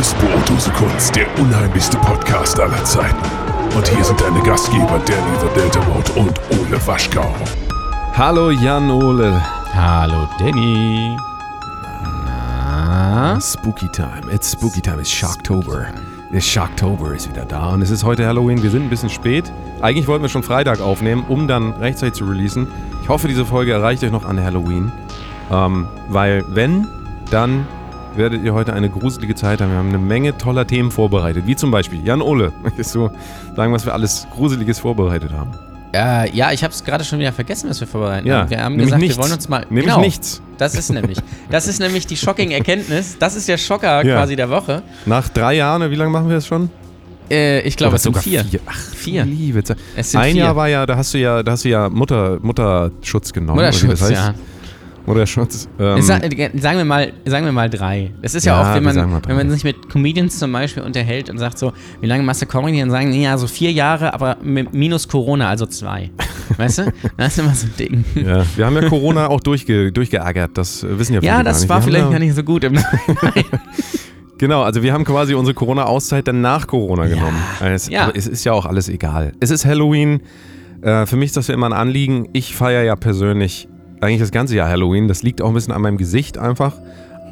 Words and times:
ist 0.00 0.16
Brotdose 0.18 0.70
Kunst, 0.70 1.14
der 1.14 1.26
unheimlichste 1.38 1.98
Podcast 1.98 2.58
aller 2.58 2.82
Zeiten. 2.84 3.18
Und 3.76 3.86
hier 3.86 4.02
sind 4.02 4.18
deine 4.18 4.40
Gastgeber 4.40 4.98
Danny 5.04 5.38
the 5.42 5.60
Delta 5.60 5.78
Mode 5.80 6.10
und 6.12 6.40
Ole 6.58 6.86
Waschkau. 6.86 7.34
Hallo 8.14 8.50
Jan 8.50 8.90
Ole. 8.90 9.38
Hallo 9.74 10.26
Danny. 10.38 11.18
Na? 12.24 13.38
Spooky 13.42 13.88
Time. 13.88 14.22
It's 14.32 14.52
Spooky 14.52 14.80
Time. 14.80 15.00
It's 15.00 15.10
Shocktober. 15.10 15.88
Der 16.32 16.40
Shocktober 16.40 17.14
ist 17.14 17.28
wieder 17.28 17.44
da 17.44 17.68
und 17.68 17.82
es 17.82 17.90
ist 17.90 18.02
heute 18.02 18.26
Halloween. 18.26 18.62
Wir 18.62 18.70
sind 18.70 18.84
ein 18.84 18.90
bisschen 18.90 19.10
spät. 19.10 19.52
Eigentlich 19.82 20.08
wollten 20.08 20.22
wir 20.22 20.30
schon 20.30 20.42
Freitag 20.42 20.80
aufnehmen, 20.80 21.26
um 21.28 21.46
dann 21.46 21.72
rechtzeitig 21.72 22.14
zu 22.14 22.24
releasen. 22.24 22.68
Ich 23.02 23.10
hoffe, 23.10 23.28
diese 23.28 23.44
Folge 23.44 23.72
erreicht 23.72 24.02
euch 24.02 24.12
noch 24.12 24.24
an 24.24 24.42
Halloween. 24.42 24.90
Ähm, 25.52 25.88
weil 26.08 26.42
wenn, 26.48 26.86
dann 27.30 27.66
werdet 28.20 28.44
ihr 28.44 28.54
heute 28.54 28.72
eine 28.74 28.88
gruselige 28.90 29.34
Zeit 29.34 29.60
haben. 29.60 29.70
Wir 29.72 29.78
haben 29.78 29.88
eine 29.88 29.98
Menge 29.98 30.36
toller 30.38 30.66
Themen 30.66 30.90
vorbereitet. 30.90 31.46
Wie 31.46 31.56
zum 31.56 31.70
Beispiel, 31.70 32.00
Jan 32.04 32.20
Ole, 32.22 32.52
möchtest 32.62 32.94
du 32.94 33.10
sagen, 33.56 33.72
was 33.72 33.84
wir 33.86 33.94
alles 33.94 34.26
Gruseliges 34.34 34.78
vorbereitet 34.78 35.32
haben? 35.32 35.50
Äh, 35.92 36.30
ja, 36.36 36.52
ich 36.52 36.62
habe 36.62 36.72
es 36.72 36.84
gerade 36.84 37.02
schon 37.02 37.18
wieder 37.18 37.32
vergessen, 37.32 37.68
was 37.68 37.80
wir 37.80 37.88
vorbereiten. 37.88 38.28
Ja, 38.28 38.48
wir 38.48 38.62
haben 38.62 38.78
gesagt, 38.78 39.00
nichts. 39.00 39.16
wir 39.16 39.24
wollen 39.24 39.32
uns 39.32 39.48
mal. 39.48 39.66
Nämlich 39.70 39.86
genau, 39.86 40.00
nichts. 40.00 40.40
Das 40.58 40.74
ist 40.76 40.90
nämlich. 40.90 41.18
Das 41.50 41.66
ist 41.66 41.80
nämlich 41.80 42.06
die 42.06 42.16
shocking 42.16 42.52
Erkenntnis. 42.52 43.16
Das 43.18 43.34
ist 43.34 43.48
der 43.48 43.58
Schocker 43.58 44.04
Ja. 44.06 44.18
quasi 44.18 44.36
der 44.36 44.50
Woche. 44.50 44.82
Nach 45.04 45.28
drei 45.28 45.54
Jahren, 45.54 45.90
wie 45.90 45.96
lange 45.96 46.10
machen 46.10 46.28
wir 46.28 46.36
das 46.36 46.46
schon? 46.46 46.70
Äh, 47.28 47.60
ich 47.62 47.76
glaube, 47.76 47.96
es 47.96 48.04
sind 48.04 48.12
sogar 48.12 48.22
vier. 48.22 48.44
Ach, 48.66 48.78
Vier. 48.78 49.24
Liebe 49.24 49.64
Zeit. 49.64 49.78
Ein 49.96 50.04
vier. 50.04 50.34
Jahr 50.34 50.54
war 50.54 50.68
ja, 50.68 50.86
da 50.86 50.96
hast 50.96 51.12
du 51.14 51.18
ja, 51.18 51.42
da 51.42 51.52
hast 51.52 51.64
du 51.64 51.70
ja 51.70 51.88
Mutter, 51.88 52.38
Mutterschutz 52.40 53.32
genommen. 53.32 53.56
Mutterschutz, 53.56 54.00
das 54.00 54.32
ja. 55.06 55.12
Mutterschutz. 55.12 55.68
Ähm, 55.78 56.02
Sa 56.02 56.18
sagen, 56.18 56.78
wir 56.78 56.84
mal, 56.84 57.12
sagen 57.24 57.44
wir 57.44 57.52
mal 57.52 57.70
drei. 57.70 58.12
Das 58.22 58.34
ist 58.34 58.44
ja, 58.44 58.54
Ja, 58.54 58.68
oft, 58.68 58.74
wenn 58.76 58.84
man, 58.84 59.22
wenn 59.26 59.36
man 59.36 59.50
sich 59.50 59.64
mit 59.64 59.88
Comedians 59.88 60.38
zum 60.38 60.52
Beispiel 60.52 60.82
unterhält 60.82 61.30
und 61.30 61.38
sagt 61.38 61.58
so, 61.58 61.72
wie 62.00 62.06
lange 62.06 62.22
machst 62.22 62.42
du 62.42 62.46
Comedy? 62.46 62.82
Und 62.82 62.90
sagen, 62.90 63.12
ja, 63.12 63.36
so 63.38 63.46
vier 63.46 63.72
Jahre, 63.72 64.14
aber 64.14 64.36
minus 64.42 65.08
Corona, 65.08 65.48
also 65.48 65.66
zwei. 65.66 66.10
weißt 66.56 66.78
du? 66.78 66.92
Das 67.16 67.36
ist 67.36 67.38
immer 67.38 67.54
so 67.54 67.66
ein 67.66 67.74
Ding. 67.78 68.04
ja, 68.14 68.44
wir 68.56 68.66
haben 68.66 68.76
ja 68.76 68.88
Corona 68.88 69.28
auch 69.28 69.40
durchge, 69.40 69.92
durchgeärgert, 69.92 70.56
das 70.56 70.82
wissen 70.82 71.14
ja 71.14 71.20
viele 71.20 71.32
Ja, 71.32 71.42
das 71.42 71.68
war 71.68 71.82
vielleicht 71.82 72.06
ja, 72.06 72.10
gar 72.10 72.18
nicht 72.18 72.34
so 72.34 72.42
gut. 72.42 72.64
Im 72.64 72.78
Genau, 74.40 74.62
also 74.62 74.82
wir 74.82 74.94
haben 74.94 75.04
quasi 75.04 75.34
unsere 75.34 75.54
Corona-Auszeit 75.54 76.26
dann 76.26 76.40
nach 76.40 76.66
Corona 76.66 77.06
genommen. 77.06 77.36
Es, 77.62 77.90
ja. 77.90 78.04
Aber 78.04 78.16
es 78.16 78.26
ist 78.26 78.42
ja 78.44 78.52
auch 78.52 78.64
alles 78.64 78.88
egal. 78.88 79.32
Es 79.38 79.50
ist 79.50 79.66
Halloween. 79.66 80.22
Äh, 80.80 81.04
für 81.04 81.16
mich 81.16 81.26
ist 81.26 81.36
das 81.36 81.48
ja 81.48 81.54
immer 81.54 81.66
ein 81.66 81.74
Anliegen. 81.74 82.26
Ich 82.32 82.56
feiere 82.56 82.82
ja 82.82 82.96
persönlich 82.96 83.68
eigentlich 84.00 84.20
das 84.20 84.30
ganze 84.30 84.56
Jahr 84.56 84.68
Halloween. 84.68 85.08
Das 85.08 85.22
liegt 85.22 85.42
auch 85.42 85.48
ein 85.48 85.54
bisschen 85.54 85.72
an 85.72 85.82
meinem 85.82 85.96
Gesicht 85.98 86.38
einfach. 86.38 86.74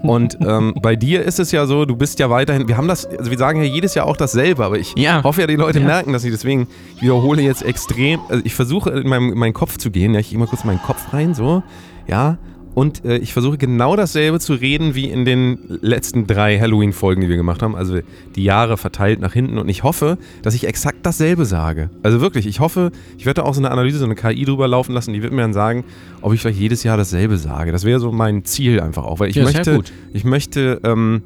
Und 0.02 0.38
ähm, 0.47 0.74
bei 0.80 0.94
dir 0.97 1.24
ist 1.24 1.41
es 1.41 1.50
ja 1.50 1.66
so, 1.66 1.84
du 1.84 1.97
bist 1.97 2.19
ja 2.20 2.30
weiterhin, 2.30 2.69
wir 2.69 2.77
haben 2.77 2.86
das, 2.88 3.06
also 3.06 3.30
wir 3.30 3.38
sagen 3.38 3.61
ja 3.62 3.66
jedes 3.69 3.94
Jahr 3.94 4.06
auch 4.06 4.16
dasselbe, 4.16 4.64
aber 4.64 4.78
ich 4.78 4.94
Ja. 4.96 5.22
hoffe 5.24 5.41
ja, 5.41 5.46
die 5.46 5.56
Leute 5.56 5.80
Ja. 5.80 5.86
merken 5.86 6.12
das 6.12 6.22
nicht. 6.22 6.33
Deswegen 6.34 6.69
wiederhole 7.00 7.42
jetzt 7.42 7.62
extrem, 7.64 8.20
also 8.28 8.42
ich 8.44 8.55
versuche 8.55 8.91
in, 8.91 9.08
meinen 9.08 9.52
Kopf 9.55 9.77
zu 9.78 9.91
gehen, 9.91 10.14
ja, 10.14 10.20
ich 10.20 10.30
gehe 10.30 10.39
mal 10.39 10.46
kurz 10.46 10.62
in 10.62 10.69
meinen 10.69 10.83
Kopf 10.83 11.12
rein, 11.12 11.34
so, 11.34 11.62
ja, 12.06 12.39
und 12.78 13.04
äh, 13.04 13.16
ich 13.16 13.32
versuche 13.32 13.58
genau 13.58 13.96
dasselbe 13.96 14.38
zu 14.38 14.54
reden 14.54 14.94
wie 14.94 15.06
in 15.06 15.24
den 15.24 15.58
letzten 15.82 16.28
drei 16.28 16.60
Halloween-Folgen, 16.60 17.20
die 17.22 17.28
wir 17.28 17.36
gemacht 17.36 17.60
haben. 17.60 17.74
Also 17.74 17.98
die 18.36 18.44
Jahre 18.44 18.76
verteilt 18.76 19.18
nach 19.18 19.32
hinten. 19.32 19.58
Und 19.58 19.68
ich 19.68 19.82
hoffe, 19.82 20.16
dass 20.42 20.54
ich 20.54 20.64
exakt 20.64 20.98
dasselbe 21.02 21.44
sage. 21.44 21.90
Also 22.04 22.20
wirklich, 22.20 22.46
ich 22.46 22.60
hoffe, 22.60 22.92
ich 23.16 23.26
werde 23.26 23.40
da 23.40 23.48
auch 23.48 23.54
so 23.54 23.60
eine 23.60 23.72
Analyse, 23.72 23.98
so 23.98 24.04
eine 24.04 24.14
KI 24.14 24.44
drüber 24.44 24.68
laufen 24.68 24.92
lassen, 24.92 25.12
die 25.12 25.24
wird 25.24 25.32
mir 25.32 25.42
dann 25.42 25.52
sagen, 25.54 25.82
ob 26.20 26.32
ich 26.34 26.40
vielleicht 26.40 26.60
jedes 26.60 26.84
Jahr 26.84 26.96
dasselbe 26.96 27.36
sage. 27.36 27.72
Das 27.72 27.82
wäre 27.82 27.98
so 27.98 28.12
mein 28.12 28.44
Ziel 28.44 28.78
einfach 28.78 29.04
auch. 29.04 29.18
Weil 29.18 29.30
ich 29.30 29.34
Ja, 29.34 29.42
möchte, 29.42 29.74
gut. 29.74 29.92
ich 30.12 30.22
möchte 30.22 30.80
ähm, 30.84 31.22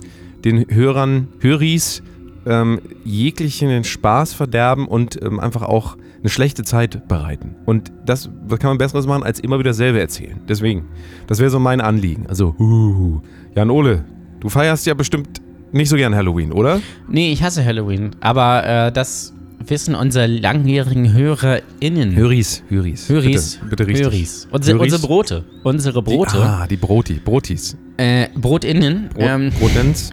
den 0.47 0.65
Hörern, 0.71 1.29
Höris, 1.41 2.03
ähm, 2.47 2.81
jeglichen 3.05 3.85
Spaß 3.85 4.33
verderben 4.33 4.89
und 4.89 5.21
ähm, 5.23 5.39
einfach 5.39 5.65
auch 5.65 5.99
eine 6.23 6.31
schlechte 6.31 6.63
Zeit 6.63 7.09
bereiten. 7.09 7.57
Und 7.67 7.93
das, 8.07 8.31
was 8.47 8.59
kann 8.59 8.71
man 8.71 8.79
Besseres 8.79 9.07
machen, 9.07 9.25
als 9.25 9.41
immer 9.41 9.59
wieder 9.59 9.71
dasselbe 9.71 10.01
erzählen. 10.01 10.41
Deswegen, 10.49 10.87
das 11.27 11.41
wäre 11.41 11.51
so 11.51 11.59
mein 11.59 11.81
Anliegen. 11.81 12.27
Also, 12.29 12.55
uh, 12.59 13.21
Jan 13.55 13.71
Ole, 13.71 14.05
du 14.41 14.49
feierst 14.49 14.87
ja 14.87 14.95
bestimmt 14.95 15.41
nicht 15.73 15.89
so 15.89 15.97
gern 15.97 16.15
Halloween, 16.15 16.53
oder? 16.53 16.81
nee, 17.09 17.33
ich 17.33 17.43
hasse 17.43 17.65
Halloween. 17.65 18.11
Aber 18.21 18.65
äh, 18.67 18.93
das 18.93 19.33
wissen 19.69 19.95
unsere 19.95 20.27
langjährigen 20.27 21.13
HörerInnen. 21.13 22.15
Höris, 22.15 22.63
Höris. 22.69 23.09
Höris. 23.09 23.59
Bitte, 23.63 23.85
bitte 23.85 23.87
richtig. 23.89 24.07
Höris. 24.07 24.49
Unsere, 24.51 24.79
Höris. 24.79 24.93
unsere 24.93 25.09
Brote. 25.09 25.45
Unsere 25.63 26.03
Brote. 26.03 26.37
Die, 26.37 26.43
ah, 26.43 26.67
die 26.69 26.77
Broti, 26.77 27.15
Brotis. 27.15 27.77
Äh, 27.97 28.29
BrotInnen. 28.35 29.09
Brot, 29.15 29.23
ähm, 29.23 29.51
Brotens. 29.59 30.13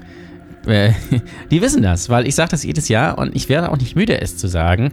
Äh, 0.67 0.91
die 1.51 1.61
wissen 1.61 1.81
das, 1.81 2.09
weil 2.09 2.27
ich 2.27 2.35
sage 2.35 2.51
das 2.51 2.63
jedes 2.63 2.89
Jahr 2.89 3.17
und 3.17 3.35
ich 3.35 3.49
werde 3.49 3.71
auch 3.71 3.77
nicht 3.77 3.95
müde, 3.95 4.19
es 4.21 4.37
zu 4.37 4.47
sagen. 4.47 4.91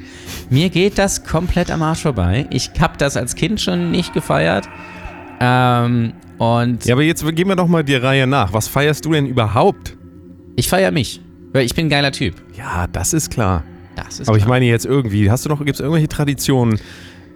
Mir 0.50 0.68
geht 0.70 0.98
das 0.98 1.24
komplett 1.24 1.70
am 1.70 1.82
Arsch 1.82 2.02
vorbei. 2.02 2.46
Ich 2.50 2.70
habe 2.80 2.94
das 2.98 3.16
als 3.16 3.34
Kind 3.34 3.60
schon 3.60 3.90
nicht 3.90 4.12
gefeiert. 4.14 4.68
Ähm, 5.40 6.12
und 6.38 6.84
Ja, 6.84 6.94
aber 6.94 7.02
jetzt 7.02 7.24
gehen 7.34 7.48
wir 7.48 7.56
doch 7.56 7.66
mal 7.68 7.84
die 7.84 7.94
Reihe 7.94 8.26
nach. 8.26 8.52
Was 8.52 8.68
feierst 8.68 9.04
du 9.04 9.12
denn 9.12 9.26
überhaupt? 9.26 9.96
ich 10.58 10.68
feiere 10.68 10.90
mich, 10.90 11.20
weil 11.52 11.66
ich 11.66 11.74
bin 11.74 11.86
ein 11.86 11.90
geiler 11.90 12.12
Typ. 12.12 12.34
Ja, 12.56 12.86
das 12.86 13.12
ist 13.12 13.30
klar. 13.30 13.62
Das 13.94 14.20
ist 14.20 14.28
Aber 14.28 14.38
ich 14.38 14.44
klar. 14.44 14.54
meine 14.54 14.64
jetzt 14.66 14.86
irgendwie, 14.86 15.30
hast 15.30 15.44
du 15.44 15.50
noch, 15.50 15.58
gibt 15.58 15.74
es 15.74 15.80
irgendwelche 15.80 16.08
Traditionen, 16.08 16.78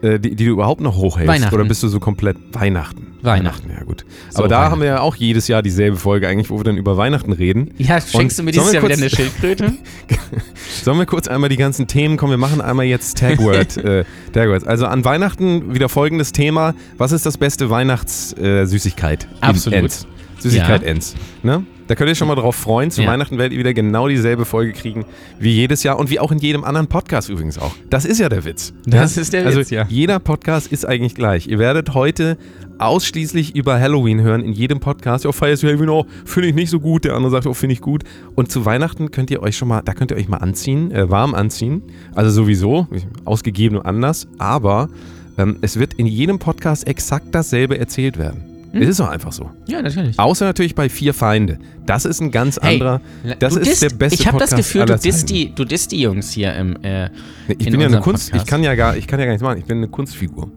äh, 0.02 0.18
die, 0.18 0.34
die 0.34 0.44
du 0.44 0.52
überhaupt 0.52 0.80
noch 0.80 0.96
hochhältst? 0.96 1.52
Oder 1.52 1.64
bist 1.64 1.82
du 1.82 1.88
so 1.88 2.00
komplett 2.00 2.36
Weihnachten? 2.52 3.06
Weihnachten. 3.22 3.70
ja 3.70 3.84
gut. 3.84 4.04
So, 4.30 4.38
Aber 4.38 4.48
da 4.48 4.70
haben 4.70 4.80
wir 4.80 4.88
ja 4.88 5.00
auch 5.00 5.14
jedes 5.14 5.46
Jahr 5.48 5.62
dieselbe 5.62 5.96
Folge 5.96 6.26
eigentlich, 6.26 6.48
wo 6.50 6.58
wir 6.58 6.64
dann 6.64 6.76
über 6.76 6.96
Weihnachten 6.96 7.32
reden. 7.32 7.72
Ja, 7.76 8.00
schenkst 8.00 8.38
du 8.38 8.42
mir 8.42 8.52
dieses 8.52 8.72
Jahr 8.72 8.82
wieder 8.82 8.94
eine 8.94 9.10
Schildkröte? 9.10 9.74
Sollen 10.82 10.98
wir 10.98 11.06
kurz 11.06 11.28
einmal 11.28 11.50
die 11.50 11.56
ganzen 11.56 11.86
Themen 11.86 12.16
kommen? 12.16 12.32
Wir 12.32 12.38
machen 12.38 12.60
einmal 12.60 12.86
jetzt 12.86 13.18
Tagword. 13.18 13.76
äh, 13.84 14.04
Tagwords. 14.32 14.64
Also 14.64 14.86
an 14.86 15.04
Weihnachten 15.04 15.74
wieder 15.74 15.88
folgendes 15.88 16.32
Thema. 16.32 16.74
Was 16.96 17.12
ist 17.12 17.26
das 17.26 17.36
beste 17.36 17.68
Weihnachtssüßigkeit? 17.68 19.24
Äh, 19.24 19.44
Absolut. 19.44 20.06
Enz? 20.44 20.52
Süßigkeit 20.52 20.82
Ja. 20.82 20.88
Enz. 20.88 21.14
Ne? 21.42 21.64
Da 21.86 21.94
könnt 21.96 22.08
ihr 22.08 22.14
schon 22.14 22.28
mal 22.28 22.36
drauf 22.36 22.54
freuen. 22.54 22.90
Zu 22.90 23.02
Ja. 23.02 23.08
Weihnachten 23.08 23.36
werdet 23.36 23.52
ihr 23.52 23.58
wieder 23.58 23.74
genau 23.74 24.06
dieselbe 24.08 24.44
Folge 24.44 24.72
kriegen 24.72 25.04
wie 25.38 25.50
jedes 25.50 25.82
Jahr 25.82 25.98
und 25.98 26.08
wie 26.08 26.20
auch 26.20 26.30
in 26.30 26.38
jedem 26.38 26.62
anderen 26.64 26.86
Podcast 26.86 27.28
übrigens 27.28 27.58
auch. 27.58 27.72
Das 27.88 28.04
ist 28.04 28.20
ja 28.20 28.28
der 28.28 28.44
Witz. 28.44 28.72
Das 28.86 29.16
ist 29.16 29.32
der 29.32 29.44
also 29.46 29.58
Witz, 29.60 29.70
ja. 29.70 29.86
Jeder 29.88 30.18
Podcast 30.20 30.70
ist 30.70 30.86
eigentlich 30.86 31.14
gleich. 31.14 31.48
Ihr 31.48 31.58
werdet 31.58 31.94
heute 31.94 32.38
ausschließlich 32.78 33.54
über 33.56 33.78
Halloween 33.78 34.22
hören 34.22 34.42
in 34.42 34.52
jedem 34.52 34.80
Podcast. 34.80 35.24
Ja, 35.24 35.32
feierst 35.32 35.62
du 35.62 35.66
Halloween? 35.66 35.90
Oh, 35.90 36.06
finde 36.24 36.48
ich 36.48 36.54
nicht 36.54 36.70
so 36.70 36.80
gut. 36.80 37.04
Der 37.04 37.14
andere 37.14 37.30
sagt, 37.30 37.46
oh, 37.46 37.54
finde 37.54 37.74
ich 37.74 37.80
gut. 37.80 38.04
Und 38.34 38.50
zu 38.50 38.64
Weihnachten 38.64 39.10
könnt 39.10 39.30
ihr 39.30 39.42
euch 39.42 39.56
schon 39.56 39.68
mal, 39.68 39.82
da 39.82 39.92
könnt 39.92 40.10
ihr 40.10 40.16
euch 40.16 40.28
mal 40.28 40.38
anziehen, 40.38 40.90
äh, 40.92 41.10
warm 41.10 41.34
anziehen. 41.34 41.82
Also 42.14 42.30
sowieso, 42.30 42.86
ausgegeben 43.24 43.76
und 43.78 43.86
anders. 43.86 44.28
Aber 44.38 44.88
ähm, 45.36 45.58
es 45.60 45.78
wird 45.78 45.94
in 45.94 46.06
jedem 46.06 46.38
Podcast 46.38 46.86
exakt 46.86 47.34
dasselbe 47.34 47.78
erzählt 47.78 48.18
werden. 48.18 48.49
Hm? 48.72 48.82
Es 48.82 48.88
ist 48.90 49.00
doch 49.00 49.08
einfach 49.08 49.32
so. 49.32 49.50
Ja, 49.66 49.82
natürlich. 49.82 50.18
Außer 50.18 50.44
natürlich 50.44 50.74
bei 50.74 50.88
Vier 50.88 51.12
Feinde. 51.12 51.58
Das 51.86 52.04
ist 52.04 52.20
ein 52.20 52.30
ganz 52.30 52.58
Hey, 52.62 52.74
anderer. 52.74 53.00
Das 53.40 53.56
ist 53.56 53.66
disst, 53.66 53.82
der 53.82 53.90
beste 53.90 54.20
Ich 54.20 54.26
habe 54.28 54.38
das 54.38 54.54
Gefühl, 54.54 54.86
du 54.86 54.96
disst, 54.96 55.28
die, 55.28 55.52
du 55.54 55.64
disst 55.64 55.90
die 55.92 56.00
Jungs 56.02 56.30
hier 56.30 56.54
im. 56.54 56.76
Äh, 56.84 57.10
Ich 57.48 57.66
in 57.66 57.72
bin 57.72 57.80
ja 57.80 57.88
eine 57.88 58.00
Kunst. 58.00 58.32
Ich 58.34 58.46
kann 58.46 58.62
ja 58.62 58.74
gar, 58.76 58.96
ich 58.96 59.06
kann 59.06 59.18
ja 59.18 59.26
gar 59.26 59.32
nichts 59.32 59.42
machen. 59.42 59.58
Ich 59.58 59.64
bin 59.64 59.78
eine 59.78 59.88
Kunstfigur. 59.88 60.50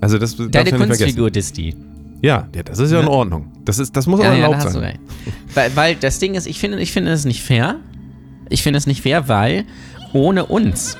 Also 0.00 0.18
das 0.18 0.36
deine 0.36 0.50
vergessen. 0.70 0.86
Kunstfigur 0.88 1.30
disst 1.30 1.56
die. 1.56 1.74
Ja, 2.22 2.46
ja, 2.54 2.62
das 2.62 2.78
ist 2.78 2.92
ja 2.92 3.00
in 3.00 3.06
Ja. 3.06 3.10
Ordnung. 3.12 3.50
Das, 3.64 3.80
ist, 3.80 3.96
das 3.96 4.06
muss 4.06 4.20
auch 4.20 4.24
Ja, 4.24 4.34
ja, 4.34 4.44
erlaubt 4.44 4.70
sein. 4.70 4.98
Weil, 5.54 5.74
weil 5.76 5.94
das 5.96 6.20
Ding 6.20 6.34
ist, 6.34 6.46
ich 6.46 6.60
finde, 6.60 6.78
ich 6.80 6.92
finde 6.92 7.10
es 7.10 7.24
nicht 7.24 7.42
fair. 7.42 7.76
Ich 8.48 8.62
finde 8.62 8.78
es 8.78 8.86
nicht 8.86 9.02
fair, 9.02 9.26
weil 9.28 9.64
ohne 10.12 10.46
uns 10.46 10.96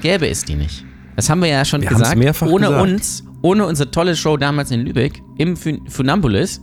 gäbe 0.00 0.26
es 0.28 0.44
die 0.44 0.54
nicht. 0.54 0.84
Das 1.16 1.28
haben 1.28 1.42
wir 1.42 1.48
ja 1.48 1.64
schon 1.64 1.82
Wir 1.82 1.88
gesagt. 1.90 2.16
mehrfach 2.16 2.46
ohne 2.46 2.68
gesagt. 2.68 2.82
uns, 2.82 3.24
ohne 3.44 3.66
unsere 3.66 3.90
tolle 3.90 4.16
Show 4.16 4.36
damals 4.36 4.70
in 4.70 4.80
Lübeck 4.80 5.22
im 5.38 5.56
Fun 5.56 5.80
Funambulis, 5.88 6.60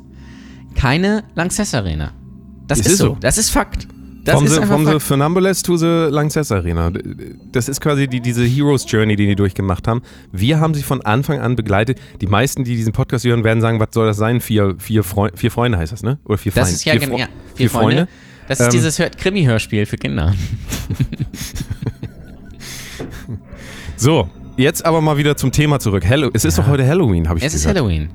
keine 0.76 1.24
Lanxess 1.36 1.74
Arena. 1.76 2.12
Das 2.68 2.80
ist, 2.80 2.88
ist 2.88 2.98
so. 2.98 3.08
so. 3.10 3.18
Das 3.20 3.38
ist 3.38 3.50
Fakt. 3.52 3.88
Das 4.24 4.36
From 4.36 4.46
ist 4.46 4.54
the, 4.56 4.62
from 4.62 4.86
the 4.86 4.92
Fakt. 4.94 5.04
Funambulist 5.04 5.66
to 5.66 5.78
the 5.78 6.08
Lanxess 6.10 6.52
Arena. 6.52 6.92
Das 7.52 7.68
ist 7.70 7.82
quasi 7.82 8.08
die, 8.08 8.20
diese 8.20 8.44
Heroes 8.46 8.86
Journey, 8.88 9.16
die 9.16 9.28
die 9.28 9.36
durchgemacht 9.36 9.88
haben. 9.88 10.02
Wir 10.32 10.60
haben 10.60 10.74
sie 10.74 10.84
von 10.84 11.02
Anfang 11.02 11.40
an 11.40 11.56
begleitet. 11.56 12.00
Die 12.22 12.28
meisten, 12.28 12.64
die 12.64 12.76
diesen 12.76 12.94
Podcast 12.94 13.26
hören, 13.26 13.44
werden 13.44 13.62
sagen, 13.62 13.80
was 13.80 13.90
soll 13.94 14.06
das 14.08 14.18
sein? 14.18 14.40
Vier, 14.42 14.76
vier, 14.80 15.04
Freu 15.04 15.30
vier 15.36 15.50
Freunde 15.52 15.78
heißt 15.80 15.92
das, 15.92 16.04
ne? 16.04 16.20
Oder 16.26 16.38
vier 16.38 16.52
Das 16.52 16.62
Feinde? 16.64 16.76
ist 16.76 16.86
ja, 16.86 16.92
vier, 16.94 17.00
genau. 17.02 17.16
Fro- 17.16 17.20
Ja, 17.20 17.28
vier 17.56 17.70
Freunde. 17.70 18.08
Das 18.48 18.60
ist 18.60 18.66
Ähm, 18.66 18.72
dieses 18.72 19.00
Hör- 19.00 19.10
Krimi-Hörspiel 19.10 19.86
für 19.86 19.98
Kinder. 19.98 20.34
So, 23.96 24.28
jetzt 24.62 24.86
aber 24.86 25.02
mal 25.02 25.18
wieder 25.18 25.36
zum 25.36 25.52
Thema 25.52 25.80
zurück. 25.80 26.06
Hallo 26.08 26.30
es 26.34 26.46
ist 26.46 26.58
doch 26.58 26.68
heute 26.68 26.88
Halloween, 26.88 27.28
habe 27.28 27.40
ich 27.40 27.46
Es 27.46 27.54
ist 27.54 27.64
gesagt. 27.64 27.78
Halloween. 27.78 28.10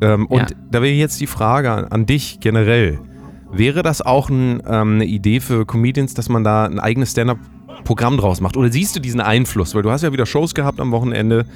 Ähm, 0.00 0.26
und 0.26 0.50
Ja. 0.50 0.56
da 0.70 0.82
wäre 0.82 0.94
jetzt 0.94 1.20
die 1.20 1.26
Frage 1.26 1.70
an, 1.70 1.84
an 1.86 2.06
dich 2.06 2.40
generell. 2.40 2.98
Wäre 3.52 3.82
das 3.82 4.02
auch 4.02 4.28
ein, 4.28 4.62
ähm, 4.68 4.94
eine 4.96 5.04
Idee 5.06 5.40
für 5.40 5.64
Comedians, 5.64 6.14
dass 6.14 6.28
man 6.28 6.44
da 6.44 6.66
ein 6.66 6.78
eigenes 6.78 7.12
Stand-up-Programm 7.12 8.18
draus 8.18 8.40
macht? 8.40 8.56
Oder 8.56 8.70
siehst 8.70 8.94
du 8.96 9.00
diesen 9.00 9.20
Einfluss? 9.20 9.74
Weil 9.74 9.82
du 9.82 9.90
hast 9.90 10.02
ja 10.02 10.12
wieder 10.12 10.26
Shows 10.26 10.54
gehabt 10.54 10.80
am 10.80 10.90
Wochenende. 10.90 11.46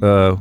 Äh, 0.00 0.32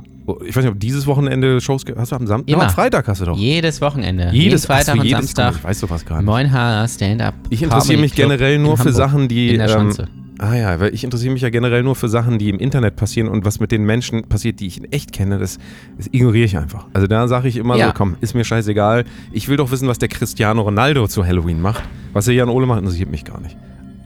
ich 0.45 0.55
weiß 0.55 0.65
nicht, 0.65 0.73
ob 0.73 0.79
dieses 0.79 1.07
Wochenende 1.07 1.61
Shows, 1.61 1.83
hast 1.97 2.11
du 2.11 2.15
am 2.17 2.27
Samstag? 2.27 2.53
Immer. 2.53 2.65
am 2.65 2.69
Freitag 2.69 3.07
hast 3.07 3.21
du 3.21 3.25
doch. 3.25 3.37
Jedes 3.37 3.79
Wochenende. 3.79 4.29
Jedes 4.33 4.65
Freitag 4.65 4.95
und 4.95 5.05
jedes, 5.05 5.31
Samstag. 5.31 5.55
Ich 5.55 5.63
weiß 5.63 5.79
sowas 5.79 6.05
gar 6.05 6.17
nicht. 6.17 6.25
Moinhaar 6.25 6.87
Stand-up. 6.87 7.33
Ich 7.49 7.63
interessiere 7.63 8.01
mich 8.01 8.13
generell 8.13 8.59
nur 8.59 8.77
für 8.77 8.91
Sachen, 8.91 9.29
die. 9.29 9.49
In 9.51 9.59
der 9.59 9.69
ähm, 9.69 9.73
Schanze. 9.73 10.07
Ah 10.39 10.55
ja, 10.55 10.79
weil 10.79 10.93
ich 10.93 11.03
interessiere 11.03 11.33
mich 11.33 11.41
ja 11.41 11.49
generell 11.49 11.83
nur 11.83 11.95
für 11.95 12.09
Sachen, 12.09 12.37
die 12.39 12.49
im 12.49 12.59
Internet 12.59 12.95
passieren 12.95 13.27
und 13.27 13.45
was 13.45 13.59
mit 13.59 13.71
den 13.71 13.83
Menschen 13.85 14.27
passiert, 14.27 14.59
die 14.59 14.67
ich 14.67 14.77
in 14.77 14.91
echt 14.91 15.11
kenne, 15.11 15.37
das, 15.39 15.57
das 15.97 16.07
ignoriere 16.11 16.45
ich 16.45 16.57
einfach. 16.57 16.85
Also 16.93 17.07
da 17.07 17.27
sage 17.27 17.47
ich 17.47 17.57
immer 17.57 17.75
Ja. 17.75 17.87
so, 17.87 17.93
komm, 17.93 18.15
ist 18.21 18.33
mir 18.35 18.43
scheißegal. 18.43 19.05
Ich 19.31 19.47
will 19.47 19.57
doch 19.57 19.71
wissen, 19.71 19.87
was 19.87 19.97
der 19.99 20.09
Cristiano 20.09 20.61
Ronaldo 20.61 21.07
zu 21.07 21.25
Halloween 21.25 21.61
macht. 21.61 21.83
Was 22.13 22.25
der 22.25 22.33
Jan 22.35 22.49
Ole 22.49 22.65
macht, 22.65 22.79
interessiert 22.79 23.09
mich 23.11 23.25
gar 23.25 23.39
nicht. 23.41 23.57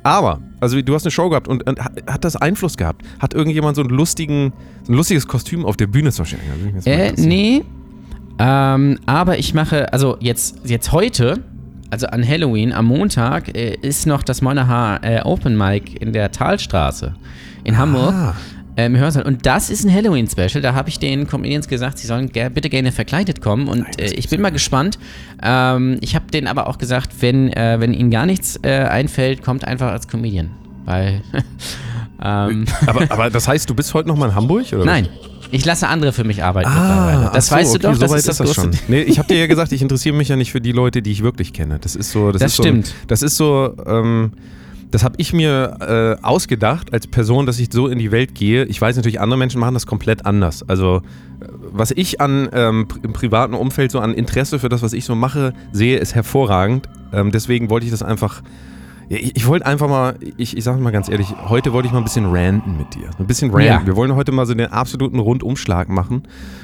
Aber, 0.04 0.40
also 0.60 0.82
du 0.82 0.94
hast 0.96 1.04
eine 1.06 1.12
Show 1.12 1.30
gehabt 1.30 1.48
und, 1.48 1.68
und 1.68 1.80
hat, 1.80 1.94
hat 2.08 2.24
das 2.24 2.36
Einfluss 2.36 2.76
gehabt? 2.76 3.06
Hat 3.20 3.34
irgendjemand 3.34 3.76
so 3.76 3.82
einen 3.84 3.92
lustigen, 3.92 4.52
so 4.84 4.94
ein 4.94 4.96
lustiges 4.96 5.28
Kostüm 5.28 5.64
auf 5.66 5.78
der 5.78 5.88
Bühne 5.88 6.12
zum 6.12 6.24
Beispiel? 6.24 6.40
Äh, 6.86 7.14
nee. 7.18 7.64
Ähm, 8.40 8.98
aber 9.06 9.38
ich 9.38 9.54
mache, 9.54 9.94
also 9.94 10.18
jetzt, 10.20 10.58
jetzt 10.64 10.92
heute, 10.92 11.44
also 11.92 12.08
an 12.08 12.28
Halloween, 12.28 12.74
am 12.74 12.86
Montag, 12.86 13.56
äh, 13.56 13.76
ist 13.82 14.08
noch 14.08 14.24
das 14.24 14.42
Monaha 14.42 14.98
äh, 15.04 15.22
Open 15.22 15.58
Mic 15.58 15.96
in 15.98 16.14
der 16.14 16.32
Talstraße 16.32 17.14
in 17.64 17.78
Hamburg. 17.78 18.14
Ah. 18.14 18.36
Ähm, 18.78 18.96
im 18.96 19.02
Hörsaal. 19.02 19.24
Und 19.24 19.46
das 19.46 19.70
ist 19.70 19.84
ein 19.84 19.94
Halloween-Special. 19.94 20.62
Da 20.62 20.74
habe 20.74 20.88
ich 20.88 20.98
den 20.98 21.28
Comedians 21.28 21.68
gesagt, 21.68 21.98
sie 22.00 22.08
sollen 22.08 22.32
ger 22.32 22.50
bitte 22.50 22.70
gerne 22.70 22.94
verkleidet 22.94 23.42
kommen. 23.42 23.68
Und 23.68 24.00
äh, 24.00 24.14
ich 24.14 24.30
bin 24.30 24.40
mal 24.40 24.52
gespannt. 24.52 24.98
Ähm, 25.44 25.98
ich 26.00 26.16
habe 26.16 26.32
denen 26.32 26.48
aber 26.48 26.68
auch 26.68 26.78
gesagt, 26.78 27.12
wenn, 27.20 27.52
äh, 27.52 27.82
wenn 27.82 27.94
ihnen 27.94 28.12
gar 28.12 28.26
nichts 28.26 28.58
äh, 28.64 28.70
einfällt, 28.70 29.44
kommt 29.44 29.68
einfach 29.68 29.92
als 29.92 30.08
Comedian. 30.08 30.52
Weil. 30.86 31.22
ähm, 32.24 32.66
Aber, 32.86 33.12
aber 33.12 33.30
das 33.30 33.48
heißt, 33.48 33.70
du 33.70 33.76
bist 33.76 33.94
heute 33.94 34.10
noch 34.10 34.18
mal 34.18 34.30
in 34.30 34.36
Hamburg? 34.36 34.66
Oder 34.74 34.86
nein, 34.86 35.08
ich 35.52 35.66
lasse 35.66 35.88
andere 35.88 36.14
für 36.14 36.24
mich 36.24 36.44
arbeiten 36.44 36.70
Ah. 36.70 37.30
Das 37.34 37.48
so, 37.48 37.56
weißt 37.56 37.74
du 37.74 37.78
okay, 37.78 37.88
doch, 37.88 37.94
so 37.96 38.02
das 38.02 38.14
ist 38.14 38.30
das, 38.30 38.38
große 38.38 38.54
schon. 38.54 38.72
Nee, 38.88 39.02
ich 39.02 39.20
habe 39.20 39.28
dir 39.28 39.40
ja 39.40 39.48
gesagt, 39.48 39.72
ich 39.72 39.82
interessiere 39.82 40.16
mich 40.16 40.30
ja 40.30 40.36
nicht 40.36 40.52
für 40.52 40.62
die 40.62 40.72
Leute, 40.72 41.02
die 41.02 41.12
ich 41.12 41.24
wirklich 41.24 41.54
kenne. 41.54 41.80
Das 41.80 41.96
ist 41.96 42.12
so. 42.12 42.32
Das, 42.32 42.42
Das 42.42 42.52
ist 42.52 42.58
so, 42.58 42.64
stimmt. 42.64 42.94
Das 43.08 43.22
ist 43.22 43.38
so. 43.38 43.76
Ähm, 43.86 44.32
das 44.92 45.06
habe 45.06 45.16
ich 45.18 45.32
mir 45.32 46.18
äh, 46.22 46.22
ausgedacht 46.26 46.92
als 46.92 47.08
Person, 47.08 47.46
dass 47.46 47.60
ich 47.60 47.70
so 47.72 47.88
in 47.88 47.98
die 47.98 48.12
Welt 48.12 48.36
gehe. 48.36 48.66
Ich 48.66 48.82
weiß 48.82 48.98
natürlich, 48.98 49.22
andere 49.22 49.38
Menschen 49.38 49.60
machen 49.62 49.74
das 49.74 49.86
komplett 49.86 50.26
anders. 50.26 50.68
Also 50.68 50.98
äh, 50.98 51.46
was 51.72 51.92
ich 51.92 52.20
an 52.20 52.50
ähm, 52.52 52.88
im 53.02 53.14
privaten 53.14 53.54
Umfeld 53.54 53.92
so 53.92 54.00
an 54.00 54.14
Interesse 54.14 54.60
für 54.60 54.68
das, 54.68 54.82
was 54.82 54.92
ich 54.92 55.06
so 55.06 55.16
mache, 55.16 55.54
sehe, 55.72 55.98
ist 55.98 56.14
hervorragend. 56.14 56.90
Ähm, 57.14 57.32
deswegen 57.32 57.70
wollte 57.70 57.86
ich 57.86 57.92
das 57.92 58.04
einfach. 58.04 58.42
Ja, 59.10 59.18
ich, 59.18 59.36
ich 59.36 59.48
wollte 59.48 59.66
einfach 59.66 59.90
mal, 59.90 60.16
ich, 60.38 60.56
ich 60.56 60.64
sage 60.64 60.82
mal 60.82 60.92
ganz 60.92 61.10
ehrlich, 61.10 61.28
heute 61.50 61.74
wollte 61.74 61.88
ich 61.88 61.92
mal 61.94 62.00
ein 62.00 62.04
bisschen 62.06 62.26
ranten 62.26 62.78
mit 62.78 62.96
dir. 62.96 63.10
Ein 63.20 63.28
bisschen 63.28 63.50
ranten. 63.52 63.66
Ja. 63.68 63.86
Wir 63.86 63.96
wollen 63.96 64.16
heute 64.16 64.32
mal 64.32 64.46
so 64.46 64.54
den 64.54 64.68
absoluten 64.72 65.20
Rundumschlag 65.20 65.90
machen. 65.90 66.24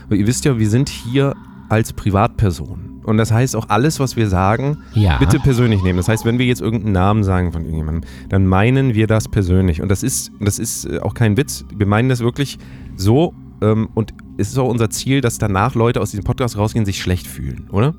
Weil 0.10 0.20
ihr 0.20 0.28
wisst 0.28 0.46
ja, 0.46 0.58
wir 0.58 0.70
sind 0.70 0.88
hier 0.90 1.34
als 1.70 1.92
Privatperson. 1.94 3.02
Und 3.04 3.18
das 3.18 3.32
heißt 3.32 3.56
auch 3.56 3.70
alles, 3.70 4.00
was 4.00 4.16
wir 4.16 4.28
sagen, 4.30 4.78
Ja. 4.94 5.18
bitte 5.18 5.40
persönlich 5.40 5.82
nehmen. 5.84 5.98
Das 5.98 6.08
heißt, 6.10 6.26
wenn 6.26 6.40
wir 6.40 6.46
jetzt 6.46 6.62
irgendeinen 6.62 6.94
Namen 6.94 7.24
sagen 7.24 7.52
von 7.54 7.64
irgendjemandem, 7.64 8.10
dann 8.30 8.46
meinen 8.48 8.94
wir 8.96 9.08
das 9.08 9.28
persönlich. 9.30 9.82
Und 9.82 9.90
das 9.90 10.04
ist, 10.04 10.32
das 10.40 10.60
ist 10.60 10.86
äh, 10.86 11.00
auch 11.00 11.14
kein 11.14 11.36
Witz. 11.38 11.66
Wir 11.76 11.86
meinen 11.86 12.10
das 12.10 12.20
wirklich 12.22 12.58
so. 12.96 13.34
Ähm, 13.62 13.90
und 13.96 14.14
es 14.38 14.50
ist 14.50 14.58
auch 14.58 14.70
unser 14.70 14.90
Ziel, 14.90 15.20
dass 15.22 15.38
danach 15.38 15.74
Leute 15.76 16.00
aus 16.00 16.12
diesem 16.12 16.24
Podcast 16.26 16.58
rausgehen, 16.58 16.86
sich 16.86 17.02
schlecht 17.02 17.28
fühlen, 17.28 17.68
oder? 17.72 17.96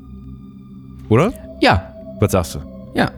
Oder? 1.09 1.33
Ja, 1.61 1.93
Was 2.21 2.33
sagst 2.33 2.55
du? 2.57 2.59
ja. 2.95 3.11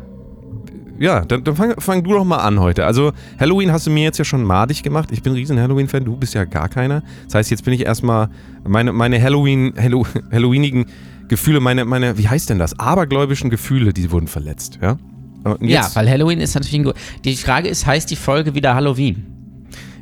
Ja, 1.00 1.25
dann, 1.25 1.43
dann 1.44 1.56
fang, 1.56 1.81
fang 1.81 2.05
du 2.05 2.12
doch 2.12 2.25
mal 2.25 2.37
an 2.37 2.61
heute. 2.61 2.85
Also 2.85 3.12
Halloween 3.38 3.73
hast 3.73 3.87
du 3.87 3.91
mir 3.91 4.05
jetzt 4.05 4.19
ja 4.19 4.25
schon 4.25 4.44
madig 4.44 4.82
gemacht. 4.82 5.08
Ich 5.11 5.23
bin 5.23 5.32
ein 5.32 5.37
riesen 5.37 5.58
Halloween-Fan, 5.58 6.05
du 6.05 6.14
bist 6.14 6.35
ja 6.35 6.44
gar 6.44 6.69
keiner. 6.69 7.02
Das 7.25 7.37
heißt, 7.37 7.50
jetzt 7.50 7.64
bin 7.64 7.73
ich 7.73 7.87
erstmal 7.87 8.29
meine, 8.69 8.93
meine 8.93 9.20
Halloween, 9.20 9.73
Hallo, 9.81 10.06
Halloweenigen 10.31 10.85
Gefühle, 11.29 11.61
meine, 11.61 11.87
meine, 11.87 12.19
wie 12.19 12.29
heißt 12.29 12.50
denn 12.50 12.58
das? 12.58 12.79
Abergläubischen 12.79 13.49
Gefühle, 13.49 13.94
die 13.94 14.11
wurden 14.11 14.26
verletzt, 14.26 14.79
ja? 14.82 14.99
Ja, 15.62 15.88
weil 15.94 16.11
Halloween 16.11 16.38
ist 16.38 16.55
natürlich 16.55 16.87
ein. 16.87 16.93
Die 17.25 17.35
Frage 17.37 17.69
ist, 17.69 17.87
heißt 17.87 18.11
die 18.11 18.17
Folge 18.17 18.55
wieder 18.55 18.75
Halloween? 18.75 19.40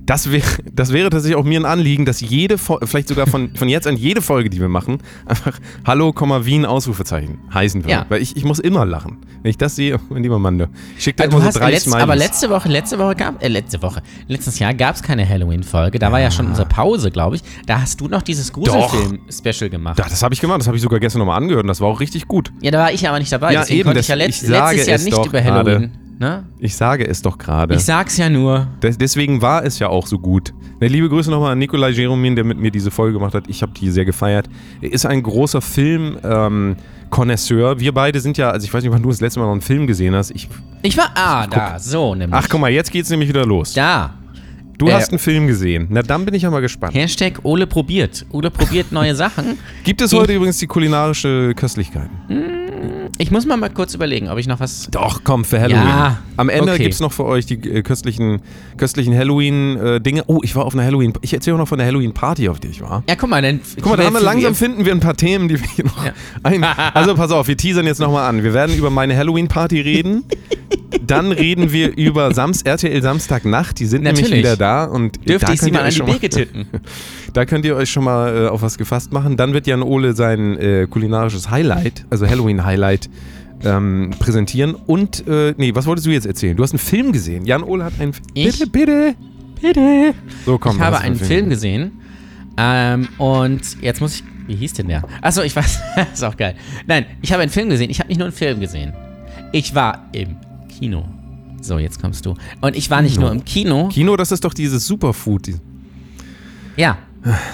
Das, 0.08 0.32
wäre, 0.32 0.46
das 0.72 0.92
wäre 0.92 1.10
tatsächlich 1.10 1.36
auch 1.36 1.44
mir 1.44 1.60
ein 1.60 1.66
Anliegen, 1.66 2.04
dass 2.06 2.20
jede, 2.20 2.56
Fol- 2.56 2.84
vielleicht 2.86 3.08
sogar 3.08 3.26
von, 3.26 3.54
von 3.54 3.68
jetzt 3.68 3.86
an 3.86 3.96
jede 3.96 4.22
Folge, 4.22 4.48
die 4.50 4.58
wir 4.58 4.68
machen, 4.68 4.98
einfach 5.26 5.58
Hallo, 5.86 6.12
Komma, 6.12 6.44
Wien, 6.46 6.64
Ausrufezeichen 6.64 7.38
heißen 7.52 7.82
würde. 7.84 7.92
Ja. 7.92 8.06
Weil 8.08 8.22
ich, 8.22 8.36
ich 8.36 8.44
muss 8.44 8.58
immer 8.58 8.86
lachen. 8.86 9.18
Wenn 9.42 9.50
ich 9.50 9.58
das 9.58 9.76
sehe, 9.76 10.00
mein 10.08 10.22
lieber 10.22 10.38
Mann, 10.38 10.58
du. 10.58 10.68
ich 10.96 11.04
schicke 11.04 11.18
da 11.18 11.24
Also 11.24 11.36
immer 11.36 11.42
so 11.42 11.48
hast 11.48 11.60
drei 11.60 11.70
letzt, 11.70 11.84
Smileys. 11.84 12.02
aber 12.02 12.16
letzte 12.16 12.50
Woche, 12.50 12.68
letzte 12.68 12.98
Woche 12.98 13.14
gab, 13.16 13.42
äh, 13.44 13.48
letzte 13.48 13.82
Woche, 13.82 14.02
letztes 14.26 14.58
Jahr 14.58 14.72
gab 14.74 14.96
es 14.96 15.02
keine 15.02 15.28
Halloween-Folge. 15.28 15.98
Da 15.98 16.10
war 16.10 16.20
ja 16.20 16.30
schon 16.30 16.46
unsere 16.46 16.66
Pause, 16.66 17.10
glaube 17.10 17.36
ich. 17.36 17.42
Da 17.66 17.80
hast 17.82 18.00
du 18.00 18.08
noch 18.08 18.22
dieses 18.22 18.50
Gruselfilm-Special 18.52 19.70
gemacht. 19.70 19.98
Ja, 19.98 20.06
das 20.08 20.22
habe 20.22 20.34
ich 20.34 20.40
gemacht. 20.40 20.60
Das 20.60 20.66
habe 20.66 20.76
ich 20.76 20.82
sogar 20.82 21.00
gestern 21.00 21.20
nochmal 21.20 21.36
angehört 21.36 21.64
und 21.64 21.68
das 21.68 21.80
war 21.80 21.88
auch 21.88 22.00
richtig 22.00 22.26
gut. 22.26 22.50
Ja, 22.62 22.70
da 22.70 22.78
war 22.78 22.92
ich 22.92 23.06
aber 23.08 23.18
nicht 23.18 23.30
dabei. 23.32 23.52
Ja, 23.52 23.66
eben, 23.66 23.84
konnte 23.84 24.00
ich 24.00 24.06
das- 24.06 24.08
ja 24.08 24.14
letzt, 24.14 24.42
ich 24.42 24.48
letztes 24.48 24.86
Jahr 24.86 24.98
nicht 25.20 25.26
über 25.26 25.40
gerade. 25.42 25.90
Ne? 26.20 26.44
Ich 26.58 26.74
sage 26.74 27.06
es 27.06 27.22
doch 27.22 27.38
gerade. 27.38 27.74
Ich 27.76 27.84
sag's 27.84 28.16
ja 28.16 28.28
nur. 28.28 28.66
Des- 28.82 28.98
Deswegen 28.98 29.40
war 29.40 29.64
es 29.64 29.78
ja 29.78 29.88
auch 29.88 30.04
so 30.06 30.18
gut. 30.18 30.52
Ne, 30.80 30.88
liebe 30.88 31.08
Grüße 31.08 31.30
nochmal 31.30 31.52
an 31.52 31.58
Nikolai 31.58 31.90
Jeromin, 31.90 32.34
der 32.34 32.44
mit 32.44 32.58
mir 32.58 32.70
diese 32.72 32.90
Folge 32.90 33.12
gemacht 33.14 33.34
hat. 33.34 33.44
Ich 33.48 33.62
habe 33.62 33.70
die 33.72 33.88
sehr 33.90 34.04
gefeiert. 34.04 34.48
Er 34.80 34.92
ist 34.92 35.06
ein 35.06 35.22
großer 35.22 35.60
Film-Konnoisseur. 35.60 37.78
Wir 37.80 37.92
beide 37.92 38.20
sind 38.20 38.36
ja, 38.38 38.50
also 38.50 38.64
ich 38.64 38.72
weiß 38.74 38.82
nicht, 38.82 38.92
wann 38.92 39.02
du 39.02 39.08
das 39.10 39.20
letzte 39.20 39.38
Mal 39.40 39.46
noch 39.46 39.52
einen 39.52 39.60
Film 39.60 39.86
gesehen 39.86 40.14
hast. 40.14 40.30
Ich, 40.32 40.48
Ich 40.82 40.96
war, 40.96 41.10
ah, 41.14 41.46
da, 41.46 41.78
so 41.78 42.14
nämlich. 42.14 42.34
ach, 42.38 42.48
guck 42.48 42.60
mal, 42.60 42.70
jetzt 42.70 42.90
geht's 42.90 43.10
nämlich 43.10 43.28
wieder 43.28 43.44
los. 43.46 43.72
Da. 43.74 44.14
Du 44.78 44.88
äh, 44.88 44.92
hast 44.92 45.10
einen 45.10 45.18
Film 45.18 45.46
gesehen. 45.48 45.88
Na, 45.90 46.02
dann 46.02 46.24
bin 46.24 46.34
ich 46.34 46.42
ja 46.42 46.50
mal 46.50 46.60
gespannt. 46.60 46.94
Hashtag 46.94 47.40
Ole 47.42 47.66
probiert. 47.66 48.24
Ole 48.30 48.50
probiert 48.50 48.92
neue 48.92 49.14
Sachen. 49.14 49.58
Gibt 49.84 50.00
es 50.00 50.12
Ich- 50.12 50.18
heute 50.18 50.32
übrigens 50.34 50.58
die 50.58 50.66
kulinarische 50.66 51.52
Köstlichkeiten? 51.54 52.10
Ich 53.20 53.32
muss 53.32 53.44
mal, 53.46 53.56
mal 53.56 53.70
kurz 53.70 53.94
überlegen, 53.94 54.28
ob 54.28 54.38
ich 54.38 54.46
noch 54.46 54.60
was. 54.60 54.86
Doch, 54.92 55.22
komm, 55.24 55.44
für 55.44 55.60
Halloween. 55.60 55.82
Ja, 55.88 56.18
Am 56.36 56.48
Ende 56.48 56.72
okay. 56.72 56.82
gibt 56.84 56.94
es 56.94 57.00
noch 57.00 57.10
für 57.12 57.24
euch 57.24 57.44
die 57.46 57.54
äh, 57.54 57.82
köstlichen, 57.82 58.40
köstlichen 58.76 59.16
Halloween-Dinge. 59.16 60.22
oh, 60.28 60.38
ich 60.44 60.54
war 60.54 60.64
auf 60.64 60.74
einer 60.74 60.84
Halloween. 60.84 61.12
Ich 61.22 61.34
erzähle 61.34 61.56
auch 61.56 61.58
noch 61.58 61.66
von 61.68 61.78
der 61.78 61.86
Halloween-Party, 61.88 62.48
auf 62.48 62.60
die 62.60 62.68
ich 62.68 62.80
war. 62.80 63.02
Ja, 63.08 63.16
guck 63.16 63.28
mal, 63.30 63.42
dann. 63.42 63.60
Guck 63.76 63.86
mal, 63.86 63.96
da 63.96 64.04
haben 64.04 64.12
wir 64.14 64.20
langsam 64.20 64.54
finden 64.54 64.84
wir 64.84 64.92
ein 64.92 65.00
paar 65.00 65.16
Themen, 65.16 65.48
die 65.48 65.58
wir 65.60 65.68
hier 65.74 65.86
noch 65.86 66.04
Ja. 66.04 66.12
ein. 66.44 66.62
Also 66.62 67.16
pass 67.16 67.32
auf, 67.32 67.48
wir 67.48 67.56
teasern 67.56 67.86
jetzt 67.86 67.98
nochmal 67.98 68.28
an. 68.28 68.44
Wir 68.44 68.54
werden 68.54 68.76
über 68.76 68.90
meine 68.90 69.16
Halloween-Party 69.16 69.80
reden. 69.80 70.24
Dann 71.06 71.32
reden 71.32 71.72
wir 71.72 71.96
über 71.96 72.32
Sams 72.32 72.62
RTL 72.62 73.02
Samstagnacht. 73.02 73.78
Die 73.78 73.86
sind 73.86 74.04
nämlich 74.04 74.22
Natürlich. 74.22 74.44
wieder 74.44 74.56
da 74.56 74.84
und 74.84 75.28
Dürfte 75.28 75.46
da 75.46 75.52
ich 75.52 75.60
sie 75.60 75.70
mal 75.70 75.82
an 75.82 75.90
die 75.90 76.06
Wege 76.06 76.28
titten? 76.28 76.66
Da 77.34 77.44
könnt 77.44 77.66
ihr 77.66 77.76
euch 77.76 77.90
schon 77.90 78.04
mal 78.04 78.46
äh, 78.46 78.48
auf 78.48 78.62
was 78.62 78.78
gefasst 78.78 79.12
machen. 79.12 79.36
Dann 79.36 79.52
wird 79.52 79.66
Jan 79.66 79.82
Ole 79.82 80.14
sein 80.14 80.56
äh, 80.56 80.86
kulinarisches 80.88 81.50
Highlight, 81.50 82.06
also 82.08 82.26
Halloween-Highlight, 82.26 83.10
ähm, 83.64 84.10
präsentieren. 84.18 84.74
Und, 84.74 85.28
äh, 85.28 85.54
nee, 85.58 85.74
was 85.74 85.86
wolltest 85.86 86.06
du 86.06 86.10
jetzt 86.10 86.26
erzählen? 86.26 86.56
Du 86.56 86.62
hast 86.62 86.72
einen 86.72 86.78
Film 86.78 87.12
gesehen. 87.12 87.44
Jan 87.44 87.62
Ole 87.62 87.84
hat 87.84 87.92
einen 88.00 88.12
Ich? 88.32 88.58
Bitte, 88.58 88.70
bitte, 88.70 89.14
bitte. 89.60 90.14
So, 90.46 90.58
komm. 90.58 90.76
Ich 90.76 90.82
habe 90.82 90.98
einen 90.98 91.16
für 91.16 91.26
Film 91.26 91.50
gesehen. 91.50 92.00
Ähm, 92.56 93.08
und 93.18 93.60
jetzt 93.82 94.00
muss 94.00 94.16
ich. 94.16 94.24
Wie 94.46 94.56
hieß 94.56 94.72
denn 94.72 94.88
der? 94.88 95.04
Achso, 95.20 95.42
ich 95.42 95.54
weiß. 95.54 95.78
ist 96.14 96.24
auch 96.24 96.36
geil. 96.36 96.54
Nein, 96.86 97.04
ich 97.20 97.32
habe 97.32 97.42
einen 97.42 97.52
Film 97.52 97.68
gesehen. 97.68 97.90
Ich 97.90 98.00
habe 98.00 98.08
nicht 98.08 98.18
nur 98.18 98.28
einen 98.28 98.36
Film 98.36 98.60
gesehen. 98.60 98.94
Ich 99.52 99.74
war 99.74 100.08
im 100.12 100.36
Kino. 100.78 101.04
So, 101.60 101.78
jetzt 101.78 102.00
kommst 102.00 102.24
du. 102.24 102.34
Und 102.60 102.76
ich 102.76 102.88
war 102.90 103.02
nicht 103.02 103.14
Kino. 103.14 103.26
nur 103.26 103.32
im 103.32 103.44
Kino. 103.44 103.88
Kino, 103.88 104.16
das 104.16 104.30
ist 104.32 104.44
doch 104.44 104.54
dieses 104.54 104.86
Superfood. 104.86 105.48
Ja. 106.76 106.98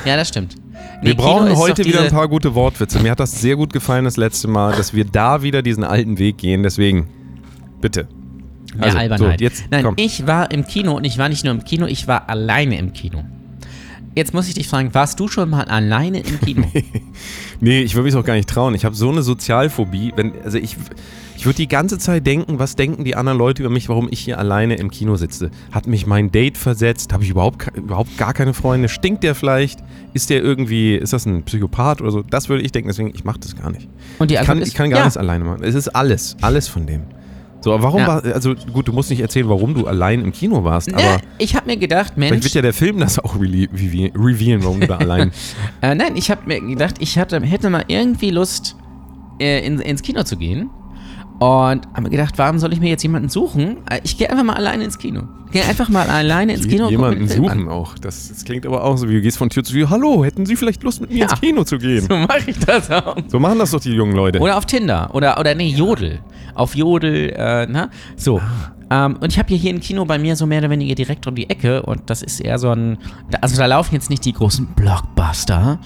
Ja, 0.04 0.16
das 0.16 0.28
stimmt. 0.28 0.57
Nee, 1.00 1.09
Wir 1.09 1.16
brauchen 1.16 1.57
heute 1.57 1.85
wieder 1.85 2.02
ein 2.02 2.11
paar 2.11 2.28
gute 2.28 2.54
Wortwitze. 2.54 2.99
Mir 3.00 3.11
hat 3.11 3.21
das 3.21 3.40
sehr 3.40 3.57
gut 3.57 3.73
gefallen 3.73 4.04
das 4.04 4.16
letzte 4.16 4.49
Mal, 4.49 4.76
dass 4.76 4.93
wir 4.95 5.04
da 5.04 5.43
wieder 5.43 5.62
diesen 5.62 5.85
alten 5.85 6.19
Weg 6.19 6.38
gehen. 6.38 6.62
Deswegen, 6.62 7.09
bitte. 7.81 8.07
Mehr 8.75 8.85
Also, 8.85 8.99
Albernheit. 8.99 9.38
so, 9.38 9.45
jetzt, 9.45 9.64
Nein, 9.71 9.85
komm. 9.85 9.95
ich 9.97 10.26
war 10.26 10.50
im 10.50 10.66
Kino 10.66 10.95
und 10.97 11.04
ich 11.04 11.16
war 11.16 11.28
nicht 11.28 11.45
nur 11.45 11.54
im 11.54 11.64
Kino, 11.64 11.87
ich 11.87 12.07
war 12.09 12.28
alleine 12.28 12.78
im 12.78 12.93
Kino. 12.93 13.25
Jetzt 14.14 14.33
muss 14.33 14.47
ich 14.47 14.54
dich 14.54 14.68
fragen, 14.68 14.94
warst 14.94 15.18
du 15.18 15.26
schon 15.26 15.50
mal 15.50 15.64
alleine 15.64 16.21
im 16.21 16.40
Kino? 16.40 16.64
Nee, 17.61 17.80
ich 17.83 17.94
würde 17.94 18.06
mich 18.06 18.14
auch 18.16 18.25
gar 18.25 18.35
nicht 18.35 18.49
trauen. 18.49 18.75
Ich 18.75 18.85
habe 18.85 18.94
so 18.94 19.09
eine 19.11 19.23
Sozialphobie. 19.23 20.12
Wenn, 20.16 20.33
also 20.44 20.59
ich, 20.59 20.76
ich 21.37 21.47
würde 21.47 21.56
die 21.56 21.68
ganze 21.68 21.99
Zeit 21.99 22.26
denken, 22.26 22.59
was 22.59 22.76
denken 22.76 23.04
die 23.04 23.16
anderen 23.16 23.38
Leute 23.38 23.62
über 23.62 23.71
mich, 23.71 23.88
warum 23.88 24.09
ich 24.11 24.21
hier 24.21 24.38
alleine 24.38 24.75
im 24.75 24.90
Kino 24.90 25.16
sitze. 25.16 25.50
Hat 25.71 25.87
mich 25.87 26.06
mein 26.06 26.30
Date 26.30 26.59
versetzt? 26.59 27.12
Habe 27.12 27.25
ich 27.25 27.30
überhaupt, 27.30 27.75
überhaupt 27.76 28.18
gar 28.18 28.35
keine 28.35 28.52
Freunde? 28.52 28.88
Stinkt 28.88 29.23
der 29.23 29.35
vielleicht? 29.35 29.80
Ist 30.12 30.30
der 30.30 30.42
irgendwie, 30.42 30.94
ist 30.94 31.12
das 31.12 31.25
ein 31.26 31.44
Psychopath 31.44 32.02
oder 32.02 32.11
so? 32.11 32.23
Das 32.23 32.49
würde 32.49 32.62
ich 32.62 32.73
denken, 32.73 32.88
deswegen, 32.88 33.12
ich 33.14 33.25
mache 33.25 33.40
das 33.40 33.56
gar 33.56 33.71
nicht. 33.71 33.88
Und 34.18 34.30
die 34.30 34.35
Ich 34.35 34.40
kann, 34.42 34.59
ist, 34.59 34.68
ich 34.68 34.75
kann 34.75 34.90
gar 34.90 34.99
ja. 34.99 35.04
nichts 35.04 35.16
alleine 35.16 35.44
machen. 35.44 35.62
Es 35.62 35.75
ist 35.75 35.88
alles, 35.88 36.37
alles 36.42 36.68
von 36.68 36.87
dem. 36.87 37.02
So, 37.64 37.73
aber 37.73 37.83
warum 37.85 38.00
Ja. 38.00 38.06
war, 38.09 38.25
also 38.26 38.54
gut, 38.54 38.88
du 38.88 38.92
musst 38.92 39.09
nicht 39.09 39.21
erzählen, 39.21 39.49
warum 39.49 39.73
du 39.73 39.87
allein 39.87 40.21
im 40.21 40.33
Kino 40.33 40.64
warst, 40.64 40.88
Ne, 40.88 40.97
aber 40.99 41.16
ich 41.38 41.56
habe 41.56 41.64
mir 41.66 41.78
gedacht, 41.78 42.12
vielleicht 42.14 42.30
Mensch, 42.33 42.44
wird 42.44 42.54
ja 42.54 42.61
der 42.61 42.75
Film 42.75 42.99
das 42.99 43.18
auch 43.18 43.37
reveal- 43.37 43.71
reveal- 43.75 44.12
revealen, 44.14 44.62
warum 44.62 44.80
du 44.80 44.87
da 44.87 44.99
allein. 44.99 45.33
äh, 45.80 45.94
nein, 45.94 46.14
ich 46.14 46.30
habe 46.30 46.42
mir 46.47 46.61
gedacht, 46.61 46.97
ich 47.00 47.18
hatte, 47.18 47.40
hätte 47.40 47.71
mal 47.71 47.83
irgendwie 47.88 48.28
Lust, 48.30 48.76
äh, 49.40 49.66
in, 49.66 49.78
ins 49.80 50.02
Kino 50.02 50.25
zu 50.25 50.37
gehen. 50.37 50.68
Und 51.40 51.86
habe 51.92 52.02
mir 52.02 52.10
gedacht, 52.10 52.34
warum 52.38 52.58
soll 52.58 52.72
ich 52.72 52.80
mir 52.80 52.88
jetzt 52.88 53.02
jemanden 53.02 53.28
suchen? 53.28 53.78
Äh, 53.90 54.00
Ich 54.04 54.16
gehe 54.16 54.30
einfach 54.30 54.44
mal 54.44 54.54
alleine 54.54 54.84
ins 54.84 54.98
Kino. 54.98 55.24
Ich 55.46 55.52
gehe 55.52 55.64
einfach 55.64 55.88
mal 55.88 56.08
alleine 56.08 56.54
ins 56.54 56.66
Kino. 56.68 56.88
Jemanden 56.88 57.28
suchen 57.28 57.68
auch. 57.68 57.98
Das, 57.98 58.28
das 58.28 58.44
klingt 58.44 58.64
aber 58.66 58.82
auch 58.84 58.96
so, 58.96 59.08
wie 59.08 59.14
du 59.14 59.20
gehst 59.20 59.38
von 59.38 59.50
Tür 59.50 59.62
zu 59.64 59.72
Tür. 59.72 59.90
Hallo, 59.90 60.24
hätten 60.24 60.46
Sie 60.46 60.56
vielleicht 60.56 60.82
Lust, 60.84 61.00
mit 61.00 61.10
mir 61.10 61.18
Ja. 61.18 61.30
ins 61.30 61.40
Kino 61.40 61.64
zu 61.64 61.78
gehen? 61.78 62.06
So 62.08 62.16
mache 62.16 62.50
ich 62.50 62.58
das 62.60 62.90
auch. 62.90 63.16
So 63.28 63.38
machen 63.40 63.58
das 63.58 63.72
doch 63.72 63.80
die 63.80 63.92
jungen 63.92 64.14
Leute. 64.14 64.38
Oder 64.40 64.56
auf 64.56 64.66
Tinder. 64.66 65.10
Oder, 65.12 65.38
oder 65.38 65.54
nee, 65.54 65.68
Jodel. 65.68 66.20
Auf 66.54 66.74
Jodel, 66.76 67.30
äh, 67.36 67.66
na? 67.68 67.90
So. 68.16 68.40
Ähm, 68.90 69.16
und 69.20 69.32
ich 69.32 69.38
habe 69.38 69.48
hier, 69.48 69.58
hier 69.58 69.74
ein 69.74 69.80
Kino 69.80 70.04
bei 70.04 70.18
mir 70.18 70.36
so 70.36 70.46
mehr 70.46 70.58
oder 70.60 70.70
weniger 70.70 70.94
direkt 70.94 71.26
um 71.26 71.34
die 71.34 71.48
Ecke 71.50 71.82
und 71.82 72.02
das 72.10 72.22
ist 72.22 72.38
eher 72.40 72.58
so 72.58 72.70
ein. 72.70 72.98
Also 73.40 73.56
da 73.56 73.66
laufen 73.66 73.94
jetzt 73.94 74.10
nicht 74.10 74.24
die 74.24 74.32
großen 74.34 74.66
Blockbuster. 74.76 75.78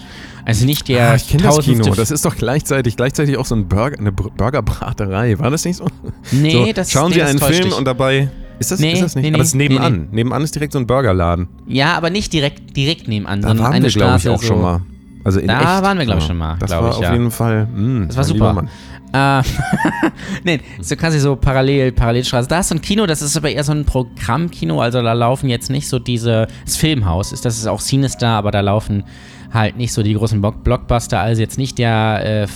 Also 0.49 0.65
nicht 0.65 0.87
der. 0.87 1.11
Ah, 1.11 1.15
ich 1.15 1.27
kenne 1.29 1.43
das 1.43 1.59
Kino. 1.59 1.93
Das 1.95 2.11
ist 2.11 2.25
doch 2.25 2.35
gleichzeitig, 2.35 2.97
gleichzeitig 2.97 3.37
auch 3.37 3.45
so 3.45 3.55
ein 3.55 3.67
Burger, 3.67 3.97
eine 3.99 4.11
Bur- 4.11 4.31
Burgerbraterei. 4.35 5.37
War 5.39 5.49
das 5.51 5.63
nicht 5.65 5.77
so? 5.77 5.85
Nee, 6.31 6.51
so, 6.51 6.73
das 6.73 6.91
Schauen 6.91 7.09
nee, 7.09 7.15
Sie 7.15 7.21
einen 7.23 7.39
Film 7.39 7.63
dich. 7.65 7.77
und 7.77 7.85
dabei. 7.85 8.29
Ist 8.59 8.71
das, 8.71 8.79
Nee, 8.79 8.91
ist 8.93 9.01
das 9.01 9.15
nicht? 9.15 9.23
nee, 9.25 9.33
Aber 9.33 9.41
es 9.43 9.49
ist 9.49 9.55
nebenan. 9.55 10.09
Nebenan 10.11 10.41
ist 10.43 10.53
direkt 10.53 10.73
so 10.73 10.79
ein 10.79 10.87
Burgerladen. 10.87 11.47
Ja, 11.67 11.95
aber 11.95 12.09
nicht 12.09 12.33
direkt, 12.33 12.75
direkt 12.75 13.07
nebenan, 13.07 13.41
Da 13.41 13.47
sondern 13.49 13.65
waren 13.65 13.73
eine 13.75 13.85
wir, 13.85 13.91
glaube 13.91 14.15
ich, 14.17 14.21
Straße 14.23 14.35
auch 14.35 14.41
so. 14.41 14.47
schon 14.47 14.61
mal. 14.61 14.81
Also 15.23 15.39
in 15.39 15.47
Da 15.47 15.59
echt. 15.59 15.83
waren 15.83 15.97
wir, 15.97 16.05
glaub 16.05 16.17
ich, 16.17 16.23
schon 16.25 16.37
mal, 16.37 16.57
Das 16.59 16.71
war 16.71 16.89
ich, 16.89 16.95
auf 16.95 17.01
ja. 17.03 17.13
jeden 17.13 17.31
Fall. 17.31 17.67
Mh, 17.73 18.07
Das 18.07 18.17
war 18.17 18.23
super. 18.25 18.53
Mann. 18.53 18.69
Äh, 19.11 19.41
nee, 20.43 20.59
so 20.81 20.95
quasi 20.95 21.19
so 21.19 21.35
parallel, 21.35 21.91
Parallelstraße. 21.91 22.47
Da 22.47 22.59
ist 22.59 22.69
so 22.69 22.75
ein 22.75 22.81
Kino, 22.81 23.05
das 23.05 23.21
ist 23.21 23.35
aber 23.37 23.49
eher 23.49 23.63
so 23.63 23.71
ein 23.71 23.85
Programmkino, 23.85 24.81
also 24.81 25.01
da 25.01 25.13
laufen 25.13 25.49
jetzt 25.49 25.69
nicht 25.69 25.87
so 25.87 25.97
diese, 25.99 26.47
das 26.65 26.75
Filmhaus 26.75 27.31
ist, 27.31 27.43
das 27.45 27.57
ist 27.57 27.65
auch 27.67 27.79
Sinister, 27.79 28.27
aber 28.29 28.51
da 28.51 28.59
laufen 28.61 29.03
halt 29.51 29.77
nicht 29.77 29.93
so 29.93 30.03
die 30.03 30.13
großen 30.13 30.39
Block- 30.41 30.63
Blockbuster, 30.63 31.19
also 31.19 31.41
jetzt 31.41 31.57
nicht 31.57 31.77
der 31.77 32.43
äh, 32.43 32.47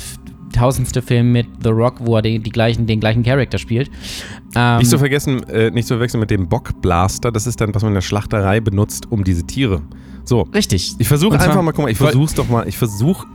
tausendste 0.53 1.01
Film 1.01 1.31
mit 1.31 1.47
The 1.63 1.69
Rock, 1.69 1.95
wo 1.99 2.15
er 2.17 2.21
den, 2.21 2.43
die 2.43 2.51
gleichen, 2.51 2.85
den 2.85 2.99
gleichen 2.99 3.23
Charakter 3.23 3.57
spielt. 3.57 3.89
Ähm, 4.55 4.77
Nicht 4.77 4.89
zu 4.91 4.99
vergessen, 4.99 5.41
äh, 5.49 5.71
nicht 5.71 5.87
zu 5.87 5.95
verwechseln 5.95 6.19
mit 6.19 6.29
dem 6.29 6.47
Bockblaster. 6.47 7.31
Das 7.31 7.47
ist 7.47 7.59
dann, 7.59 7.73
was 7.73 7.81
man 7.81 7.89
in 7.91 7.95
der 7.95 8.01
Schlachterei 8.01 8.59
benutzt, 8.59 9.11
um 9.11 9.23
diese 9.23 9.43
Tiere. 9.47 9.81
So. 10.25 10.41
richtig. 10.53 10.93
Ich 10.99 11.07
versuche 11.07 11.39
einfach 11.39 11.61
mal, 11.61 11.71
guck 11.73 11.83
mal, 11.85 11.91
ich 11.91 11.97
versuch's 11.97 12.33
doch 12.35 12.47
mal. 12.47 12.67
Ich 12.67 12.77
versuche. 12.77 13.25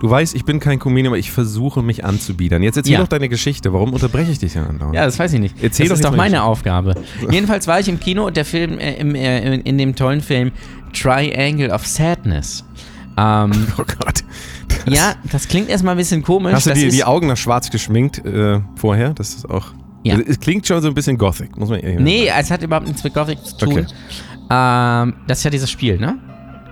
Du 0.00 0.08
weißt, 0.08 0.34
ich 0.34 0.46
bin 0.46 0.60
kein 0.60 0.78
Comedian, 0.78 1.08
aber 1.08 1.18
ich 1.18 1.30
versuche 1.30 1.82
mich 1.82 2.06
anzubiedern. 2.06 2.62
Jetzt 2.62 2.76
erzähl 2.78 2.94
Ja. 2.94 3.00
doch 3.00 3.08
deine 3.08 3.28
Geschichte. 3.28 3.72
Warum 3.74 3.92
unterbreche 3.92 4.30
ich 4.32 4.38
dich 4.38 4.54
denn 4.54 4.64
andauernd? 4.64 4.94
Ja, 4.94 5.04
das 5.04 5.18
weiß 5.18 5.34
ich 5.34 5.40
nicht. 5.40 5.56
Erzähl 5.62 5.88
das 5.88 5.98
doch 6.00 6.04
ist 6.06 6.12
doch 6.12 6.16
meine 6.16 6.36
nicht. 6.36 6.40
Aufgabe. 6.40 6.94
Jedenfalls 7.30 7.66
war 7.66 7.80
ich 7.80 7.88
im 7.88 8.00
Kino 8.00 8.26
und 8.26 8.34
der 8.34 8.46
Film 8.46 8.78
äh, 8.78 8.94
im, 8.94 9.14
äh, 9.14 9.54
in, 9.56 9.60
in 9.60 9.76
dem 9.76 9.94
tollen 9.94 10.22
Film 10.22 10.52
Triangle 10.92 11.70
of 11.70 11.86
Sadness. 11.86 12.64
Ähm, 13.16 13.66
Oh 13.78 13.84
Gott. 13.84 14.24
ja, 14.86 15.14
das 15.30 15.48
klingt 15.48 15.68
erstmal 15.68 15.94
ein 15.94 15.98
bisschen 15.98 16.22
komisch. 16.22 16.54
Hast 16.54 16.66
du 16.66 16.70
das 16.70 16.78
die, 16.78 16.88
die 16.88 17.04
Augen 17.04 17.26
nach 17.26 17.36
schwarz 17.36 17.70
geschminkt 17.70 18.24
äh, 18.24 18.60
vorher? 18.76 19.12
Das 19.14 19.34
ist 19.34 19.50
auch. 19.50 19.72
Ja. 20.02 20.14
Also, 20.14 20.26
es 20.26 20.40
klingt 20.40 20.66
schon 20.66 20.80
so 20.80 20.88
ein 20.88 20.94
bisschen 20.94 21.18
Gothic, 21.18 21.56
muss 21.58 21.68
man 21.68 21.80
ehrlich 21.80 22.00
Nee, 22.00 22.30
es 22.34 22.50
hat 22.50 22.62
überhaupt 22.62 22.86
nichts 22.86 23.04
mit 23.04 23.12
Gothic 23.12 23.44
zu 23.44 23.56
tun. 23.58 23.72
Okay. 23.72 23.86
Ähm, 24.50 25.14
das 25.26 25.38
ist 25.38 25.44
ja 25.44 25.50
dieses 25.50 25.70
Spiel, 25.70 25.98
ne? 25.98 26.18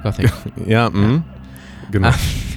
Gothic. 0.03 0.33
Ja, 0.67 0.89
mhm. 0.89 1.23
Genau. 1.91 2.11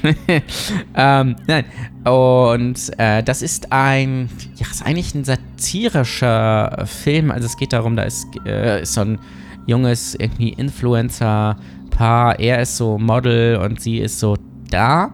ähm, 0.95 1.35
nein. 1.47 1.65
Und 2.03 2.99
äh, 2.99 3.23
das 3.23 3.41
ist 3.41 3.71
ein, 3.71 4.29
ja, 4.55 4.67
ist 4.69 4.85
eigentlich 4.85 5.13
ein 5.15 5.23
satirischer 5.23 6.85
Film. 6.85 7.31
Also 7.31 7.45
es 7.45 7.55
geht 7.57 7.71
darum, 7.71 7.95
da 7.95 8.03
ist, 8.03 8.27
äh, 8.45 8.81
ist 8.81 8.93
so 8.93 9.01
ein 9.01 9.19
junges 9.67 10.15
irgendwie 10.15 10.49
Influencer-Paar. 10.49 12.39
Er 12.39 12.61
ist 12.61 12.77
so 12.77 12.97
Model 12.97 13.57
und 13.57 13.79
sie 13.81 13.97
ist 13.99 14.19
so 14.19 14.37
da. 14.69 15.11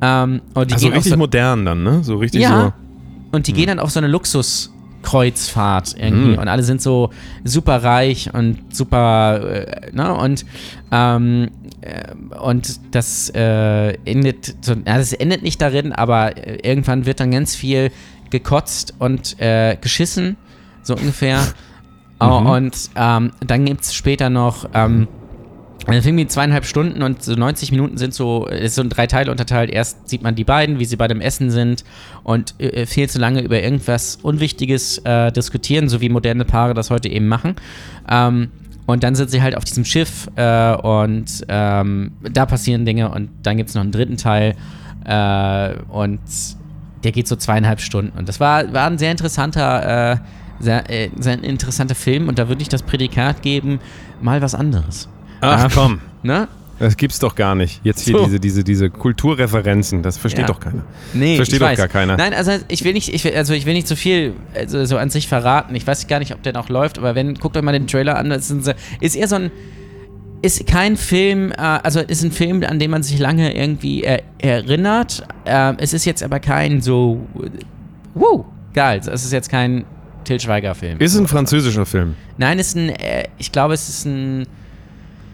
Ähm, 0.00 0.40
und 0.54 0.70
die 0.70 0.74
Also 0.74 0.86
gehen 0.86 0.92
auf 0.92 0.98
richtig 0.98 1.12
so, 1.12 1.18
modern 1.18 1.64
dann, 1.64 1.82
ne? 1.82 2.02
So 2.04 2.16
richtig 2.16 2.42
ja. 2.42 2.60
so. 2.66 2.72
Und 3.32 3.46
die 3.46 3.52
gehen 3.52 3.66
dann 3.68 3.78
auf 3.78 3.90
so 3.90 4.00
eine 4.00 4.08
Luxuskreuzfahrt 4.08 5.94
irgendwie 5.98 6.32
Mhm. 6.32 6.38
und 6.38 6.48
alle 6.48 6.62
sind 6.62 6.80
so 6.82 7.10
super 7.44 7.82
reich 7.82 8.32
und 8.34 8.74
super, 8.74 9.40
äh, 9.66 9.90
ne? 9.94 10.14
Und, 10.14 10.44
ähm, 10.92 11.50
äh, 11.80 12.14
und 12.38 12.80
das 12.94 13.30
äh, 13.34 13.92
endet, 14.04 14.56
so, 14.62 14.72
ja, 14.72 14.98
das 14.98 15.12
endet 15.12 15.42
nicht 15.42 15.60
darin, 15.60 15.92
aber 15.92 16.36
äh, 16.36 16.58
irgendwann 16.68 17.06
wird 17.06 17.20
dann 17.20 17.30
ganz 17.30 17.54
viel 17.54 17.90
gekotzt 18.30 18.94
und 18.98 19.40
äh, 19.40 19.76
geschissen, 19.80 20.36
so 20.82 20.94
ungefähr. 20.94 21.40
Oh, 22.20 22.52
und 22.54 22.90
ähm, 22.96 23.32
dann 23.40 23.64
gibt 23.64 23.82
es 23.82 23.94
später 23.94 24.30
noch. 24.30 24.68
Ähm, 24.74 25.08
Film 25.86 26.18
geht 26.18 26.30
zweieinhalb 26.30 26.66
Stunden 26.66 27.02
und 27.02 27.22
so 27.22 27.34
90 27.34 27.72
Minuten 27.72 27.96
sind 27.96 28.14
so, 28.14 28.46
ist 28.46 28.74
so 28.74 28.82
in 28.82 28.90
drei 28.90 29.06
Teile 29.06 29.30
unterteilt. 29.30 29.70
Erst 29.70 30.08
sieht 30.08 30.22
man 30.22 30.34
die 30.34 30.44
beiden, 30.44 30.78
wie 30.78 30.84
sie 30.84 30.96
bei 30.96 31.08
dem 31.08 31.20
Essen 31.20 31.50
sind 31.50 31.84
und 32.22 32.54
äh, 32.60 32.86
viel 32.86 33.08
zu 33.08 33.18
lange 33.18 33.40
über 33.40 33.60
irgendwas 33.60 34.16
Unwichtiges 34.22 34.98
äh, 34.98 35.32
diskutieren, 35.32 35.88
so 35.88 36.00
wie 36.00 36.08
moderne 36.08 36.44
Paare 36.44 36.74
das 36.74 36.90
heute 36.90 37.08
eben 37.08 37.26
machen. 37.26 37.56
Ähm, 38.08 38.50
und 38.86 39.02
dann 39.02 39.14
sind 39.14 39.30
sie 39.30 39.40
halt 39.40 39.56
auf 39.56 39.64
diesem 39.64 39.84
Schiff 39.84 40.28
äh, 40.36 40.74
und 40.74 41.44
ähm, 41.48 42.12
da 42.30 42.46
passieren 42.46 42.84
Dinge 42.84 43.10
und 43.10 43.30
dann 43.42 43.56
gibt 43.56 43.70
es 43.70 43.74
noch 43.74 43.82
einen 43.82 43.92
dritten 43.92 44.16
Teil 44.16 44.54
äh, 45.04 45.74
und 45.88 46.20
der 47.04 47.12
geht 47.12 47.28
so 47.28 47.36
zweieinhalb 47.36 47.80
Stunden. 47.80 48.18
Und 48.18 48.28
das 48.28 48.40
war, 48.40 48.72
war 48.72 48.86
ein 48.86 48.98
sehr 48.98 49.10
interessanter, 49.10 50.12
äh, 50.12 50.16
sehr, 50.60 50.88
äh, 50.90 51.10
sehr 51.18 51.42
interessanter 51.42 51.94
Film 51.94 52.28
und 52.28 52.38
da 52.38 52.48
würde 52.48 52.62
ich 52.62 52.68
das 52.68 52.82
Prädikat 52.82 53.42
geben, 53.42 53.80
mal 54.20 54.40
was 54.42 54.54
anderes. 54.54 55.08
Ach 55.40 55.64
Ah. 55.64 55.68
komm, 55.74 56.00
Ne? 56.22 56.48
das 56.78 56.96
gibt's 56.96 57.18
doch 57.18 57.34
gar 57.34 57.54
nicht. 57.54 57.80
Jetzt 57.84 58.02
hier 58.04 58.16
So. 58.18 58.24
diese, 58.24 58.40
diese, 58.40 58.64
diese 58.64 58.88
Kulturreferenzen, 58.90 60.02
das 60.02 60.16
versteht 60.16 60.42
Ja. 60.42 60.46
doch 60.46 60.60
keiner. 60.60 60.82
Nee, 61.12 61.36
Versteht 61.36 61.60
doch 61.60 61.66
weiß. 61.66 61.78
gar 61.78 61.88
keiner. 61.88 62.16
Nein, 62.16 62.32
also 62.34 62.52
ich 62.68 62.84
will 62.84 62.92
nicht, 62.94 63.12
ich 63.12 63.22
will, 63.24 63.34
also 63.34 63.52
ich 63.54 63.66
will 63.66 63.74
nicht 63.74 63.86
zu 63.88 63.96
viel 63.96 64.32
also 64.54 64.84
so 64.86 64.96
an 64.96 65.10
sich 65.10 65.28
verraten. 65.28 65.74
Ich 65.74 65.86
weiß 65.86 66.06
gar 66.06 66.18
nicht, 66.20 66.32
ob 66.34 66.42
der 66.42 66.52
noch 66.54 66.68
läuft, 66.70 66.98
aber 66.98 67.14
wenn, 67.14 67.34
guckt 67.34 67.56
euch 67.56 67.62
mal 67.62 67.72
den 67.72 67.86
Trailer 67.86 68.16
an. 68.18 68.30
Das 68.30 68.50
ist, 68.50 68.74
ist 69.00 69.14
eher 69.16 69.28
so 69.28 69.36
ein, 69.36 69.50
ist 70.42 70.66
kein 70.66 70.96
Film, 70.96 71.52
äh, 71.52 71.56
also 71.56 72.00
ist 72.00 72.22
ein 72.22 72.32
Film, 72.32 72.62
an 72.64 72.78
den 72.78 72.90
man 72.90 73.02
sich 73.02 73.18
lange 73.18 73.54
irgendwie 73.54 74.02
er, 74.02 74.22
erinnert. 74.38 75.22
Äh, 75.44 75.74
es 75.78 75.92
ist 75.92 76.06
jetzt 76.06 76.22
aber 76.22 76.40
kein 76.40 76.80
so, 76.80 77.20
wow, 78.14 78.44
geil. 78.72 79.00
Es 79.04 79.24
ist 79.24 79.32
jetzt 79.32 79.50
kein 79.50 79.84
Till 80.24 80.38
Schweiger-Film. 80.40 80.98
Ist 80.98 81.16
ein 81.16 81.26
französischer 81.26 81.86
Film. 81.86 82.14
Nein, 82.38 82.58
es 82.58 82.68
ist 82.68 82.76
ein, 82.76 82.88
äh, 82.90 83.24
ich 83.38 83.50
glaube, 83.52 83.74
es 83.74 83.88
ist 83.88 84.04
ein 84.06 84.46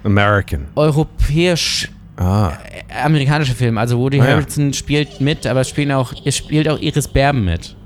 American. 0.05 0.67
europäisch 0.75 1.91
Ah. 2.19 2.53
äh, 2.89 3.03
amerikanischer 3.05 3.55
Film. 3.55 3.77
Also 3.77 3.99
Woody 3.99 4.21
Ah, 4.21 4.25
ja. 4.25 4.31
Harrelson 4.33 4.73
spielt 4.73 5.21
mit, 5.21 5.47
aber 5.47 5.61
es 5.61 5.69
spielen 5.69 5.93
auch, 5.93 6.15
es 6.25 6.37
spielt 6.37 6.67
auch 6.69 6.79
Iris 6.81 7.09
Berben 7.09 7.45
mit. 7.45 7.77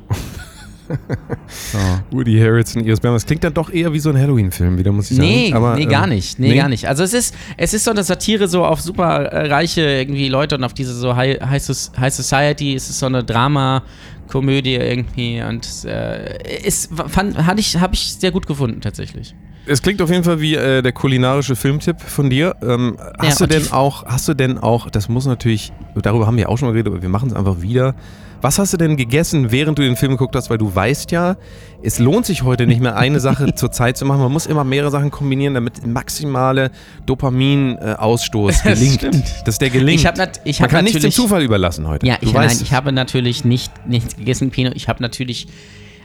So. 1.49 1.79
Woody 2.11 2.39
Harrelson, 2.39 2.85
Iris 2.85 3.01
Berben. 3.01 3.17
Das 3.17 3.27
klingt 3.27 3.45
dann 3.45 3.55
doch 3.55 3.71
eher 3.71 3.93
wie 3.93 3.99
so 3.99 4.11
ein 4.11 4.19
Halloween-Film, 4.19 4.79
wieder 4.79 4.93
muss 4.93 5.11
ich 5.11 5.17
sagen. 5.17 5.29
Nee, 5.29 5.53
Aber, 5.53 5.75
nee, 5.77 5.83
ähm, 5.83 5.89
gar 5.89 6.07
nicht. 6.07 6.39
Nee, 6.39 6.55
gar 6.57 6.69
nicht. 6.69 6.87
Also 6.89 7.03
es 7.03 7.13
ist, 7.15 7.35
es 7.57 7.75
ist 7.75 7.85
so 7.85 7.91
eine 7.91 8.03
Satire 8.05 8.49
so 8.49 8.65
auf 8.65 8.81
super 8.81 9.31
reiche 9.51 9.83
irgendwie 9.83 10.29
Leute 10.29 10.57
und 10.57 10.65
auf 10.65 10.75
diese 10.75 10.95
so 10.95 11.17
High, 11.17 11.41
High, 11.41 11.63
Soc- 11.63 11.99
High 11.99 12.13
Society. 12.15 12.75
Es 12.75 12.91
ist 12.91 12.99
so 12.99 13.07
eine 13.07 13.23
Drama-Komödie 13.25 14.75
irgendwie 14.75 15.43
und 15.43 15.67
äh, 15.85 16.63
ist, 16.67 16.91
fand, 17.09 17.37
hatte 17.47 17.61
ich, 17.61 17.77
habe 17.79 17.95
ich 17.95 18.15
sehr 18.15 18.31
gut 18.31 18.47
gefunden 18.47 18.81
tatsächlich. 18.81 19.35
Es 19.67 19.83
klingt 19.83 20.01
auf 20.03 20.11
jeden 20.11 20.25
Fall 20.25 20.41
wie 20.41 20.55
äh, 20.57 20.83
der 20.83 20.91
kulinarische 20.93 21.55
Filmtipp 21.55 22.01
von 22.01 22.31
dir. 22.31 22.57
Ähm, 22.63 22.97
hast 23.19 23.41
Ja, 23.41 23.47
du 23.47 23.53
denn 23.55 23.71
auch, 23.73 24.05
hast 24.07 24.27
du 24.27 24.35
denn 24.35 24.59
auch, 24.59 24.91
das 24.91 25.09
muss 25.09 25.27
natürlich, 25.27 25.73
darüber 25.95 26.27
haben 26.27 26.37
wir 26.39 26.49
auch 26.49 26.57
schon 26.59 26.69
mal 26.69 26.73
geredet, 26.73 26.93
aber 26.93 27.03
wir 27.03 27.09
machen 27.11 27.29
es 27.29 27.37
einfach 27.37 27.61
wieder. 27.61 27.95
Was 28.43 28.59
hast 28.59 28.73
du 28.73 28.77
denn 28.79 28.97
gegessen, 28.97 29.51
während 29.53 29.79
du 29.79 29.83
den 29.83 29.97
Film 29.97 30.13
geguckt 30.13 30.35
hast? 30.35 30.49
Weil 30.49 30.57
du 30.59 30.75
weißt 30.75 31.11
ja, 31.11 31.37
es 31.83 31.99
lohnt 31.99 32.25
sich 32.25 32.43
heute 32.43 32.67
nicht 32.67 32.81
mehr 32.81 32.97
eine 32.97 33.21
Sache 33.21 33.55
zur 33.55 33.71
Zeit 33.71 33.97
zu 33.99 34.05
machen. 34.07 34.21
Man 34.21 34.33
muss 34.33 34.47
immer 34.47 34.65
mehrere 34.65 34.91
Sachen 34.91 35.11
kombinieren, 35.11 35.55
damit 35.55 35.87
maximale 35.87 36.71
Dopaminausstoß 37.07 38.63
Das 38.63 38.79
gelingt. 38.79 38.95
stimmt. 38.95 39.25
Dass 39.47 39.59
der 39.59 39.71
gelingt. 39.71 40.01
Ich 40.01 40.07
hab 40.07 40.17
nat- 40.17 40.41
ich 40.45 40.61
Man 40.61 40.65
hab 40.69 40.71
kann 40.77 40.85
nichts 40.85 41.01
dem 41.01 41.11
Zufall 41.11 41.43
überlassen 41.43 41.87
heute. 41.87 42.07
Ja, 42.07 42.17
ich, 42.21 42.33
nein, 42.33 42.57
ich 42.63 42.73
habe 42.73 42.93
natürlich 42.93 43.45
nicht 43.45 43.73
nichts 43.87 44.17
gegessen 44.17 44.45
im 44.45 44.53
Kino. 44.53 44.71
Ich 44.75 44.89
habe 44.89 45.03
natürlich 45.03 45.47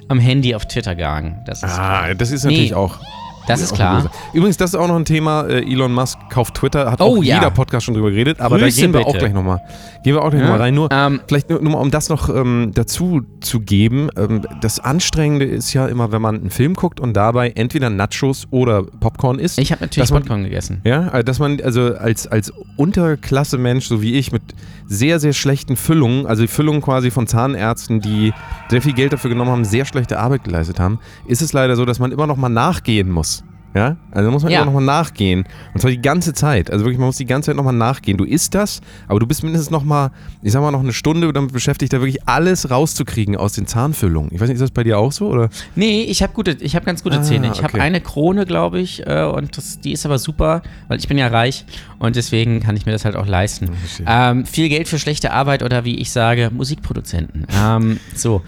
am 0.08 0.20
Handy 0.20 0.56
auf 0.56 0.66
Twitter 0.68 0.94
gegangen. 0.96 1.40
Das 1.46 1.64
ist, 1.64 1.72
Ah, 1.72 2.14
das 2.14 2.32
ist 2.32 2.44
natürlich 2.44 2.72
Nee, 2.72 2.76
auch. 2.76 3.00
Das 3.48 3.62
ist 3.62 3.72
auch 3.74 3.76
klar. 3.76 3.96
böse. 3.98 4.10
Übrigens, 4.34 4.58
das 4.58 4.72
ist 4.72 4.76
auch 4.76 4.88
noch 4.88 4.96
ein 4.96 5.06
Thema. 5.06 5.44
Äh, 5.48 5.72
Elon 5.72 5.94
Musk 5.94 6.18
kauft 6.30 6.56
Twitter, 6.56 6.92
hat 6.92 7.02
Oh, 7.02 7.18
auch 7.18 7.24
ja. 7.24 7.36
jeder 7.36 7.52
Podcast 7.52 7.86
schon 7.86 7.94
drüber 7.96 8.12
geredet, 8.12 8.40
aber 8.42 8.58
Grüße 8.60 8.76
da 8.78 8.82
gehen 8.88 8.94
wir 8.94 9.02
auch 9.02 9.06
bitte. 9.08 9.20
gleich 9.20 9.34
nochmal. 9.34 9.62
Gehen 10.04 10.14
wir 10.16 10.22
auch 10.24 10.30
gleich 10.30 10.42
Ja, 10.42 10.48
nochmal 10.48 10.62
rein. 10.62 10.74
Nur, 10.76 10.90
ähm, 10.92 11.20
vielleicht 11.28 11.50
nur, 11.50 11.62
nur 11.62 11.74
mal, 11.74 11.80
um 11.80 11.92
das 11.92 12.10
noch 12.10 12.30
ähm, 12.30 12.72
dazu 12.74 13.22
zu 13.42 13.60
geben. 13.60 14.10
Ähm, 14.18 14.42
das 14.62 14.80
Anstrengende 14.80 15.46
ist 15.46 15.74
ja 15.74 15.88
immer, 15.88 16.12
wenn 16.12 16.22
man 16.22 16.36
einen 16.36 16.50
Film 16.50 16.74
guckt 16.76 17.00
und 17.00 17.14
dabei 17.14 17.50
entweder 17.52 17.90
Nachos 17.90 18.48
oder 18.52 18.84
Popcorn 18.84 19.40
isst. 19.40 19.58
Ich 19.60 19.72
habe 19.72 19.82
natürlich 19.82 20.10
man- 20.12 20.22
Popcorn 20.22 20.44
gegessen. 20.44 20.82
Ja, 20.84 21.08
also 21.10 21.24
dass 21.24 21.40
man 21.40 21.60
also 21.62 21.96
als, 21.96 22.28
als 22.28 22.52
Unterklasse-Mensch, 22.78 23.86
so 23.88 24.02
wie 24.02 24.14
ich, 24.16 24.32
mit 24.32 24.42
sehr, 24.88 25.20
sehr 25.20 25.34
schlechten 25.34 25.76
Füllungen, 25.76 26.26
also 26.26 26.42
die 26.44 26.48
Füllungen 26.48 26.82
quasi 26.82 27.12
von 27.12 27.28
Zahnärzten, 27.28 28.02
die 28.02 28.34
sehr 28.70 28.82
viel 28.82 28.94
Geld 28.94 29.14
dafür 29.14 29.30
genommen 29.30 29.52
haben, 29.52 29.66
sehr 29.66 29.86
schlechte 29.86 30.20
Arbeit 30.20 30.44
geleistet 30.44 30.80
haben, 30.80 31.00
ist 31.28 31.42
es 31.42 31.54
leider 31.54 31.76
so, 31.76 31.86
dass 31.86 32.00
man 32.00 32.12
immer 32.12 32.28
noch 32.28 32.38
mal 32.38 32.50
nachgehen 32.50 33.10
muss. 33.12 33.35
Ja, 33.76 33.98
also 34.12 34.28
da 34.30 34.32
muss 34.32 34.42
man 34.44 34.54
Ja. 34.54 34.60
immer 34.62 34.72
nochmal 34.72 34.86
nachgehen. 34.86 35.44
Und 35.74 35.82
zwar 35.82 35.92
die 35.92 36.02
ganze 36.02 36.34
Zeit. 36.34 36.72
Also 36.72 36.86
wirklich, 36.86 36.98
man 36.98 37.08
muss 37.08 37.18
die 37.18 37.26
ganze 37.26 37.48
Zeit 37.48 37.58
nochmal 37.58 37.74
nachgehen. 37.74 38.18
Du 38.18 38.24
isst 38.24 38.56
das, 38.56 38.80
aber 39.10 39.20
du 39.20 39.28
bist 39.28 39.44
mindestens 39.44 39.70
nochmal, 39.70 40.12
ich 40.42 40.54
sag 40.54 40.62
mal, 40.62 40.72
noch 40.72 40.80
eine 40.80 40.94
Stunde 40.94 41.32
damit 41.34 41.52
beschäftigt, 41.52 41.92
da 41.92 42.00
wirklich 42.00 42.26
alles 42.26 42.72
rauszukriegen 42.72 43.36
aus 43.36 43.52
den 43.52 43.68
Zahnfüllungen. 43.68 44.30
Ich 44.34 44.40
weiß 44.40 44.48
nicht, 44.48 44.56
ist 44.56 44.62
das 44.62 44.72
bei 44.72 44.86
dir 44.86 44.98
auch 44.98 45.12
so? 45.12 45.28
Oder? 45.28 45.50
Nee, 45.76 46.04
ich 46.04 46.24
habe 46.24 46.32
gute, 46.32 46.52
ich 46.62 46.74
habe 46.78 46.86
ganz 46.86 47.04
gute 47.04 47.18
Ah, 47.20 47.22
Zähne. 47.22 47.48
Ich 47.54 47.64
habe 47.64 47.74
okay. 47.74 47.82
eine 47.82 48.00
Krone, 48.00 48.46
glaube 48.46 48.80
ich, 48.80 49.06
äh, 49.06 49.24
und 49.26 49.58
das, 49.58 49.82
die 49.82 49.92
ist 49.92 50.06
aber 50.06 50.20
super, 50.20 50.62
weil 50.88 50.98
ich 50.98 51.10
bin 51.10 51.18
ja 51.18 51.28
reich 51.28 51.66
und 52.00 52.16
deswegen 52.16 52.62
kann 52.62 52.78
ich 52.78 52.86
mir 52.86 52.94
das 52.94 53.04
halt 53.04 53.18
auch 53.18 53.28
leisten. 53.28 53.72
Ähm, 54.08 54.46
viel 54.46 54.70
Geld 54.70 54.88
für 54.88 55.00
schlechte 55.00 55.34
Arbeit 55.34 55.64
oder 55.64 55.84
wie 55.84 55.98
ich 55.98 56.12
sage, 56.12 56.50
Musikproduzenten. 56.54 57.46
Ähm, 57.62 58.00
so. 58.16 58.42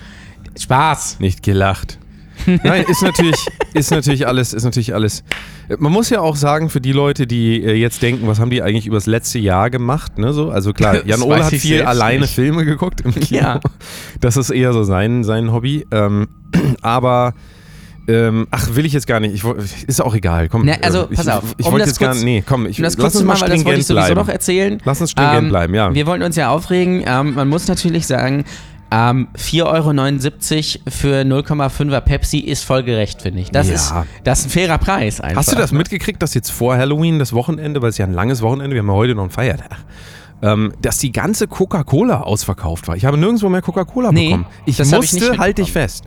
Spaß. 0.57 1.19
Nicht 1.19 1.43
gelacht. 1.43 1.99
Nein, 2.63 2.85
ist 2.87 3.01
natürlich, 3.01 3.45
ist 3.73 3.91
natürlich 3.91 4.25
alles, 4.27 4.53
ist 4.53 4.63
natürlich 4.63 4.93
alles. 4.93 5.23
Man 5.79 5.91
muss 5.91 6.09
ja 6.09 6.21
auch 6.21 6.35
sagen, 6.35 6.69
für 6.69 6.79
die 6.81 6.93
Leute, 6.93 7.27
die 7.27 7.61
äh, 7.63 7.73
jetzt 7.73 8.01
denken, 8.01 8.25
was 8.27 8.39
haben 8.39 8.49
die 8.49 8.61
eigentlich 8.61 8.87
übers 8.87 9.05
letzte 9.05 9.37
Jahr 9.39 9.69
gemacht, 9.69 10.17
ne, 10.17 10.33
so, 10.33 10.49
also 10.49 10.71
klar, 10.73 11.05
Jan 11.05 11.21
Ole 11.21 11.43
hat 11.45 11.53
ich 11.53 11.61
viel 11.61 11.81
alleine 11.83 12.21
nicht. 12.21 12.33
Filme 12.33 12.63
geguckt 12.65 13.01
im 13.01 13.13
Kino. 13.13 13.41
Ja. 13.41 13.59
Das 14.21 14.37
ist 14.37 14.49
eher 14.49 14.71
so 14.73 14.83
sein, 14.83 15.23
sein 15.23 15.51
Hobby. 15.51 15.85
Ähm, 15.91 16.27
aber 16.81 17.33
ähm, 18.09 18.47
ach, 18.51 18.69
will 18.75 18.85
ich 18.85 18.93
jetzt 18.93 19.05
gar 19.07 19.19
nicht. 19.19 19.33
Ich, 19.35 19.43
ist 19.85 20.01
auch 20.01 20.15
egal. 20.15 20.47
Komm, 20.47 20.63
Ne, 20.63 20.81
also, 20.81 21.01
äh, 21.01 21.07
ich, 21.11 21.17
pass 21.17 21.27
auf, 21.27 21.43
Ich, 21.57 21.65
um 21.65 21.73
wollte 21.73 21.87
jetzt 21.87 21.99
gar 21.99 22.11
kurz- 22.13 22.23
Nee, 22.23 22.41
komm, 22.47 22.65
ich, 22.65 22.77
Um 22.79 22.83
das 22.83 22.93
lass 22.93 23.03
kurz 23.03 23.13
uns 23.15 23.19
zu 23.21 23.25
mal 23.25 23.33
machen, 23.33 23.41
weil 23.41 23.49
das 23.49 23.65
wollte 23.65 23.65
stringent 23.65 23.79
ich 23.81 23.87
sowieso 23.87 24.05
bleiben. 24.13 24.19
noch 24.27 24.29
erzählen. 24.33 24.81
Lass 24.85 25.01
uns 25.01 25.11
stringent 25.11 25.37
Ähm, 25.43 25.49
bleiben, 25.49 25.75
ja. 25.75 25.93
Wir 25.93 26.05
wollen 26.07 26.23
uns 26.23 26.37
ja 26.37 26.49
aufregen. 26.49 27.03
Ähm, 27.05 27.33
man 27.33 27.49
muss 27.49 27.67
natürlich 27.67 28.07
sagen, 28.07 28.45
ähm, 28.91 29.27
4,79 29.37 30.79
Euro 30.79 30.91
für 30.91 31.21
0,5er 31.21 32.01
Pepsi 32.01 32.39
ist 32.39 32.63
voll 32.63 32.83
gerecht, 32.83 33.21
finde 33.21 33.41
ich. 33.41 33.51
Das, 33.51 33.67
Ja. 33.67 33.73
ist, 33.75 33.93
das 34.23 34.39
ist 34.39 34.45
ein 34.45 34.49
fairer 34.51 34.77
Preis 34.77 35.19
einfach. 35.19 35.37
Hast 35.37 35.51
du 35.51 35.55
das 35.55 35.71
mitgekriegt, 35.71 36.21
dass 36.21 36.33
jetzt 36.33 36.51
vor 36.51 36.77
Halloween, 36.77 37.19
das 37.19 37.33
Wochenende, 37.33 37.81
weil 37.81 37.89
es 37.89 37.97
ja 37.97 38.05
ein 38.05 38.13
langes 38.13 38.41
Wochenende, 38.41 38.75
wir 38.75 38.81
haben 38.81 38.87
ja 38.87 38.93
heute 38.93 39.15
noch 39.15 39.23
einen 39.23 39.31
Feiertag, 39.31 39.77
ähm, 40.41 40.73
dass 40.81 40.99
die 40.99 41.11
ganze 41.11 41.47
Coca-Cola 41.47 42.21
ausverkauft 42.21 42.87
war? 42.87 42.95
Ich 42.95 43.05
habe 43.05 43.17
nirgendwo 43.17 43.49
mehr 43.49 43.61
Coca-Cola 43.61 44.11
Nee, 44.11 44.27
bekommen. 44.27 44.45
Ich 44.65 44.79
ich 44.79 44.91
musste, 44.91 45.15
nicht 45.29 45.39
halt 45.39 45.57
dich 45.57 45.71
fest, 45.71 46.05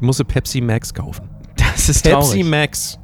ich 0.00 0.06
musste 0.06 0.24
Pepsi 0.24 0.60
Max 0.60 0.92
kaufen. 0.94 1.28
Das 1.56 1.88
ist 1.88 2.02
Pepsi 2.04 2.10
traurig. 2.40 2.44
Max. 2.44 2.98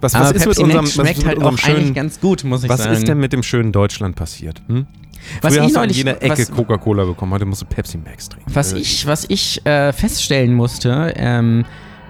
Was, 0.00 0.14
was 0.14 0.32
ist 0.32 0.44
Pepsi 0.44 0.48
mit 0.48 0.58
unserem, 0.58 0.84
Max 0.84 0.86
was 0.86 0.94
schmeckt 1.04 1.10
ist 1.10 1.16
mit 1.18 1.26
halt 1.26 1.36
unserem 1.38 1.54
auch 1.54 1.62
eigentlich 1.64 1.76
schönen, 1.82 1.94
ganz 1.94 2.20
gut, 2.20 2.44
muss 2.44 2.64
ich 2.64 2.70
was 2.70 2.82
sagen. 2.82 2.94
ist 2.94 3.06
denn 3.06 3.18
mit 3.18 3.32
dem 3.32 3.42
schönen 3.42 3.70
Deutschland 3.72 4.16
passiert? 4.16 4.62
Hm? 4.66 4.86
Was 5.42 5.54
Früher 5.54 5.60
ich 5.62 5.66
hast 5.66 5.74
du 5.74 5.78
an 5.80 5.84
neulich- 5.86 5.96
jeder 5.96 6.22
Ecke 6.22 6.46
Coca-Cola 6.46 7.04
bekommen, 7.04 7.32
heute 7.32 7.44
musst 7.46 7.62
du 7.62 7.66
Pepsi 7.66 7.98
Max 7.98 8.28
trinken. 8.28 8.50
Was 8.54 8.72
Äh, 8.72 8.78
ich, 8.78 9.06
was 9.06 9.24
ich 9.28 9.64
äh, 9.66 9.92
feststellen 9.92 10.54
musste, 10.54 11.12
ähm, 11.16 11.64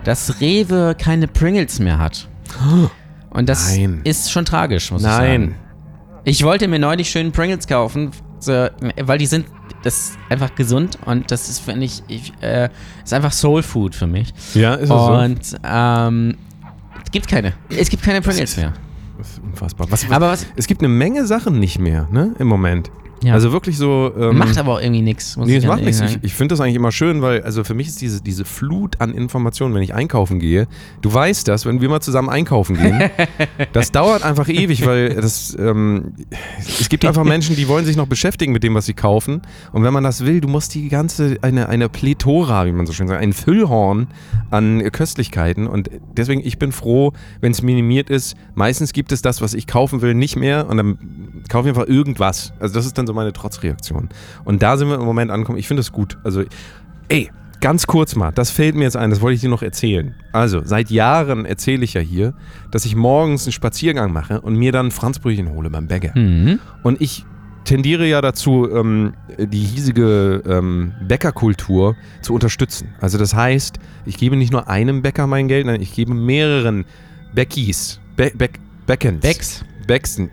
dass 0.05 0.41
Rewe 0.41 0.95
keine 0.99 1.27
Pringles 1.29 1.79
mehr 1.81 1.99
hat. 1.99 2.29
Und 3.31 3.49
das 3.49 3.77
Nein. 3.77 4.01
ist 4.05 4.31
schon 4.33 4.45
tragisch, 4.45 4.91
muss 4.91 5.03
ich 5.03 5.09
sagen. 5.09 5.27
Nein. 5.29 5.55
Ich 6.25 6.43
wollte 6.43 6.67
mir 6.69 6.79
neulich 6.79 7.11
schön 7.11 7.33
Pringles 7.33 7.67
kaufen, 7.67 8.11
weil 8.45 9.19
die 9.19 9.27
sind 9.27 9.47
das 9.83 9.95
ist 10.11 10.19
einfach 10.29 10.55
gesund 10.57 10.99
und 11.07 11.31
das 11.31 11.49
ist, 11.49 11.61
finde 11.61 11.87
ich, 11.87 12.03
ich 12.07 12.35
äh, 12.43 12.69
ist 13.03 13.15
einfach 13.15 13.33
Soul 13.33 13.63
Food 13.63 13.95
für 13.95 14.07
mich. 14.07 14.35
Ja, 14.53 14.75
ist 14.75 14.83
es 14.83 14.89
so? 14.91 14.95
Und 15.13 15.41
ähm, 15.65 16.37
es 17.03 17.11
gibt 17.11 17.29
keine. 17.29 17.55
Es 17.71 17.89
gibt 17.89 18.03
keine 18.03 18.21
Pringles 18.21 18.59
mehr. 18.59 18.75
Das 19.17 19.31
ist 19.31 19.39
unfassbar. 19.43 19.87
Was, 19.91 20.05
was, 20.07 20.15
Aber 20.15 20.29
was 20.33 20.45
es 20.57 20.67
gibt 20.67 20.83
eine 20.83 20.89
Menge 20.91 21.25
Sachen 21.27 21.59
nicht 21.59 21.79
mehr, 21.79 22.09
ne, 22.11 22.35
im 22.39 22.47
Moment. 22.47 22.91
Ja. 23.23 23.35
Also 23.35 23.53
wirklich 23.53 23.77
so. 23.77 24.13
Ähm, 24.19 24.39
macht 24.39 24.57
aber 24.57 24.75
auch 24.75 24.81
irgendwie 24.81 25.03
nichts. 25.03 25.37
Nee, 25.37 25.57
ich 25.57 25.65
es 25.65 25.67
macht 25.67 25.83
nichts. 25.83 26.01
Ich, 26.01 26.19
ich 26.23 26.35
finde 26.35 26.55
das 26.55 26.61
eigentlich 26.61 26.77
immer 26.77 26.93
schön, 26.93 27.21
weil, 27.21 27.43
also 27.43 27.65
für 27.65 27.75
mich 27.75 27.89
ist 27.89 28.01
diese, 28.01 28.23
diese 28.23 28.45
Flut 28.45 29.01
an 29.01 29.13
Informationen, 29.13 29.75
wenn 29.75 29.83
ich 29.83 29.95
einkaufen 29.95 30.39
gehe, 30.39 30.67
du 31.03 31.13
weißt 31.13 31.47
das, 31.47 31.67
wenn 31.67 31.81
wir 31.81 31.89
mal 31.89 32.01
zusammen 32.01 32.31
einkaufen 32.31 32.77
gehen, 32.77 33.11
das 33.73 33.93
dauert 33.93 34.23
einfach 34.23 34.49
ewig, 34.49 34.87
weil 34.87 35.15
das, 35.15 35.57
ähm, 35.59 36.15
es 36.59 36.89
gibt 36.89 37.05
einfach 37.05 37.25
Menschen, 37.25 37.57
die 37.57 37.69
wollen 37.69 37.85
sich 37.85 37.97
noch 37.97 38.07
beschäftigen 38.07 38.53
mit 38.53 38.63
dem, 38.63 38.75
was 38.75 38.87
sie 38.87 38.95
kaufen. 38.95 39.43
Und 39.73 39.83
wenn 39.83 39.93
man 39.93 40.05
das 40.05 40.25
will, 40.25 40.41
du 40.41 40.49
musst 40.49 40.75
die 40.75 40.89
ganze, 40.89 41.37
eine, 41.43 41.69
eine 41.69 41.89
Plethora, 41.89 42.65
wie 42.67 42.73
man 42.73 42.87
so 42.87 42.93
schön 42.93 43.09
sagt, 43.09 43.21
ein 43.21 43.33
Füllhorn 43.33 44.09
an 44.51 44.83
Köstlichkeiten. 44.93 45.67
Und 45.67 45.91
deswegen, 46.17 46.41
ich 46.45 46.59
bin 46.59 46.73
froh, 46.73 47.13
wenn 47.41 47.53
es 47.53 47.63
minimiert 47.63 48.09
ist. 48.09 48.35
Meistens 48.55 48.93
gibt 48.93 49.13
es 49.13 49.23
das, 49.23 49.41
was 49.41 49.55
ich 49.55 49.67
kaufen 49.67 50.01
will, 50.01 50.15
nicht 50.15 50.37
mehr. 50.37 50.69
Und 50.69 50.77
dann 50.79 50.99
kaufe 51.49 51.69
ich 51.69 51.77
einfach 51.77 51.89
irgendwas. 51.89 52.53
Also 52.59 52.75
das 52.75 52.87
ist 52.87 52.97
dann 52.97 53.07
so 53.07 53.10
meine 53.13 53.33
Trotzreaktion. 53.33 54.09
Und 54.45 54.63
da 54.63 54.77
sind 54.77 54.89
wir 54.89 54.97
im 54.97 55.05
Moment 55.05 55.31
angekommen. 55.31 55.59
Ich 55.59 55.69
finde 55.69 55.81
das 55.81 55.93
gut. 55.93 56.19
Also, 56.25 56.43
ey, 57.09 57.31
ganz 57.61 57.87
kurz 57.87 58.17
mal, 58.17 58.33
das 58.33 58.51
fällt 58.51 58.75
mir 58.75 58.85
jetzt 58.85 58.97
ein, 58.97 59.11
das 59.11 59.21
wollte 59.21 59.35
ich 59.35 59.41
dir 59.41 59.51
noch 59.51 59.63
erzählen. 59.63 60.15
Also, 60.33 60.63
seit 60.65 60.91
Jahren 60.91 61.45
erzähle 61.45 61.85
ich 61.85 61.95
ja 61.95 62.01
hier, 62.01 62.35
dass 62.71 62.85
ich 62.85 62.97
morgens 62.97 63.45
einen 63.45 63.53
Spaziergang 63.53 64.13
mache 64.13 64.41
und 64.41 64.57
mir 64.57 64.73
dann 64.73 64.87
ein 64.87 64.91
Franzbrötchen 64.91 65.51
hole 65.51 65.71
beim 65.71 65.87
Bäcker. 65.87 66.19
Mhm. 66.19 66.59
Und 66.83 67.01
ich 67.01 67.25
tendiere 67.65 68.07
ja 68.07 68.21
dazu, 68.21 68.69
ähm, 68.73 69.13
die 69.39 69.61
hiesige 69.61 70.43
ähm, 70.47 70.93
Bäckerkultur 71.07 71.97
zu 72.23 72.35
unterstützen. 72.35 72.89
Also 73.01 73.19
das 73.19 73.35
heißt, 73.35 73.79
ich 74.07 74.17
gebe 74.17 74.37
nicht 74.37 74.53
nur 74.53 74.69
einem 74.69 75.03
Bäcker 75.03 75.27
mein 75.27 75.49
Geld, 75.49 75.67
nein, 75.67 75.81
ich 75.81 75.95
gebe 75.95 76.15
mehreren 76.15 76.85
Bäckis, 77.35 78.01
Bä 78.17 78.33
Bäck 78.35 78.59
Bäckens. 78.87 79.21
Becks. 79.21 79.65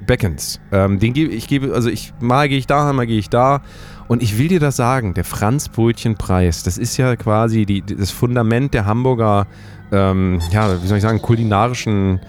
Beckens. 0.05 0.59
Ähm, 0.71 0.99
den 0.99 1.13
gebe 1.13 1.33
ich 1.33 1.47
gebe, 1.47 1.73
also 1.73 1.89
ich 1.89 2.13
mal 2.19 2.47
gehe 2.47 2.57
ich 2.57 2.67
da, 2.67 2.91
mal 2.93 3.07
gehe 3.07 3.19
ich 3.19 3.29
da. 3.29 3.61
Und 4.07 4.23
ich 4.23 4.37
will 4.37 4.47
dir 4.47 4.59
das 4.59 4.77
sagen, 4.77 5.13
der 5.13 5.25
Franzbrötchenpreis, 5.25 6.63
das 6.63 6.77
ist 6.77 6.95
ja 6.97 7.15
quasi 7.15 7.65
die, 7.65 7.81
das 7.81 8.11
Fundament 8.11 8.73
der 8.73 8.85
Hamburger, 8.85 9.47
ähm, 9.91 10.41
ja, 10.51 10.81
wie 10.81 10.87
soll 10.87 10.97
ich 10.97 11.03
sagen, 11.03 11.21
kulinarischen 11.21 12.21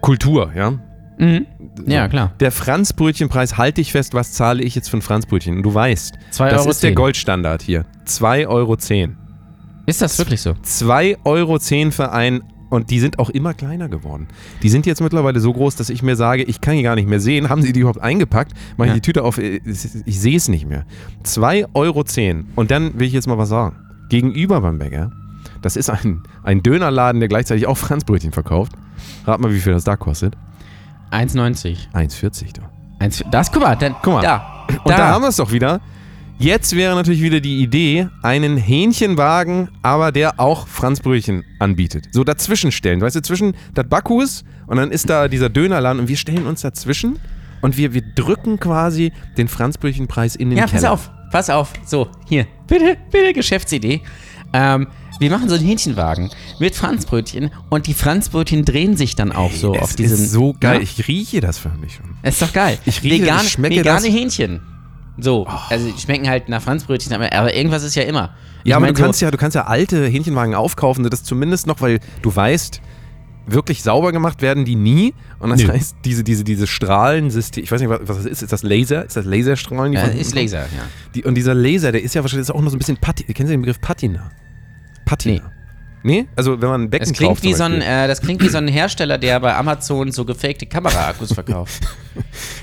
Kultur, 0.00 0.52
ja. 0.54 0.72
Mhm. 1.18 1.46
Ja, 1.86 2.08
klar. 2.08 2.32
Der 2.40 2.52
Franzbrötchenpreis, 2.52 3.56
halte 3.58 3.80
ich 3.80 3.92
fest, 3.92 4.14
was 4.14 4.32
zahle 4.32 4.62
ich 4.62 4.74
jetzt 4.74 4.88
für 4.88 4.98
ein 4.98 5.02
Franzbrötchen? 5.02 5.56
Und 5.56 5.62
du 5.62 5.74
weißt, 5.74 6.14
Zwei 6.30 6.50
das 6.50 6.62
Euro 6.62 6.70
ist 6.70 6.82
der 6.82 6.90
zehn. 6.90 6.94
Goldstandard 6.94 7.62
hier. 7.62 7.84
2,10 8.06 8.46
Euro. 8.48 8.76
Ist 9.86 10.02
das 10.02 10.18
wirklich 10.18 10.42
so? 10.42 10.50
2,10 10.50 11.16
Euro 11.24 11.58
für 11.90 12.12
ein 12.12 12.42
und 12.70 12.90
die 12.90 12.98
sind 13.00 13.18
auch 13.18 13.30
immer 13.30 13.54
kleiner 13.54 13.88
geworden. 13.88 14.26
Die 14.62 14.68
sind 14.68 14.86
jetzt 14.86 15.00
mittlerweile 15.00 15.40
so 15.40 15.52
groß, 15.52 15.76
dass 15.76 15.88
ich 15.90 16.02
mir 16.02 16.16
sage, 16.16 16.42
ich 16.42 16.60
kann 16.60 16.74
die 16.76 16.82
gar 16.82 16.94
nicht 16.96 17.08
mehr 17.08 17.20
sehen. 17.20 17.48
Haben 17.48 17.62
sie 17.62 17.72
die 17.72 17.80
überhaupt 17.80 18.00
eingepackt? 18.00 18.52
Mache 18.76 18.88
ich 18.88 18.90
Ja. 18.90 18.94
die 18.94 19.00
Tüte 19.02 19.22
auf, 19.24 19.38
äh, 19.38 19.60
ich 19.64 20.20
sehe 20.20 20.36
es 20.36 20.48
nicht 20.48 20.66
mehr. 20.68 20.84
2,10 21.24 21.66
Euro. 21.74 22.04
Und 22.56 22.70
dann 22.70 22.98
will 22.98 23.06
ich 23.06 23.12
jetzt 23.12 23.26
mal 23.28 23.38
was 23.38 23.48
sagen. 23.48 23.76
Gegenüber 24.08 24.60
beim 24.60 24.78
Bäcker, 24.78 25.10
das 25.62 25.76
ist 25.76 25.90
ein, 25.90 26.22
ein 26.42 26.62
Dönerladen, 26.62 27.20
der 27.20 27.28
gleichzeitig 27.28 27.66
auch 27.66 27.76
Franzbrötchen 27.78 28.32
verkauft. 28.32 28.72
Rat 29.26 29.40
mal, 29.40 29.52
wie 29.52 29.58
viel 29.60 29.72
das 29.72 29.84
da 29.84 29.96
kostet. 29.96 30.34
1,90. 31.10 31.88
1,40 31.92 32.52
doch. 32.54 32.64
Eins- 32.98 33.22
Das, 33.30 33.52
guck 33.52 33.62
mal, 33.62 33.76
dann, 33.76 33.94
Guck 34.02 34.14
mal. 34.14 34.22
da. 34.22 34.66
Und 34.84 34.90
da, 34.90 35.08
haben 35.08 35.22
wir 35.22 35.28
es 35.28 35.36
doch 35.36 35.52
wieder. 35.52 35.80
Jetzt 36.38 36.76
wäre 36.76 36.94
natürlich 36.94 37.22
wieder 37.22 37.40
die 37.40 37.62
Idee, 37.62 38.08
einen 38.22 38.58
Hähnchenwagen, 38.58 39.70
aber 39.82 40.12
der 40.12 40.38
auch 40.38 40.68
Franzbrötchen 40.68 41.44
anbietet. 41.58 42.08
So 42.12 42.24
dazwischen 42.24 42.72
stellen. 42.72 43.00
Weißt 43.00 43.16
du, 43.16 43.22
zwischen 43.22 43.54
das 43.72 43.88
Backhus 43.88 44.44
und 44.66 44.76
dann 44.76 44.90
ist 44.90 45.08
da 45.08 45.28
dieser 45.28 45.48
Dönerladen 45.48 45.98
und 46.00 46.08
wir 46.08 46.16
stellen 46.18 46.46
uns 46.46 46.60
dazwischen 46.60 47.18
und 47.62 47.78
wir, 47.78 47.94
wir 47.94 48.02
drücken 48.02 48.60
quasi 48.60 49.12
den 49.38 49.48
Franzbrötchenpreis 49.48 50.36
in 50.36 50.50
den 50.50 50.58
Ja, 50.58 50.66
Keller. 50.66 50.74
pass 50.82 50.84
auf, 50.90 51.10
pass 51.32 51.50
auf. 51.50 51.72
So, 51.86 52.08
hier. 52.28 52.46
Bitte, 52.66 52.98
bitte, 53.10 53.32
Geschäftsidee. 53.32 54.02
Ähm, 54.52 54.88
wir 55.18 55.30
machen 55.30 55.48
so 55.48 55.54
einen 55.54 55.64
Hähnchenwagen 55.64 56.30
mit 56.60 56.74
Franzbrötchen 56.74 57.50
und 57.70 57.86
die 57.86 57.94
Franzbrötchen 57.94 58.66
drehen 58.66 58.94
sich 58.98 59.16
dann 59.16 59.32
auch 59.32 59.52
so 59.52 59.74
es 59.74 59.80
auf 59.80 59.96
diesem. 59.96 60.18
ist 60.22 60.32
so 60.32 60.54
geil. 60.60 60.76
Ja, 60.76 60.82
Ich 60.82 61.08
rieche 61.08 61.40
das 61.40 61.56
förmlich 61.56 61.94
schon. 61.94 62.04
ist 62.22 62.42
doch 62.42 62.52
geil. 62.52 62.78
Ich 62.84 63.02
rieche, 63.02 63.22
vegane, 63.22 63.42
ich 63.44 63.52
schmecke 63.52 63.76
vegane 63.76 64.02
das. 64.06 64.14
Hähnchen. 64.14 64.60
So, 65.18 65.46
also 65.70 65.90
die 65.90 65.98
schmecken 65.98 66.28
halt 66.28 66.48
nach 66.48 66.60
Franzbrötchen, 66.60 67.12
aber, 67.12 67.54
irgendwas 67.54 67.82
ist 67.82 67.94
ja 67.94 68.02
immer. 68.02 68.34
Ich 68.64 68.70
Ja, 68.70 68.76
aber 68.76 68.86
mein, 68.86 68.94
du 68.94 69.02
kannst 69.02 69.20
so, 69.20 69.26
ja, 69.26 69.30
du 69.30 69.38
kannst 69.38 69.54
ja 69.54 69.64
alte 69.66 70.06
Hähnchenwagen 70.06 70.54
aufkaufen, 70.54 71.08
das 71.08 71.24
zumindest 71.24 71.66
noch, 71.66 71.80
weil 71.80 72.00
du 72.22 72.34
weißt, 72.34 72.82
wirklich 73.46 73.82
sauber 73.82 74.12
gemacht 74.12 74.42
werden 74.42 74.64
die 74.64 74.76
nie. 74.76 75.14
Und 75.38 75.50
das 75.50 75.62
Nö. 75.62 75.68
heißt, 75.72 75.96
diese, 76.04 76.24
diese, 76.24 76.44
diese 76.44 76.66
Strahlensystem, 76.66 77.64
ich 77.64 77.72
weiß 77.72 77.80
nicht, 77.80 77.90
was 77.90 78.00
was 78.02 78.16
das 78.18 78.26
ist. 78.26 78.42
Ist 78.42 78.52
das 78.52 78.62
Laser? 78.62 79.04
Ist 79.04 79.16
das 79.16 79.24
Laserstrahlen? 79.24 79.92
die 79.92 79.98
Ja, 79.98 80.04
ist? 80.04 80.34
Laser, 80.34 80.62
ja. 80.62 80.66
Die, 81.14 81.24
und 81.24 81.34
dieser 81.34 81.54
Laser, 81.54 81.92
der 81.92 82.02
ist 82.02 82.14
ja 82.14 82.22
wahrscheinlich 82.22 82.48
ist 82.48 82.54
auch 82.54 82.60
noch 82.60 82.70
so 82.70 82.76
ein 82.76 82.78
bisschen 82.78 82.96
Patina. 82.96 83.32
Kennen 83.32 83.48
Sie 83.48 83.54
den 83.54 83.62
Begriff 83.62 83.80
Patina? 83.80 84.30
Patina. 85.04 85.34
Nee? 85.44 85.55
Also, 86.36 86.60
wenn 86.60 86.68
man 86.68 86.82
ein 86.82 86.90
Becken 86.90 87.08
Das 87.08 87.16
klingt, 87.16 87.30
kauft, 87.30 87.42
wie 87.42 87.54
so 87.54 87.64
ein, 87.64 87.80
äh, 87.82 88.06
das 88.06 88.20
klingt 88.20 88.42
wie 88.42 88.48
so 88.48 88.58
ein 88.58 88.68
Hersteller, 88.68 89.18
der 89.18 89.40
bei 89.40 89.54
Amazon 89.54 90.12
so 90.12 90.24
gefakte 90.24 90.66
Kameraakkus 90.66 91.32
verkauft. 91.32 91.82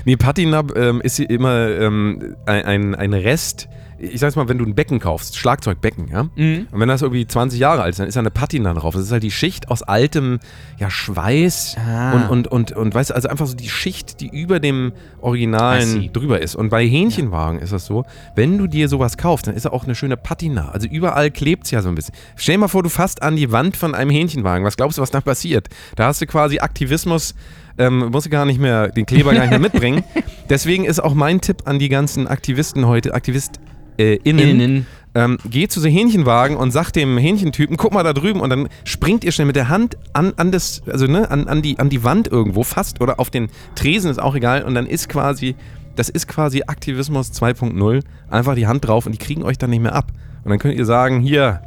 Nee, 0.04 0.16
Patina 0.16 0.64
ähm, 0.74 1.00
ist 1.00 1.20
immer 1.20 1.68
ähm, 1.68 2.34
ein, 2.44 2.96
ein 2.96 3.14
Rest 3.14 3.68
ich 4.12 4.20
sag's 4.20 4.36
mal, 4.36 4.48
wenn 4.48 4.58
du 4.58 4.64
ein 4.64 4.74
Becken 4.74 5.00
kaufst, 5.00 5.36
Schlagzeugbecken, 5.36 6.08
ja, 6.08 6.24
Mhm. 6.36 6.66
und 6.70 6.80
wenn 6.80 6.88
das 6.88 7.02
irgendwie 7.02 7.26
20 7.26 7.58
Jahre 7.60 7.82
alt 7.82 7.90
ist, 7.90 7.98
dann 7.98 8.06
ist 8.08 8.14
da 8.14 8.20
eine 8.20 8.30
Patina 8.30 8.72
drauf. 8.74 8.94
Das 8.94 9.04
ist 9.04 9.12
halt 9.12 9.22
die 9.22 9.30
Schicht 9.30 9.70
aus 9.70 9.82
altem 9.82 10.40
ja, 10.78 10.90
Schweiß 10.90 11.76
Ah. 11.78 12.12
und, 12.12 12.28
und, 12.28 12.48
und, 12.48 12.72
und 12.72 12.94
weißt 12.94 13.10
du, 13.10 13.14
also 13.14 13.28
einfach 13.28 13.46
so 13.46 13.54
die 13.56 13.68
Schicht, 13.68 14.20
die 14.20 14.28
über 14.28 14.60
dem. 14.60 14.92
Originalen 15.20 16.12
drüber 16.12 16.40
ist. 16.42 16.54
Und 16.54 16.68
bei 16.68 16.86
Hähnchenwagen 16.86 17.58
ist 17.60 17.72
das 17.72 17.86
so, 17.86 18.04
wenn 18.36 18.58
du 18.58 18.66
dir 18.66 18.88
sowas 18.90 19.16
kaufst, 19.16 19.46
dann 19.46 19.54
ist 19.54 19.64
da 19.64 19.70
auch 19.70 19.84
eine 19.84 19.94
schöne 19.94 20.16
Patina. 20.18 20.68
Also 20.68 20.86
überall 20.86 21.30
klebt's 21.30 21.70
ja 21.70 21.80
so 21.80 21.88
ein 21.88 21.94
bisschen. 21.94 22.14
Stell 22.36 22.56
dir 22.56 22.58
mal 22.60 22.68
vor, 22.68 22.82
du 22.82 22.90
fasst 22.90 23.22
an 23.22 23.34
die 23.36 23.50
Wand 23.50 23.74
von 23.76 23.94
einem 23.94 24.10
Hähnchenwagen. 24.10 24.66
Was 24.66 24.76
glaubst 24.76 24.98
du, 24.98 25.02
was 25.02 25.10
da 25.10 25.22
passiert? 25.22 25.68
Da 25.96 26.06
hast 26.06 26.20
du 26.20 26.26
quasi 26.26 26.58
Aktivismus, 26.58 27.34
ähm, 27.78 28.10
musst 28.12 28.26
du 28.26 28.30
gar 28.30 28.44
nicht 28.44 28.60
mehr, 28.60 28.88
den 28.88 29.06
Kleber 29.06 29.32
gar 29.32 29.40
nicht 29.40 29.50
mehr 29.50 29.58
mitbringen. 29.72 30.04
Deswegen 30.50 30.84
ist 30.84 31.02
auch 31.02 31.14
mein 31.14 31.40
Tipp 31.40 31.62
an 31.64 31.78
die 31.78 31.88
ganzen 31.88 32.26
Aktivisten 32.28 32.86
heute, 32.86 33.14
AktivistInnen, 33.14 33.66
äh, 33.98 34.16
innen, 34.24 34.60
Innen. 34.60 34.86
ähm, 35.14 35.38
geht 35.48 35.72
zu 35.72 35.80
so 35.80 35.88
Hähnchenwagen 35.88 36.56
und 36.56 36.70
sagt 36.70 36.96
dem 36.96 37.16
Hähnchentypen, 37.18 37.76
guck 37.76 37.92
mal 37.92 38.02
da 38.02 38.12
drüben 38.12 38.40
und 38.40 38.50
dann 38.50 38.68
springt 38.84 39.24
ihr 39.24 39.32
schnell 39.32 39.46
mit 39.46 39.56
der 39.56 39.68
Hand 39.68 39.96
an, 40.12 40.32
an 40.36 40.52
das, 40.52 40.82
also 40.90 41.06
ne, 41.06 41.30
an, 41.30 41.46
an, 41.48 41.62
die, 41.62 41.78
an 41.78 41.88
die 41.88 42.04
Wand 42.04 42.28
irgendwo 42.28 42.62
fast 42.62 43.00
oder 43.00 43.20
auf 43.20 43.30
den 43.30 43.48
Tresen, 43.74 44.10
ist 44.10 44.20
auch 44.20 44.34
egal 44.34 44.62
und 44.62 44.74
dann 44.74 44.86
ist 44.86 45.08
quasi, 45.08 45.54
das 45.96 46.08
ist 46.08 46.26
quasi 46.26 46.62
Aktivismus 46.66 47.30
2.0, 47.32 48.02
einfach 48.30 48.54
die 48.54 48.66
Hand 48.66 48.86
drauf 48.86 49.06
und 49.06 49.12
die 49.12 49.18
kriegen 49.18 49.42
euch 49.42 49.58
dann 49.58 49.70
nicht 49.70 49.82
mehr 49.82 49.94
ab. 49.94 50.12
Und 50.44 50.50
dann 50.50 50.58
könnt 50.58 50.74
ihr 50.76 50.84
sagen, 50.84 51.20
hier, 51.20 51.62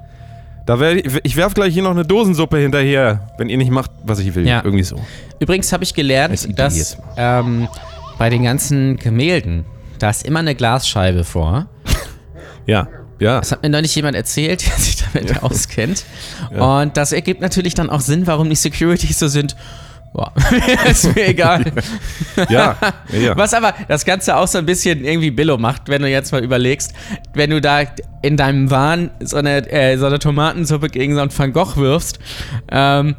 da 0.68 0.80
wär, 0.82 1.04
ich, 1.04 1.20
ich 1.24 1.36
werf 1.38 1.54
gleich 1.54 1.74
hier 1.74 1.84
noch 1.84 1.92
eine 1.92 2.04
Dosensuppe 2.06 2.58
hinterher, 2.58 3.30
wenn 3.38 3.48
ihr 3.48 3.58
nicht 3.58 3.72
macht, 3.72 3.90
was 4.04 4.20
ich 4.20 4.36
will. 4.36 4.46
Ja. 4.46 4.62
Irgendwie 4.64 4.84
so. 4.84 5.00
Übrigens 5.40 5.72
habe 5.72 5.84
ich 5.86 5.94
gelernt, 5.94 6.60
dass 6.60 6.98
ähm, 7.16 7.70
bei 8.18 8.30
den 8.30 8.44
ganzen 8.44 8.98
Gemälden, 8.98 9.66
da 9.98 10.10
ist 10.10 10.26
immer 10.26 10.40
eine 10.40 10.56
Glasscheibe 10.56 11.24
vor. 11.24 11.68
Ja, 12.68 12.88
ja. 13.20 13.40
Das 13.40 13.52
hat 13.52 13.64
mir 13.64 13.70
neulich 13.70 13.96
jemand 13.96 14.16
erzählt, 14.16 14.66
der 14.68 14.78
sich 14.78 15.04
damit 15.04 15.42
auskennt. 15.42 16.06
Und 16.52 16.96
das 16.96 17.12
ergibt 17.12 17.42
natürlich 17.42 17.74
dann 17.74 17.90
auch 17.90 18.02
Sinn, 18.02 18.28
warum 18.28 18.50
die 18.50 18.56
Securities 18.56 19.18
so 19.18 19.28
sind. 19.28 19.56
Boah, 20.14 20.32
ist 20.90 21.16
mir 21.16 21.28
egal. 21.28 21.66
Ja, 22.50 22.78
ja. 23.12 23.36
Was 23.36 23.54
aber 23.54 23.74
das 23.88 24.06
Ganze 24.06 24.36
auch 24.38 24.48
so 24.48 24.60
ein 24.60 24.66
bisschen 24.66 25.04
irgendwie 25.04 25.32
Billo 25.32 25.58
macht, 25.58 25.90
wenn 25.90 26.02
du 26.04 26.08
jetzt 26.08 26.32
mal 26.32 26.44
überlegst, 26.44 26.94
wenn 27.34 27.50
du 27.50 27.60
da 27.60 27.82
in 28.22 28.38
deinem 28.38 28.70
Wahn 28.70 29.10
so 29.20 29.38
eine, 29.38 29.70
äh, 29.72 29.98
so 29.98 30.06
eine 30.06 30.20
Tomatensuppe 30.20 30.90
gegen 30.90 31.16
so 31.16 31.22
einen 31.22 31.36
Van 31.36 31.52
Gogh 31.54 31.76
wirfst 31.78 32.20
ähm, 32.72 33.16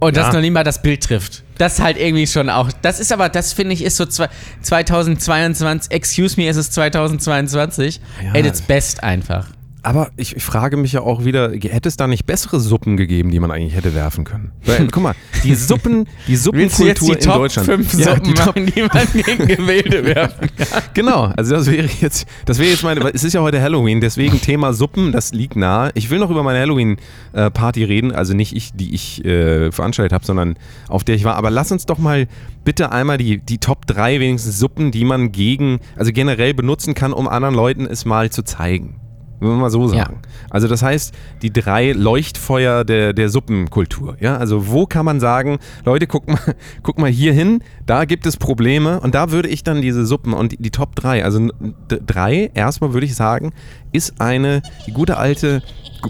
und 0.00 0.16
Ja. 0.16 0.32
noch 0.32 0.40
nie 0.40 0.50
mal 0.50 0.64
das 0.64 0.80
Bild 0.82 1.02
trifft. 1.02 1.42
Das 1.58 1.80
halt 1.80 1.96
irgendwie 1.96 2.26
schon 2.26 2.50
auch. 2.50 2.70
Das 2.82 3.00
ist 3.00 3.12
aber, 3.12 3.28
das 3.28 3.52
finde 3.52 3.74
ich, 3.74 3.82
ist 3.82 3.96
so 3.96 4.06
zwei- 4.06 4.28
2022. 4.62 5.90
Excuse 5.90 6.40
me, 6.40 6.48
es 6.48 6.56
ist 6.56 6.72
2022. 6.72 8.00
Ja. 8.22 8.38
At 8.38 8.46
its 8.46 8.62
best 8.62 9.02
einfach. 9.02 9.46
Aber 9.88 10.10
ich, 10.18 10.36
ich 10.36 10.44
frage 10.44 10.76
mich 10.76 10.92
ja 10.92 11.00
auch 11.00 11.24
wieder, 11.24 11.50
hätte 11.50 11.88
es 11.88 11.96
da 11.96 12.06
nicht 12.06 12.26
bessere 12.26 12.60
Suppen 12.60 12.98
gegeben, 12.98 13.30
die 13.30 13.40
man 13.40 13.50
eigentlich 13.50 13.74
hätte 13.74 13.94
werfen 13.94 14.24
können? 14.24 14.52
Weil, 14.66 14.86
guck 14.88 15.02
mal, 15.02 15.14
die 15.44 15.54
Suppen, 15.54 16.06
die 16.26 16.36
Suppenkultur 16.36 17.08
die 17.08 17.12
in 17.14 17.20
Top 17.20 17.36
Deutschland. 17.36 17.66
5 17.68 17.94
Ja, 17.94 18.14
Suppen 18.14 18.22
die 18.24 18.34
machen, 18.34 18.66
die 18.66 18.82
man 18.82 19.08
gegen 19.24 19.46
Gemälde 19.46 20.04
werfen 20.04 20.50
kann? 20.58 20.82
genau, 20.92 21.32
also 21.34 21.54
das 21.54 21.70
wäre 21.70 21.88
jetzt, 22.02 22.26
das 22.44 22.58
wäre 22.58 22.68
jetzt 22.68 22.82
meine, 22.82 23.00
es 23.14 23.24
ist 23.24 23.32
ja 23.32 23.40
heute 23.40 23.62
Halloween, 23.62 24.02
deswegen 24.02 24.42
Thema 24.42 24.74
Suppen, 24.74 25.10
das 25.10 25.32
liegt 25.32 25.56
nahe. 25.56 25.90
Ich 25.94 26.10
will 26.10 26.18
noch 26.18 26.28
über 26.28 26.42
meine 26.42 26.60
Halloween-Party 26.60 27.82
reden, 27.84 28.12
also 28.12 28.34
nicht 28.34 28.54
ich, 28.54 28.72
die 28.74 28.94
ich 28.94 29.24
äh, 29.24 29.72
veranstaltet 29.72 30.12
habe, 30.12 30.26
sondern 30.26 30.58
auf 30.88 31.02
der 31.02 31.14
ich 31.14 31.24
war. 31.24 31.36
Aber 31.36 31.48
lass 31.48 31.72
uns 31.72 31.86
doch 31.86 31.96
mal 31.96 32.28
bitte 32.62 32.92
einmal 32.92 33.16
die, 33.16 33.38
die 33.38 33.56
Top 33.56 33.86
3 33.86 34.20
wenigstens 34.20 34.58
Suppen, 34.58 34.90
die 34.90 35.06
man 35.06 35.32
gegen, 35.32 35.80
also 35.96 36.12
generell 36.12 36.52
benutzen 36.52 36.92
kann, 36.92 37.14
um 37.14 37.26
anderen 37.26 37.54
Leuten 37.54 37.86
es 37.86 38.04
mal 38.04 38.28
zu 38.28 38.42
zeigen. 38.42 39.00
Wenn 39.40 39.48
wir 39.50 39.56
mal 39.56 39.70
so 39.70 39.82
Ja. 39.92 40.04
sagen. 40.04 40.20
Also 40.50 40.66
das 40.68 40.82
heißt, 40.82 41.14
die 41.42 41.52
drei 41.52 41.92
Leuchtfeuer 41.92 42.84
der, 42.84 43.12
der 43.12 43.28
Suppenkultur. 43.28 44.16
Ja, 44.20 44.36
also 44.36 44.68
wo 44.68 44.86
kann 44.86 45.04
man 45.04 45.20
sagen, 45.20 45.58
Leute, 45.84 46.06
guck 46.06 46.26
mal, 46.28 46.38
guck 46.82 46.98
mal 46.98 47.10
hier 47.10 47.32
hin, 47.32 47.62
da 47.86 48.04
gibt 48.04 48.26
es 48.26 48.36
Probleme 48.36 49.00
und 49.00 49.14
da 49.14 49.30
würde 49.30 49.48
ich 49.48 49.62
dann 49.64 49.80
diese 49.82 50.04
Suppen 50.06 50.32
und 50.32 50.52
die, 50.52 50.56
die 50.56 50.70
Top 50.70 50.94
3, 50.96 51.24
also 51.24 51.48
drei, 51.88 52.50
erstmal 52.54 52.92
würde 52.94 53.06
ich 53.06 53.14
sagen, 53.14 53.52
ist 53.92 54.20
eine, 54.20 54.62
die 54.86 54.92
gute 54.92 55.16
alte 55.16 55.62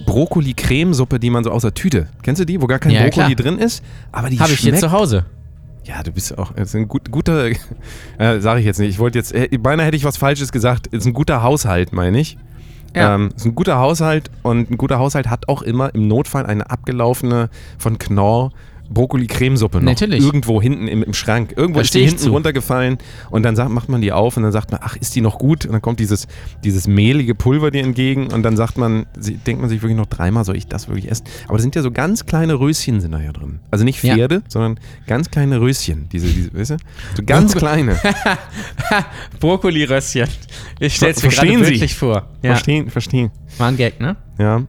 Brokkoli-Cremesuppe, 0.06 1.18
die 1.18 1.30
man 1.30 1.44
so 1.44 1.50
aus 1.50 1.62
der 1.62 1.74
Tüte, 1.74 2.08
kennst 2.22 2.40
du 2.40 2.44
die, 2.46 2.60
wo 2.60 2.66
gar 2.66 2.78
kein 2.78 2.92
Ja, 2.92 3.02
Brokkoli 3.02 3.34
klar. 3.34 3.52
drin 3.52 3.58
ist, 3.58 3.82
aber 4.12 4.30
die 4.30 4.38
Habe 4.40 4.52
ich 4.52 4.60
hier 4.60 4.74
zu 4.74 4.90
Hause. 4.92 5.24
ja, 5.84 6.02
du 6.02 6.10
bist 6.12 6.36
auch 6.38 6.52
ist 6.56 6.74
ein 6.74 6.88
gut, 6.88 7.10
guter, 7.10 7.46
äh, 8.18 8.40
sage 8.40 8.60
ich 8.60 8.66
jetzt 8.66 8.78
nicht. 8.78 8.90
Ich 8.90 8.98
wollte 8.98 9.18
jetzt, 9.18 9.32
äh, 9.34 9.48
beinahe 9.58 9.86
hätte 9.86 9.96
ich 9.96 10.04
was 10.04 10.16
Falsches 10.16 10.52
gesagt. 10.52 10.86
Ist 10.88 11.06
ein 11.06 11.12
guter 11.12 11.42
Haushalt, 11.42 11.92
meine 11.92 12.18
ich. 12.20 12.36
Ja. 12.98 13.14
Ähm, 13.14 13.30
ist 13.34 13.44
ein 13.46 13.54
guter 13.54 13.78
Haushalt 13.78 14.30
und 14.42 14.70
ein 14.70 14.76
guter 14.76 14.98
Haushalt 14.98 15.28
hat 15.30 15.48
auch 15.48 15.62
immer 15.62 15.94
im 15.94 16.08
Notfall 16.08 16.46
eine 16.46 16.68
abgelaufene 16.70 17.48
von 17.78 17.98
Knorr 17.98 18.52
Brokkoli-Cremesuppe 18.90 19.78
noch 19.78 19.84
Natürlich. 19.84 20.24
irgendwo 20.24 20.60
hinten 20.62 20.88
im, 20.88 21.02
im 21.02 21.14
Schrank. 21.14 21.52
Irgendwo 21.56 21.80
Da 21.80 21.84
ist 21.84 21.94
die 21.94 22.00
hinten 22.04 22.18
zu. 22.18 22.30
runtergefallen 22.30 22.98
und 23.30 23.42
dann 23.42 23.54
sagt, 23.56 23.70
macht 23.70 23.88
man 23.88 24.00
die 24.00 24.12
auf 24.12 24.36
und 24.36 24.42
dann 24.44 24.52
sagt 24.52 24.70
man, 24.70 24.80
ach, 24.82 24.96
ist 24.96 25.14
die 25.14 25.20
noch 25.20 25.38
gut? 25.38 25.66
Und 25.66 25.72
dann 25.72 25.82
kommt 25.82 26.00
dieses, 26.00 26.26
dieses 26.64 26.86
mehlige 26.86 27.34
Pulver 27.34 27.70
dir 27.70 27.82
entgegen 27.82 28.28
und 28.32 28.42
dann 28.42 28.56
sagt 28.56 28.78
man, 28.78 29.06
denkt 29.46 29.60
man 29.60 29.68
sich 29.68 29.82
wirklich 29.82 29.96
noch 29.98 30.06
dreimal, 30.06 30.44
soll 30.44 30.56
ich 30.56 30.66
das 30.66 30.88
wirklich 30.88 31.10
essen? 31.10 31.24
Aber 31.48 31.58
da 31.58 31.62
sind 31.62 31.74
ja 31.74 31.82
so 31.82 31.90
ganz 31.90 32.26
kleine 32.26 32.58
Röschen 32.58 33.00
sind 33.00 33.12
da 33.12 33.20
ja 33.20 33.32
drin. 33.32 33.60
Also 33.70 33.84
nicht 33.84 34.02
Ja. 34.02 34.14
Pferde, 34.14 34.42
sondern 34.48 34.80
ganz 35.06 35.30
kleine 35.30 35.60
Röschen. 35.60 36.08
Diese, 36.10 36.26
diese, 36.28 36.54
weißt 36.54 36.70
du? 36.72 36.76
So 37.16 37.22
ganz 37.24 37.54
kleine. 37.54 37.98
Brokkoli-Rösschen. 39.40 40.28
Ich 40.80 40.96
stell's 40.96 41.22
mir 41.22 41.30
Verstehen 41.30 41.60
gerade 41.60 41.70
wirklich 41.72 41.94
vor. 41.94 42.26
Ja, 42.42 42.50
Verstehen, 42.52 42.90
verstehen. 42.90 43.30
war 43.58 43.68
ein 43.68 43.76
Gag, 43.76 44.00
ne? 44.00 44.16
Ja. 44.38 44.62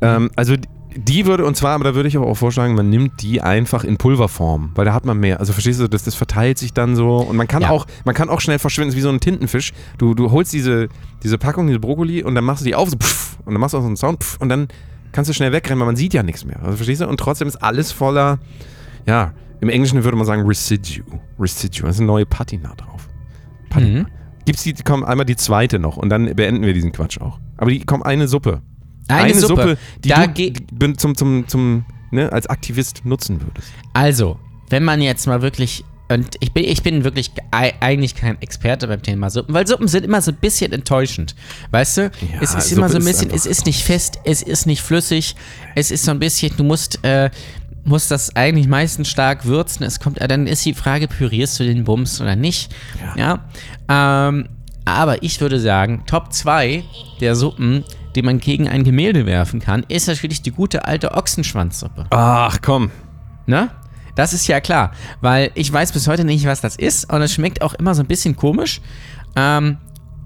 Ähm, 0.00 0.30
also 0.36 0.54
die- 0.96 1.26
würde, 1.26 1.44
und 1.44 1.56
zwar, 1.56 1.74
aber 1.74 1.84
da 1.84 1.94
würde 1.94 2.08
ich 2.08 2.16
aber 2.16 2.26
auch 2.26 2.36
vorschlagen, 2.36 2.74
man 2.74 2.88
nimmt 2.90 3.22
die 3.22 3.40
einfach 3.40 3.84
in 3.84 3.96
Pulverform, 3.96 4.70
weil 4.74 4.84
da 4.84 4.92
hat 4.94 5.04
man 5.04 5.18
mehr. 5.18 5.40
Also 5.40 5.52
verstehst 5.52 5.80
du, 5.80 5.88
das, 5.88 6.02
das 6.04 6.14
verteilt 6.14 6.58
sich 6.58 6.72
dann 6.72 6.96
so 6.96 7.16
und 7.18 7.36
man 7.36 7.46
kann 7.48 7.62
Ja. 7.62 7.70
auch, 7.70 7.86
man 8.04 8.14
kann 8.14 8.28
auch 8.28 8.40
schnell 8.40 8.58
verschwinden, 8.58 8.88
es 8.90 8.94
ist 8.94 8.98
wie 8.98 9.02
so 9.02 9.08
ein 9.10 9.20
Tintenfisch. 9.20 9.72
Du, 9.98 10.14
du 10.14 10.30
holst 10.30 10.52
diese, 10.52 10.88
diese 11.22 11.38
Packung, 11.38 11.66
diese 11.66 11.78
Brokkoli 11.80 12.22
und 12.22 12.34
dann 12.34 12.44
machst 12.44 12.62
du 12.62 12.64
die 12.64 12.74
auf, 12.74 12.88
so 12.90 12.96
pff, 12.96 13.38
und 13.44 13.54
dann 13.54 13.60
machst 13.60 13.74
du 13.74 13.78
auch 13.78 13.82
so 13.82 13.86
einen 13.86 13.96
Sound 13.96 14.22
pff, 14.22 14.38
und 14.40 14.48
dann 14.48 14.68
kannst 15.12 15.28
du 15.28 15.34
schnell 15.34 15.52
wegrennen, 15.52 15.78
weil 15.80 15.86
man 15.86 15.96
sieht 15.96 16.14
ja 16.14 16.22
nichts 16.22 16.44
mehr. 16.44 16.62
Also 16.62 16.76
verstehst 16.76 17.00
du? 17.02 17.06
Und 17.08 17.18
trotzdem 17.20 17.46
ist 17.48 17.56
alles 17.56 17.92
voller, 17.92 18.38
ja, 19.06 19.32
im 19.60 19.68
Englischen 19.68 20.02
würde 20.04 20.16
man 20.16 20.26
sagen 20.26 20.42
Residue. 20.46 21.04
Residue, 21.38 21.82
da 21.82 21.88
ist 21.90 21.98
eine 21.98 22.06
neue 22.06 22.26
Patina 22.26 22.74
drauf. 22.76 23.08
Patina. 23.70 24.00
Mhm. 24.02 24.06
Gibt's 24.44 24.64
die, 24.64 24.74
komm, 24.84 25.04
einmal 25.04 25.24
die 25.24 25.36
zweite 25.36 25.78
noch 25.78 25.96
und 25.96 26.08
dann 26.08 26.34
beenden 26.34 26.62
wir 26.66 26.72
diesen 26.74 26.90
Quatsch 26.90 27.20
auch. 27.20 27.38
Aber 27.58 27.70
die 27.70 27.84
kommt 27.84 28.04
eine 28.04 28.26
Suppe. 28.26 28.60
Eine, 29.08 29.34
Suppe. 29.34 29.78
die 30.04 30.08
da 30.10 30.26
du 30.26 30.92
zum, 30.94 31.16
zum, 31.16 31.48
zum, 31.48 31.84
ne, 32.10 32.30
als 32.32 32.46
Aktivist 32.46 33.04
nutzen 33.04 33.40
würdest. 33.40 33.68
also, 33.92 34.38
wenn 34.70 34.84
man 34.84 35.00
jetzt 35.02 35.26
mal 35.26 35.42
wirklich. 35.42 35.84
Und 36.08 36.36
ich 36.40 36.52
bin, 36.52 36.64
ich 36.64 36.82
bin 36.82 37.04
wirklich 37.04 37.30
ei- 37.52 37.72
eigentlich 37.80 38.14
kein 38.14 38.40
Experte 38.42 38.86
beim 38.86 39.00
Thema 39.00 39.30
Suppen, 39.30 39.54
weil 39.54 39.66
Suppen 39.66 39.88
sind 39.88 40.04
immer 40.04 40.20
so 40.20 40.30
ein 40.30 40.36
bisschen 40.36 40.70
enttäuschend. 40.72 41.34
Weißt 41.70 41.96
du? 41.96 42.10
es 42.40 42.54
ist 42.54 42.68
Suppe 42.68 42.80
immer 42.80 42.88
so 42.90 42.98
ein 42.98 43.04
bisschen, 43.04 43.30
es 43.30 43.46
ist 43.46 43.64
nicht 43.64 43.82
fest, 43.82 44.18
es 44.24 44.42
ist 44.42 44.66
nicht 44.66 44.82
flüssig, 44.82 45.36
es 45.74 45.90
ist 45.90 46.04
so 46.04 46.10
ein 46.10 46.18
bisschen, 46.18 46.54
du 46.58 46.64
musst, 46.64 47.02
äh, 47.02 47.30
musst 47.84 48.10
das 48.10 48.36
eigentlich 48.36 48.68
meistens 48.68 49.08
stark 49.08 49.46
würzen. 49.46 49.84
Es 49.84 50.00
kommt, 50.00 50.20
dann 50.20 50.46
ist 50.46 50.64
die 50.66 50.74
Frage, 50.74 51.08
pürierst 51.08 51.58
du 51.60 51.64
den 51.64 51.84
Bums 51.84 52.20
oder 52.20 52.36
nicht? 52.36 52.74
Ja. 53.16 53.44
Ähm, 53.88 54.48
aber 54.84 55.22
ich 55.22 55.40
würde 55.40 55.60
sagen, 55.60 56.02
Top 56.06 56.32
2 56.32 56.84
der 57.20 57.36
Suppen, 57.36 57.84
die 58.14 58.22
man 58.22 58.38
gegen 58.38 58.68
ein 58.68 58.84
Gemälde 58.84 59.26
werfen 59.26 59.60
kann, 59.60 59.84
ist 59.88 60.08
natürlich 60.08 60.42
die 60.42 60.50
gute 60.50 60.84
alte 60.86 61.12
Ochsenschwanzsuppe. 61.12 62.06
Ach 62.10 62.58
komm. 62.62 62.90
Ne? 63.46 63.70
Das 64.14 64.32
ist 64.32 64.46
ja 64.46 64.60
klar, 64.60 64.92
weil 65.20 65.50
ich 65.54 65.72
weiß 65.72 65.92
bis 65.92 66.06
heute 66.06 66.24
nicht, 66.24 66.46
was 66.46 66.60
das 66.60 66.76
ist 66.76 67.10
und 67.12 67.22
es 67.22 67.32
schmeckt 67.32 67.62
auch 67.62 67.74
immer 67.74 67.94
so 67.94 68.02
ein 68.02 68.06
bisschen 68.06 68.36
komisch. 68.36 68.80
Ähm, 69.36 69.78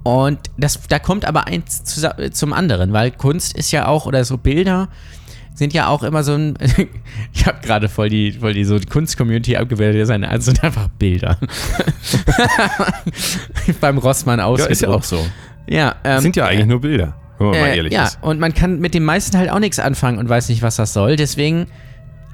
und 0.03 0.38
das, 0.57 0.81
da 0.88 0.99
kommt 0.99 1.25
aber 1.25 1.46
eins 1.46 1.85
zusa- 1.85 2.31
zum 2.33 2.53
anderen, 2.53 2.92
weil 2.92 3.11
Kunst 3.12 3.57
ist 3.57 3.72
ja 3.72 3.87
auch, 3.87 4.07
oder 4.07 4.25
so 4.25 4.37
Bilder 4.38 4.88
sind 5.55 5.72
ja 5.72 5.88
auch 5.88 6.03
immer 6.03 6.22
so 6.22 6.35
ein. 6.35 6.55
ich 7.33 7.46
habe 7.46 7.59
gerade 7.62 7.88
voll 7.88 8.11
die, 8.11 8.33
voll 8.33 8.53
die 8.53 8.64
so 8.64 8.79
Kunst-Community 8.79 9.57
abgebildet, 9.57 10.03
das 10.03 10.09
sind 10.09 10.25
also 10.25 10.44
sind 10.46 10.62
einfach 10.62 10.88
Bilder. 10.99 11.38
Beim 13.81 13.99
Rossmann 13.99 14.40
aus. 14.40 14.61
Ja, 14.61 14.66
ist 14.66 14.83
ja 14.83 14.88
auch 14.88 15.03
so. 15.03 15.25
Ja, 15.68 15.96
ähm, 16.05 16.20
sind 16.20 16.37
ja 16.37 16.46
eigentlich 16.46 16.66
nur 16.66 16.81
Bilder, 16.81 17.14
wenn 17.38 17.49
man 17.49 17.61
mal 17.61 17.66
äh, 17.66 17.77
ehrlich 17.77 17.92
ja, 17.92 18.05
ist. 18.05 18.18
und 18.22 18.38
man 18.40 18.55
kann 18.55 18.79
mit 18.81 18.94
dem 18.94 19.05
meisten 19.05 19.37
halt 19.37 19.51
auch 19.51 19.59
nichts 19.59 19.79
anfangen 19.79 20.18
und 20.18 20.29
weiß 20.29 20.49
nicht, 20.49 20.62
was 20.62 20.77
das 20.77 20.92
soll. 20.92 21.16
Deswegen 21.16 21.66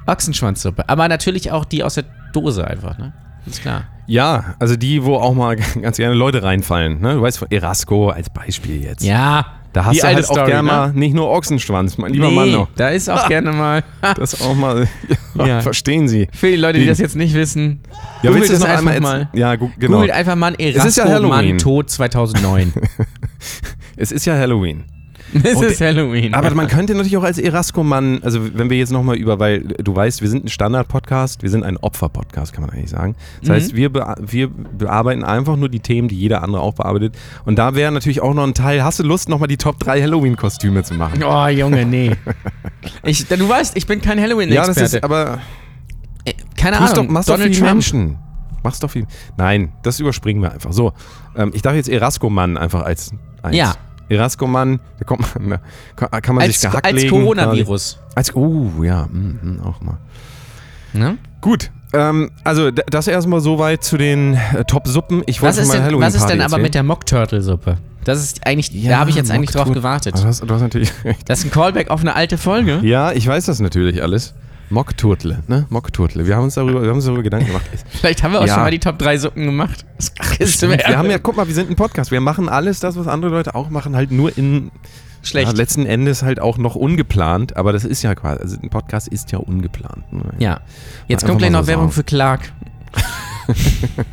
Ochsenschwanzsuppe. 0.07 0.88
Aber 0.88 1.09
natürlich 1.09 1.51
auch 1.53 1.65
die 1.65 1.83
aus 1.85 1.95
der 1.95 2.05
Dose 2.33 2.67
einfach, 2.67 2.99
ne? 2.99 3.12
Ist 3.47 3.62
klar. 3.62 3.85
Ja, 4.07 4.55
also 4.59 4.77
die, 4.77 5.05
wo 5.05 5.17
auch 5.17 5.35
mal 5.35 5.57
ganz 5.83 5.97
gerne 5.97 6.15
Leute 6.15 6.43
reinfallen. 6.43 7.01
Ne? 7.01 7.15
Du 7.15 7.23
weißt 7.23 7.38
von 7.38 7.49
Erasco 7.51 8.11
als 8.11 8.31
Beispiel 8.31 8.83
jetzt. 8.83 9.03
Ja. 9.03 9.47
Da 9.73 9.87
hast 9.87 9.95
die 9.97 10.01
du 10.01 10.07
alte 10.07 10.17
halt 10.17 10.29
auch 10.29 10.33
Story, 10.35 10.51
gerne 10.51 10.62
ne? 10.69 10.73
mal 10.75 10.93
nicht 10.93 11.15
nur 11.15 11.31
Ochsenschwanz, 11.31 11.97
mein 11.97 12.12
lieber 12.12 12.29
nee, 12.29 12.35
Mann 12.35 12.53
noch. 12.53 12.69
Da 12.77 12.91
ist 12.91 13.09
auch 13.09 13.27
gerne 13.31 13.53
mal. 13.53 13.83
Das 14.17 14.43
auch 14.43 14.55
mal, 14.55 14.87
ja, 15.35 15.47
Ja. 15.47 15.61
verstehen 15.62 16.09
Sie. 16.09 16.29
Für 16.31 16.49
die 16.49 16.57
Leute, 16.57 16.75
die 16.79 16.85
Die- 16.85 16.88
das 16.91 16.99
jetzt 16.99 17.17
nicht 17.17 17.33
wissen, 17.35 17.81
Ja, 18.23 18.31
googelt 18.31 18.35
willst 18.35 18.53
es 18.53 18.61
noch 18.61 18.67
einfach 18.69 18.93
einmal 18.93 19.01
mal. 19.01 19.29
Ja, 19.33 19.57
gu 19.57 19.71
genau. 19.79 19.95
Googelt 19.97 20.12
einfach 20.12 20.37
mal 20.37 20.53
ist 20.57 20.75
ja 20.77 20.83
Erasco 20.83 21.05
Halloween. 21.09 21.29
Mann 21.31 21.59
Tod 21.59 21.88
2009. 21.91 22.73
Es 23.97 24.12
ist 24.12 24.27
ja 24.27 24.35
Halloween. 24.37 24.85
Es 25.45 25.55
Und- 25.57 25.64
ist 25.64 25.81
Halloween. 25.81 26.35
Aber 26.35 26.51
man 26.55 26.66
könnte 26.68 26.95
natürlich 26.95 27.16
auch 27.16 27.23
als 27.23 27.38
Erasco-Mann, 27.38 28.23
also 28.23 28.40
wenn 28.57 28.68
wir 28.71 28.77
jetzt 28.77 28.92
nochmal 28.92 29.16
über, 29.16 29.38
weil 29.38 29.61
du 29.62 29.95
weißt, 29.97 30.21
wir 30.21 30.29
sind 30.29 30.45
ein 30.45 30.49
Standard-Podcast, 30.49 31.42
wir 31.42 31.49
sind 31.51 31.64
ein 31.64 31.77
Opfer-Podcast, 31.79 32.53
kann 32.53 32.62
man 32.62 32.71
eigentlich 32.71 32.90
sagen. 32.90 33.16
Das 33.40 33.49
Mhm. 33.49 33.53
heißt, 33.55 33.77
wir, 33.77 33.88
bea- 33.90 34.16
wir 34.21 34.49
bearbeiten 34.49 35.25
einfach 35.25 35.57
nur 35.57 35.68
die 35.68 35.81
Themen, 35.81 36.09
die 36.09 36.16
jeder 36.18 36.42
andere 36.42 36.61
auch 36.62 36.75
bearbeitet. 36.75 37.16
Und 37.45 37.59
da 37.59 37.75
wäre 37.75 37.90
natürlich 37.92 38.21
auch 38.21 38.35
noch 38.35 38.45
ein 38.45 38.55
Teil, 38.55 38.85
hast 38.85 38.99
du 38.99 39.03
Lust, 39.05 39.29
nochmal 39.29 39.49
die 39.49 39.57
Top 39.57 39.79
3 39.79 40.03
Halloween-Kostüme 40.03 40.83
zu 40.83 40.95
machen? 40.95 41.23
Oh, 41.25 41.47
Junge, 41.47 41.87
nee. 41.87 42.12
Ich, 43.05 43.27
du 43.27 43.49
weißt, 43.49 43.77
ich 43.77 43.87
bin 43.87 44.01
kein 44.03 44.18
Ja, 44.18 44.25
Halloween-Experte. 44.25 44.81
das 44.81 44.95
ist, 44.95 45.05
aber 45.05 45.38
Äh, 46.25 46.35
Keine 46.57 46.77
doch, 46.77 46.90
Ahnung. 46.92 47.12
machst 47.12 47.29
doch 47.29 47.35
für 47.35 47.38
Donald 47.40 47.55
die 47.55 47.59
Trump. 47.61 47.73
Menschen. 47.73 48.18
Mach's 48.64 48.79
doch 48.81 48.90
viel. 48.90 49.07
Nein, 49.37 49.73
das 49.83 49.99
überspringen 49.99 50.40
wir 50.42 50.53
einfach. 50.53 50.73
So, 50.73 50.92
ähm, 51.37 51.51
ich 51.55 51.62
dachte 51.62 51.77
jetzt 51.79 51.88
Erasco-Mann 51.88 52.57
einfach 52.57 52.83
als 52.83 53.12
eins. 53.42 53.57
Ja. 53.57 53.75
Erasco-Mann, 54.12 54.81
da 54.98 55.05
kommt 55.05 55.35
man, 55.40 55.61
da 55.96 56.20
kann, 56.20 56.35
man 56.37 56.44
Als, 56.44 56.61
sich 56.61 56.70
gehackt 56.70 56.87
als 56.87 56.94
legen, 57.03 57.11
Coronavirus. 57.11 57.98
quasi. 57.98 58.14
Als, 58.14 58.37
oh, 58.37 58.83
ja, 58.83 59.07
mm, 59.07 59.61
auch 59.64 59.81
mal. 59.81 59.98
Ne? 60.92 61.18
Gut, 61.40 61.70
ähm, 61.94 62.31
also 62.44 62.70
das 62.70 63.07
erstmal 63.07 63.40
soweit 63.40 63.85
zu 63.85 63.96
den 63.96 64.35
äh, 64.35 64.64
Top-Suppen. 64.64 65.22
Ich 65.27 65.42
Was 65.42 65.57
wollte 65.57 65.61
ist, 65.62 65.68
mal 65.68 65.75
denn, 65.75 65.85
Halloween 65.85 66.07
was 66.07 66.14
ist 66.14 66.27
denn 66.27 66.40
aber 66.40 66.42
erzählen. 66.44 66.62
mit 66.62 66.75
der 66.75 66.83
Mock-Turtle-Suppe? 66.83 67.79
Das 68.05 68.18
ist 68.18 68.46
eigentlich, 68.46 68.70
da 68.85 68.98
habe 68.98 69.11
ich 69.11 69.16
jetzt 69.16 69.31
eigentlich 69.31 69.51
drauf 69.51 69.70
gewartet. 69.72 70.16
Du 70.18 70.25
hast, 70.25 70.40
du 70.40 70.53
hast 70.53 70.61
natürlich 70.61 70.90
recht. 71.05 71.29
Das 71.29 71.40
ist 71.40 71.44
ein 71.46 71.51
Callback 71.51 71.90
auf 71.90 72.01
eine 72.01 72.16
alte 72.16 72.37
Folge. 72.38 72.81
Ja, 72.83 73.12
ich 73.12 73.27
weiß 73.27 73.46
das 73.46 73.61
natürlich 73.61 74.03
alles. 74.03 74.35
Mockturtle, 74.73 75.43
ne? 75.49 75.67
Mockturtle. 75.69 76.27
Wir 76.27 76.37
haben 76.37 76.45
uns 76.45 76.55
darüber, 76.55 76.83
wir 76.83 76.89
haben 76.89 76.97
uns 76.97 77.05
darüber 77.05 77.23
Gedanken 77.23 77.49
gemacht. 77.49 77.65
Vielleicht 77.91 78.23
haben 78.23 78.33
wir 78.33 78.41
auch 78.41 78.47
Ja. 78.47 78.55
schon 78.55 78.63
mal 78.65 78.71
die 78.71 78.79
Top 78.81 78.99
3 78.99 79.19
Suppen 79.19 79.45
gemacht. 79.45 79.85
Das 79.99 80.11
ist 80.39 80.55
Stimmt, 80.57 80.79
wir 80.87 80.99
haben 80.99 81.11
ja, 81.11 81.19
guck 81.19 81.37
mal, 81.37 81.47
wir 81.47 81.55
sind 81.55 81.71
ein 81.71 81.77
Podcast. 81.77 82.11
Wir 82.11 82.21
machen 82.21 82.49
alles 82.49 82.81
das, 82.81 82.97
was 82.97 83.07
andere 83.07 83.31
Leute 83.31 83.55
auch 83.55 83.71
machen, 83.71 83.95
halt 83.95 84.11
nur 84.11 84.37
in 84.37 84.71
schlecht. 85.23 85.53
Ja, 85.53 85.57
letzten 85.57 85.87
Endes 85.87 86.23
halt 86.23 86.41
auch 86.41 86.59
noch 86.59 86.75
ungeplant, 86.75 87.57
aber 87.57 87.73
das 87.73 87.85
ist 87.85 88.03
ja 88.03 88.15
quasi, 88.15 88.41
also 88.41 88.57
ein 88.61 88.71
Podcast 88.71 89.09
ist 89.09 89.31
ja 89.31 89.39
ungeplant. 89.39 90.13
ne? 90.13 90.25
Ja. 90.39 90.61
Jetzt 91.07 91.25
kommt 91.27 91.39
gleich 91.39 91.51
noch 91.53 91.63
so 91.63 91.67
Werbung 91.69 91.85
sagen. 91.91 91.93
für 91.93 92.05
Clark. 92.05 92.53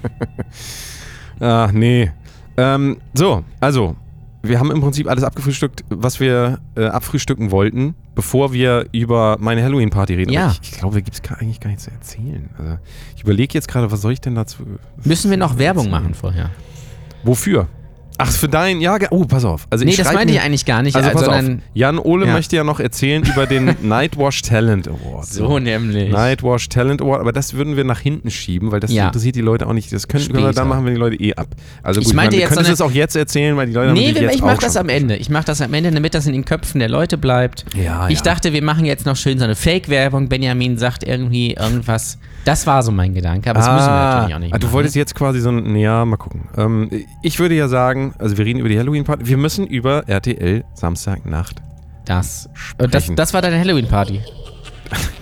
Ah, 1.42 1.70
nee. 1.72 2.12
Ähm, 2.58 2.98
so, 3.14 3.46
also, 3.62 3.96
wir 4.42 4.60
haben 4.60 4.72
im 4.72 4.82
Prinzip 4.82 5.08
alles 5.08 5.24
abgefrühstückt, 5.24 5.84
was 5.90 6.20
wir 6.20 6.60
äh, 6.76 6.86
abfrühstücken 6.86 7.52
wollten, 7.52 7.96
bevor 8.16 8.54
wir 8.54 8.88
über 8.92 9.38
meine 9.40 9.64
Halloween-Party 9.64 10.14
reden. 10.16 10.32
Ja. 10.32 10.46
Aber 10.46 10.52
ich, 10.54 10.72
ich 10.72 10.78
glaube, 10.78 10.96
da 10.96 11.02
gibt 11.02 11.16
es 11.16 11.32
eigentlich 11.40 11.60
gar 11.60 11.70
nichts 11.70 11.84
zu 11.86 11.92
erzählen. 11.92 12.50
Also, 12.58 12.78
ich 13.16 13.24
überlege 13.24 13.54
jetzt 13.54 13.68
gerade, 13.68 13.92
was 13.92 14.02
soll 14.02 14.14
ich 14.14 14.22
denn 14.22 14.36
dazu. 14.36 14.64
Müssen 15.04 15.30
wir 15.30 15.38
noch 15.38 15.58
Werbung 15.58 15.86
erzählen? 15.86 16.04
machen 16.04 16.14
vorher? 16.14 16.50
Wofür? 17.24 17.68
Ach, 18.22 18.30
für 18.32 18.50
dein. 18.50 18.82
Ja, 18.82 18.98
oh, 19.12 19.24
pass 19.26 19.46
auf. 19.46 19.66
Also 19.70 19.86
Nee, 19.86 19.92
ich 19.92 19.98
das 19.98 20.12
meinte 20.14 20.34
ich 20.34 20.42
eigentlich 20.42 20.66
gar 20.66 20.82
nicht. 20.84 20.96
Also, 20.96 21.10
äh, 21.10 21.14
pass 21.14 21.24
auf. 21.28 21.34
sondern 21.36 21.62
Jan 21.74 21.98
Ole 21.98 22.26
Ja. 22.28 22.34
möchte 22.34 22.56
ja 22.58 22.64
noch 22.66 22.80
erzählen 22.80 23.24
über 23.24 23.46
den 23.46 23.76
Nightwash 23.82 24.42
Talent 24.42 24.88
Award. 24.90 25.26
so 25.26 25.58
nämlich. 25.58 26.12
Nightwash 26.12 26.68
Talent 26.70 27.02
Award, 27.02 27.22
aber 27.22 27.32
das 27.32 27.54
würden 27.54 27.78
wir 27.78 27.86
nach 27.86 28.00
hinten 28.00 28.30
schieben, 28.30 28.72
weil 28.72 28.82
das 28.82 28.92
Ja. 28.92 29.08
interessiert 29.08 29.36
die 29.36 29.42
Leute 29.42 29.68
auch 29.68 29.74
nicht. 29.74 29.92
Das 29.94 30.08
können, 30.08 30.28
können 30.28 30.44
wir 30.44 30.52
dann 30.52 30.68
machen, 30.68 30.86
wenn 30.86 30.94
die 30.96 31.00
Leute 31.00 31.16
eh 31.16 31.34
ab. 31.36 31.48
Also 31.82 32.02
Ich 32.02 32.08
gut, 32.08 32.16
meinte 32.16 32.36
man, 32.36 32.42
jetzt 32.42 32.50
wir 32.52 32.56
können 32.58 32.66
so 32.68 32.74
es 32.74 32.82
auch 32.82 32.92
jetzt 32.92 33.16
erzählen, 33.16 33.56
weil 33.56 33.68
die 33.68 33.74
Leute 33.74 33.94
Nee, 33.94 34.12
jetzt 34.12 34.36
ich 34.36 34.42
auch 34.44 34.48
mach 34.48 34.58
das 34.58 34.76
am 34.76 34.90
Ende. 34.90 35.16
Ich 35.16 35.30
mach 35.30 35.46
das 35.46 35.62
am 35.62 35.74
Ende, 35.74 35.90
damit 35.92 36.14
das 36.14 36.28
in 36.28 36.34
den 36.34 36.44
Köpfen 36.46 36.80
der 36.80 36.90
Leute 36.90 37.18
bleibt. 37.18 37.66
Ja, 37.82 38.10
ich 38.10 38.18
ja. 38.18 38.24
dachte, 38.24 38.52
wir 38.54 38.62
machen 38.64 38.84
jetzt 38.86 39.06
noch 39.06 39.16
schön 39.16 39.38
so 39.40 39.46
eine 39.46 39.56
Fake-Werbung. 39.56 40.28
Benjamin 40.28 40.78
sagt 40.78 41.04
irgendwie 41.04 41.54
irgendwas. 41.54 42.18
Das 42.50 42.66
war 42.68 42.82
so 42.84 42.92
mein 42.92 43.14
Gedanke, 43.14 43.50
aber 43.50 43.60
das 43.60 43.68
müssen 43.72 43.86
wir 43.88 43.92
natürlich 43.92 44.36
auch 44.36 44.40
nicht. 44.40 44.54
ah, 44.54 44.58
du 44.58 44.66
machen. 44.68 44.74
wolltest 44.74 44.96
jetzt 44.96 45.14
quasi 45.16 45.40
so 45.40 45.50
ein, 45.50 45.76
ja, 45.76 46.04
mal 46.06 46.18
gucken. 46.18 46.50
Ähm, 46.58 46.90
ich 47.22 47.40
würde 47.40 47.54
ja 47.56 47.68
sagen, 47.68 48.14
also 48.18 48.38
wir 48.38 48.46
reden 48.46 48.60
über 48.60 48.70
die 48.70 48.78
Halloween-Party, 48.80 49.28
wir 49.28 49.38
müssen 49.38 49.68
über 49.68 50.08
RTL 50.10 50.64
Samstagnacht. 50.74 51.62
das. 52.06 52.50
äh, 52.80 52.88
Das, 52.88 53.12
das 53.16 53.34
war 53.34 53.42
deine 53.42 53.60
Halloween-Party. 53.60 54.22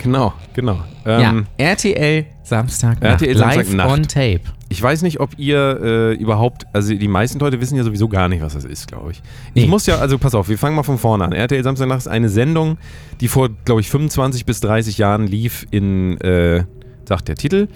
Genau, 0.02 0.32
genau. 0.54 0.80
Ähm, 1.06 1.46
ja, 1.60 1.72
RTL 1.72 2.26
Samstag 2.44 3.02
RTL 3.02 3.34
live 3.36 3.56
Samstagnacht. 3.56 3.90
on 3.92 4.04
Tape. 4.04 4.40
Ich 4.70 4.82
weiß 4.82 5.02
nicht, 5.02 5.20
ob 5.20 5.38
ihr 5.38 5.80
äh, 5.82 6.14
überhaupt, 6.14 6.66
also 6.72 6.94
die 6.94 7.08
meisten 7.10 7.40
Leute 7.40 7.60
wissen 7.60 7.76
ja 7.76 7.84
sowieso 7.84 8.08
gar 8.08 8.30
nicht, 8.30 8.42
was 8.42 8.54
das 8.54 8.64
ist, 8.64 8.88
glaube 8.88 9.12
ich. 9.12 9.22
Ich 9.54 9.64
Nee. 9.64 9.70
muss 9.70 9.86
ja, 9.86 9.98
also 9.98 10.18
pass 10.18 10.34
auf, 10.36 10.48
wir 10.48 10.58
fangen 10.58 10.76
mal 10.78 10.84
von 10.84 10.98
vorne 10.98 11.26
an. 11.26 11.34
RTL 11.34 11.62
Samstagnacht 11.64 12.00
ist 12.00 12.08
eine 12.08 12.30
Sendung, 12.30 12.78
die 13.20 13.28
vor, 13.28 13.50
glaube 13.66 13.82
ich, 13.82 13.90
25 13.90 14.46
bis 14.46 14.62
30 14.62 14.98
Jahren 14.98 15.28
lief 15.28 15.68
in, 15.72 16.22
äh, 16.22 16.64
sagt 17.08 17.28
der 17.28 17.36
Titel. 17.36 17.68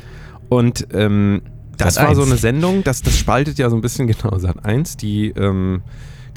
Und 0.50 0.88
ähm, 0.94 1.42
das 1.78 1.96
Sat. 1.96 2.08
war 2.08 2.16
so 2.16 2.22
1. 2.22 2.32
eine 2.32 2.40
Sendung, 2.40 2.84
das, 2.84 3.02
das 3.02 3.18
spaltet 3.18 3.58
ja 3.58 3.70
so 3.70 3.76
ein 3.76 3.82
bisschen, 3.82 4.08
genau, 4.22 4.38
Sat 4.38 4.64
1, 4.66 4.98
die, 4.98 5.30
ähm, 5.30 5.82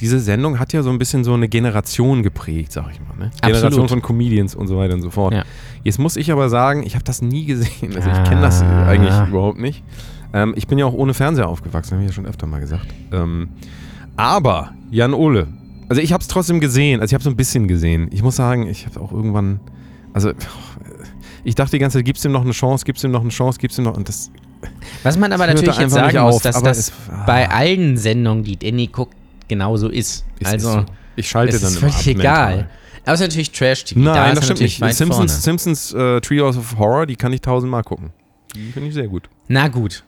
diese 0.01 0.19
Sendung 0.19 0.59
hat 0.59 0.73
ja 0.73 0.83
so 0.83 0.89
ein 0.89 0.97
bisschen 0.97 1.23
so 1.23 1.33
eine 1.33 1.47
Generation 1.47 2.23
geprägt, 2.23 2.71
sag 2.71 2.91
ich 2.91 2.99
mal. 2.99 3.15
Ne? 3.17 3.31
Generation 3.41 3.87
von 3.87 4.01
Comedians 4.01 4.53
und 4.55 4.67
so 4.67 4.77
weiter 4.77 4.93
und 4.93 5.01
so 5.01 5.09
fort. 5.09 5.33
Ja. 5.33 5.43
Jetzt 5.83 5.99
muss 5.99 6.17
ich 6.17 6.31
aber 6.31 6.49
sagen, 6.49 6.83
ich 6.83 6.95
habe 6.95 7.05
das 7.05 7.21
nie 7.21 7.45
gesehen. 7.45 7.95
Also 7.95 8.09
ich 8.09 8.23
kenne 8.27 8.41
das 8.41 8.61
Ah. 8.61 8.87
eigentlich 8.87 9.13
überhaupt 9.29 9.59
nicht. 9.59 9.83
Ähm, 10.33 10.53
ich 10.57 10.67
bin 10.67 10.77
ja 10.77 10.85
auch 10.85 10.93
ohne 10.93 11.13
Fernseher 11.13 11.47
aufgewachsen, 11.47 11.93
habe 11.93 12.03
ich 12.03 12.09
ja 12.09 12.13
schon 12.13 12.25
öfter 12.25 12.45
mal 12.47 12.59
gesagt. 12.59 12.87
Ähm, 13.13 13.49
aber 14.17 14.71
Jan 14.91 15.13
Ole, 15.13 15.47
also 15.87 16.01
ich 16.01 16.11
habe 16.11 16.21
es 16.21 16.27
trotzdem 16.27 16.59
gesehen, 16.59 16.99
also 16.99 17.11
ich 17.11 17.13
habe 17.13 17.23
so 17.23 17.29
ein 17.29 17.37
bisschen 17.37 17.67
gesehen. 17.69 18.09
Ich 18.11 18.21
muss 18.23 18.35
sagen, 18.35 18.67
ich 18.67 18.85
habe 18.85 18.99
auch 18.99 19.11
irgendwann, 19.13 19.59
also 20.13 20.31
ich 21.45 21.55
dachte 21.55 21.71
die 21.71 21.79
ganze 21.79 21.99
Zeit, 21.99 22.05
gibt's 22.05 22.25
ihm 22.25 22.31
noch 22.33 22.41
eine 22.41 22.51
Chance, 22.51 22.83
gibt's 22.83 23.03
ihm 23.03 23.11
noch 23.11 23.21
eine 23.21 23.29
Chance, 23.29 23.57
gibt's 23.59 23.77
ihm 23.77 23.85
noch 23.85 23.95
und 23.95 24.09
das 24.09 24.29
Was 25.03 25.17
man 25.17 25.31
aber 25.31 25.47
natürlich 25.47 25.77
jetzt 25.77 25.93
sagen 25.93 26.19
muss, 26.21 26.35
auf, 26.35 26.41
dass 26.41 26.55
aber 26.57 26.67
das 26.69 26.77
es- 26.79 26.91
ah. 27.09 27.23
bei 27.25 27.49
allen 27.49 27.95
Sendungen, 27.97 28.43
die 28.43 28.57
Danny 28.57 28.87
guckt, 28.87 29.15
genauso 29.47 29.87
ist. 29.89 30.25
ist 30.39 30.51
also, 30.51 30.71
so. 30.71 30.85
ich 31.15 31.29
schalte 31.29 31.55
es 31.55 31.61
dann 31.61 31.71
ist 31.71 31.81
immer 31.81 31.91
völlig 31.91 32.17
ab, 32.17 32.21
egal. 32.21 32.55
mental. 32.57 32.69
Aber 33.05 33.13
es 33.13 33.19
ist 33.21 33.27
natürlich 33.27 33.51
Trash-TV. 33.51 34.01
da 34.03 34.13
Nein, 34.15 34.29
ist 34.33 34.37
das 34.37 34.45
stimmt 34.45 34.61
nicht. 34.61 34.77
Simpsons, 34.77 35.15
vorne. 35.15 35.29
Simpsons 35.29 35.93
äh, 35.93 36.21
Trios 36.21 36.57
of 36.57 36.77
Horror, 36.79 37.05
die 37.05 37.15
kann 37.15 37.31
ich 37.33 37.41
tausendmal 37.41 37.83
gucken. 37.83 38.11
Die 38.55 38.71
finde 38.71 38.87
ich 38.89 38.95
sehr 38.95 39.07
gut. 39.07 39.29
Na 39.47 39.67
gut. 39.67 40.03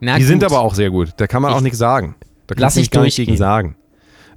Na 0.00 0.16
Die 0.16 0.22
gut. 0.22 0.28
sind 0.28 0.42
aber 0.42 0.58
auch 0.58 0.74
sehr 0.74 0.90
gut. 0.90 1.10
Da 1.16 1.28
kann 1.28 1.42
man 1.42 1.52
Ich- 1.52 1.56
auch 1.58 1.60
nichts 1.60 1.78
sagen. 1.78 2.16
Da 2.48 2.56
du 2.56 2.80
ich 2.80 2.90
gar 2.90 3.02
nicht 3.02 3.16
gegen 3.16 3.36
sagen. 3.36 3.76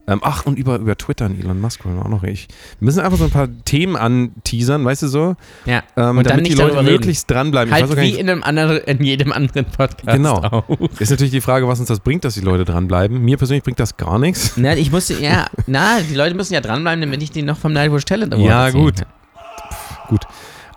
Ähm, 0.10 0.22
ach, 0.24 0.46
und 0.46 0.58
über, 0.58 0.78
über 0.78 0.98
Twitter 0.98 1.26
und 1.26 1.38
Elon 1.38 1.60
Musk 1.60 1.84
wollen 1.84 1.98
wir 1.98 2.06
auch 2.06 2.10
noch 2.10 2.24
ich. 2.24 2.48
Wir 2.80 2.86
müssen 2.86 3.02
einfach 3.02 3.18
so 3.18 3.26
ein 3.26 3.30
paar 3.30 3.50
Themen 3.66 3.98
anteasern, 3.98 4.86
weißt 4.86 5.04
du 5.04 5.08
so? 5.10 5.36
Ja. 5.66 5.84
Ähm, 5.98 6.20
Und 6.20 6.30
damit 6.30 6.48
die 6.48 6.54
Leute 6.54 6.82
möglichst 6.82 7.30
dranbleiben. 7.30 7.74
Halt 7.74 7.84
ich 7.86 7.90
weiß 7.92 7.98
wie 7.98 8.18
in, 8.18 8.30
einem 8.30 8.42
anderen, 8.44 8.78
in 8.78 9.04
jedem 9.04 9.34
anderen 9.34 9.66
Podcast 9.66 10.08
Genau. 10.08 10.36
auch. 10.36 10.64
ist 11.00 11.10
natürlich 11.10 11.32
die 11.32 11.42
Frage, 11.42 11.68
was 11.68 11.80
uns 11.82 11.90
das 11.90 12.00
bringt, 12.00 12.24
dass 12.24 12.36
die 12.36 12.40
Leute 12.42 12.64
dranbleiben. 12.64 13.22
Mir 13.22 13.36
persönlich 13.38 13.64
bringt 13.66 13.82
das 13.82 13.98
gar 13.98 14.18
nichts. 14.18 14.54
Na, 14.56 14.76
ich 14.78 14.92
musste, 14.94 15.16
ja, 15.22 15.48
na, 15.66 16.00
die 16.00 16.16
Leute 16.16 16.36
müssen 16.36 16.54
ja 16.54 16.62
dranbleiben, 16.62 17.02
damit 17.02 17.22
ich 17.22 17.32
die 17.32 17.42
noch 17.42 17.58
vom 17.58 17.74
Nightwish 17.74 18.06
Talent 18.06 18.34
Award 18.34 18.48
Ja, 18.48 18.70
gut. 18.70 18.96
kann. 18.98 20.20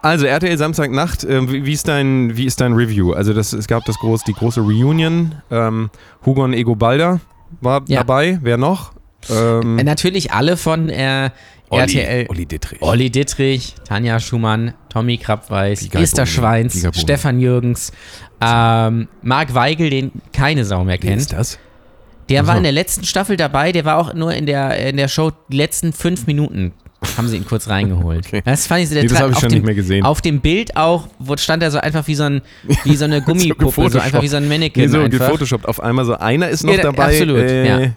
Also 0.03 0.25
RTL 0.27 0.57
Samstagnacht, 0.57 1.25
ähm, 1.25 1.53
wie, 1.53 1.67
wie, 1.67 1.73
ist 1.73 1.87
dein, 1.87 2.37
wie 2.37 2.47
ist 2.47 2.61
dein 2.61 2.73
Review? 2.73 3.13
Also 3.13 3.35
das, 3.35 3.53
es 3.53 3.67
gab 3.69 3.85
das 3.85 3.97
groß, 3.99 4.25
die 4.25 4.33
große 4.33 4.61
Reunion. 4.61 5.35
Ähm, 5.51 5.91
Hugo 6.25 6.43
und 6.43 6.55
Ego 6.55 6.75
Balder 6.75 7.21
war 7.61 7.83
Ja. 7.87 7.99
dabei. 8.01 8.39
Wer 8.43 8.57
noch? 8.57 8.93
Ähm, 9.29 9.79
Äh, 9.79 9.85
Natürlich 9.85 10.33
alle 10.33 10.57
von 10.57 10.89
äh, 10.89 11.31
Olli, 11.69 11.83
RTL. 11.83 12.27
Olli 12.29 12.47
Dittrich. 12.47 12.83
Olli 12.83 13.11
Dittrich, 13.11 13.75
Tanja 13.87 14.19
Schumann, 14.19 14.75
Tommy 14.89 15.19
Krabweis, 15.19 15.81
Gigaboom. 15.81 16.03
Esther 16.03 16.27
Schweins. 16.27 16.87
Stefan 16.99 17.39
Jürgens, 17.39 17.93
ähm, 18.41 19.09
Marc 19.23 19.55
Weigel, 19.55 19.91
den 19.91 20.11
keine 20.33 20.65
Sau 20.65 20.85
mehr 20.85 20.99
Wer 21.01 21.11
kennt. 21.11 21.21
ist 21.23 21.33
das? 21.33 21.59
Der 22.29 22.45
war 22.47 22.51
Aha. 22.53 22.59
in 22.59 22.63
der 22.65 22.73
letzten 22.73 23.05
Staffel 23.05 23.37
dabei, 23.37 23.73
der 23.73 23.85
war 23.85 23.99
auch 23.99 24.15
nur 24.15 24.33
in 24.33 24.47
der, 24.47 24.89
in 24.89 24.97
der 24.97 25.09
Show 25.09 25.33
die 25.49 25.57
letzten 25.57 25.93
fünf 25.93 26.27
Minuten. 26.27 26.73
Haben 27.17 27.29
sie 27.29 27.37
ihn 27.37 27.47
kurz 27.47 27.69
reingeholt. 27.69 28.27
Okay. 28.29 28.43
Das 28.45 28.67
fand 28.67 28.83
ich 28.83 28.89
so 28.89 28.95
der 28.95 29.05
Nee, 29.05 29.09
das 29.09 29.21
habe 29.21 29.33
ich 29.33 29.39
schon 29.39 29.49
dem, 29.49 29.55
nicht 29.59 29.65
mehr 29.67 29.75
gesehen. 29.75 30.05
Auf 30.05 30.21
dem 30.21 30.41
Bild 30.41 30.77
auch, 30.77 31.09
wo 31.19 31.37
stand 31.37 31.63
er 31.63 31.71
so 31.71 31.79
einfach 31.79 32.07
wie 32.07 32.15
so, 32.15 32.25
ein, 32.25 32.43
wie 32.85 32.95
so 32.97 33.05
eine 33.07 33.21
Gummipuppe, 33.23 33.65
so, 33.65 33.67
gefotoshoppt. 33.67 34.05
einfach 34.05 34.23
wie 34.23 34.29
so 34.29 34.37
ein 34.37 34.49
Mannequin. 34.49 34.83
Nee, 34.85 34.89
so 34.89 34.99
einfach. 35.01 35.19
gefotoshoppt. 35.19 35.67
Auf 35.67 35.81
einmal 35.81 36.05
so 36.05 36.15
einer 36.19 36.49
ist 36.49 36.63
noch 36.65 36.75
Ja, 36.75 36.83
dabei. 36.83 37.05
absolut, 37.07 37.39
äh, 37.39 37.67
ja. 37.87 37.91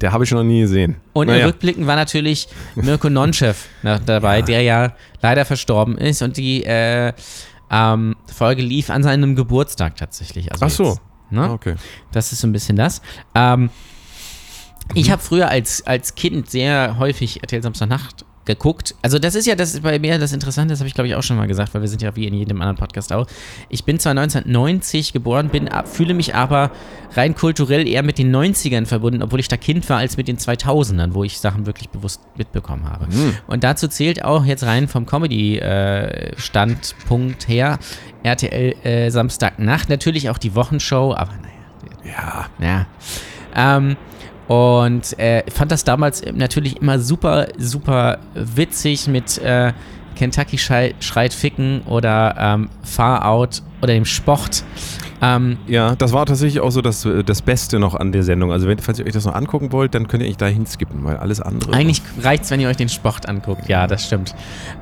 Der 0.00 0.12
habe 0.12 0.24
ich 0.24 0.30
noch 0.30 0.42
nie 0.44 0.60
gesehen. 0.60 0.96
Und 1.12 1.26
naja. 1.26 1.40
im 1.40 1.46
Rückblicken 1.46 1.86
war 1.86 1.96
natürlich 1.96 2.48
Mirko 2.76 3.10
Nonchev 3.10 3.66
noch 3.82 3.98
dabei, 4.00 4.38
Ja. 4.40 4.44
der 4.44 4.62
ja 4.62 4.92
leider 5.22 5.44
verstorben 5.44 5.98
ist 5.98 6.22
und 6.22 6.36
die 6.36 6.64
äh, 6.64 7.12
ähm, 7.70 8.16
Folge 8.32 8.62
lief 8.62 8.90
an 8.90 9.02
seinem 9.02 9.34
Geburtstag 9.36 9.96
tatsächlich. 9.96 10.52
Also 10.52 10.66
Ach 10.66 10.70
so. 10.70 10.84
Jetzt, 10.90 11.00
ne? 11.30 11.42
Ah, 11.42 11.52
okay. 11.52 11.74
Das 12.12 12.32
ist 12.32 12.40
so 12.40 12.46
ein 12.46 12.52
bisschen 12.52 12.76
das. 12.76 13.02
Ähm, 13.34 13.70
ich 14.94 15.10
habe 15.10 15.20
früher 15.20 15.48
als, 15.48 15.86
als 15.86 16.14
Kind 16.14 16.50
sehr 16.50 16.96
häufig 16.98 17.42
RTL 17.42 17.62
Samstagnacht 17.62 18.24
geguckt. 18.48 18.96
Also 19.02 19.20
das 19.20 19.36
ist 19.36 19.46
ja 19.46 19.54
das 19.54 19.74
ist 19.74 19.82
bei 19.84 20.00
mir 20.00 20.18
das 20.18 20.32
Interessante, 20.32 20.72
das 20.72 20.80
habe 20.80 20.88
ich 20.88 20.94
glaube 20.94 21.06
ich 21.06 21.14
auch 21.14 21.22
schon 21.22 21.36
mal 21.36 21.46
gesagt, 21.46 21.72
weil 21.74 21.82
wir 21.82 21.88
sind 21.88 22.02
ja 22.02 22.16
wie 22.16 22.26
in 22.26 22.34
jedem 22.34 22.60
anderen 22.60 22.76
Podcast 22.76 23.12
auch. 23.12 23.28
Ich 23.68 23.84
bin 23.84 24.00
zwar 24.00 24.10
1990 24.10 25.12
geboren, 25.12 25.48
bin, 25.50 25.70
fühle 25.84 26.14
mich 26.14 26.34
aber 26.34 26.72
rein 27.14 27.36
kulturell 27.36 27.86
eher 27.86 28.02
mit 28.02 28.18
den 28.18 28.34
90ern 28.34 28.86
verbunden, 28.86 29.22
obwohl 29.22 29.38
ich 29.38 29.46
da 29.48 29.56
Kind 29.56 29.88
war, 29.88 29.98
als 29.98 30.16
mit 30.16 30.26
den 30.28 30.38
2000ern, 30.38 31.14
wo 31.14 31.22
ich 31.24 31.38
Sachen 31.38 31.66
wirklich 31.66 31.88
bewusst 31.90 32.20
mitbekommen 32.36 32.88
habe. 32.90 33.06
Und 33.46 33.62
dazu 33.64 33.86
zählt 33.86 34.24
auch 34.24 34.44
jetzt 34.44 34.64
rein 34.64 34.88
vom 34.88 35.06
Comedy-Standpunkt 35.06 37.48
her 37.48 37.78
RTL 38.22 38.74
äh, 38.84 39.10
Samstagnacht, 39.10 39.88
natürlich 39.88 40.30
auch 40.30 40.38
die 40.38 40.54
Wochenshow, 40.54 41.12
aber 41.14 41.32
naja, 41.42 42.46
Ja. 42.60 42.66
ja. 42.66 42.86
Ähm, 43.76 43.96
Und 44.48 45.18
äh, 45.18 45.44
fand 45.50 45.70
das 45.70 45.84
damals 45.84 46.22
natürlich 46.34 46.80
immer 46.80 46.98
super, 46.98 47.48
super 47.58 48.18
witzig 48.34 49.06
mit 49.06 49.38
äh, 49.38 49.72
Kentucky 50.16 50.58
schreit, 50.58 50.96
schreit 51.00 51.32
Ficken 51.32 51.82
oder 51.82 52.34
ähm, 52.38 52.70
Far 52.82 53.26
Out 53.26 53.62
oder 53.82 53.92
dem 53.92 54.06
Sport. 54.06 54.64
Ähm, 55.20 55.58
Ja, 55.66 55.94
das 55.96 56.12
war 56.12 56.26
tatsächlich 56.26 56.60
auch 56.60 56.70
so 56.70 56.80
das, 56.80 57.04
äh, 57.04 57.22
das 57.22 57.42
Beste 57.42 57.78
noch 57.78 57.94
an 57.94 58.10
der 58.10 58.22
Sendung. 58.22 58.50
Also 58.50 58.66
wenn, 58.66 58.78
falls 58.78 58.98
ihr 58.98 59.06
euch 59.06 59.12
das 59.12 59.26
noch 59.26 59.34
angucken 59.34 59.70
wollt, 59.70 59.94
dann 59.94 60.08
könnt 60.08 60.22
ihr 60.22 60.28
euch 60.28 60.36
da 60.36 60.46
hinskippen, 60.46 61.04
weil 61.04 61.16
alles 61.16 61.40
andere... 61.40 61.72
Eigentlich 61.72 62.02
reicht's, 62.20 62.50
wenn 62.50 62.60
ihr 62.60 62.68
euch 62.68 62.76
den 62.76 62.88
Sport 62.88 63.28
anguckt. 63.28 63.68
Ja, 63.68 63.86
das 63.86 64.06
stimmt. 64.06 64.34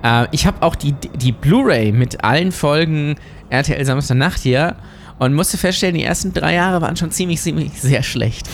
Äh, 0.02 0.26
ich 0.30 0.46
habe 0.46 0.62
auch 0.62 0.76
die, 0.76 0.92
die 0.92 1.32
Blu-ray 1.32 1.92
mit 1.92 2.22
allen 2.22 2.52
Folgen 2.52 3.16
RTL 3.50 3.84
Samstagnacht 3.84 4.40
hier 4.40 4.76
und 5.18 5.34
musste 5.34 5.56
feststellen, 5.56 5.94
die 5.94 6.04
ersten 6.04 6.32
drei 6.32 6.54
Jahre 6.54 6.82
waren 6.82 6.96
schon 6.96 7.10
ziemlich, 7.10 7.40
ziemlich 7.40 7.80
sehr 7.80 8.02
schlecht. 8.02 8.48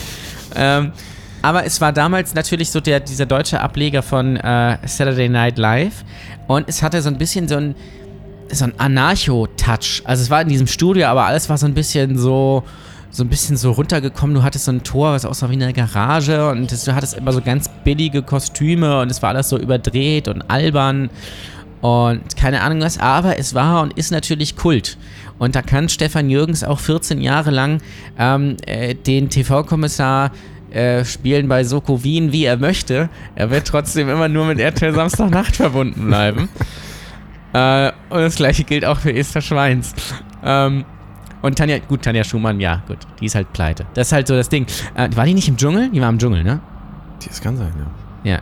Ähm, 0.55 0.91
aber 1.41 1.65
es 1.65 1.81
war 1.81 1.91
damals 1.91 2.33
natürlich 2.33 2.71
so 2.71 2.79
der, 2.79 3.01
dieser 3.01 3.25
deutsche 3.25 3.59
Ableger 3.59 4.01
von 4.01 4.37
äh, 4.37 4.77
Saturday 4.85 5.27
Night 5.27 5.57
Live 5.57 6.05
und 6.47 6.69
es 6.69 6.81
hatte 6.81 7.01
so 7.01 7.09
ein 7.09 7.17
bisschen 7.17 7.49
so 7.49 7.57
ein, 7.57 7.75
so 8.49 8.63
ein 8.63 8.73
Anarcho-Touch. 8.79 10.03
Also 10.05 10.23
es 10.23 10.29
war 10.29 10.41
in 10.41 10.47
diesem 10.47 10.67
Studio, 10.67 11.07
aber 11.07 11.25
alles 11.25 11.49
war 11.49 11.57
so 11.57 11.65
ein 11.65 11.73
bisschen 11.73 12.17
so, 12.17 12.63
so 13.11 13.23
ein 13.25 13.29
bisschen 13.29 13.57
so 13.57 13.71
runtergekommen. 13.71 14.35
Du 14.35 14.43
hattest 14.43 14.65
so 14.65 14.71
ein 14.71 14.83
Tor, 14.83 15.11
was 15.11 15.25
aussah 15.25 15.49
wie 15.49 15.55
eine 15.55 15.73
Garage 15.73 16.49
und 16.49 16.71
du 16.71 16.95
hattest 16.95 17.15
immer 17.15 17.33
so 17.33 17.41
ganz 17.41 17.69
billige 17.83 18.21
Kostüme 18.21 19.01
und 19.01 19.11
es 19.11 19.21
war 19.21 19.29
alles 19.29 19.49
so 19.49 19.57
überdreht 19.57 20.29
und 20.29 20.49
albern 20.49 21.09
und 21.83 22.37
keine 22.37 22.61
Ahnung 22.61 22.79
was, 22.79 22.97
aber 22.97 23.37
es 23.37 23.53
war 23.53 23.81
und 23.81 23.97
ist 23.97 24.11
natürlich 24.11 24.55
Kult. 24.55 24.97
Und 25.43 25.55
da 25.55 25.61
kann 25.61 25.89
Stefan 25.89 26.29
Jürgens 26.29 26.63
auch 26.63 26.79
14 26.79 27.19
Jahre 27.19 27.51
lang 27.51 27.81
ähm, 28.17 28.55
äh, 28.65 28.95
den 28.95 29.29
TV-Kommissar 29.29 30.31
äh, 30.71 31.03
spielen 31.03 31.49
bei 31.49 31.65
Soko 31.65 32.01
Wien, 32.01 32.31
wie 32.31 32.45
er 32.45 32.55
möchte. 32.55 33.09
Er 33.35 33.51
wird 33.51 33.67
trotzdem 33.67 34.07
immer 34.07 34.29
nur 34.29 34.45
mit 34.45 34.59
RTL 34.59 34.93
Samstagnacht 34.93 35.57
verbunden 35.57 36.07
bleiben. 36.07 36.49
Äh, 37.55 37.91
und 38.09 38.19
das 38.19 38.37
gleiche 38.37 38.63
gilt 38.63 38.83
auch 38.83 38.97
für 38.97 39.13
Esther 39.13 39.39
Schweins. 39.41 39.93
Ähm, 40.43 40.85
und 41.43 41.55
Tanja, 41.55 41.77
gut, 41.77 42.01
Tanja 42.01 42.23
Schumann, 42.23 42.59
ja, 42.59 42.81
gut, 42.87 42.97
die 43.19 43.27
ist 43.27 43.35
halt 43.35 43.53
pleite. 43.53 43.85
Das 43.93 44.07
ist 44.07 44.11
halt 44.11 44.27
so 44.27 44.35
das 44.35 44.49
Ding. 44.49 44.65
Äh, 44.95 45.09
war 45.15 45.27
die 45.27 45.35
nicht 45.35 45.49
im 45.49 45.55
Dschungel? 45.55 45.91
Die 45.91 46.01
war 46.01 46.09
im 46.09 46.17
Dschungel, 46.17 46.43
ne? 46.43 46.61
Das 47.23 47.41
kann 47.41 47.55
sein, 47.55 47.71
ja. 48.23 48.31
Ja. 48.31 48.41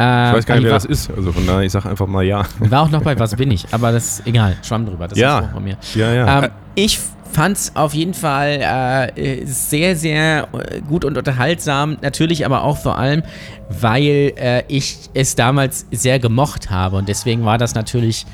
Ich 0.00 0.06
Äh, 0.06 0.32
weiß 0.34 0.46
gar 0.46 0.54
nicht, 0.54 0.64
wer 0.64 0.72
das 0.72 0.86
ist. 0.86 1.10
Also 1.14 1.30
von 1.30 1.46
daher, 1.46 1.60
ich 1.60 1.72
sag 1.72 1.84
einfach 1.84 2.06
mal 2.06 2.22
ja. 2.24 2.42
War 2.58 2.82
auch 2.82 2.90
noch 2.90 3.02
bei 3.02 3.18
Was 3.18 3.36
bin 3.36 3.50
ich, 3.50 3.66
aber 3.70 3.92
das 3.92 4.20
ist 4.20 4.26
egal. 4.26 4.56
Schwamm 4.62 4.86
drüber, 4.86 5.06
das 5.08 5.18
Ja. 5.18 5.40
ist 5.40 5.50
von 5.52 5.62
mir. 5.62 5.76
Ja, 5.94 6.12
ja. 6.14 6.44
Ähm, 6.44 6.50
ich 6.74 6.98
fand's 7.30 7.72
auf 7.74 7.92
jeden 7.92 8.14
Fall 8.14 9.12
äh, 9.14 9.44
sehr, 9.44 9.94
sehr 9.96 10.48
äh, 10.54 10.80
gut 10.80 11.04
und 11.04 11.18
unterhaltsam. 11.18 11.98
Natürlich 12.00 12.46
aber 12.46 12.64
auch 12.64 12.78
vor 12.78 12.96
allem, 12.98 13.22
weil 13.68 14.32
äh, 14.36 14.62
ich 14.68 15.10
es 15.12 15.34
damals 15.36 15.86
sehr 15.90 16.18
gemocht 16.18 16.70
habe. 16.70 16.96
Und 16.96 17.08
deswegen 17.08 17.44
war 17.44 17.58
das 17.58 17.74
natürlich 17.74 18.24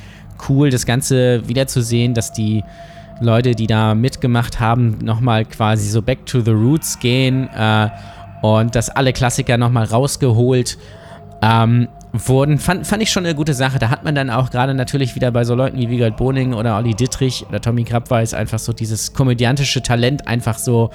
cool, 0.48 0.70
das 0.70 0.86
Ganze 0.86 1.48
wiederzusehen, 1.48 2.14
dass 2.14 2.32
die 2.32 2.62
Leute, 3.20 3.56
die 3.56 3.66
da 3.66 3.94
mitgemacht 3.96 4.60
haben, 4.60 4.98
nochmal 5.02 5.44
quasi 5.46 5.88
so 5.88 6.00
back 6.00 6.26
to 6.26 6.40
the 6.42 6.52
roots 6.52 6.98
gehen 7.00 7.48
äh, 7.58 7.88
und 8.42 8.74
dass 8.76 8.88
alle 8.88 9.12
Klassiker 9.12 9.56
nochmal 9.56 9.84
rausgeholt 9.86 10.78
ähm, 11.42 11.88
wurden, 12.12 12.58
fand, 12.58 12.86
fand 12.86 13.02
ich 13.02 13.10
schon 13.10 13.24
eine 13.26 13.34
gute 13.34 13.54
Sache. 13.54 13.78
Da 13.78 13.90
hat 13.90 14.04
man 14.04 14.14
dann 14.14 14.30
auch 14.30 14.50
gerade 14.50 14.74
natürlich 14.74 15.14
wieder 15.14 15.30
bei 15.30 15.44
so 15.44 15.54
Leuten 15.54 15.78
wie 15.78 15.90
Wiegald 15.90 16.16
Boning 16.16 16.54
oder 16.54 16.76
Olli 16.76 16.94
Dittrich 16.94 17.44
oder 17.48 17.60
Tommy 17.60 17.84
Krabweis 17.84 18.34
einfach 18.34 18.58
so 18.58 18.72
dieses 18.72 19.12
komödiantische 19.12 19.82
Talent 19.82 20.26
einfach 20.26 20.58
so 20.58 20.90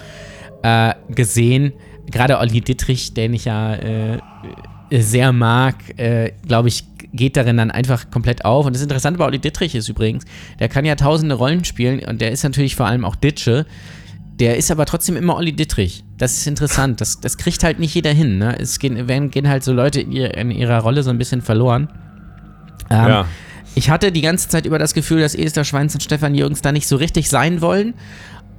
äh, 0.63 0.93
gesehen. 1.09 1.73
Gerade 2.09 2.39
Olli 2.39 2.61
Dittrich, 2.61 3.13
den 3.13 3.33
ich 3.33 3.45
ja 3.45 3.75
äh, 3.75 4.19
sehr 4.91 5.31
mag, 5.31 5.75
äh, 5.97 6.31
glaube 6.47 6.67
ich, 6.67 6.85
geht 7.13 7.37
darin 7.37 7.57
dann 7.57 7.71
einfach 7.71 8.09
komplett 8.09 8.45
auf. 8.45 8.65
Und 8.65 8.73
das 8.75 8.81
Interessante 8.81 9.17
bei 9.19 9.25
Olli 9.25 9.39
Dittrich 9.39 9.75
ist 9.75 9.89
übrigens, 9.89 10.25
der 10.59 10.69
kann 10.69 10.85
ja 10.85 10.95
tausende 10.95 11.35
Rollen 11.35 11.65
spielen 11.65 12.03
und 12.05 12.21
der 12.21 12.31
ist 12.31 12.43
natürlich 12.43 12.75
vor 12.75 12.87
allem 12.87 13.05
auch 13.05 13.15
Ditsche. 13.15 13.65
Der 14.41 14.57
ist 14.57 14.71
aber 14.71 14.87
trotzdem 14.87 15.15
immer 15.17 15.35
Olli 15.35 15.53
Dittrich. 15.53 16.03
Das 16.17 16.33
ist 16.35 16.47
interessant. 16.47 16.99
Das, 16.99 17.21
das 17.21 17.37
kriegt 17.37 17.63
halt 17.63 17.77
nicht 17.77 17.93
jeder 17.93 18.11
hin. 18.11 18.39
Ne? 18.39 18.57
Es 18.59 18.79
gehen, 18.79 19.07
werden, 19.07 19.29
gehen 19.29 19.47
halt 19.47 19.63
so 19.63 19.71
Leute 19.71 20.01
in, 20.01 20.11
ihr, 20.11 20.35
in 20.35 20.49
ihrer 20.49 20.79
Rolle 20.79 21.03
so 21.03 21.11
ein 21.11 21.19
bisschen 21.19 21.43
verloren. 21.43 21.89
Ähm, 22.89 23.07
Ja. 23.07 23.25
Ich 23.75 23.89
hatte 23.89 24.11
die 24.11 24.21
ganze 24.21 24.49
Zeit 24.49 24.65
über 24.65 24.79
das 24.79 24.93
Gefühl, 24.93 25.21
dass 25.21 25.35
Esther 25.35 25.63
Schweins 25.63 25.93
und 25.93 26.01
Stefan 26.01 26.35
Jürgens 26.35 26.61
da 26.61 26.71
nicht 26.71 26.87
so 26.87 26.95
richtig 26.95 27.29
sein 27.29 27.61
wollen. 27.61 27.93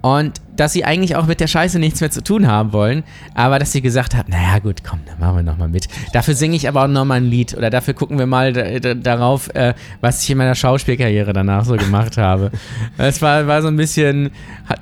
Und 0.03 0.41
dass 0.57 0.73
sie 0.73 0.85
eigentlich 0.85 1.15
auch 1.17 1.27
mit 1.27 1.41
der 1.41 1.47
Scheiße 1.47 1.79
nichts 1.79 2.01
mehr 2.01 2.11
zu 2.11 2.23
tun 2.23 2.49
haben 2.49 2.73
wollen. 2.73 3.05
Aber 3.35 3.59
dass 3.59 3.73
sie 3.73 3.81
gesagt 3.81 4.15
hat, 4.15 4.29
naja 4.29 4.59
gut, 4.59 4.83
komm, 4.85 4.99
dann 5.07 5.19
machen 5.21 5.37
wir 5.37 5.43
nochmal 5.45 5.69
mit. 5.69 5.87
Dafür 6.13 6.35
singe 6.35 6.57
ich 6.57 6.69
aber 6.69 6.83
auch 6.83 6.89
nochmal 6.89 7.19
ein 7.19 7.31
Lied. 7.31 7.57
Oder 7.57 7.71
dafür 7.71 7.95
gucken 7.95 8.19
wir 8.19 8.27
mal 8.27 8.53
da, 8.53 8.79
da, 8.81 8.95
darauf, 8.95 9.49
äh, 9.55 9.75
was 10.01 10.23
ich 10.23 10.31
in 10.31 10.39
meiner 10.39 10.57
Schauspielkarriere 10.57 11.33
danach 11.33 11.65
so 11.65 11.77
gemacht 11.77 12.19
habe. 12.19 12.51
Es 12.99 13.23
war, 13.23 13.47
war 13.47 13.63
so 13.63 13.69
ein 13.69 13.77
bisschen, 13.77 14.31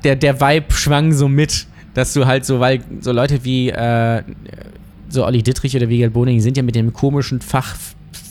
der, 0.04 0.16
der 0.16 0.40
Vibe 0.40 0.72
schwang 0.72 1.12
so 1.12 1.28
mit, 1.28 1.66
dass 1.94 2.12
du 2.12 2.26
halt 2.26 2.44
so, 2.44 2.61
weil 2.61 2.80
so 3.00 3.12
Leute 3.12 3.44
wie 3.44 3.70
äh, 3.70 4.22
so 5.09 5.24
Olli 5.24 5.42
Dittrich 5.42 5.76
oder 5.76 5.88
Wiegald 5.88 6.12
Boning 6.12 6.40
sind 6.40 6.56
ja 6.56 6.62
mit 6.62 6.74
dem 6.74 6.92
komischen 6.92 7.40
Fach 7.40 7.76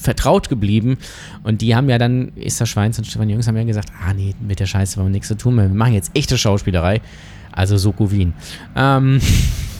vertraut 0.01 0.49
geblieben 0.49 0.97
und 1.43 1.61
die 1.61 1.75
haben 1.75 1.89
ja 1.89 1.97
dann, 1.97 2.31
Esther 2.37 2.65
Schweins 2.65 2.97
und 2.97 3.05
Stefan 3.05 3.29
Jürgens 3.29 3.47
haben 3.47 3.57
ja 3.57 3.63
gesagt, 3.63 3.89
ah 4.07 4.13
nee, 4.13 4.33
mit 4.39 4.59
der 4.59 4.65
Scheiße 4.65 4.97
wollen 4.97 5.07
wir 5.07 5.11
nichts 5.13 5.27
zu 5.27 5.35
tun, 5.37 5.55
wir 5.55 5.67
machen 5.67 5.93
jetzt 5.93 6.11
echte 6.15 6.37
Schauspielerei, 6.37 7.01
also 7.51 7.77
Soko 7.77 8.11
Wien. 8.11 8.33
Ähm, 8.75 9.19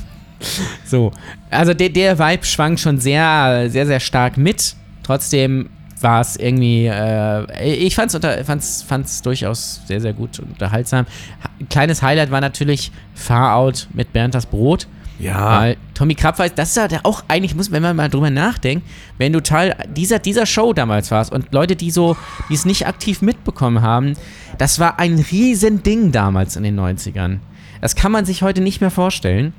so, 0.85 1.11
also 1.49 1.73
der, 1.73 1.89
der 1.89 2.17
Vibe 2.19 2.45
schwang 2.45 2.77
schon 2.77 2.99
sehr, 2.99 3.69
sehr, 3.69 3.85
sehr 3.85 3.99
stark 3.99 4.37
mit, 4.37 4.75
trotzdem 5.03 5.69
war 6.01 6.21
es 6.21 6.37
irgendwie, 6.37 6.85
äh, 6.85 7.73
ich 7.73 7.93
fand's, 7.95 8.15
unter, 8.15 8.43
fand's, 8.45 9.21
durchaus 9.21 9.81
sehr, 9.85 9.99
sehr 9.99 10.13
gut 10.13 10.39
und 10.39 10.51
unterhaltsam. 10.51 11.05
Ha- 11.43 11.49
Kleines 11.69 12.01
Highlight 12.01 12.31
war 12.31 12.39
natürlich 12.39 12.91
Far 13.13 13.55
Out 13.55 13.87
mit 13.93 14.13
Bernd 14.13 14.33
das 14.33 14.45
Brot. 14.45 14.87
Ja. 15.19 15.59
Weil 15.59 15.77
Tommy 15.93 16.15
Krabweis, 16.15 16.55
das 16.55 16.69
ist 16.69 16.77
ja 16.77 16.87
der 16.87 17.05
auch 17.05 17.23
eigentlich, 17.27 17.55
muss, 17.55 17.71
wenn 17.71 17.83
man 17.83 17.95
mal 17.95 18.09
drüber 18.09 18.29
nachdenkt, 18.29 18.87
wenn 19.17 19.33
du 19.33 19.41
Teil 19.41 19.75
dieser, 19.95 20.19
dieser 20.19 20.45
Show 20.45 20.73
damals 20.73 21.11
warst 21.11 21.31
und 21.31 21.53
Leute, 21.53 21.75
die 21.75 21.91
so, 21.91 22.15
die 22.49 22.53
es 22.53 22.65
nicht 22.65 22.87
aktiv 22.87 23.21
mitbekommen 23.21 23.81
haben, 23.81 24.13
das 24.57 24.79
war 24.79 24.97
ein 24.97 25.19
Riesending 25.19 26.11
damals 26.11 26.55
in 26.55 26.63
den 26.63 26.79
90ern. 26.79 27.39
Das 27.81 27.95
kann 27.95 28.11
man 28.11 28.25
sich 28.25 28.41
heute 28.41 28.61
nicht 28.61 28.81
mehr 28.81 28.91
vorstellen. 28.91 29.53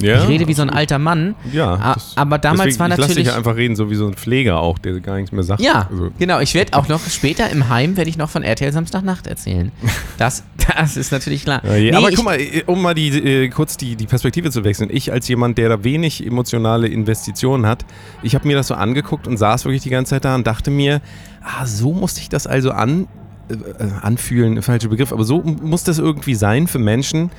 Ja. 0.00 0.22
Ich 0.22 0.28
rede 0.28 0.46
wie 0.48 0.54
so 0.54 0.62
ein 0.62 0.70
alter 0.70 0.98
Mann. 0.98 1.34
Ja. 1.52 1.94
Das- 1.94 2.12
aber 2.16 2.38
damals 2.38 2.76
deswegen, 2.76 2.78
war 2.80 2.86
Ich 2.90 2.96
lass 2.98 3.06
dich 3.08 3.16
natürlich. 3.18 3.36
einfach 3.36 3.56
reden, 3.56 3.76
so 3.76 3.90
wie 3.90 3.94
so 3.94 4.06
ein 4.06 4.14
Pfleger 4.14 4.58
auch, 4.60 4.78
der 4.78 5.00
gar 5.00 5.16
nichts 5.16 5.32
mehr 5.32 5.42
sagt. 5.42 5.60
Ja, 5.60 5.88
Also, 5.90 6.10
genau. 6.18 6.40
Ich 6.40 6.54
werde 6.54 6.74
auch 6.74 6.88
noch 6.88 7.00
später 7.08 7.48
im 7.50 7.68
Heim 7.68 7.96
werde 7.96 8.10
ich 8.10 8.16
noch 8.18 8.30
von 8.30 8.42
RTL 8.42 8.72
Samstagnacht 8.72 9.26
erzählen. 9.26 9.72
Das, 10.18 10.44
das 10.76 10.98
ist 10.98 11.12
natürlich 11.12 11.44
klar. 11.44 11.62
Ja, 11.64 11.72
Nee, 11.72 11.92
aber 11.94 12.10
guck 12.10 12.24
mal, 12.26 12.38
äh, 12.38 12.62
um 12.66 12.82
mal 12.82 12.94
die, 12.94 13.08
äh, 13.08 13.48
kurz 13.48 13.78
die, 13.78 13.96
die 13.96 14.04
Perspektive 14.06 14.50
zu 14.50 14.64
wechseln. 14.64 14.90
Ich 14.92 15.10
als 15.12 15.26
jemand, 15.28 15.56
der 15.56 15.70
da 15.70 15.82
wenig 15.82 16.26
emotionale 16.26 16.88
Investitionen 16.88 17.64
hat, 17.66 17.86
ich 18.22 18.34
habe 18.34 18.46
mir 18.46 18.54
das 18.56 18.66
so 18.68 18.74
angeguckt 18.74 19.26
und 19.26 19.38
saß 19.38 19.64
wirklich 19.64 19.82
die 19.82 19.88
ganze 19.88 20.10
Zeit 20.10 20.26
da 20.26 20.34
und 20.34 20.46
dachte 20.46 20.70
mir, 20.70 21.00
ah, 21.42 21.64
so 21.64 21.92
musste 21.94 22.20
ich 22.20 22.28
das 22.28 22.46
also 22.46 22.70
an, 22.72 23.08
äh, 23.50 23.84
äh, 23.84 23.90
anfühlen, 24.02 24.62
falscher 24.62 24.88
Begriff, 24.88 25.12
aber 25.12 25.24
so 25.24 25.42
muss 25.42 25.84
das 25.84 25.98
irgendwie 25.98 26.34
sein 26.34 26.66
für 26.66 26.78
Menschen, 26.78 27.30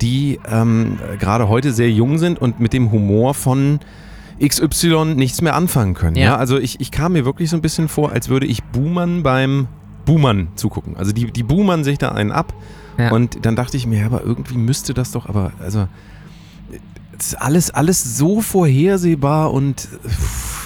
die 0.00 0.38
ähm, 0.50 0.98
äh, 1.12 1.16
gerade 1.16 1.48
heute 1.48 1.72
sehr 1.72 1.90
jung 1.90 2.18
sind 2.18 2.38
und 2.40 2.60
mit 2.60 2.72
dem 2.72 2.90
Humor 2.90 3.34
von 3.34 3.80
XY 4.42 5.14
nichts 5.16 5.42
mehr 5.42 5.54
anfangen 5.54 5.94
können. 5.94 6.16
Ja. 6.16 6.24
Ja. 6.24 6.36
Also 6.36 6.58
ich, 6.58 6.80
ich 6.80 6.90
kam 6.90 7.12
mir 7.12 7.24
wirklich 7.24 7.50
so 7.50 7.56
ein 7.56 7.62
bisschen 7.62 7.88
vor, 7.88 8.12
als 8.12 8.28
würde 8.28 8.46
ich 8.46 8.62
Boomern 8.64 9.22
beim 9.22 9.68
Boomern 10.06 10.48
zugucken. 10.56 10.96
Also 10.96 11.12
die, 11.12 11.30
die 11.30 11.42
Boomern 11.42 11.84
sich 11.84 11.98
da 11.98 12.08
einen 12.10 12.32
ab 12.32 12.54
Ja. 12.98 13.10
und 13.12 13.44
dann 13.44 13.54
dachte 13.56 13.76
ich 13.76 13.86
mir, 13.86 14.00
ja, 14.00 14.06
aber 14.06 14.24
irgendwie 14.24 14.56
müsste 14.56 14.94
das 14.94 15.12
doch, 15.12 15.28
aber 15.28 15.52
also 15.60 15.86
ist 17.18 17.40
alles, 17.40 17.70
alles 17.70 18.16
so 18.16 18.40
vorhersehbar 18.40 19.52
und 19.52 19.80
pff, 20.08 20.59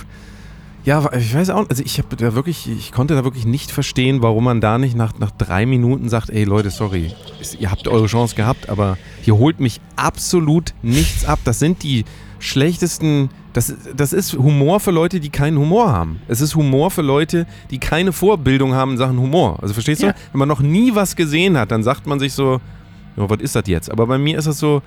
ja, 0.85 1.11
ich 1.15 1.35
weiß 1.35 1.51
auch, 1.51 1.69
also 1.71 1.83
ich 1.85 1.99
habe 1.99 2.15
da 2.17 2.35
wirklich, 2.35 2.69
ich 2.69 2.93
konnte 2.93 3.15
da 3.15 3.25
wirklich 3.25 3.47
nicht 3.47 3.71
verstehen, 3.71 4.23
warum 4.23 4.45
man 4.45 4.61
da 4.61 4.77
nicht 4.79 4.97
nach, 4.97 5.19
nach 5.19 5.31
drei 5.31 5.65
Minuten 5.67 6.09
sagt, 6.09 6.29
ey 6.31 6.45
Leute, 6.45 6.71
sorry, 6.71 7.13
ihr 7.59 7.71
habt 7.71 7.89
eure 7.89 8.07
Chance 8.07 8.35
gehabt, 8.35 8.69
aber 8.69 8.99
hier 9.23 9.37
holt 9.39 9.61
mich 9.61 9.81
absolut 9.97 10.75
nichts 10.83 11.25
ab. 11.25 11.39
Das 11.45 11.59
sind 11.59 11.83
die 11.83 12.05
schlechtesten, 12.39 13.31
das, 13.55 13.75
das 13.97 14.13
ist 14.13 14.35
Humor 14.35 14.79
für 14.81 14.91
Leute, 14.91 15.21
die 15.21 15.31
keinen 15.31 15.59
Humor 15.59 15.91
haben. 15.91 16.21
Es 16.29 16.41
ist 16.43 16.55
Humor 16.55 16.91
für 16.91 17.03
Leute, 17.03 17.47
die 17.71 17.79
keine 17.79 18.13
Vorbildung 18.13 18.75
haben 18.75 18.93
in 18.93 18.99
Sachen 18.99 19.19
Humor. 19.19 19.59
Also 19.63 19.73
verstehst 19.75 20.03
Ja. 20.03 20.13
du? 20.13 20.19
Wenn 20.33 20.39
man 20.41 20.49
noch 20.49 20.61
nie 20.61 20.95
was 20.95 21.17
gesehen 21.17 21.57
hat, 21.57 21.71
dann 21.71 21.83
sagt 21.83 22.07
man 22.07 22.19
sich 22.19 22.33
so, 22.35 22.61
ja, 23.17 23.31
was 23.31 23.41
ist 23.41 23.57
das 23.57 23.65
jetzt? 23.67 23.91
Aber 23.91 24.07
bei 24.07 24.19
mir 24.19 24.37
ist 24.39 24.47
das 24.47 24.59
so, 24.59 24.83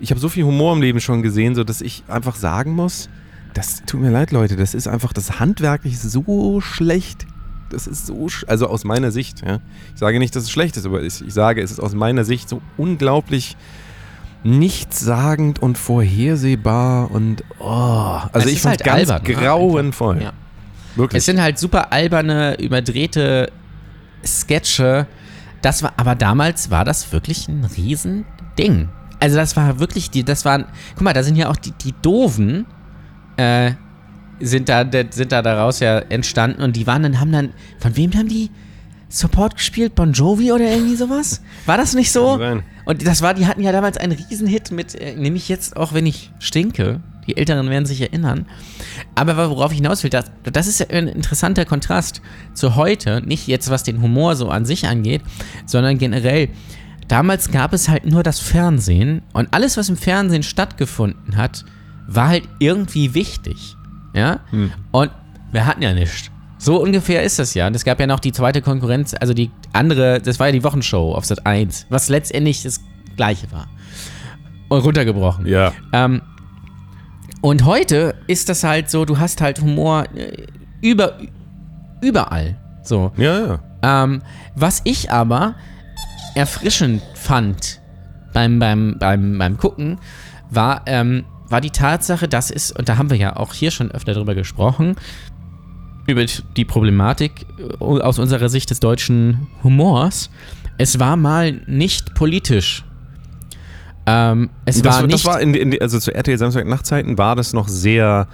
ich 0.00 0.10
habe 0.10 0.20
so 0.20 0.28
viel 0.28 0.44
Humor 0.44 0.72
im 0.74 0.82
Leben 0.82 1.00
schon 1.00 1.22
gesehen, 1.22 1.54
so 1.54 1.62
dass 1.62 1.80
ich 1.80 2.02
einfach 2.08 2.34
sagen 2.34 2.72
muss, 2.72 3.08
das 3.56 3.82
tut 3.86 4.00
mir 4.00 4.10
leid, 4.10 4.32
Leute, 4.32 4.56
das 4.56 4.74
ist 4.74 4.86
einfach, 4.86 5.14
das 5.14 5.40
handwerklich 5.40 5.98
so 5.98 6.60
schlecht. 6.60 7.26
Das 7.70 7.86
ist 7.86 8.06
so, 8.06 8.28
also 8.46 8.68
aus 8.68 8.84
meiner 8.84 9.10
Sicht, 9.10 9.44
ja. 9.44 9.60
Ich 9.94 9.98
sage 9.98 10.18
nicht, 10.18 10.36
dass 10.36 10.44
es 10.44 10.50
schlecht 10.50 10.76
ist, 10.76 10.84
aber 10.84 11.02
ich, 11.02 11.26
ich 11.26 11.32
sage, 11.32 11.62
es 11.62 11.70
ist 11.70 11.80
aus 11.80 11.94
meiner 11.94 12.24
Sicht 12.24 12.48
so 12.48 12.60
unglaublich 12.76 13.56
nichtssagend 14.44 15.60
und 15.60 15.78
vorhersehbar 15.78 17.10
und 17.10 17.42
oh, 17.58 18.20
also 18.32 18.46
Es 18.46 18.54
ich 18.54 18.60
fand 18.60 18.76
halt 18.76 18.84
ganz 18.84 19.10
albern, 19.10 19.22
ne? 19.22 19.34
grauenvoll. 19.34 20.22
Ja. 20.22 20.32
Wirklich. 20.94 21.18
Es 21.18 21.26
sind 21.26 21.40
halt 21.40 21.58
super 21.58 21.92
alberne, 21.92 22.60
überdrehte 22.60 23.50
Sketche. 24.24 25.06
Das 25.62 25.82
war, 25.82 25.94
aber 25.96 26.14
damals 26.14 26.70
war 26.70 26.84
das 26.84 27.10
wirklich 27.10 27.48
ein 27.48 27.64
Riesending. 27.64 28.90
Also 29.18 29.36
das 29.36 29.56
war 29.56 29.80
wirklich 29.80 30.10
die, 30.10 30.24
das 30.24 30.44
waren, 30.44 30.66
guck 30.94 31.02
mal, 31.02 31.14
da 31.14 31.22
sind 31.22 31.36
ja 31.36 31.48
auch 31.48 31.56
die, 31.56 31.72
die 31.72 31.94
Doofen, 32.02 32.66
äh, 33.36 33.72
sind 34.40 34.68
da, 34.68 34.84
sind 35.10 35.32
da 35.32 35.42
daraus 35.42 35.80
ja 35.80 35.98
entstanden 35.98 36.62
und 36.62 36.76
die 36.76 36.86
waren 36.86 37.02
dann, 37.02 37.20
haben 37.20 37.32
dann, 37.32 37.52
von 37.78 37.96
wem 37.96 38.12
haben 38.14 38.28
die 38.28 38.50
Support 39.08 39.56
gespielt? 39.56 39.94
Bon 39.94 40.12
Jovi 40.12 40.52
oder 40.52 40.64
irgendwie 40.64 40.96
sowas? 40.96 41.40
War 41.64 41.76
das 41.76 41.94
nicht 41.94 42.10
so? 42.12 42.38
Und 42.84 43.06
das 43.06 43.22
war, 43.22 43.34
die 43.34 43.46
hatten 43.46 43.62
ja 43.62 43.72
damals 43.72 43.96
einen 43.96 44.12
Riesenhit 44.12 44.70
mit, 44.70 44.94
äh, 44.94 45.14
nämlich 45.16 45.48
jetzt 45.48 45.76
auch, 45.76 45.92
wenn 45.92 46.06
ich 46.06 46.32
stinke. 46.38 47.00
Die 47.26 47.36
Älteren 47.36 47.68
werden 47.70 47.86
sich 47.86 48.00
erinnern. 48.00 48.46
Aber 49.16 49.36
worauf 49.50 49.72
ich 49.72 49.78
hinaus 49.78 50.04
will, 50.04 50.10
das, 50.10 50.26
das 50.44 50.68
ist 50.68 50.78
ja 50.78 50.86
ein 50.90 51.08
interessanter 51.08 51.64
Kontrast 51.64 52.22
zu 52.54 52.76
heute. 52.76 53.20
Nicht 53.26 53.48
jetzt, 53.48 53.68
was 53.68 53.82
den 53.82 54.00
Humor 54.00 54.36
so 54.36 54.48
an 54.48 54.64
sich 54.64 54.86
angeht, 54.86 55.22
sondern 55.66 55.98
generell. 55.98 56.48
Damals 57.08 57.50
gab 57.50 57.72
es 57.72 57.88
halt 57.88 58.06
nur 58.06 58.22
das 58.22 58.38
Fernsehen 58.38 59.22
und 59.32 59.52
alles, 59.52 59.76
was 59.76 59.88
im 59.88 59.96
Fernsehen 59.96 60.42
stattgefunden 60.42 61.36
hat, 61.36 61.64
war 62.06 62.28
halt 62.28 62.48
irgendwie 62.58 63.14
wichtig. 63.14 63.76
Ja? 64.14 64.40
Und 64.92 65.10
wir 65.52 65.66
hatten 65.66 65.82
ja 65.82 65.92
nichts. 65.92 66.30
So 66.58 66.80
ungefähr 66.82 67.22
ist 67.22 67.38
das 67.38 67.54
ja. 67.54 67.66
Und 67.66 67.76
es 67.76 67.84
gab 67.84 68.00
ja 68.00 68.06
noch 68.06 68.20
die 68.20 68.32
zweite 68.32 68.62
Konkurrenz, 68.62 69.14
also 69.18 69.34
die 69.34 69.50
andere, 69.72 70.20
das 70.20 70.40
war 70.40 70.46
ja 70.46 70.52
die 70.52 70.64
Wochenshow 70.64 71.14
auf 71.14 71.24
Sat 71.24 71.46
1, 71.46 71.86
was 71.90 72.08
letztendlich 72.08 72.62
das 72.62 72.80
gleiche 73.16 73.50
war. 73.52 73.68
Und 74.68 74.80
runtergebrochen. 74.80 75.46
ja. 75.46 75.72
Ähm, 75.92 76.22
und 77.42 77.64
heute 77.64 78.14
ist 78.26 78.48
das 78.48 78.64
halt 78.64 78.90
so, 78.90 79.04
du 79.04 79.18
hast 79.18 79.40
halt 79.40 79.60
Humor 79.60 80.06
äh, 80.16 80.46
über, 80.80 81.18
überall. 82.00 82.56
So. 82.82 83.12
Ja, 83.16 83.46
ja. 83.46 84.04
Ähm, 84.04 84.22
was 84.56 84.80
ich 84.84 85.12
aber 85.12 85.54
erfrischend 86.34 87.02
fand 87.14 87.80
beim, 88.32 88.58
beim, 88.58 88.96
beim, 88.98 89.38
beim 89.38 89.56
Gucken, 89.58 89.98
war, 90.50 90.82
ähm, 90.86 91.24
war 91.48 91.60
die 91.60 91.70
Tatsache, 91.70 92.28
dass 92.28 92.50
es, 92.50 92.72
und 92.72 92.88
da 92.88 92.98
haben 92.98 93.10
wir 93.10 93.16
ja 93.16 93.36
auch 93.36 93.52
hier 93.52 93.70
schon 93.70 93.90
öfter 93.90 94.14
drüber 94.14 94.34
gesprochen, 94.34 94.96
über 96.06 96.24
die 96.24 96.64
Problematik 96.64 97.46
äh, 97.58 97.84
aus 97.84 98.18
unserer 98.18 98.48
Sicht 98.48 98.70
des 98.70 98.80
deutschen 98.80 99.48
Humors. 99.62 100.30
Es 100.78 100.98
war 100.98 101.16
mal 101.16 101.60
nicht 101.66 102.14
politisch. 102.14 102.84
Ähm, 104.06 104.50
es 104.64 104.82
das, 104.82 104.94
war 104.94 105.02
das 105.02 105.12
nicht. 105.12 105.24
war 105.24 105.40
in, 105.40 105.54
in, 105.54 105.80
also 105.80 105.98
zu 105.98 106.14
RTL 106.14 106.38
Samstagnachtzeiten 106.38 107.18
war 107.18 107.34
das 107.34 107.52
noch 107.52 107.66
sehr, 107.66 108.28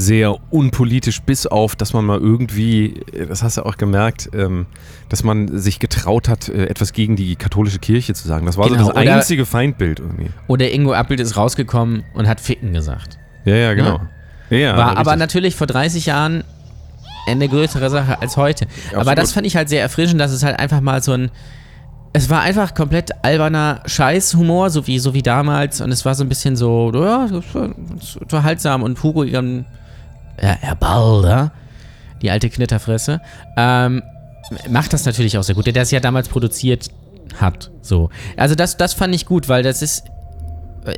sehr 0.00 0.36
unpolitisch, 0.50 1.20
bis 1.22 1.46
auf, 1.46 1.76
dass 1.76 1.92
man 1.92 2.04
mal 2.06 2.18
irgendwie, 2.18 3.02
das 3.28 3.42
hast 3.42 3.58
du 3.58 3.66
auch 3.66 3.76
gemerkt, 3.76 4.30
ähm, 4.34 4.66
dass 5.10 5.22
man 5.24 5.58
sich 5.58 5.78
getraut 5.78 6.28
hat, 6.28 6.48
äh, 6.48 6.66
etwas 6.66 6.92
gegen 6.92 7.16
die 7.16 7.36
katholische 7.36 7.78
Kirche 7.78 8.14
zu 8.14 8.26
sagen. 8.26 8.46
Das 8.46 8.56
war 8.56 8.68
Genau, 8.68 8.84
so 8.84 8.92
das 8.92 9.02
oder- 9.02 9.14
einzige 9.16 9.44
Feindbild 9.44 10.00
irgendwie. 10.00 10.30
Oder 10.46 10.70
Ingo 10.72 10.92
Appelt 10.94 11.20
ist 11.20 11.36
rausgekommen 11.36 12.04
und 12.14 12.26
hat 12.28 12.40
Ficken 12.40 12.72
gesagt. 12.72 13.18
Ja, 13.44 13.54
ja, 13.56 13.74
genau. 13.74 14.00
Ja, 14.48 14.56
ja, 14.56 14.76
War 14.76 14.96
aber 14.96 15.16
natürlich 15.16 15.54
vor 15.54 15.66
30 15.66 16.06
Jahren 16.06 16.44
eine 17.26 17.48
größere 17.48 17.90
Sache 17.90 18.20
als 18.20 18.36
heute. 18.36 18.66
Aber 18.90 19.00
absolut. 19.00 19.18
das 19.18 19.32
fand 19.32 19.46
ich 19.46 19.54
halt 19.56 19.68
sehr 19.68 19.82
erfrischend, 19.82 20.20
dass 20.20 20.32
es 20.32 20.42
halt 20.42 20.58
einfach 20.58 20.80
mal 20.80 21.02
so 21.02 21.12
ein. 21.12 21.30
Es 22.12 22.28
war 22.28 22.40
einfach 22.40 22.74
komplett 22.74 23.10
alberner 23.22 23.82
Scheißhumor, 23.86 24.70
so 24.70 24.88
wie, 24.88 24.98
so 24.98 25.14
wie 25.14 25.22
damals. 25.22 25.80
Und 25.80 25.92
es 25.92 26.04
war 26.04 26.16
so 26.16 26.24
ein 26.24 26.28
bisschen 26.28 26.56
so, 26.56 26.90
ja, 26.92 27.28
unterhaltsam. 28.20 28.82
Und 28.82 29.00
Hugo, 29.02 29.22
ihren, 29.22 29.64
ja, 30.40 30.56
Herr 30.60 30.76
Balder, 30.76 31.52
die 32.22 32.30
alte 32.30 32.50
Knitterfresse, 32.50 33.20
ähm, 33.56 34.02
macht 34.68 34.92
das 34.92 35.06
natürlich 35.06 35.38
auch 35.38 35.42
sehr 35.42 35.54
gut, 35.54 35.66
der 35.66 35.72
das 35.72 35.90
ja 35.90 36.00
damals 36.00 36.28
produziert 36.28 36.90
hat. 37.36 37.70
So. 37.82 38.10
Also 38.36 38.54
das, 38.54 38.76
das 38.76 38.94
fand 38.94 39.14
ich 39.14 39.26
gut, 39.26 39.48
weil 39.48 39.62
das 39.62 39.82
ist, 39.82 40.04
äh, 40.84 40.94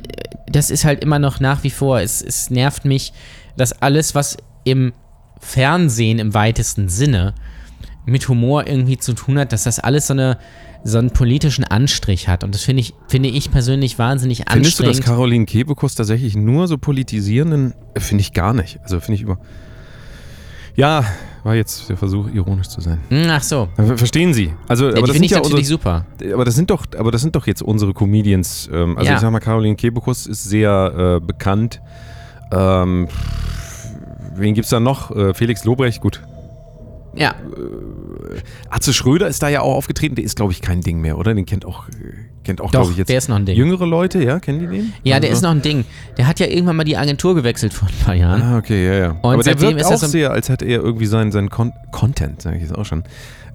das 0.47 0.69
ist 0.69 0.85
halt 0.85 1.03
immer 1.03 1.19
noch 1.19 1.39
nach 1.39 1.63
wie 1.63 1.69
vor. 1.69 1.99
Es, 1.99 2.21
es 2.21 2.49
nervt 2.49 2.85
mich, 2.85 3.13
dass 3.57 3.81
alles, 3.81 4.15
was 4.15 4.37
im 4.63 4.93
Fernsehen 5.39 6.19
im 6.19 6.33
weitesten 6.33 6.89
Sinne 6.89 7.33
mit 8.05 8.27
Humor 8.27 8.67
irgendwie 8.67 8.97
zu 8.97 9.13
tun 9.13 9.37
hat, 9.39 9.53
dass 9.53 9.63
das 9.63 9.79
alles 9.79 10.07
so, 10.07 10.13
eine, 10.13 10.37
so 10.85 10.97
einen 10.97 11.11
politischen 11.11 11.63
Anstrich 11.63 12.27
hat. 12.27 12.43
Und 12.43 12.53
das 12.53 12.63
finde 12.63 12.81
ich, 12.81 12.93
finde 13.07 13.29
ich 13.29 13.51
persönlich 13.51 13.97
wahnsinnig 13.99 14.43
Findest 14.49 14.79
du, 14.79 14.83
dass 14.83 14.97
anstrengend. 14.97 15.05
Caroline 15.17 15.45
Kebekus 15.45 15.95
tatsächlich 15.95 16.35
nur 16.35 16.67
so 16.67 16.77
politisierenden? 16.77 17.73
Äh, 17.93 17.99
Finde 18.01 18.21
ich 18.21 18.33
gar 18.33 18.53
nicht. 18.53 18.79
Also 18.83 18.99
finde 18.99 19.15
ich 19.15 19.21
über. 19.21 19.37
Ja, 20.75 21.05
war 21.43 21.55
jetzt 21.55 21.87
der 21.89 21.97
Versuch, 21.97 22.27
ironisch 22.33 22.67
zu 22.67 22.81
sein. 22.81 22.99
Hm, 23.09 23.27
Ach 23.29 23.43
so. 23.43 23.69
Ver- 23.75 23.97
Verstehen 23.97 24.33
Sie? 24.33 24.51
Also, 24.67 24.85
Ja, 24.89 24.93
aber 24.97 25.01
das 25.01 25.11
finde 25.11 25.25
ich 25.25 25.31
ja 25.31 25.37
natürlich 25.37 25.71
unsere, 25.71 25.77
super. 25.77 26.05
aber 26.33 26.45
das 26.45 26.55
sind 26.55 26.69
doch, 26.71 26.85
aber 26.97 27.11
das 27.11 27.21
sind 27.21 27.35
doch 27.35 27.45
jetzt 27.47 27.61
unsere 27.61 27.93
Comedians. 27.93 28.69
Ähm, 28.73 28.97
also 28.97 29.09
Ja. 29.09 29.15
ich 29.15 29.21
sag 29.21 29.31
mal, 29.31 29.39
Caroline 29.39 29.75
Kebekus 29.75 30.25
ist 30.25 30.43
sehr 30.45 31.19
äh, 31.21 31.25
bekannt. 31.25 31.79
Ähm, 32.51 33.07
wen 34.35 34.53
gibt's 34.55 34.69
da 34.71 34.79
noch? 34.79 35.11
Äh, 35.15 35.33
Felix 35.33 35.63
Lobrecht, 35.63 36.01
gut. 36.01 36.21
Ja, 37.15 37.35
Atze 38.69 38.93
Schröder 38.93 39.27
ist 39.27 39.41
da 39.43 39.49
ja 39.49 39.61
auch 39.61 39.75
aufgetreten. 39.75 40.15
Der 40.15 40.23
ist, 40.23 40.35
glaube 40.35 40.51
ich, 40.51 40.61
kein 40.61 40.81
Ding 40.81 40.99
mehr, 41.01 41.17
oder? 41.17 41.33
Den 41.33 41.45
kennt 41.45 41.65
auch, 41.65 41.87
äh, 41.89 41.91
kennt 42.43 42.61
auch, 42.61 42.71
glaube 42.71 42.91
ich, 42.91 42.97
jetzt 42.97 43.09
der 43.09 43.17
ist 43.17 43.29
noch 43.29 43.35
ein 43.37 43.45
Ding. 43.45 43.55
jüngere 43.57 43.85
Leute, 43.85 44.23
ja? 44.23 44.39
Kennen 44.39 44.59
die 44.59 44.67
den? 44.67 44.93
Ja, 45.03 45.19
der 45.19 45.29
Also- 45.29 45.39
ist 45.39 45.43
noch 45.43 45.51
ein 45.51 45.61
Ding. 45.61 45.85
Der 46.17 46.27
hat 46.27 46.39
ja 46.39 46.47
irgendwann 46.47 46.75
mal 46.75 46.83
die 46.83 46.97
Agentur 46.97 47.35
gewechselt 47.35 47.73
vor 47.73 47.87
ein 47.87 48.05
paar 48.05 48.15
Jahren. 48.15 48.41
Ah, 48.41 48.57
okay, 48.57 48.85
ja, 48.85 48.93
ja. 48.93 49.15
Aber 49.21 49.41
der 49.43 49.59
wirkt 49.61 49.79
ist 49.81 49.87
auch 49.87 49.97
so- 49.97 50.07
sehr, 50.07 50.31
als 50.31 50.49
hätte 50.49 50.65
er 50.65 50.81
irgendwie 50.81 51.05
seinen, 51.05 51.31
seinen 51.31 51.49
Con 51.49 51.71
Content, 51.91 52.41
sage 52.41 52.57
ich 52.57 52.63
jetzt 52.63 52.75
auch 52.75 52.85
schon, 52.85 53.03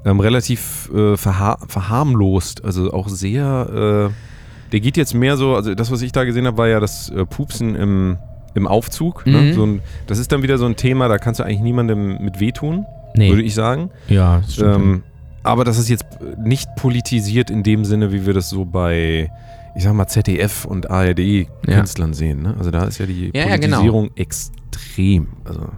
ähm, 0.05 0.21
relativ 0.21 0.91
äh, 0.95 1.17
verha 1.17 1.59
verharmlost. 1.67 2.65
Also 2.65 2.93
auch 2.93 3.09
sehr, 3.09 4.11
äh, 4.11 4.71
der 4.73 4.81
geht 4.81 4.97
jetzt 4.97 5.15
mehr 5.15 5.37
so, 5.37 5.55
also 5.55 5.75
das, 5.75 5.91
was 5.91 6.03
ich 6.03 6.13
da 6.13 6.25
gesehen 6.25 6.47
habe, 6.47 6.57
war 6.59 6.69
ja 6.69 6.79
das 6.81 7.11
äh, 7.11 7.25
Pupsen 7.25 7.75
im, 7.75 8.19
im 8.55 8.67
Aufzug. 8.67 9.27
Ne? 9.27 9.39
Mhm. 9.39 9.53
So 9.55 9.67
ein, 9.67 9.81
das 10.07 10.19
ist 10.19 10.31
dann 10.33 10.43
wieder 10.43 10.59
so 10.59 10.67
ein 10.67 10.77
Thema, 10.77 11.09
da 11.09 11.19
kannst 11.19 11.41
du 11.41 11.45
eigentlich 11.45 11.61
niemandem 11.61 12.19
mit 12.23 12.39
wehtun, 12.41 12.87
Nee. 13.15 13.31
würde 13.31 13.43
ich 13.43 13.55
sagen. 13.55 13.91
Ja, 14.09 14.41
das 14.41 14.55
stimmt. 14.55 14.75
Ähm, 14.77 15.03
aber 15.43 15.65
das 15.65 15.79
ist 15.79 15.89
jetzt 15.89 16.05
nicht 16.39 16.69
politisiert 16.77 17.51
in 17.51 17.63
dem 17.63 17.85
Sinne, 17.85 18.13
wie 18.13 18.27
wir 18.27 18.35
das 18.35 18.51
so 18.51 18.65
bei, 18.65 19.31
ich 19.77 19.83
sag 19.83 19.95
mal, 19.95 20.07
ZDF 20.07 20.65
und 20.65 20.91
ARD-Künstlern 20.91 22.13
sehen. 22.13 22.43
Ne? 22.43 22.55
Also 22.59 22.71
da 22.71 22.85
ist 22.85 22.99
ja 22.99 23.07
die 23.07 23.31
Ja, 23.35 23.49
ja, 23.49 23.57
genau. 23.57 23.79
Politisierung 23.79 24.11
extrem. 24.17 25.29
Also 25.45 25.69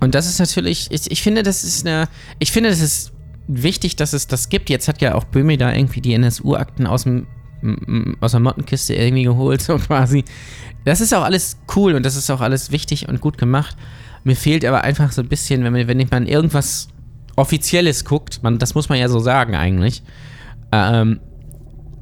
Und 0.00 0.14
das 0.14 0.26
ist 0.26 0.38
natürlich, 0.40 0.88
ich, 0.90 1.10
ich 1.10 1.22
finde, 1.22 1.42
das 1.42 1.64
ist 1.64 1.86
eine, 1.86 2.08
ich 2.38 2.50
finde, 2.50 2.70
das 2.70 2.80
ist 2.80 3.12
wichtig, 3.46 3.96
dass 3.96 4.12
es 4.12 4.26
das 4.26 4.48
gibt. 4.48 4.70
Jetzt 4.70 4.88
hat 4.88 5.00
ja 5.00 5.14
auch 5.14 5.24
Böhmi 5.24 5.56
da 5.56 5.72
irgendwie 5.72 6.00
die 6.00 6.14
NSU-Akten 6.14 6.86
aus 6.86 7.04
dem 7.04 7.26
aus 8.20 8.30
der 8.30 8.40
Mottenkiste 8.40 8.94
irgendwie 8.94 9.24
geholt, 9.24 9.60
so 9.62 9.76
quasi. 9.76 10.24
Das 10.86 11.02
ist 11.02 11.12
auch 11.14 11.22
alles 11.24 11.58
cool 11.76 11.94
und 11.94 12.06
das 12.06 12.16
ist 12.16 12.30
auch 12.30 12.40
alles 12.40 12.70
wichtig 12.72 13.08
und 13.08 13.20
gut 13.20 13.36
gemacht. 13.36 13.76
Mir 14.24 14.36
fehlt 14.36 14.64
aber 14.64 14.82
einfach 14.82 15.12
so 15.12 15.22
ein 15.22 15.28
bisschen, 15.28 15.64
wenn 15.64 15.72
man, 15.72 15.88
wenn 15.88 16.06
man 16.10 16.26
irgendwas 16.26 16.88
Offizielles 17.36 18.04
guckt, 18.04 18.42
man, 18.42 18.58
das 18.58 18.74
muss 18.74 18.88
man 18.88 18.98
ja 18.98 19.08
so 19.08 19.18
sagen 19.18 19.54
eigentlich, 19.54 20.02
ähm, 20.72 21.20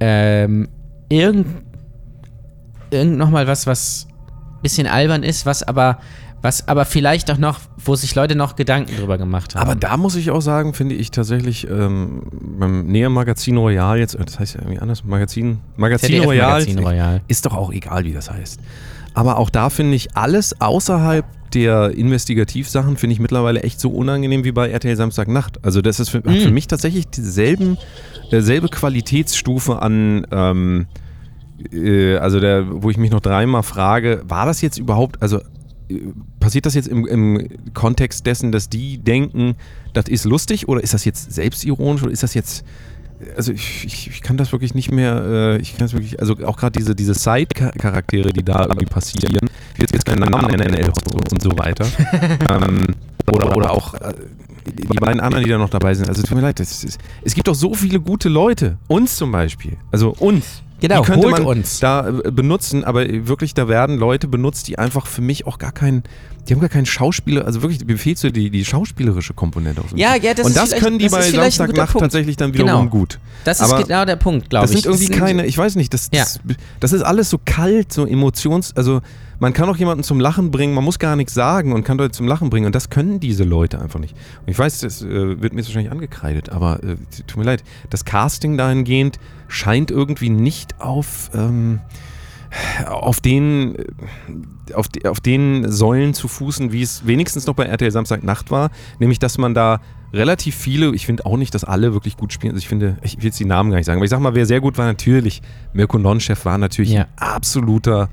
ähm, 0.00 0.68
irgend, 1.08 1.46
irgend 2.90 3.18
nochmal 3.18 3.46
was, 3.46 3.66
was 3.66 4.08
bisschen 4.62 4.86
albern 4.86 5.22
ist, 5.22 5.46
was 5.46 5.62
aber, 5.62 5.98
was 6.42 6.66
aber 6.68 6.84
vielleicht 6.84 7.30
auch 7.30 7.38
noch, 7.38 7.60
wo 7.76 7.94
sich 7.94 8.14
Leute 8.14 8.34
noch 8.34 8.56
Gedanken 8.56 8.96
drüber 8.96 9.18
gemacht 9.18 9.54
haben. 9.54 9.62
Aber 9.62 9.74
da 9.74 9.96
muss 9.96 10.16
ich 10.16 10.30
auch 10.30 10.40
sagen, 10.40 10.74
finde 10.74 10.94
ich 10.94 11.10
tatsächlich 11.10 11.68
ähm, 11.68 12.22
beim 12.58 12.86
Näher 12.86 13.10
Magazin 13.10 13.56
Royal 13.56 13.98
jetzt, 13.98 14.14
äh, 14.14 14.24
das 14.24 14.38
heißt 14.38 14.54
ja 14.54 14.62
irgendwie 14.62 14.80
anders, 14.80 15.04
Magazin, 15.04 15.58
Magazin 15.76 16.22
Royal, 16.22 16.52
Magazin 16.52 16.78
Royal. 16.78 17.20
ist 17.28 17.46
doch 17.46 17.54
auch 17.54 17.72
egal, 17.72 18.04
wie 18.04 18.12
das 18.12 18.30
heißt. 18.30 18.60
Aber 19.14 19.38
auch 19.38 19.50
da 19.50 19.70
finde 19.70 19.96
ich 19.96 20.16
alles 20.16 20.60
außerhalb 20.60 21.24
der 21.54 21.90
Investigativsachen 21.92 22.96
finde 22.96 23.14
ich 23.14 23.20
mittlerweile 23.20 23.62
echt 23.62 23.80
so 23.80 23.90
unangenehm 23.90 24.44
wie 24.44 24.52
bei 24.52 24.68
RTL 24.68 24.96
Samstagnacht. 24.96 25.64
Also 25.64 25.82
das 25.82 26.00
ist 26.00 26.10
für, 26.10 26.18
hat 26.18 26.36
für 26.36 26.50
mich 26.50 26.66
tatsächlich 26.66 27.06
dieselben, 27.08 27.78
derselbe 28.30 28.68
Qualitätsstufe 28.68 29.80
an, 29.80 30.26
ähm, 30.30 30.86
äh, 31.72 32.16
also 32.16 32.40
der, 32.40 32.82
wo 32.82 32.90
ich 32.90 32.96
mich 32.96 33.10
noch 33.10 33.20
dreimal 33.20 33.62
frage, 33.62 34.22
war 34.26 34.46
das 34.46 34.60
jetzt 34.60 34.78
überhaupt, 34.78 35.22
also 35.22 35.38
äh, 35.88 36.00
passiert 36.40 36.66
das 36.66 36.74
jetzt 36.74 36.88
im, 36.88 37.06
im 37.06 37.48
Kontext 37.74 38.26
dessen, 38.26 38.52
dass 38.52 38.68
die 38.68 38.98
denken, 38.98 39.56
das 39.92 40.08
ist 40.08 40.24
lustig 40.24 40.68
oder 40.68 40.82
ist 40.82 40.94
das 40.94 41.04
jetzt 41.04 41.32
selbstironisch 41.32 42.02
oder 42.02 42.12
ist 42.12 42.22
das 42.22 42.34
jetzt 42.34 42.64
also 43.36 43.52
ich, 43.52 43.84
ich, 43.84 44.08
ich 44.08 44.22
kann 44.22 44.36
das 44.36 44.52
wirklich 44.52 44.74
nicht 44.74 44.90
mehr, 44.90 45.22
äh, 45.24 45.56
ich 45.58 45.72
kann 45.72 45.86
das 45.86 45.92
wirklich, 45.92 46.20
also 46.20 46.34
auch 46.44 46.56
gerade 46.56 46.78
diese, 46.78 46.94
diese 46.94 47.14
Side-Charaktere, 47.14 48.32
die 48.32 48.44
da 48.44 48.62
irgendwie 48.62 48.86
passieren, 48.86 49.34
ich 49.74 49.80
will 49.80 49.88
jetzt 49.92 50.04
keine 50.04 50.26
Namen 50.26 50.50
nennen, 50.50 50.74
NL 50.74 50.92
und 51.30 51.42
so 51.42 51.58
weiter, 51.58 51.86
ähm, 52.50 52.86
oder, 53.30 53.56
oder 53.56 53.70
auch 53.72 53.94
äh, 53.94 54.14
die 54.66 54.98
beiden 54.98 55.20
anderen, 55.20 55.44
die 55.44 55.50
da 55.50 55.58
noch 55.58 55.70
dabei 55.70 55.94
sind, 55.94 56.08
also 56.08 56.22
tut 56.22 56.36
mir 56.36 56.42
leid, 56.42 56.60
ist, 56.60 56.98
es 57.22 57.34
gibt 57.34 57.48
doch 57.48 57.54
so 57.54 57.74
viele 57.74 58.00
gute 58.00 58.28
Leute, 58.28 58.78
uns 58.86 59.16
zum 59.16 59.32
Beispiel, 59.32 59.76
also 59.90 60.14
uns, 60.18 60.62
Genau, 60.80 61.00
die 61.00 61.06
könnte 61.06 61.26
holt 61.26 61.38
man 61.38 61.46
uns. 61.46 61.80
da 61.80 62.08
äh, 62.08 62.30
benutzen, 62.30 62.84
aber 62.84 63.04
wirklich, 63.26 63.54
da 63.54 63.68
werden 63.68 63.96
Leute 63.98 64.28
benutzt, 64.28 64.68
die 64.68 64.78
einfach 64.78 65.06
für 65.06 65.22
mich 65.22 65.46
auch 65.46 65.58
gar 65.58 65.72
keinen, 65.72 66.04
die 66.48 66.54
haben 66.54 66.60
gar 66.60 66.68
keinen 66.68 66.86
Schauspieler, 66.86 67.44
also 67.46 67.62
wirklich, 67.62 67.84
mir 67.84 67.98
fehlt 67.98 68.18
so 68.18 68.30
die, 68.30 68.50
die 68.50 68.64
schauspielerische 68.64 69.34
Komponente. 69.34 69.82
Aus 69.82 69.90
dem 69.90 69.98
Ja, 69.98 70.14
ja, 70.16 70.34
das 70.34 70.46
Und 70.46 70.56
das 70.56 70.70
können 70.76 70.98
die 70.98 71.06
das 71.06 71.12
bei 71.12 71.22
Samstagnacht 71.30 71.98
tatsächlich 71.98 72.36
dann 72.36 72.54
wiederum 72.54 72.82
Genau. 72.82 72.90
gut. 72.90 73.18
Das 73.44 73.60
ist 73.60 73.70
Aber 73.72 73.82
genau 73.82 74.04
der 74.04 74.16
Punkt, 74.16 74.50
glaube 74.50 74.66
Das 74.66 74.74
ich. 74.74 74.82
sind 74.82 74.92
irgendwie 74.92 75.12
Es 75.12 75.18
keine, 75.18 75.46
ich 75.46 75.58
weiß 75.58 75.74
nicht, 75.76 75.92
das, 75.92 76.08
Ja. 76.12 76.20
das, 76.22 76.40
das 76.80 76.92
ist 76.92 77.02
alles 77.02 77.28
so 77.30 77.38
kalt, 77.44 77.92
so 77.92 78.06
emotions, 78.06 78.74
also 78.76 79.00
man 79.40 79.52
kann 79.52 79.68
auch 79.68 79.76
jemanden 79.76 80.02
zum 80.04 80.18
Lachen 80.20 80.50
bringen, 80.50 80.74
man 80.74 80.84
muss 80.84 80.98
gar 80.98 81.14
nichts 81.16 81.34
sagen 81.34 81.72
und 81.72 81.84
kann 81.84 81.96
Leute 81.98 82.12
zum 82.12 82.26
Lachen 82.26 82.50
bringen 82.50 82.66
und 82.66 82.74
das 82.74 82.90
können 82.90 83.20
diese 83.20 83.44
Leute 83.44 83.80
einfach 83.80 84.00
nicht. 84.00 84.16
Und 84.44 84.48
ich 84.50 84.58
weiß, 84.58 84.80
das 84.80 85.02
äh, 85.02 85.40
wird 85.40 85.52
mir 85.52 85.60
jetzt 85.60 85.68
wahrscheinlich 85.68 85.92
angekreidet, 85.92 86.50
aber 86.50 86.82
äh, 86.82 86.96
tut 87.26 87.36
mir 87.36 87.44
leid, 87.44 87.62
das 87.90 88.04
Casting 88.04 88.56
dahingehend 88.56 89.18
scheint 89.48 89.90
irgendwie 89.90 90.30
nicht 90.30 90.80
auf, 90.80 91.30
ähm, 91.34 91.80
auf 92.86 93.20
den, 93.20 93.76
äh, 93.76 94.72
auf, 94.74 94.88
die- 94.88 95.06
auf 95.06 95.20
den 95.20 95.70
Säulen 95.70 96.14
zu 96.14 96.28
fußen, 96.28 96.72
wie 96.72 96.82
es 96.82 97.06
wenigstens 97.06 97.46
noch 97.46 97.54
bei 97.54 97.64
RTL 97.64 97.90
Samstagnacht 97.90 98.50
war, 98.50 98.70
nämlich 98.98 99.18
dass 99.18 99.38
man 99.38 99.54
da 99.54 99.80
relativ 100.12 100.54
viele, 100.56 100.94
ich 100.94 101.04
finde 101.04 101.26
auch 101.26 101.36
nicht, 101.36 101.54
dass 101.54 101.64
alle 101.64 101.92
wirklich 101.92 102.16
gut 102.16 102.32
spielen. 102.32 102.52
Also 102.54 102.62
ich 102.62 102.68
finde, 102.68 102.96
ich 103.02 103.18
will 103.18 103.24
jetzt 103.26 103.38
die 103.38 103.44
Namen 103.44 103.70
gar 103.70 103.76
nicht 103.76 103.84
sagen, 103.86 103.98
aber 103.98 104.04
ich 104.04 104.10
sag 104.10 104.20
mal, 104.20 104.34
wer 104.34 104.46
sehr 104.46 104.60
gut 104.62 104.78
war, 104.78 104.86
natürlich, 104.86 105.42
Mirko 105.74 105.98
Nonchef 105.98 106.44
war 106.46 106.56
natürlich 106.56 106.92
Ja. 106.92 107.02
ein 107.02 107.08
absoluter, 107.18 108.08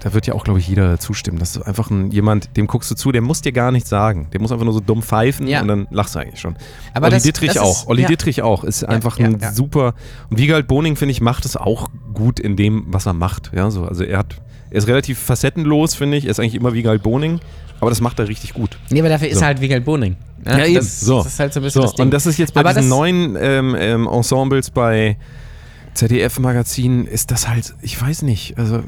da 0.00 0.12
wird 0.12 0.26
ja 0.26 0.34
auch, 0.34 0.44
glaube 0.44 0.58
ich, 0.60 0.68
jeder 0.68 0.98
zustimmen. 0.98 1.38
Das 1.38 1.56
ist 1.56 1.62
einfach 1.62 1.90
ein, 1.90 2.10
jemand, 2.10 2.56
dem 2.56 2.66
guckst 2.66 2.90
du 2.90 2.94
zu, 2.94 3.10
der 3.12 3.20
muss 3.22 3.42
dir 3.42 3.52
gar 3.52 3.72
nichts 3.72 3.88
sagen. 3.90 4.28
Der 4.32 4.40
muss 4.40 4.52
einfach 4.52 4.64
nur 4.64 4.74
so 4.74 4.80
dumm 4.80 5.02
pfeifen 5.02 5.46
Ja. 5.48 5.60
und 5.62 5.68
dann 5.68 5.86
lachst 5.90 6.14
du 6.14 6.20
eigentlich 6.20 6.40
schon. 6.40 6.56
Aber 6.94 7.06
Olli 7.06 7.16
das- 7.16 7.22
Dittrich 7.24 7.48
das 7.52 7.56
ist- 7.56 7.62
auch. 7.62 7.86
Olli 7.88 8.02
ja. 8.02 8.08
Dittrich 8.08 8.42
auch. 8.42 8.64
Ist 8.64 8.84
einfach 8.84 9.18
ja, 9.18 9.26
ein 9.26 9.38
ja. 9.40 9.52
super. 9.52 9.94
Und 10.30 10.38
Wiegald 10.38 10.66
Boning, 10.68 10.96
finde 10.96 11.12
ich, 11.12 11.20
macht 11.20 11.44
es 11.44 11.56
auch 11.56 11.88
gut 12.14 12.38
in 12.38 12.56
dem, 12.56 12.84
was 12.88 13.06
er 13.06 13.12
macht. 13.12 13.50
Ja, 13.54 13.70
so. 13.70 13.84
Also 13.84 14.04
er 14.04 14.18
hat, 14.18 14.36
er 14.70 14.76
ist 14.78 14.86
relativ 14.86 15.18
facettenlos, 15.18 15.94
finde 15.94 16.16
ich. 16.16 16.24
Er 16.26 16.30
ist 16.30 16.40
eigentlich 16.40 16.54
immer 16.54 16.72
Wiegald 16.74 17.02
Boning, 17.02 17.40
aber 17.80 17.90
das 17.90 18.00
macht 18.00 18.18
er 18.18 18.28
richtig 18.28 18.54
gut. 18.54 18.78
Nee, 18.90 19.00
aber 19.00 19.08
dafür 19.08 19.28
ist 19.28 19.38
So. 19.40 19.44
halt 19.44 19.60
Wiegald 19.60 19.84
Boning. 19.84 20.16
Ja, 20.46 20.64
eben. 20.64 20.74
Das, 20.76 21.00
So. 21.00 21.18
das 21.22 21.34
ist 21.34 21.40
halt 21.40 21.52
so 21.52 21.60
ein 21.60 21.64
bisschen 21.64 21.82
So, 21.82 21.86
das 21.88 21.96
Ding. 21.96 22.04
und 22.06 22.10
das 22.12 22.24
ist 22.26 22.38
jetzt 22.38 22.54
bei 22.54 22.60
Aber 22.60 22.72
diesen 22.72 22.88
neuen 22.88 23.36
ähm, 23.38 23.76
ähm, 23.78 24.06
Ensembles 24.06 24.70
bei 24.70 25.16
ZDF-Magazinen, 25.94 27.06
ist 27.06 27.30
das 27.30 27.48
halt, 27.48 27.74
ich 27.82 28.00
weiß 28.00 28.22
nicht, 28.22 28.56
also 28.58 28.82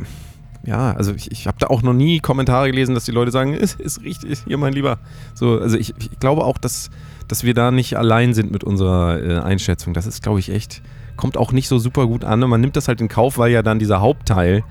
ja, 0.64 0.92
also 0.92 1.12
ich, 1.12 1.30
ich 1.32 1.46
habe 1.46 1.58
da 1.58 1.66
auch 1.68 1.82
noch 1.82 1.92
nie 1.92 2.20
Kommentare 2.20 2.70
gelesen, 2.70 2.94
dass 2.94 3.04
die 3.04 3.10
Leute 3.10 3.30
sagen, 3.30 3.54
ist, 3.54 3.80
ist 3.80 4.02
richtig, 4.02 4.44
hier 4.46 4.58
mein 4.58 4.72
Lieber. 4.72 4.98
So, 5.34 5.58
also 5.58 5.76
ich, 5.76 5.94
ich 5.98 6.18
glaube 6.20 6.44
auch, 6.44 6.58
dass, 6.58 6.90
dass 7.28 7.44
wir 7.44 7.54
da 7.54 7.70
nicht 7.70 7.96
allein 7.96 8.34
sind 8.34 8.52
mit 8.52 8.64
unserer 8.64 9.20
äh, 9.22 9.38
Einschätzung. 9.40 9.94
Das 9.94 10.06
ist, 10.06 10.22
glaube 10.22 10.38
ich, 10.38 10.50
echt, 10.50 10.82
kommt 11.16 11.36
auch 11.36 11.52
nicht 11.52 11.68
so 11.68 11.78
super 11.78 12.06
gut 12.06 12.24
an 12.24 12.42
und 12.42 12.50
man 12.50 12.60
nimmt 12.60 12.76
das 12.76 12.88
halt 12.88 13.00
in 13.00 13.08
Kauf, 13.08 13.38
weil 13.38 13.50
ja 13.52 13.62
dann 13.62 13.78
dieser 13.78 14.00
Hauptteil 14.00 14.64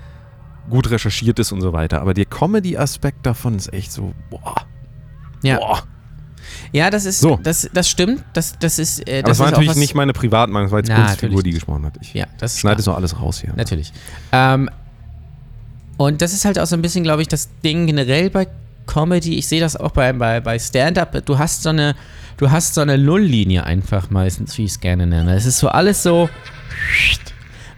gut 0.70 0.90
recherchiert 0.90 1.38
ist 1.38 1.52
und 1.52 1.60
so 1.60 1.72
weiter. 1.72 2.00
Aber 2.00 2.14
der 2.14 2.24
Comedy-Aspekt 2.24 3.26
davon 3.26 3.56
ist 3.56 3.72
echt 3.72 3.92
so, 3.92 4.14
boah, 4.30 4.54
ja. 5.42 5.58
boah. 5.58 5.82
ja, 6.72 6.88
das 6.88 7.04
ist, 7.04 7.20
So. 7.20 7.38
das, 7.42 7.68
das 7.72 7.88
stimmt. 7.88 8.24
Das, 8.32 8.58
das 8.58 8.78
ist, 8.78 9.06
äh, 9.08 9.18
Aber 9.18 9.22
das 9.22 9.30
das 9.30 9.38
war 9.40 9.50
natürlich 9.50 9.70
was, 9.70 9.76
nicht 9.76 9.94
meine 9.94 10.12
Privatmeinung, 10.12 10.66
das 10.66 10.72
war 10.72 10.78
jetzt 10.78 10.88
Na, 10.88 10.96
Kunstfigur, 10.96 11.30
natürlich 11.30 11.44
die 11.44 11.52
gesprochen 11.52 11.84
hat. 11.84 11.98
Ich 12.00 12.14
Ja, 12.14 12.26
das 12.38 12.58
schneide 12.58 12.80
so 12.80 12.94
alles 12.94 13.20
raus 13.20 13.40
hier. 13.40 13.52
Natürlich. 13.56 13.92
Ähm, 14.30 14.70
und 15.96 16.22
das 16.22 16.32
ist 16.32 16.44
halt 16.44 16.58
auch 16.58 16.66
so 16.66 16.76
ein 16.76 16.82
bisschen, 16.82 17.04
glaube 17.04 17.22
ich, 17.22 17.28
das 17.28 17.48
Ding 17.62 17.86
generell 17.86 18.30
bei 18.30 18.48
Comedy. 18.86 19.38
Ich 19.38 19.48
sehe 19.48 19.60
das 19.60 19.76
auch 19.76 19.92
bei, 19.92 20.12
bei, 20.12 20.40
bei 20.40 20.58
Stand-Up. 20.58 21.24
Du 21.24 21.38
hast 21.38 21.62
so 21.62 21.68
eine, 21.68 21.94
du 22.36 22.50
hast 22.50 22.74
so 22.74 22.80
eine 22.80 22.98
Nulllinie 22.98 23.64
einfach 23.64 24.10
meistens, 24.10 24.56
wie 24.58 24.64
ich 24.64 24.72
es 24.72 24.80
gerne 24.80 25.06
nenne. 25.06 25.34
Es 25.34 25.46
ist 25.46 25.58
so 25.58 25.68
alles 25.68 26.02
so. 26.02 26.28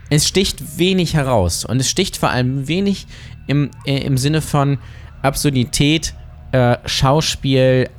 Es 0.09 0.27
sticht 0.27 0.77
wenig 0.77 1.13
heraus. 1.13 1.65
Und 1.65 1.79
es 1.79 1.89
sticht 1.89 2.17
vor 2.17 2.29
allem 2.29 2.67
wenig 2.67 3.07
im, 3.47 3.71
äh, 3.85 3.97
im 3.99 4.17
Sinne 4.17 4.41
von 4.41 4.77
Absurdität, 5.21 6.13
äh, 6.51 6.77
Schauspiel, 6.85 7.89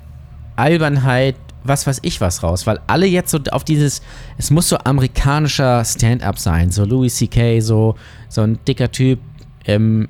Albernheit, 0.57 1.37
was 1.65 1.87
weiß 1.87 1.99
ich 2.03 2.21
was 2.21 2.43
raus, 2.43 2.67
weil 2.67 2.79
alle 2.87 3.07
jetzt 3.07 3.31
so 3.31 3.39
auf 3.51 3.65
dieses, 3.65 4.01
es 4.39 4.51
muss 4.51 4.69
so 4.69 4.79
amerikanischer 4.79 5.85
Stand-up 5.85 6.39
sein, 6.39 6.71
so 6.71 6.85
Louis 6.85 7.17
C.K., 7.17 7.61
so, 7.61 7.97
so 8.29 8.43
ein 8.43 8.59
dicker 8.67 8.91
Typ 8.91 9.19
im 9.67 10.09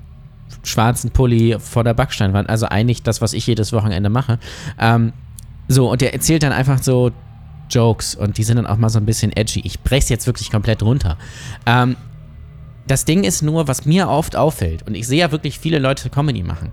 schwarzen 0.63 1.11
Pulli 1.11 1.57
vor 1.59 1.85
der 1.85 1.95
Backsteinwand, 1.95 2.49
also 2.49 2.67
eigentlich 2.67 3.03
das, 3.03 3.21
was 3.21 3.33
ich 3.33 3.47
jedes 3.47 3.73
Wochenende 3.73 4.11
mache. 4.11 4.39
Ähm, 4.79 5.13
so, 5.69 5.91
und 5.91 6.01
der 6.01 6.13
erzählt 6.13 6.43
dann 6.43 6.53
einfach 6.53 6.83
so 6.83 7.11
Jokes 7.71 8.15
und 8.15 8.39
die 8.39 8.45
sind 8.45 8.57
dann 8.57 8.67
auch 8.67 8.77
mal 8.77 8.89
so 8.89 8.99
ein 8.99 9.07
bisschen 9.07 9.33
edgy. 9.33 9.61
Ich 9.65 9.81
brech's 9.81 10.09
jetzt 10.09 10.27
wirklich 10.27 10.51
komplett 10.51 10.83
runter. 10.83 11.17
Ähm, 11.67 11.97
das 12.87 13.05
Ding 13.05 13.25
ist 13.25 13.43
nur, 13.43 13.67
was 13.67 13.85
mir 13.85 14.09
oft 14.09 14.37
auffällt, 14.37 14.87
und 14.87 14.95
ich 14.95 15.09
sehe 15.09 15.19
ja 15.19 15.33
wirklich 15.33 15.59
viele 15.59 15.81
Leute 15.81 16.09
Comedy 16.09 16.45
machen, 16.45 16.71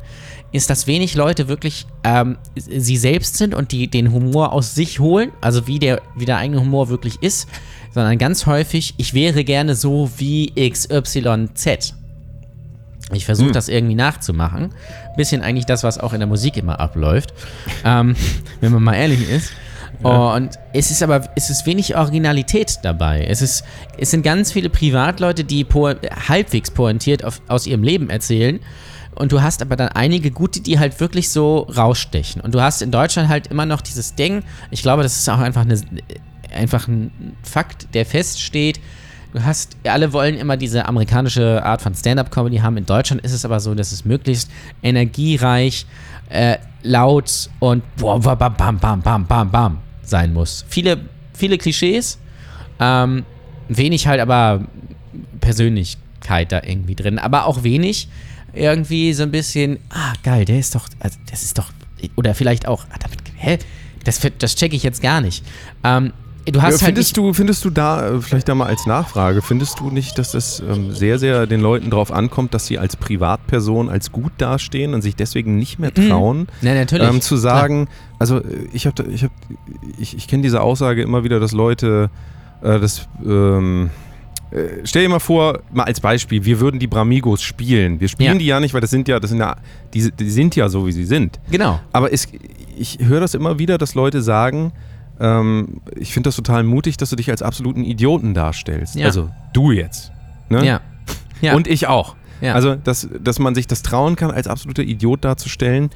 ist, 0.51 0.69
dass 0.69 0.85
wenig 0.85 1.15
Leute 1.15 1.47
wirklich 1.47 1.87
ähm, 2.03 2.37
sie 2.55 2.97
selbst 2.97 3.37
sind 3.37 3.55
und 3.55 3.71
die 3.71 3.87
den 3.87 4.11
Humor 4.11 4.53
aus 4.53 4.75
sich 4.75 4.99
holen, 4.99 5.31
also 5.41 5.65
wie 5.65 5.79
der, 5.79 6.01
wie 6.15 6.25
der 6.25 6.37
eigene 6.37 6.61
Humor 6.61 6.89
wirklich 6.89 7.23
ist, 7.23 7.49
sondern 7.91 8.19
ganz 8.19 8.45
häufig, 8.45 8.93
ich 8.97 9.15
wäre 9.15 9.43
gerne 9.43 9.73
so 9.73 10.11
wie 10.17 10.53
XYZ. 10.55 11.95
Ich 13.15 13.25
versuche 13.25 13.51
das 13.51 13.69
irgendwie 13.69 13.95
nachzumachen. 13.95 14.73
Bisschen 15.17 15.41
eigentlich 15.41 15.65
das, 15.65 15.83
was 15.83 15.99
auch 15.99 16.13
in 16.13 16.19
der 16.19 16.27
Musik 16.27 16.57
immer 16.57 16.79
abläuft, 16.79 17.33
ähm, 17.85 18.15
wenn 18.61 18.71
man 18.71 18.83
mal 18.83 18.95
ehrlich 18.95 19.29
ist. 19.29 19.51
Und 20.01 20.59
es 20.73 20.91
ist 20.91 21.01
aber, 21.01 21.29
es 21.35 21.49
ist 21.49 21.65
wenig 21.65 21.95
Originalität 21.95 22.79
dabei. 22.83 23.25
Es, 23.25 23.41
ist, 23.41 23.63
es 23.97 24.11
sind 24.11 24.23
ganz 24.23 24.51
viele 24.51 24.69
Privatleute, 24.69 25.43
die 25.43 25.63
po 25.63 25.91
halbwegs 26.27 26.71
pointiert 26.71 27.23
auf, 27.23 27.41
aus 27.47 27.67
ihrem 27.67 27.83
Leben 27.83 28.09
erzählen. 28.09 28.59
Und 29.15 29.31
du 29.31 29.41
hast 29.41 29.61
aber 29.61 29.75
dann 29.75 29.89
einige 29.89 30.31
gute, 30.31 30.59
die 30.61 30.79
halt 30.79 30.99
wirklich 30.99 31.29
so 31.29 31.59
rausstechen. 31.59 32.41
Und 32.41 32.55
du 32.55 32.61
hast 32.61 32.81
in 32.81 32.91
Deutschland 32.91 33.29
halt 33.29 33.47
immer 33.47 33.65
noch 33.65 33.81
dieses 33.81 34.15
Ding, 34.15 34.43
ich 34.71 34.81
glaube, 34.81 35.03
das 35.03 35.15
ist 35.15 35.29
auch 35.29 35.39
einfach, 35.39 35.61
eine, 35.61 35.79
einfach 36.53 36.87
ein 36.87 37.35
Fakt, 37.43 37.93
der 37.93 38.05
feststeht. 38.05 38.79
Du 39.33 39.43
hast, 39.43 39.75
alle 39.83 40.13
wollen 40.13 40.37
immer 40.37 40.57
diese 40.57 40.85
amerikanische 40.85 41.65
Art 41.65 41.81
von 41.81 41.95
Stand-up-Comedy 41.95 42.57
haben. 42.57 42.77
In 42.77 42.85
Deutschland 42.85 43.23
ist 43.23 43.31
es 43.31 43.43
aber 43.45 43.59
so, 43.59 43.73
dass 43.73 43.91
es 43.91 44.05
möglichst 44.05 44.49
energiereich, 44.83 45.87
äh, 46.29 46.57
laut 46.83 47.49
und 47.59 47.83
boah, 47.95 48.19
bam, 48.19 48.37
bam, 48.55 48.77
bam, 48.77 49.01
bam, 49.01 49.25
bam, 49.25 49.49
bam, 49.49 49.79
sein 50.03 50.33
muss. 50.33 50.65
Viele, 50.67 50.99
viele 51.33 51.57
Klischees, 51.57 52.19
ähm, 52.79 53.25
wenig 53.69 54.05
halt 54.05 54.21
aber 54.21 54.67
Persönlichkeit 55.41 56.51
da 56.51 56.61
irgendwie 56.63 56.93
drin, 56.93 57.17
aber 57.17 57.47
auch 57.47 57.63
wenig 57.63 58.09
irgendwie 58.53 59.13
so 59.13 59.23
ein 59.23 59.31
bisschen, 59.31 59.79
ah, 59.89 60.13
geil, 60.21 60.45
der 60.45 60.59
ist 60.59 60.75
doch, 60.75 60.87
also 60.99 61.17
das 61.31 61.41
ist 61.41 61.57
doch, 61.57 61.71
oder 62.15 62.35
vielleicht 62.35 62.67
auch, 62.67 62.85
ah, 62.91 62.97
damit, 62.99 63.19
hä, 63.35 63.57
das, 64.03 64.21
das 64.37 64.55
checke 64.55 64.75
ich 64.75 64.83
jetzt 64.83 65.01
gar 65.01 65.21
nicht. 65.21 65.43
Ähm, 65.83 66.13
du 66.45 66.61
hast 66.61 66.81
Ja, 66.81 66.85
halt 66.87 66.95
findest, 66.95 67.09
nicht, 67.09 67.17
du, 67.17 67.33
findest 67.33 67.63
du 67.65 67.69
da, 67.69 68.09
äh, 68.15 68.21
vielleicht 68.21 68.49
da 68.49 68.55
mal 68.55 68.65
als 68.67 68.85
Nachfrage, 68.85 69.41
findest 69.41 69.79
du 69.79 69.89
nicht, 69.89 70.17
dass 70.17 70.33
es 70.33 70.59
ähm, 70.61 70.91
sehr, 70.93 71.19
sehr 71.19 71.47
den 71.47 71.61
Leuten 71.61 71.89
darauf 71.89 72.11
ankommt, 72.11 72.53
dass 72.53 72.65
sie 72.67 72.77
als 72.79 72.95
Privatperson 72.95 73.89
als 73.89 74.11
gut 74.11 74.31
dastehen 74.37 74.93
und 74.93 75.01
sich 75.01 75.15
deswegen 75.15 75.57
nicht 75.57 75.79
mehr 75.79 75.93
trauen, 75.93 76.47
Ja, 76.61 76.73
natürlich. 76.73 77.07
ähm, 77.07 77.21
zu 77.21 77.37
sagen, 77.37 77.87
also 78.19 78.37
äh, 78.39 78.43
ich 78.73 78.85
habe, 78.87 79.03
ich, 79.11 79.23
hab, 79.23 79.31
ich, 79.97 80.15
ich 80.17 80.27
kenne 80.27 80.43
diese 80.43 80.61
Aussage 80.61 81.01
immer 81.01 81.23
wieder, 81.23 81.39
dass 81.39 81.51
Leute 81.53 82.09
äh, 82.61 82.79
das, 82.79 83.07
ähm, 83.25 83.89
äh, 84.51 84.81
stell 84.85 85.03
dir 85.03 85.09
mal 85.09 85.19
vor, 85.19 85.59
mal 85.71 85.83
als 85.83 85.99
Beispiel, 85.99 86.45
wir 86.45 86.59
würden 86.59 86.79
die 86.79 86.87
Bramigos 86.87 87.41
spielen. 87.41 87.99
Wir 87.99 88.07
spielen 88.07 88.33
Ja. 88.33 88.37
die 88.39 88.45
ja 88.45 88.59
nicht, 88.59 88.73
weil 88.73 88.81
das 88.81 88.91
sind 88.91 89.07
ja, 89.07 89.19
das 89.19 89.29
sind 89.31 89.39
ja, 89.39 89.55
die, 89.93 90.11
die 90.11 90.29
sind 90.29 90.55
ja 90.55 90.69
so, 90.69 90.85
wie 90.85 90.91
sie 90.91 91.05
sind. 91.05 91.39
Genau. 91.49 91.79
Aber 91.91 92.11
es, 92.13 92.27
ich 92.77 92.99
höre 93.01 93.19
das 93.19 93.33
immer 93.33 93.59
wieder, 93.59 93.77
dass 93.77 93.95
Leute 93.95 94.21
sagen, 94.21 94.71
ähm, 95.19 95.81
ich 95.95 96.13
finde 96.13 96.27
das 96.27 96.35
total 96.35 96.63
mutig, 96.63 96.97
dass 96.97 97.09
du 97.09 97.15
dich 97.15 97.29
als 97.29 97.41
absoluten 97.41 97.83
Idioten 97.83 98.33
darstellst. 98.33 98.95
Ja. 98.95 99.05
Also 99.05 99.29
du 99.53 99.71
jetzt. 99.71 100.11
Ne? 100.49 100.65
Ja. 100.65 100.81
ja. 101.41 101.55
Und 101.55 101.67
ich 101.67 101.87
auch. 101.87 102.15
Ja. 102.41 102.55
Also, 102.55 102.75
dass, 102.75 103.07
dass 103.21 103.39
man 103.39 103.55
sich 103.55 103.67
das 103.67 103.83
trauen 103.83 104.15
kann, 104.15 104.31
als 104.31 104.47
absoluter 104.47 104.83
Idiot 104.83 105.23
darzustellen 105.23 105.91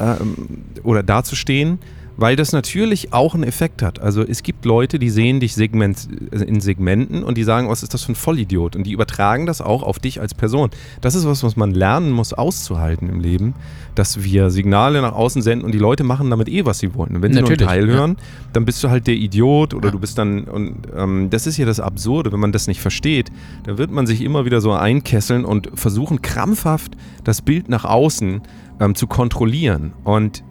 ähm, 0.00 0.64
oder 0.82 1.02
dazustehen, 1.02 1.78
weil 2.20 2.36
das 2.36 2.52
natürlich 2.52 3.14
auch 3.14 3.34
einen 3.34 3.44
Effekt 3.44 3.80
hat. 3.80 3.98
Also 3.98 4.22
es 4.22 4.42
gibt 4.42 4.66
Leute, 4.66 4.98
die 4.98 5.08
sehen 5.08 5.40
dich 5.40 5.54
Segment, 5.54 6.06
äh, 6.30 6.42
in 6.42 6.60
Segmenten 6.60 7.24
und 7.24 7.38
die 7.38 7.44
sagen, 7.44 7.70
was 7.70 7.82
ist 7.82 7.94
das 7.94 8.04
für 8.04 8.12
ein 8.12 8.14
Vollidiot? 8.14 8.76
Und 8.76 8.84
die 8.84 8.92
übertragen 8.92 9.46
das 9.46 9.62
auch 9.62 9.82
auf 9.82 9.98
dich 9.98 10.20
als 10.20 10.34
Person. 10.34 10.68
Das 11.00 11.14
ist 11.14 11.26
was, 11.26 11.42
was 11.42 11.56
man 11.56 11.72
lernen 11.72 12.10
muss, 12.10 12.34
auszuhalten 12.34 13.08
im 13.08 13.20
Leben, 13.20 13.54
dass 13.94 14.22
wir 14.22 14.50
Signale 14.50 15.00
nach 15.00 15.14
außen 15.14 15.40
senden 15.40 15.64
und 15.64 15.72
die 15.72 15.78
Leute 15.78 16.04
machen 16.04 16.28
damit 16.28 16.50
eh, 16.50 16.66
was 16.66 16.78
sie 16.78 16.94
wollen. 16.94 17.16
Und 17.16 17.22
wenn 17.22 17.32
sie 17.32 17.40
Natürlich, 17.40 17.60
nur 17.60 17.70
einen 17.70 17.80
Teil 17.86 17.88
ja. 17.90 17.96
hören, 18.00 18.16
dann 18.52 18.66
bist 18.66 18.84
du 18.84 18.90
halt 18.90 19.06
der 19.06 19.14
Idiot 19.14 19.72
oder 19.72 19.86
Ja. 19.86 19.92
du 19.92 19.98
bist 19.98 20.18
dann, 20.18 20.44
und 20.44 20.88
ähm, 20.94 21.30
das 21.30 21.46
ist 21.46 21.56
ja 21.56 21.64
das 21.64 21.80
Absurde, 21.80 22.32
wenn 22.32 22.40
man 22.40 22.52
das 22.52 22.66
nicht 22.66 22.82
versteht, 22.82 23.30
dann 23.64 23.78
wird 23.78 23.90
man 23.90 24.06
sich 24.06 24.20
immer 24.20 24.44
wieder 24.44 24.60
so 24.60 24.72
einkesseln 24.72 25.46
und 25.46 25.70
versuchen 25.72 26.20
krampfhaft 26.20 26.98
das 27.24 27.40
Bild 27.40 27.70
nach 27.70 27.86
außen 27.86 28.42
ähm, 28.78 28.94
zu 28.94 29.06
kontrollieren. 29.06 29.94
Und 30.04 30.44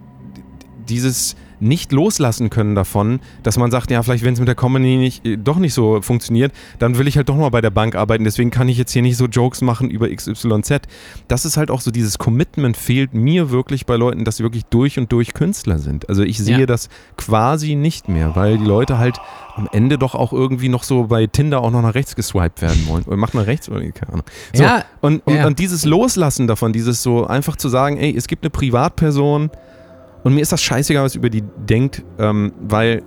dieses, 0.89 1.35
nicht 1.59 1.91
loslassen 1.91 2.49
können 2.49 2.75
davon, 2.75 3.19
dass 3.43 3.57
man 3.57 3.71
sagt, 3.71 3.91
ja, 3.91 4.01
vielleicht 4.03 4.23
wenn 4.23 4.33
es 4.33 4.39
mit 4.39 4.47
der 4.47 4.55
Comedy 4.55 4.97
nicht, 4.97 5.25
äh, 5.25 5.37
doch 5.37 5.57
nicht 5.57 5.73
so 5.73 6.01
funktioniert, 6.01 6.51
dann 6.79 6.97
will 6.97 7.07
ich 7.07 7.17
halt 7.17 7.29
doch 7.29 7.35
mal 7.35 7.49
bei 7.49 7.61
der 7.61 7.69
Bank 7.69 7.95
arbeiten, 7.95 8.23
deswegen 8.23 8.49
kann 8.51 8.69
ich 8.69 8.77
jetzt 8.77 8.91
hier 8.91 9.01
nicht 9.01 9.17
so 9.17 9.25
Jokes 9.25 9.61
machen 9.61 9.89
über 9.89 10.09
XYZ. 10.09 10.81
Das 11.27 11.45
ist 11.45 11.57
halt 11.57 11.71
auch 11.71 11.81
so, 11.81 11.91
dieses 11.91 12.17
Commitment 12.17 12.77
fehlt 12.77 13.13
mir 13.13 13.51
wirklich 13.51 13.85
bei 13.85 13.95
Leuten, 13.95 14.25
dass 14.25 14.37
sie 14.37 14.43
wirklich 14.43 14.65
durch 14.65 14.97
und 14.97 15.11
durch 15.11 15.33
Künstler 15.33 15.79
sind. 15.79 16.07
Also 16.09 16.23
ich 16.23 16.37
sehe 16.37 16.59
Ja. 16.61 16.65
das 16.65 16.89
quasi 17.17 17.75
nicht 17.75 18.09
mehr, 18.09 18.35
weil 18.35 18.57
die 18.57 18.65
Leute 18.65 18.97
halt 18.97 19.19
am 19.55 19.67
Ende 19.71 19.97
doch 19.97 20.15
auch 20.15 20.31
irgendwie 20.31 20.69
noch 20.69 20.83
so 20.83 21.07
bei 21.07 21.27
Tinder 21.27 21.61
auch 21.61 21.71
noch 21.71 21.81
nach 21.81 21.93
rechts 21.95 22.15
geswiped 22.15 22.61
werden 22.61 22.87
wollen. 22.87 23.03
Oder 23.03 23.17
macht 23.17 23.33
man 23.33 23.43
rechts 23.43 23.67
oder 23.69 23.81
keine 23.91 24.13
Ahnung. 24.13 24.25
So, 24.53 24.63
Ja, 24.63 24.83
und, 25.01 25.25
und, 25.27 25.35
ja. 25.35 25.47
und 25.47 25.59
dieses 25.59 25.83
Loslassen 25.85 26.47
davon, 26.47 26.71
dieses 26.71 27.03
so 27.03 27.27
einfach 27.27 27.57
zu 27.57 27.67
sagen, 27.67 27.97
ey, 27.97 28.15
es 28.15 28.27
gibt 28.27 28.43
eine 28.43 28.49
Privatperson 28.49 29.49
und 30.23 30.33
mir 30.33 30.41
ist 30.41 30.51
das 30.51 30.61
scheißegal, 30.61 31.03
was 31.03 31.15
über 31.15 31.29
die 31.29 31.43
denkt, 31.67 32.03
ähm, 32.17 32.51
weil 32.59 33.03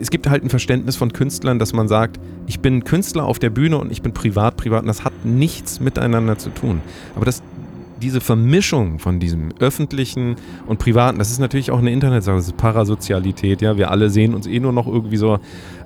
es 0.00 0.10
gibt 0.10 0.28
halt 0.28 0.42
ein 0.42 0.50
Verständnis 0.50 0.96
von 0.96 1.12
Künstlern, 1.12 1.58
dass 1.58 1.72
man 1.72 1.88
sagt, 1.88 2.18
ich 2.46 2.60
bin 2.60 2.84
Künstler 2.84 3.24
auf 3.24 3.38
der 3.38 3.50
Bühne 3.50 3.78
und 3.78 3.92
ich 3.92 4.02
bin 4.02 4.12
privat, 4.12 4.56
privat 4.56 4.82
und 4.82 4.88
das 4.88 5.04
hat 5.04 5.12
nichts 5.24 5.80
miteinander 5.80 6.38
zu 6.38 6.50
tun. 6.50 6.80
Aber 7.14 7.24
das, 7.24 7.42
diese 8.00 8.20
Vermischung 8.20 8.98
von 8.98 9.20
diesem 9.20 9.52
öffentlichen 9.60 10.36
und 10.66 10.78
privaten, 10.78 11.18
das 11.18 11.30
ist 11.30 11.38
natürlich 11.38 11.70
auch 11.70 11.78
eine 11.78 11.92
Internetsache, 11.92 12.36
das 12.36 12.46
ist 12.46 12.56
Parasozialität, 12.56 13.62
ja, 13.62 13.76
wir 13.76 13.90
alle 13.90 14.10
sehen 14.10 14.34
uns 14.34 14.46
eh 14.46 14.58
nur 14.58 14.72
noch 14.72 14.86
irgendwie 14.86 15.16
so 15.16 15.38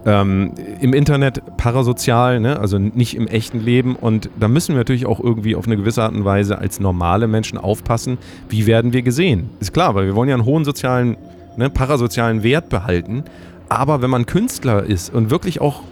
ähm, 0.08 0.54
im 0.80 0.94
Internet 0.94 1.42
parasozial, 1.58 2.40
ne? 2.40 2.58
also 2.58 2.78
nicht 2.78 3.14
im 3.14 3.26
echten 3.26 3.60
Leben 3.60 3.94
und 3.94 4.30
da 4.40 4.48
müssen 4.48 4.74
wir 4.74 4.78
natürlich 4.78 5.04
auch 5.04 5.20
irgendwie 5.20 5.54
auf 5.54 5.66
eine 5.66 5.76
gewisse 5.76 6.02
Art 6.02 6.14
und 6.14 6.24
Weise 6.24 6.58
als 6.58 6.80
normale 6.80 7.28
Menschen 7.28 7.58
aufpassen, 7.58 8.16
wie 8.48 8.66
werden 8.66 8.94
wir 8.94 9.02
gesehen. 9.02 9.50
Ist 9.60 9.74
klar, 9.74 9.94
weil 9.94 10.06
wir 10.06 10.14
wollen 10.14 10.30
ja 10.30 10.34
einen 10.34 10.46
hohen 10.46 10.64
sozialen, 10.64 11.18
ne, 11.58 11.68
parasozialen 11.68 12.42
Wert 12.42 12.70
behalten, 12.70 13.24
aber 13.68 14.00
wenn 14.00 14.08
man 14.08 14.24
Künstler 14.24 14.82
ist 14.82 15.12
und 15.12 15.30
wirklich 15.30 15.60
auch 15.60 15.82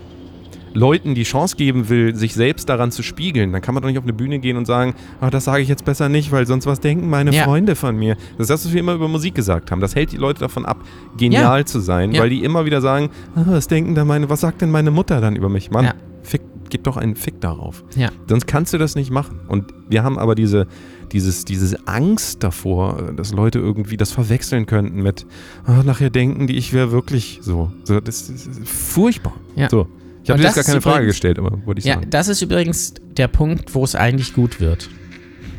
Leuten 0.77 1.15
die 1.15 1.23
Chance 1.23 1.57
geben 1.57 1.89
will, 1.89 2.15
sich 2.15 2.35
selbst 2.35 2.69
daran 2.69 2.91
zu 2.93 3.03
spiegeln, 3.03 3.51
dann 3.53 3.63
kann 3.63 3.75
man 3.75 3.83
doch 3.83 3.89
nicht 3.89 3.99
auf 3.99 4.05
eine 4.05 4.13
Bühne 4.13 4.39
gehen 4.39 4.57
und 4.59 4.67
sagen, 4.67 4.95
ach, 5.21 5.31
das 5.31 5.45
sage 5.45 5.63
ich 5.63 5.69
jetzt 5.69 5.85
besser 5.85 6.09
nicht, 6.09 6.33
weil 6.33 6.47
sonst 6.47 6.67
was 6.67 6.81
denken 6.81 7.09
meine 7.09 7.33
Ja. 7.35 7.45
Freunde 7.45 7.75
von 7.75 7.97
mir. 7.97 8.17
Das 8.37 8.45
ist 8.45 8.51
das, 8.51 8.67
was 8.67 8.73
wir 8.73 8.81
immer 8.81 8.95
über 8.95 9.09
Musik 9.09 9.35
gesagt 9.35 9.71
haben. 9.71 9.81
Das 9.81 9.95
hält 9.95 10.13
die 10.13 10.19
Leute 10.19 10.41
davon 10.41 10.67
ab, 10.67 10.79
genial 11.17 11.65
zu 11.65 11.81
sein, 11.81 12.13
Ja. 12.13 12.21
weil 12.23 12.31
die 12.31 12.45
immer 12.45 12.67
wieder 12.67 12.81
sagen, 12.83 13.11
ah, 13.35 13.45
was 13.47 13.69
denken 13.69 13.95
da 13.95 14.05
meine, 14.05 14.29
was 14.29 14.41
sagt 14.43 14.61
denn 14.61 14.71
meine 14.71 14.91
Mutter 14.91 15.21
dann 15.21 15.35
über 15.35 15.49
mich? 15.49 15.71
Mann, 15.71 15.87
Ja. 15.87 15.95
fick, 16.23 16.43
gib 16.69 16.85
doch 16.85 16.97
einen 16.99 17.17
Fick 17.17 17.41
darauf. 17.41 17.83
Ja. 17.97 18.11
Sonst 18.29 18.47
kannst 18.47 18.75
du 18.75 18.79
das 18.79 18.97
nicht 18.97 19.11
machen. 19.11 19.41
Und 19.49 19.73
wir 19.89 20.05
haben 20.05 20.19
aber 20.19 20.35
diese, 20.35 20.67
dieses, 21.13 21.45
diese 21.47 21.87
Angst 21.89 22.43
davor, 22.43 23.13
dass 23.17 23.33
Leute 23.33 23.61
irgendwie 23.61 23.97
das 23.97 24.13
verwechseln 24.13 24.67
könnten 24.67 25.03
mit, 25.03 25.25
ah, 25.65 25.83
nachher 25.85 26.11
denken 26.11 26.47
die, 26.49 26.57
ich 26.57 26.73
wäre 26.75 26.91
wirklich 26.93 27.39
so. 27.43 27.73
so 27.85 27.99
das, 28.01 28.29
ist 28.29 28.51
furchtbar. 28.69 29.33
Ja. 29.55 29.71
So. 29.71 29.87
Ich 30.27 30.31
habe 30.31 30.39
dir 30.41 30.47
jetzt 30.47 30.57
das 30.57 30.67
gar 30.67 30.73
keine 30.73 30.81
Frage 30.83 30.97
übrigens- 30.99 31.15
gestellt, 31.15 31.39
aber 31.39 31.59
wollte 31.67 31.79
ich 31.79 31.85
Ja, 31.85 31.95
sagen. 31.95 32.11
das 32.11 32.29
ist 32.29 32.43
übrigens 32.43 32.95
der 33.17 33.29
Punkt, 33.29 33.75
wo 33.75 33.85
es 33.85 33.95
eigentlich 33.95 34.35
gut 34.35 34.61
wird. 34.61 34.89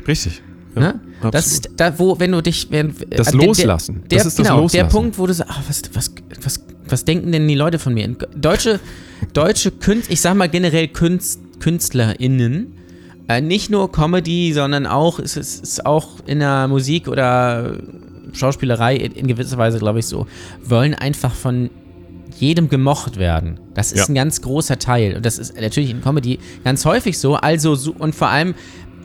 Richtig. 0.08 0.42
Ja, 0.76 0.82
Ne? 0.82 1.00
Das 1.32 1.48
ist 1.48 1.70
da, 1.78 1.98
wo, 1.98 2.20
wenn 2.20 2.32
du 2.34 2.42
dich. 2.42 2.68
Wenn, 2.70 2.94
Das 3.10 3.30
äh, 3.30 3.38
der- 3.38 3.48
Loslassen. 3.48 4.04
Der, 4.12 4.18
Das 4.20 4.28
ist 4.28 4.38
das 4.38 4.46
genau, 4.46 4.62
Loslassen. 4.62 4.86
der 4.86 4.92
Punkt, 4.92 5.18
wo 5.18 5.26
du 5.26 5.34
sagst, 5.34 5.52
ach, 5.56 5.62
was, 5.68 5.82
was, 5.94 6.12
was, 6.44 6.64
was 6.88 7.06
denken 7.06 7.32
denn 7.32 7.48
die 7.48 7.56
Leute 7.56 7.80
von 7.80 7.94
mir? 7.96 8.08
Deutsche, 8.36 8.80
deutsche 9.34 9.72
Künstler, 9.72 10.14
ich 10.14 10.22
sag 10.22 10.36
mal 10.36 10.48
generell 10.50 10.88
Künst, 10.90 11.40
KünstlerInnen, 11.60 12.74
äh, 13.28 13.42
nicht 13.42 13.72
nur 13.72 13.92
Comedy, 13.92 14.54
sondern 14.54 14.86
auch, 14.86 15.18
es 15.20 15.36
ist, 15.38 15.64
ist 15.64 15.86
auch 15.86 16.10
in 16.28 16.40
der 16.40 16.68
Musik 16.68 17.08
oder 17.08 17.78
Schauspielerei 18.34 18.98
in, 18.98 19.14
in 19.14 19.28
gewisser 19.28 19.58
Weise, 19.58 19.80
glaube 19.80 20.00
ich, 20.00 20.06
so, 20.06 20.28
wollen 20.64 20.94
einfach 20.94 21.34
von 21.34 21.70
jedem 22.40 22.70
gemocht 22.70 23.18
werden. 23.18 23.60
Das 23.74 23.92
ist 23.92 24.00
Ja. 24.00 24.06
ein 24.08 24.16
ganz 24.16 24.42
großer 24.42 24.80
Teil. 24.80 25.16
Und 25.16 25.26
das 25.26 25.38
ist 25.38 25.60
natürlich 25.60 25.90
in 25.90 26.02
Comedy 26.02 26.40
ganz 26.64 26.86
häufig 26.86 27.18
so. 27.18 27.36
Also, 27.36 27.76
so, 27.76 27.94
und 27.98 28.14
vor 28.16 28.30
allem 28.30 28.54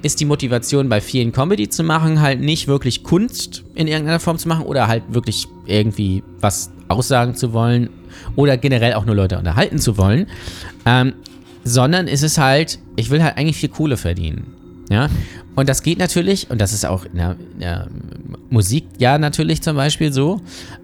ist 0.02 0.18
die 0.20 0.24
Motivation 0.24 0.88
bei 0.88 1.00
vielen 1.00 1.32
Comedy 1.32 1.68
zu 1.68 1.82
machen, 1.84 2.20
halt 2.20 2.40
nicht 2.40 2.66
wirklich 2.68 3.04
Kunst 3.04 3.62
in 3.74 3.86
irgendeiner 3.86 4.18
Form 4.20 4.36
zu 4.38 4.48
machen 4.48 4.64
oder 4.64 4.88
halt 4.88 5.04
wirklich 5.10 5.46
irgendwie 5.66 6.22
was 6.40 6.70
aussagen 6.88 7.36
zu 7.36 7.52
wollen 7.52 7.88
oder 8.36 8.56
generell 8.56 8.94
auch 8.94 9.04
nur 9.04 9.14
Leute 9.14 9.38
unterhalten 9.38 9.78
zu 9.78 9.96
wollen, 9.96 10.26
ähm, 10.86 11.12
sondern 11.64 12.08
es 12.08 12.22
ist 12.24 12.36
halt, 12.38 12.80
ich 12.96 13.10
will 13.10 13.22
halt 13.22 13.36
eigentlich 13.36 13.56
viel 13.56 13.68
Kohle 13.68 13.96
verdienen. 13.96 14.48
Ja, 14.90 15.08
und 15.54 15.68
das 15.68 15.82
geht 15.82 15.98
natürlich, 15.98 16.50
und 16.50 16.60
das 16.60 16.72
ist 16.72 16.86
auch 16.86 17.04
in 17.04 17.16
der, 17.16 17.36
in 17.52 17.60
der 17.60 17.88
Musik 18.48 18.84
ja 18.98 19.18
natürlich 19.18 19.62
zum 19.62 19.76
Beispiel 19.76 20.12
so, 20.12 20.40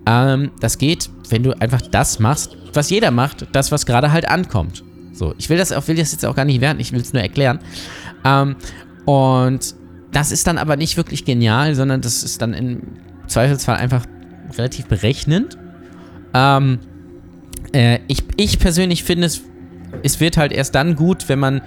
ähm, 0.07 0.51
das 0.61 0.79
geht, 0.79 1.09
wenn 1.31 1.43
du 1.43 1.59
einfach 1.61 1.81
das 1.81 2.19
machst, 2.19 2.57
was 2.75 2.91
jeder 2.91 3.11
macht, 3.11 3.47
das, 3.53 3.73
was 3.73 3.87
gerade 3.87 4.13
halt 4.13 4.29
ankommt. 4.29 4.85
So, 5.13 5.35
ich 5.39 5.49
will 5.49 5.57
das, 5.57 5.73
auch, 5.73 5.89
will 5.89 5.97
das 5.97 6.13
jetzt 6.13 6.25
auch 6.25 6.37
gar 6.37 6.45
nicht 6.45 6.61
werden, 6.61 6.81
ich 6.81 6.93
will 6.93 7.01
es 7.01 7.13
nur 7.13 7.23
erklären. 7.23 7.61
Ähm, 8.25 8.57
und 9.07 9.75
das 10.13 10.33
ist 10.33 10.47
dann 10.47 10.59
aber 10.59 10.77
nicht 10.77 10.97
wirklich 10.97 11.25
genial, 11.25 11.75
sondern 11.75 12.01
das 12.01 12.23
ist 12.23 12.43
dann 12.43 12.53
im 12.53 12.83
Zweifelsfall 13.27 13.77
einfach 13.77 14.05
relativ 14.57 14.87
berechnend. 14.87 15.57
Ähm, 16.35 16.79
äh, 17.73 18.01
ich, 18.07 18.23
ich 18.37 18.59
persönlich 18.59 19.03
finde, 19.03 19.27
es, 19.27 19.43
es 20.03 20.21
wird 20.21 20.37
halt 20.37 20.53
erst 20.53 20.75
dann 20.75 20.95
gut, 20.95 21.29
wenn 21.29 21.39
man, 21.39 21.63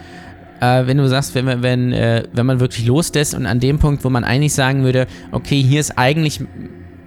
äh, 0.62 0.88
wenn 0.88 0.98
du 0.98 1.08
sagst, 1.10 1.36
wenn, 1.36 1.46
man- 1.46 1.62
wenn, 1.64 1.92
äh, 1.92 2.24
wenn 2.34 2.46
man 2.46 2.60
wirklich 2.62 2.86
loslässt 2.86 3.34
und 3.36 3.46
an 3.46 3.60
dem 3.60 3.80
Punkt, 3.80 4.04
wo 4.06 4.10
man 4.10 4.24
eigentlich 4.24 4.54
sagen 4.54 4.84
würde, 4.84 5.08
okay, 5.34 5.62
hier 5.62 5.80
ist 5.82 5.98
eigentlich 5.98 6.40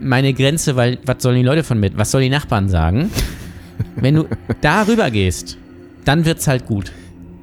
meine 0.01 0.35
Grenze, 0.35 0.77
weil 0.77 0.99
was 1.07 1.23
sollen 1.23 1.37
die 1.37 1.43
Leute 1.43 1.65
von 1.65 1.81
mit? 1.81 1.97
Was 1.97 2.11
sollen 2.11 2.25
die 2.25 2.31
Nachbarn 2.31 2.69
sagen? 2.69 3.11
wenn 3.97 4.15
du 4.17 4.25
darüber 4.61 5.11
gehst, 5.11 5.57
dann 6.05 6.25
wird's 6.27 6.47
halt 6.47 6.67
gut. 6.67 6.93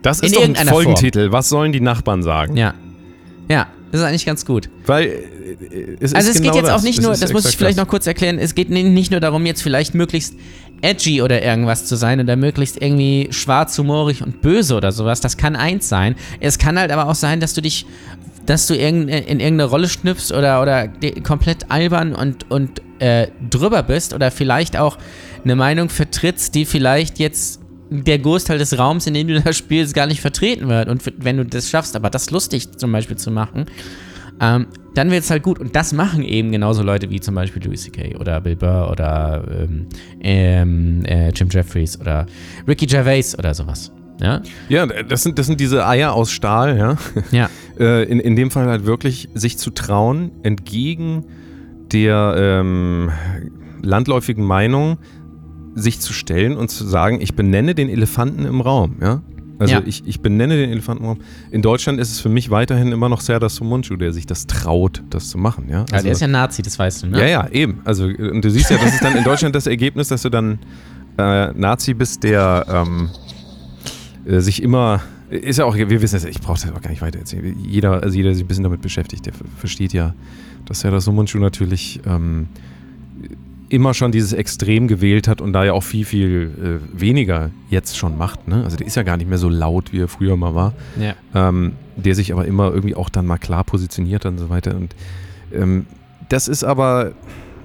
Das 0.03 0.19
ist 0.19 0.35
doch 0.35 0.43
ein 0.43 0.55
Folgentitel. 0.55 1.31
Was 1.31 1.49
sollen 1.49 1.71
die 1.71 1.81
Nachbarn 1.81 2.23
sagen? 2.23 2.55
Ja. 2.57 2.73
Ja, 3.49 3.67
das 3.91 4.01
ist 4.01 4.07
eigentlich 4.07 4.25
ganz 4.25 4.45
gut. 4.45 4.69
Weil 4.85 5.05
äh, 5.05 5.17
es 5.99 6.13
Also 6.13 6.29
ist 6.29 6.35
es 6.37 6.41
genau 6.41 6.53
geht 6.53 6.61
jetzt 6.63 6.69
das. 6.71 6.79
auch 6.81 6.83
nicht 6.83 7.01
nur, 7.01 7.11
ist 7.11 7.21
das 7.23 7.33
muss 7.33 7.45
ich 7.45 7.57
vielleicht 7.57 7.77
das. 7.77 7.85
noch 7.85 7.89
kurz 7.89 8.07
erklären, 8.07 8.37
es 8.39 8.55
geht 8.55 8.69
ni- 8.69 8.83
nicht 8.83 9.11
nur 9.11 9.19
darum, 9.19 9.45
jetzt 9.45 9.61
vielleicht 9.61 9.93
möglichst 9.93 10.35
edgy 10.81 11.21
oder 11.21 11.41
irgendwas 11.41 11.85
zu 11.85 11.95
sein 11.95 12.19
oder 12.19 12.35
möglichst 12.35 12.81
irgendwie 12.81 13.27
schwarz, 13.31 13.77
humorig 13.77 14.21
und 14.23 14.41
böse 14.41 14.75
oder 14.75 14.91
sowas. 14.91 15.21
Das 15.21 15.37
kann 15.37 15.55
eins 15.55 15.89
sein. 15.89 16.15
Es 16.39 16.57
kann 16.57 16.79
halt 16.79 16.91
aber 16.91 17.07
auch 17.07 17.15
sein, 17.15 17.39
dass 17.39 17.53
du 17.53 17.61
dich, 17.61 17.85
dass 18.45 18.67
du 18.67 18.75
in 18.75 19.07
irgendeine 19.07 19.65
Rolle 19.65 19.87
schnüpfst 19.87 20.31
oder, 20.31 20.61
oder 20.61 20.87
komplett 21.23 21.69
albern 21.69 22.15
und, 22.15 22.49
und 22.49 22.81
äh, 22.99 23.27
drüber 23.49 23.83
bist 23.83 24.13
oder 24.13 24.31
vielleicht 24.31 24.77
auch 24.77 24.97
eine 25.43 25.55
Meinung 25.55 25.89
vertrittst, 25.89 26.53
die 26.55 26.65
vielleicht 26.65 27.19
jetzt 27.19 27.59
der 27.89 28.19
Großteil 28.19 28.57
des 28.57 28.77
Raums, 28.77 29.05
in 29.05 29.13
dem 29.13 29.27
du 29.27 29.41
da 29.41 29.51
spielst, 29.51 29.93
gar 29.93 30.07
nicht 30.07 30.21
vertreten 30.21 30.69
wird. 30.69 30.87
Und 30.87 31.03
wenn 31.17 31.37
du 31.37 31.45
das 31.45 31.69
schaffst, 31.69 31.95
aber 31.95 32.09
das 32.09 32.31
lustig 32.31 32.77
zum 32.77 32.91
Beispiel 32.91 33.17
zu 33.17 33.31
machen, 33.31 33.65
ähm, 34.41 34.67
dann 34.93 35.11
wird 35.11 35.23
es 35.23 35.29
halt 35.29 35.43
gut. 35.43 35.59
Und 35.59 35.75
das 35.75 35.93
machen 35.93 36.23
eben 36.23 36.51
genauso 36.51 36.83
Leute 36.83 37.09
wie 37.09 37.21
zum 37.21 37.35
Beispiel 37.35 37.63
Louis 37.63 37.83
C.K. 37.83 38.17
oder 38.17 38.41
Bill 38.41 38.55
Burr 38.55 38.89
oder 38.91 39.43
ähm, 39.49 39.87
ähm, 40.19 41.05
äh, 41.05 41.29
Jim 41.29 41.47
Jeffries 41.49 41.99
oder 41.99 42.25
Ricky 42.67 42.87
Gervais 42.87 43.37
oder 43.37 43.53
sowas. 43.53 43.91
Ja? 44.19 44.41
Ja, 44.69 44.85
das 44.85 45.23
sind, 45.23 45.39
das 45.39 45.47
sind 45.47 45.59
diese 45.59 45.87
Eier 45.87 46.13
aus 46.13 46.31
Stahl, 46.31 46.77
ja. 46.77 46.97
Ja. 47.31 47.49
Äh, 47.79 48.03
in, 48.03 48.19
in 48.19 48.35
dem 48.35 48.51
Fall 48.51 48.67
halt 48.67 48.85
wirklich 48.85 49.29
sich 49.33 49.57
zu 49.57 49.71
trauen, 49.71 50.31
entgegen 50.43 51.25
der 51.91 52.35
ähm, 52.37 53.11
landläufigen 53.81 54.45
Meinung 54.45 54.97
sich 55.73 55.99
zu 55.99 56.13
stellen 56.13 56.57
und 56.57 56.69
zu 56.69 56.85
sagen, 56.85 57.21
ich 57.21 57.35
benenne 57.35 57.75
den 57.75 57.89
Elefanten 57.89 58.45
im 58.45 58.61
Raum, 58.61 58.97
ja. 59.01 59.21
Also 59.61 59.75
Ja. 59.75 59.81
ich, 59.85 60.01
ich 60.07 60.21
benenne 60.21 60.57
den 60.57 60.71
Elefanten 60.71 61.03
im 61.03 61.09
Raum. 61.11 61.19
In 61.51 61.61
Deutschland 61.61 61.99
ist 61.99 62.11
es 62.11 62.19
für 62.19 62.29
mich 62.29 62.49
weiterhin 62.49 62.91
immer 62.91 63.09
noch 63.09 63.21
Serdar 63.21 63.49
Somuncu, 63.49 63.95
der 63.95 64.11
sich 64.11 64.25
das 64.25 64.47
traut, 64.47 65.03
das 65.11 65.29
zu 65.29 65.37
machen, 65.37 65.69
ja. 65.69 65.85
Also 65.91 66.07
er 66.07 66.13
ist 66.13 66.19
ja 66.21 66.27
Nazi, 66.27 66.63
das 66.63 66.79
weißt 66.79 67.03
du, 67.03 67.07
ne? 67.07 67.19
Ja, 67.19 67.27
ja, 67.27 67.47
eben. 67.49 67.79
Also, 67.85 68.05
und 68.05 68.43
du 68.43 68.49
siehst 68.49 68.71
ja, 68.71 68.77
das 68.77 68.93
ist 68.95 69.03
dann 69.03 69.15
in 69.15 69.23
Deutschland 69.23 69.53
das 69.55 69.67
Ergebnis, 69.67 70.07
dass 70.07 70.23
du 70.23 70.29
dann 70.29 70.57
äh, 71.19 71.51
Nazi 71.53 71.93
bist, 71.93 72.23
der 72.23 72.65
ähm, 72.67 73.09
äh, 74.25 74.39
sich 74.39 74.63
immer. 74.63 75.01
Ist 75.29 75.59
ja 75.59 75.65
auch, 75.65 75.75
wir 75.77 76.01
wissen 76.01 76.15
es, 76.17 76.25
ich 76.25 76.41
brauche 76.41 76.59
das 76.59 76.69
auch 76.73 76.81
gar 76.81 76.89
nicht 76.89 77.01
weiter 77.01 77.19
erzählen. 77.19 77.55
Jeder, 77.63 78.01
also 78.03 78.17
jeder, 78.17 78.29
der 78.29 78.35
sich 78.35 78.43
ein 78.43 78.47
bisschen 78.47 78.63
damit 78.63 78.81
beschäftigt, 78.81 79.25
der 79.27 79.33
ver- 79.33 79.45
versteht 79.57 79.93
ja, 79.93 80.13
dass 80.65 80.83
er 80.83 80.91
das 80.91 81.05
Sumunchu 81.05 81.37
natürlich 81.37 82.01
ähm, 82.05 82.47
immer 83.71 83.93
schon 83.93 84.11
dieses 84.11 84.33
Extrem 84.33 84.87
gewählt 84.89 85.27
hat 85.29 85.39
und 85.39 85.53
da 85.53 85.63
ja 85.63 85.71
auch 85.73 85.83
viel, 85.83 86.03
viel 86.03 86.79
äh, 86.93 86.99
weniger 86.99 87.51
jetzt 87.69 87.97
schon 87.97 88.17
macht. 88.17 88.47
Ne? 88.47 88.63
Also 88.65 88.75
der 88.75 88.85
ist 88.85 88.95
ja 88.95 89.03
gar 89.03 89.15
nicht 89.15 89.29
mehr 89.29 89.37
so 89.37 89.47
laut, 89.47 89.93
wie 89.93 89.99
er 90.01 90.07
früher 90.09 90.35
mal 90.35 90.53
war 90.53 90.73
Ja. 90.99 91.13
ähm, 91.33 91.73
der 91.95 92.13
sich 92.15 92.33
aber 92.33 92.45
immer 92.45 92.73
irgendwie 92.73 92.95
auch 92.95 93.09
dann 93.09 93.25
mal 93.25 93.37
klar 93.37 93.63
positioniert 93.63 94.25
und 94.25 94.37
so 94.37 94.49
weiter. 94.49 94.75
Und 94.75 94.93
ähm, 95.53 95.85
das 96.27 96.49
ist 96.49 96.65
aber, 96.65 97.13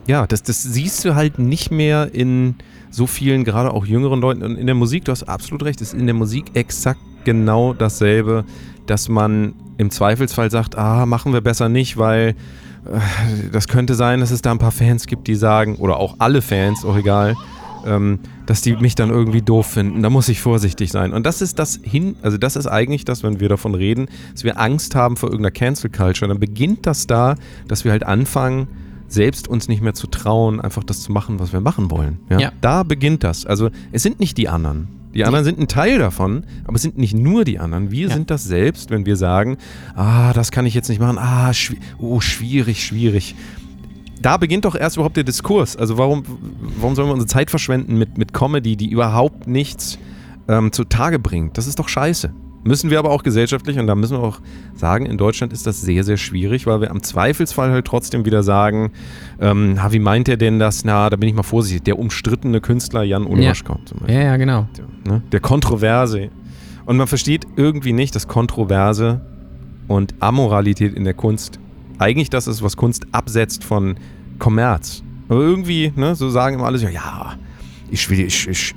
ja, 0.07 0.27
das, 0.29 0.45
das 0.45 0.63
siehst 0.63 1.05
du 1.05 1.17
halt 1.17 1.41
nicht 1.41 1.73
mehr 1.73 2.15
in 2.15 2.55
so 2.91 3.09
vielen, 3.09 3.43
gerade 3.45 3.73
auch 3.73 3.85
jüngeren 3.85 4.21
Leuten. 4.21 4.43
Und 4.43 4.57
in 4.57 4.67
der 4.67 4.77
Musik, 4.77 5.05
du 5.07 5.13
hast 5.13 5.25
absolut 5.25 5.65
recht, 5.65 5.81
ist 5.81 5.93
in 5.93 6.07
der 6.07 6.15
Musik 6.15 6.47
exakt 6.55 7.01
genau 7.25 7.75
dasselbe, 7.75 8.45
dass 8.87 9.09
man 9.09 9.55
im 9.79 9.91
Zweifelsfall 9.91 10.51
sagt, 10.53 10.77
ah, 10.79 11.05
machen 11.05 11.33
wir 11.33 11.41
besser 11.41 11.69
nicht, 11.69 11.97
weil 11.97 12.37
das 13.53 13.69
könnte 13.69 13.95
sein, 13.95 14.21
dass 14.21 14.31
es 14.31 14.43
da 14.43 14.53
ein 14.53 14.59
paar 14.59 14.73
Fans 14.73 15.07
gibt, 15.07 15.29
die 15.29 15.35
sagen, 15.35 15.77
oder 15.77 15.99
auch 15.99 16.17
alle 16.19 16.43
Fans, 16.43 16.85
auch 16.85 16.97
egal, 16.97 17.37
ähm, 17.87 18.19
dass 18.47 18.63
die 18.63 18.77
mich 18.77 18.95
dann 18.95 19.11
irgendwie 19.11 19.43
doof 19.43 19.67
finden. 19.67 20.03
Da 20.03 20.11
muss 20.11 20.29
ich 20.29 20.41
vorsichtig 20.41 20.91
sein. 20.91 21.13
Und 21.13 21.25
das 21.27 21.43
ist 21.43 21.59
das 21.59 21.81
hin, 21.83 22.17
also 22.23 22.39
das 22.39 22.57
ist 22.57 22.67
eigentlich 22.67 23.05
das, 23.05 23.23
wenn 23.23 23.41
wir 23.41 23.49
davon 23.49 23.75
reden, 23.75 24.09
dass 24.33 24.45
wir 24.45 24.59
Angst 24.61 24.95
haben 24.95 25.17
vor 25.17 25.31
irgendeiner 25.31 25.53
Cancel 25.53 25.91
Culture. 25.91 26.29
Dann 26.29 26.41
beginnt 26.41 26.87
das 26.87 27.07
da, 27.07 27.37
dass 27.69 27.85
wir 27.85 27.93
halt 27.93 28.05
anfangen, 28.05 28.69
selbst 29.09 29.49
uns 29.49 29.69
nicht 29.69 29.83
mehr 29.83 29.95
zu 29.95 30.09
trauen, 30.09 30.61
einfach 30.61 30.83
das 30.83 31.03
zu 31.03 31.13
machen, 31.13 31.39
was 31.39 31.53
wir 31.53 31.61
machen 31.61 31.91
wollen. 31.91 32.19
Ja? 32.29 32.41
Ja. 32.41 32.53
Da 32.61 32.83
beginnt 32.83 33.23
das. 33.23 33.47
Also 33.47 33.71
es 33.93 34.03
sind 34.03 34.21
nicht 34.21 34.37
die 34.37 34.49
anderen. 34.49 34.89
Die 35.17 35.25
anderen 35.25 35.45
sind 35.45 35.59
ein 35.59 35.69
Teil 35.69 35.99
davon, 35.99 36.45
aber 36.65 36.77
es 36.77 36.83
sind 36.83 36.99
nicht 36.99 37.15
nur 37.15 37.45
die 37.45 37.59
anderen. 37.59 37.91
Wir 37.91 38.09
Ja. 38.09 38.15
sind 38.15 38.31
das 38.31 38.45
selbst, 38.45 38.91
wenn 38.91 39.07
wir 39.07 39.17
sagen, 39.17 39.57
ah, 39.95 40.33
das 40.33 40.51
kann 40.51 40.67
ich 40.67 40.75
jetzt 40.75 40.89
nicht 40.89 41.01
machen, 41.01 41.19
ah, 41.19 41.53
schwi 41.53 41.79
oh, 41.99 42.21
schwierig, 42.21 42.85
schwierig. 42.85 43.35
Da 44.23 44.37
beginnt 44.39 44.65
doch 44.65 44.75
erst 44.75 44.97
überhaupt 44.97 45.17
der 45.17 45.25
Diskurs. 45.25 45.77
Also 45.77 45.99
warum, 45.99 46.23
warum 46.79 46.95
sollen 46.95 47.09
wir 47.09 47.13
unsere 47.13 47.29
Zeit 47.29 47.51
verschwenden 47.51 47.97
mit, 47.99 48.19
mit 48.19 48.33
Comedy, 48.33 48.77
die 48.77 48.91
überhaupt 48.91 49.47
nichts 49.47 49.99
ähm, 50.49 50.73
zutage 50.73 51.19
bringt? 51.19 51.59
Das 51.59 51.67
ist 51.67 51.79
doch 51.79 51.89
scheiße. 51.89 52.33
Müssen 52.67 52.91
wir 52.91 52.99
aber 52.99 53.11
auch 53.11 53.23
gesellschaftlich, 53.23 53.79
und 53.79 53.87
da 53.87 53.95
müssen 53.95 54.19
wir 54.19 54.25
auch 54.25 54.41
sagen, 54.75 55.07
in 55.07 55.19
Deutschland 55.19 55.53
ist 55.53 55.67
das 55.67 55.81
sehr, 55.81 56.03
sehr 56.03 56.17
schwierig, 56.17 56.67
weil 56.67 56.81
wir 56.81 56.91
am 56.91 57.01
Zweifelsfall 57.03 57.71
halt 57.71 57.87
trotzdem 57.87 58.25
wieder 58.25 58.43
sagen, 58.43 58.91
ähm, 59.41 59.79
wie 59.91 60.01
meint 60.01 60.29
er 60.29 60.37
denn 60.37 60.59
das? 60.59 60.85
Na, 60.85 61.09
da 61.09 61.17
bin 61.17 61.29
ich 61.29 61.35
mal 61.35 61.45
vorsichtig. 61.45 61.85
Der 61.85 61.99
umstrittene 61.99 62.61
Künstler 62.61 63.05
Jan 63.05 63.25
zum 63.85 63.99
Beispiel. 64.01 64.17
Ja, 64.17 64.23
ja, 64.23 64.37
genau. 64.37 64.69
Ne? 65.05 65.23
Der 65.31 65.41
Kontroverse. 65.41 66.31
Und 66.87 66.97
man 66.97 67.07
versteht 67.07 67.47
irgendwie 67.55 67.93
nicht, 67.93 68.17
dass 68.17 68.27
Kontroverse 68.27 69.21
und 69.87 70.15
Amoralität 70.19 70.95
in 70.95 71.05
der 71.05 71.15
Kunst 71.15 71.61
eigentlich 71.99 72.31
das 72.31 72.49
ist, 72.49 72.63
was 72.63 72.77
Kunst 72.77 73.07
absetzt 73.13 73.63
von 73.63 73.97
Kommerz. 74.39 75.05
Aber 75.29 75.41
irgendwie, 75.41 75.93
ne, 75.95 76.17
so 76.17 76.31
sagen 76.31 76.57
immer 76.57 76.67
alle 76.67 76.79
so, 76.79 76.89
ja, 76.89 77.35
ich 77.91 78.11
will, 78.11 78.21
ich, 78.21 78.49
ich, 78.49 78.75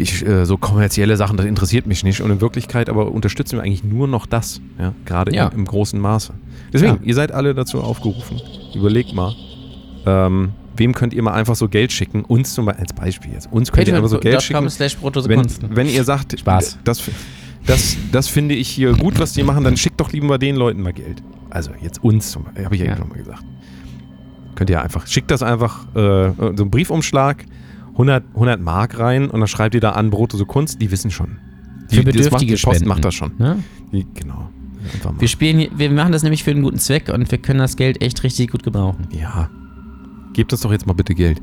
ich, 0.00 0.26
äh, 0.26 0.44
so 0.46 0.56
kommerzielle 0.56 1.16
Sachen, 1.16 1.36
das 1.36 1.46
interessiert 1.46 1.86
mich 1.86 2.02
nicht. 2.04 2.20
Und 2.20 2.30
in 2.30 2.40
Wirklichkeit 2.40 2.88
aber 2.88 3.12
unterstützen 3.12 3.56
wir 3.58 3.62
eigentlich 3.62 3.84
nur 3.84 4.08
noch 4.08 4.26
das, 4.26 4.60
ja, 4.78 4.92
gerade 5.04 5.34
Ja. 5.34 5.48
im, 5.48 5.60
im 5.60 5.64
großen 5.64 5.98
Maße. 6.00 6.32
Deswegen, 6.72 6.94
Ja. 6.94 6.98
ihr 7.02 7.14
seid 7.14 7.32
alle 7.32 7.54
dazu 7.54 7.80
aufgerufen. 7.82 8.40
Überlegt 8.74 9.12
mal, 9.14 9.34
ähm, 10.06 10.50
wem 10.76 10.94
könnt 10.94 11.12
ihr 11.14 11.22
mal 11.22 11.32
einfach 11.34 11.56
so 11.56 11.68
Geld 11.68 11.92
schicken? 11.92 12.24
Uns 12.24 12.54
zum 12.54 12.66
Beispiel, 12.66 12.82
als 12.82 12.92
Beispiel 12.92 13.32
jetzt. 13.32 13.52
Uns 13.52 13.70
könnt 13.72 13.88
ihr 13.88 13.94
einfach 13.96 14.08
so 14.08 14.18
Geld 14.18 14.42
schicken. 14.42 14.64
Wenn, 15.28 15.76
wenn 15.76 15.86
ihr 15.88 16.04
sagt, 16.04 16.38
Spaß. 16.38 16.78
Das, 16.84 17.02
das, 17.66 17.96
das 18.12 18.28
finde 18.28 18.54
ich 18.54 18.68
hier 18.68 18.92
gut, 18.94 19.18
was 19.18 19.32
die 19.32 19.42
machen, 19.42 19.64
dann 19.64 19.76
schickt 19.76 20.00
doch 20.00 20.12
lieber 20.12 20.38
den 20.38 20.56
Leuten 20.56 20.82
mal 20.82 20.92
Geld. 20.92 21.22
Also 21.50 21.72
jetzt 21.82 22.02
uns, 22.02 22.30
zum 22.30 22.44
Beispiel, 22.44 22.64
habe 22.64 22.74
ich 22.74 22.80
ja, 22.80 22.86
Ja. 22.86 22.92
eben 22.92 23.00
schon 23.02 23.08
mal 23.10 23.18
gesagt. 23.18 23.42
Könnt 24.54 24.70
ihr 24.70 24.82
einfach, 24.82 25.06
schickt 25.06 25.30
das 25.30 25.42
einfach, 25.42 25.86
äh, 25.94 26.32
so 26.36 26.44
einen 26.48 26.70
Briefumschlag, 26.70 27.44
100, 28.00 28.24
100 28.34 28.60
Mark 28.60 28.98
rein 28.98 29.30
und 29.30 29.40
dann 29.40 29.48
schreibt 29.48 29.74
ihr 29.74 29.80
da 29.80 29.90
an 29.90 30.10
Brotto 30.10 30.36
so 30.36 30.46
Kunst, 30.46 30.80
die 30.80 30.90
wissen 30.90 31.10
schon. 31.10 31.38
Die, 31.90 31.96
Für 31.96 32.04
das 32.04 32.14
macht, 32.14 32.14
bedürftige 32.14 32.54
die 32.54 32.62
Post 32.62 32.86
macht 32.86 33.04
das 33.04 33.14
schon. 33.14 33.32
Ne? 33.38 33.62
Die, 33.92 34.06
genau. 34.14 34.50
Wir 35.18 35.28
spielen, 35.28 35.68
wir 35.76 35.90
machen 35.90 36.12
das 36.12 36.22
nämlich 36.22 36.42
für 36.42 36.52
einen 36.52 36.62
guten 36.62 36.78
Zweck 36.78 37.10
und 37.12 37.30
wir 37.30 37.38
können 37.38 37.58
das 37.58 37.76
Geld 37.76 38.02
echt 38.02 38.22
richtig 38.22 38.50
gut 38.50 38.62
gebrauchen. 38.62 39.08
Ja. 39.10 39.50
Gebt 40.32 40.52
uns 40.52 40.62
doch 40.62 40.72
jetzt 40.72 40.86
mal 40.86 40.94
bitte 40.94 41.14
Geld. 41.14 41.42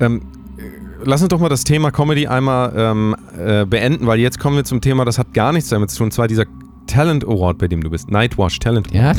Ähm, 0.00 0.22
äh, 0.56 0.62
lass 1.04 1.22
uns 1.22 1.28
doch 1.28 1.38
mal 1.38 1.48
das 1.48 1.64
Thema 1.64 1.90
Comedy 1.90 2.26
einmal 2.26 2.72
ähm, 2.76 3.16
äh, 3.38 3.64
beenden, 3.64 4.06
weil 4.06 4.18
jetzt 4.18 4.40
kommen 4.40 4.56
wir 4.56 4.64
zum 4.64 4.80
Thema, 4.80 5.04
das 5.04 5.18
hat 5.18 5.32
gar 5.32 5.52
nichts 5.52 5.68
damit 5.68 5.90
zu 5.90 5.98
tun, 5.98 6.06
und 6.06 6.12
zwar 6.12 6.26
dieser 6.26 6.46
Talent 6.92 7.24
Award, 7.24 7.56
bei 7.58 7.68
dem 7.68 7.82
du 7.82 7.88
bist. 7.88 8.10
Nightwatch 8.10 8.58
Talent 8.58 8.94
Award. 8.94 9.16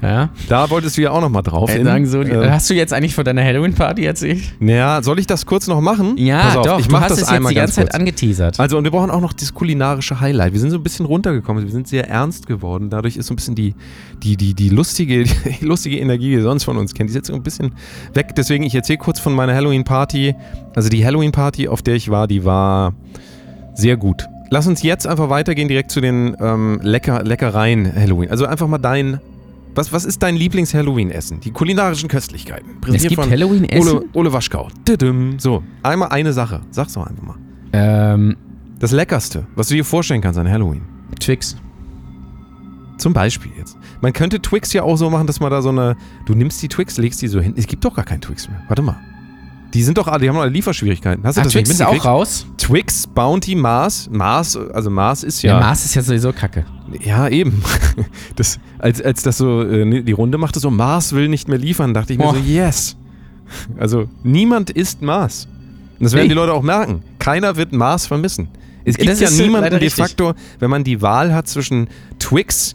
Ja, 0.00 0.08
ja. 0.08 0.28
Da 0.48 0.70
wolltest 0.70 0.96
du 0.96 1.02
ja 1.02 1.10
auch 1.10 1.20
noch 1.20 1.28
mal 1.28 1.42
drauf. 1.42 1.70
Äh, 1.74 1.84
sagen 1.84 2.06
so, 2.06 2.22
äh, 2.22 2.48
hast 2.48 2.70
du 2.70 2.74
jetzt 2.74 2.92
eigentlich 2.94 3.14
von 3.14 3.24
deiner 3.24 3.44
Halloween-Party 3.44 4.04
erzählt? 4.04 4.42
naja, 4.58 5.02
soll 5.02 5.18
ich 5.18 5.26
das 5.26 5.44
kurz 5.44 5.66
noch 5.66 5.80
machen? 5.82 6.16
Ja, 6.16 6.54
auf, 6.58 6.66
doch, 6.66 6.80
ich 6.80 6.86
du 6.86 6.92
mach 6.92 7.02
hast 7.02 7.10
das 7.10 7.18
es 7.18 7.24
jetzt 7.24 7.32
einmal 7.32 7.50
die 7.52 7.56
ganze 7.56 7.80
ganz 7.80 7.90
Zeit 7.90 7.90
kurz. 7.90 8.00
angeteasert. 8.00 8.60
Also, 8.60 8.78
und 8.78 8.84
wir 8.84 8.90
brauchen 8.90 9.10
auch 9.10 9.20
noch 9.20 9.34
das 9.34 9.52
kulinarische 9.52 10.20
Highlight. 10.20 10.54
Wir 10.54 10.60
sind 10.60 10.70
so 10.70 10.78
ein 10.78 10.82
bisschen 10.82 11.04
runtergekommen. 11.04 11.64
Wir 11.64 11.70
sind 11.70 11.88
sehr 11.88 12.08
ernst 12.08 12.46
geworden. 12.46 12.88
Dadurch 12.88 13.16
ist 13.16 13.26
so 13.26 13.34
ein 13.34 13.36
bisschen 13.36 13.54
die, 13.54 13.74
die, 14.22 14.36
die, 14.36 14.54
die, 14.54 14.70
lustige, 14.70 15.24
die 15.24 15.34
lustige 15.64 15.98
Energie, 15.98 16.30
die 16.30 16.34
ihr 16.36 16.42
sonst 16.42 16.64
von 16.64 16.78
uns 16.78 16.94
kennt, 16.94 17.10
die 17.10 17.12
ist 17.12 17.16
jetzt 17.16 17.26
so 17.26 17.34
ein 17.34 17.42
bisschen 17.42 17.72
weg. 18.14 18.34
Deswegen, 18.34 18.64
ich 18.64 18.74
erzähle 18.74 18.98
kurz 18.98 19.20
von 19.20 19.34
meiner 19.34 19.54
Halloween-Party. 19.54 20.34
Also, 20.74 20.88
die 20.88 21.04
Halloween-Party, 21.04 21.68
auf 21.68 21.82
der 21.82 21.96
ich 21.96 22.10
war, 22.10 22.26
die 22.26 22.44
war 22.44 22.94
sehr 23.74 23.96
gut. 23.98 24.26
Lass 24.50 24.66
uns 24.66 24.82
jetzt 24.82 25.06
einfach 25.06 25.30
weitergehen 25.30 25.68
direkt 25.68 25.90
zu 25.90 26.00
den 26.00 26.36
ähm, 26.40 26.80
Lecker, 26.82 27.22
Leckereien 27.22 27.92
Halloween. 27.94 28.30
Also, 28.30 28.46
einfach 28.46 28.66
mal 28.68 28.78
dein. 28.78 29.20
Was, 29.76 29.92
was 29.92 30.04
ist 30.04 30.20
dein 30.24 30.34
Lieblings-Halloween-Essen? 30.34 31.38
Die 31.40 31.52
kulinarischen 31.52 32.08
Köstlichkeiten. 32.08 32.70
es 32.92 33.02
gibt 33.02 33.14
von 33.14 33.30
Halloween-Essen? 33.30 33.88
Ole, 33.98 34.04
Ole 34.14 34.32
Waschkau. 34.32 34.68
So, 35.38 35.62
einmal 35.84 36.08
eine 36.08 36.32
Sache. 36.32 36.60
Sag's 36.72 36.94
doch 36.94 37.06
einfach 37.06 37.22
mal. 37.22 37.36
Ähm, 37.72 38.36
Das 38.80 38.90
Leckerste, 38.90 39.46
was 39.54 39.68
du 39.68 39.74
dir 39.74 39.84
vorstellen 39.84 40.20
kannst 40.20 40.40
an 40.40 40.50
Halloween. 40.50 40.82
Twix. 41.20 41.56
Zum 42.98 43.12
Beispiel 43.12 43.52
jetzt. 43.56 43.78
Man 44.00 44.12
könnte 44.12 44.42
Twix 44.42 44.72
ja 44.72 44.82
auch 44.82 44.96
so 44.96 45.08
machen, 45.08 45.26
dass 45.28 45.38
man 45.38 45.50
da 45.50 45.62
so 45.62 45.68
eine. 45.68 45.96
Du 46.26 46.34
nimmst 46.34 46.60
die 46.62 46.68
Twix, 46.68 46.98
legst 46.98 47.22
die 47.22 47.28
so 47.28 47.40
hin. 47.40 47.54
Es 47.56 47.66
gibt 47.68 47.84
doch 47.84 47.94
gar 47.94 48.04
keinen 48.04 48.20
Twix 48.20 48.48
mehr. 48.48 48.60
Warte 48.66 48.82
mal. 48.82 48.96
Die 49.74 49.82
sind 49.84 49.98
doch 49.98 50.08
alle, 50.08 50.22
die 50.22 50.28
haben 50.28 50.36
alle 50.38 50.50
Lieferschwierigkeiten. 50.50 51.22
Hast 51.24 51.36
du 51.36 51.40
Ach, 51.40 51.44
das 51.44 51.52
Twix 51.52 51.70
ist 51.70 51.82
auch 51.82 52.04
raus? 52.04 52.46
Twix, 52.58 53.06
Bounty, 53.06 53.54
Mars. 53.54 54.08
Mars, 54.12 54.56
also 54.56 54.90
Mars 54.90 55.22
ist 55.22 55.42
Ja, 55.42 55.54
ja. 55.54 55.60
Mars 55.60 55.84
ist 55.84 55.94
ja 55.94 56.02
sowieso 56.02 56.32
kacke. 56.32 56.64
Ja, 57.04 57.28
eben. 57.28 57.62
Das, 58.36 58.58
als, 58.78 59.00
als 59.02 59.22
das 59.22 59.38
so 59.38 59.62
äh, 59.62 60.02
die 60.02 60.12
Runde 60.12 60.38
machte, 60.38 60.58
so 60.60 60.70
Mars 60.70 61.12
will 61.12 61.28
nicht 61.28 61.48
mehr 61.48 61.58
liefern, 61.58 61.94
dachte 61.94 62.12
ich 62.14 62.18
mir 62.18 62.26
Oh. 62.26 62.32
so, 62.32 62.38
yes. 62.38 62.96
Also 63.78 64.08
niemand 64.22 64.70
isst 64.70 65.02
Mars. 65.02 65.46
Und 65.98 66.04
das 66.04 66.12
werden 66.14 66.24
Nee. 66.24 66.28
die 66.30 66.34
Leute 66.34 66.52
auch 66.54 66.62
merken. 66.62 67.02
Keiner 67.18 67.56
wird 67.56 67.72
Mars 67.72 68.06
vermissen. 68.06 68.48
Es 68.84 68.96
gibt 68.96 69.10
das 69.10 69.20
ja 69.20 69.30
niemanden 69.30 69.78
de 69.78 69.90
facto, 69.90 70.32
wenn 70.58 70.70
man 70.70 70.82
die 70.84 71.02
Wahl 71.02 71.34
hat 71.34 71.46
zwischen 71.48 71.88
Twix, 72.18 72.74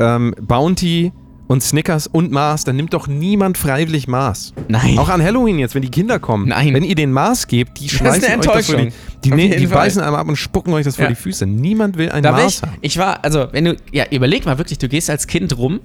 ähm, 0.00 0.34
Bounty 0.40 1.12
und 1.48 1.62
Snickers 1.62 2.06
und 2.06 2.30
Mars, 2.30 2.64
dann 2.64 2.76
nimmt 2.76 2.94
doch 2.94 3.08
niemand 3.08 3.58
freiwillig 3.58 4.06
Mars. 4.06 4.52
Nein. 4.68 4.98
Auch 4.98 5.08
an 5.08 5.22
Halloween 5.22 5.58
jetzt, 5.58 5.74
wenn 5.74 5.82
die 5.82 5.90
Kinder 5.90 6.18
kommen. 6.20 6.48
Nein. 6.48 6.74
Wenn 6.74 6.84
ihr 6.84 6.94
den 6.94 7.10
Mars 7.10 7.48
gebt, 7.48 7.80
die 7.80 7.86
ist 7.86 7.92
schmeißen 7.94 8.24
eine 8.24 8.38
euch 8.38 8.46
das 8.46 8.66
vor 8.66 8.76
die, 8.76 8.82
Enttäuschung. 8.82 9.00
die, 9.24 9.30
ne, 9.30 9.56
die 9.56 9.66
beißen 9.66 10.00
einmal 10.02 10.20
ab 10.20 10.28
und 10.28 10.36
spucken 10.36 10.72
euch 10.74 10.84
das 10.84 10.96
vor 10.96 11.04
Ja. 11.04 11.08
die 11.08 11.16
Füße. 11.16 11.46
Niemand 11.46 11.96
will 11.96 12.10
ein 12.10 12.22
Da 12.22 12.32
war 12.32 12.40
Mars 12.42 12.56
ich, 12.56 12.62
haben. 12.62 12.78
ich 12.82 12.98
war, 12.98 13.24
also, 13.24 13.48
wenn 13.52 13.64
du, 13.64 13.76
ja, 13.92 14.04
überleg 14.10 14.44
mal 14.44 14.58
wirklich, 14.58 14.78
du 14.78 14.88
gehst 14.88 15.08
als 15.08 15.26
Kind 15.26 15.56
rum, 15.56 15.80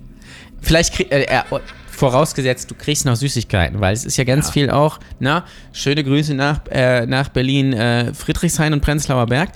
vielleicht, 0.61 0.93
krieg, 0.95 1.11
äh, 1.11 1.23
äh, 1.23 1.41
vorausgesetzt, 1.89 2.69
du 2.69 2.75
kriegst 2.75 3.05
noch 3.05 3.15
Süßigkeiten, 3.15 3.79
weil 3.79 3.93
es 3.93 4.03
ist 4.03 4.17
ja 4.17 4.25
ganz 4.25 4.49
viel 4.49 4.69
auch, 4.69 4.99
na, 5.19 5.45
schöne 5.71 6.03
Grüße 6.03 6.33
nach, 6.33 6.59
äh, 6.69 7.05
nach 7.05 7.29
Berlin, 7.29 7.71
äh, 7.71 8.13
Friedrichshain 8.13 8.73
und 8.73 8.81
Prenzlauer 8.81 9.27
Berg. 9.27 9.51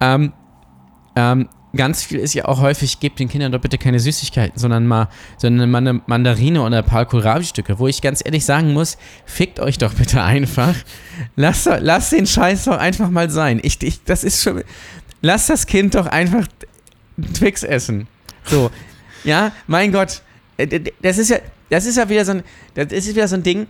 Ähm, 0.00 0.32
ähm, 1.16 1.48
ganz 1.76 2.02
viel 2.02 2.18
ist 2.18 2.34
ja 2.34 2.46
auch 2.46 2.60
häufig, 2.60 3.00
gebt 3.00 3.18
den 3.18 3.28
Kindern 3.28 3.52
doch 3.52 3.60
bitte 3.60 3.78
keine 3.78 4.00
Süßigkeiten, 4.00 4.58
sondern 4.58 4.86
mal, 4.86 5.08
mal 5.42 5.76
eine 5.76 6.02
Mandarine 6.06 6.62
oder 6.62 6.78
ein 6.78 6.84
paar 6.84 7.06
Kohlrabi-Stücke, 7.06 7.78
wo 7.78 7.86
ich 7.86 8.02
ganz 8.02 8.22
ehrlich 8.24 8.44
sagen 8.44 8.72
muss, 8.72 8.98
fickt 9.24 9.60
euch 9.60 9.78
doch 9.78 9.94
bitte 9.94 10.22
einfach. 10.22 10.74
Lasst, 11.36 11.68
lasst 11.80 12.12
den 12.12 12.26
Scheiß 12.26 12.64
doch 12.64 12.78
einfach 12.78 13.10
mal 13.10 13.30
sein. 13.30 13.60
Ich, 13.62 13.82
ich, 13.82 14.02
das 14.04 14.24
ist 14.24 14.42
schon, 14.42 14.62
lasst 15.22 15.50
das 15.50 15.66
Kind 15.66 15.94
doch 15.94 16.06
einfach 16.06 16.46
Twix 17.34 17.62
essen. 17.62 18.08
So, 18.44 18.70
ja, 19.24 19.52
mein 19.66 19.92
Gott, 19.92 20.22
äh, 20.56 20.80
das 21.02 21.18
ist 21.18 21.30
ja, 21.30 21.38
das 21.68 21.86
ist 21.86 21.96
ja 21.96 22.08
wieder 22.08 22.24
so 22.24 22.32
ein, 22.32 22.42
das 22.74 22.92
ist 22.92 23.08
wieder 23.08 23.28
so 23.28 23.36
ein 23.36 23.42
Ding, 23.42 23.66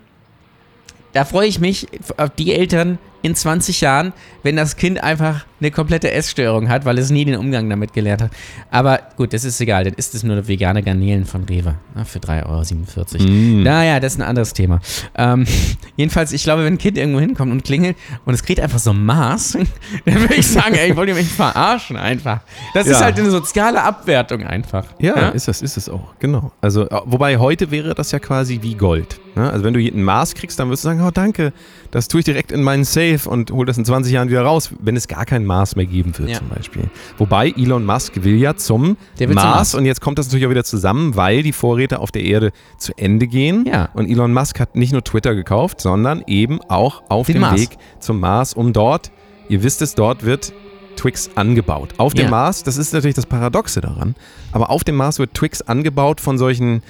da 1.13 1.25
freue 1.25 1.49
ich 1.49 1.61
mich 1.61 1.89
auf 2.17 2.31
die 2.31 2.53
Eltern 2.55 2.99
in 3.23 3.35
20 3.35 3.83
Jahren, 3.83 4.13
wenn 4.43 4.57
das 4.57 4.77
Kind 4.77 5.03
einfach 5.03 5.45
eine 5.61 5.71
komplette 5.71 6.11
Essstörung 6.11 6.71
hat, 6.71 6.87
weil 6.87 6.97
es 6.97 7.11
nie 7.11 7.27
den 7.27 7.37
Umgang 7.37 7.69
damit 7.69 7.93
gelernt 7.93 8.23
hat. 8.23 8.31
Aber 8.71 8.99
gut, 9.19 9.35
das 9.35 9.45
ist 9.45 9.61
egal, 9.61 9.85
dann 9.85 9.93
ist 9.93 10.15
es 10.15 10.23
nur 10.23 10.49
vegane 10.49 10.83
Garnelen 10.83 11.27
von 11.27 11.45
Rewe 11.45 11.75
ne, 11.95 12.07
für 12.07 12.19
3,47 12.19 13.21
Euro. 13.21 13.29
Mm. 13.31 13.63
Naja, 13.63 14.01
das 14.01 14.15
ist 14.15 14.21
ein 14.21 14.27
anderes 14.27 14.55
Thema. 14.55 14.81
Ähm, 15.19 15.45
jedenfalls, 15.97 16.33
ich 16.33 16.45
glaube, 16.45 16.65
wenn 16.65 16.75
ein 16.75 16.79
Kind 16.79 16.97
irgendwo 16.97 17.21
hinkommt 17.21 17.53
und 17.53 17.63
klingelt 17.63 17.99
und 18.25 18.33
es 18.33 18.43
kriegt 18.43 18.59
einfach 18.61 18.79
so 18.79 18.95
Maß, 18.95 19.59
dann 20.07 20.15
würde 20.21 20.37
ich 20.37 20.47
sagen, 20.47 20.75
ey, 20.75 20.91
ich 20.93 20.97
wollte 20.97 21.13
mich 21.13 21.29
verarschen 21.29 21.99
einfach. 21.99 22.41
Das 22.73 22.87
ist 22.87 23.01
Ja. 23.01 23.05
halt 23.05 23.19
eine 23.19 23.31
soziale 23.31 23.83
Abwertung 23.83 24.45
einfach. 24.45 24.87
Ja, 24.99 25.29
ist 25.29 25.47
das, 25.47 25.61
ist 25.61 25.77
es 25.77 25.91
auch, 25.91 26.15
genau. 26.19 26.53
Also, 26.63 26.89
äh, 26.89 27.01
wobei 27.05 27.37
heute 27.37 27.71
wäre 27.71 27.95
das 27.95 28.13
ja 28.13 28.19
quasi 28.19 28.61
wie 28.63 28.77
Gold. 28.77 29.21
Ne? 29.35 29.51
Also, 29.51 29.63
wenn 29.65 29.75
du 29.75 29.81
ein 29.81 30.03
Maß 30.03 30.35
kriegst, 30.35 30.59
dann 30.59 30.71
wirst 30.71 30.85
du 30.85 30.89
sagen, 30.89 31.00
oh 31.01 31.11
danke, 31.13 31.53
das 31.91 32.09
tue 32.09 32.21
ich 32.21 32.25
direkt 32.25 32.53
in 32.53 32.63
meinen 32.63 32.85
Safe 32.85 33.21
und 33.29 33.51
hol 33.51 33.67
das 33.67 33.79
in 33.79 33.85
20 33.85 34.13
Jahren 34.13 34.29
wieder 34.29 34.43
raus, 34.43 34.71
wenn 34.81 34.97
es 34.97 35.09
gar 35.09 35.25
kein 35.25 35.45
Maß 35.45 35.77
mehr 35.77 35.87
geben 35.87 36.17
wird, 36.19 36.31
Ja. 36.31 36.39
zum 36.39 36.49
Beispiel. 36.49 36.85
Wobei 37.19 37.51
Elon 37.57 37.85
Musk 37.85 38.23
will 38.25 38.37
ja 38.37 38.57
zum 38.57 38.97
will 39.17 39.27
zum 39.29 39.35
Mars 39.35 39.45
Mars. 39.45 39.75
und 39.75 39.85
jetzt 39.87 40.01
kommt 40.01 40.19
das 40.19 40.27
natürlich 40.27 40.47
auch 40.47 40.51
wieder 40.51 40.65
zusammen, 40.65 41.17
weil 41.17 41.43
die 41.43 41.53
Vorräte 41.53 41.99
auf 42.01 42.11
der 42.13 42.23
Erde 42.23 42.53
zu 42.79 42.93
Ende 42.97 43.27
gehen. 43.27 43.65
Ja. 43.67 43.89
Und 43.95 44.09
Elon 44.09 44.33
Musk 44.33 44.61
hat 44.61 44.77
nicht 44.77 44.93
nur 44.93 45.03
Twitter 45.05 45.35
gekauft, 45.35 45.81
sondern 45.81 46.23
eben 46.27 46.61
auch 46.69 47.03
auf 47.09 47.27
Den 47.27 47.35
dem 47.37 47.41
Mars. 47.43 47.61
Weg 47.61 47.71
zum 47.99 48.21
Mars, 48.21 48.55
um 48.55 48.73
dort, 48.73 49.11
ihr 49.49 49.63
wisst 49.63 49.83
es, 49.83 49.95
dort 49.95 50.25
wird 50.25 50.53
Twix 50.97 51.31
angebaut. 51.35 51.95
Auf 51.97 52.13
dem 52.15 52.25
Ja. 52.27 52.31
Mars, 52.31 52.63
das 52.63 52.77
ist 52.77 52.93
natürlich 52.93 53.15
das 53.15 53.25
Paradoxe 53.27 53.81
daran, 53.81 54.15
aber 54.53 54.71
auf 54.71 54.85
dem 54.85 54.97
Mars 54.97 55.19
wird 55.19 55.33
Twix 55.35 55.63
angebaut 55.63 56.21
von 56.21 56.37
solchen 56.37 56.83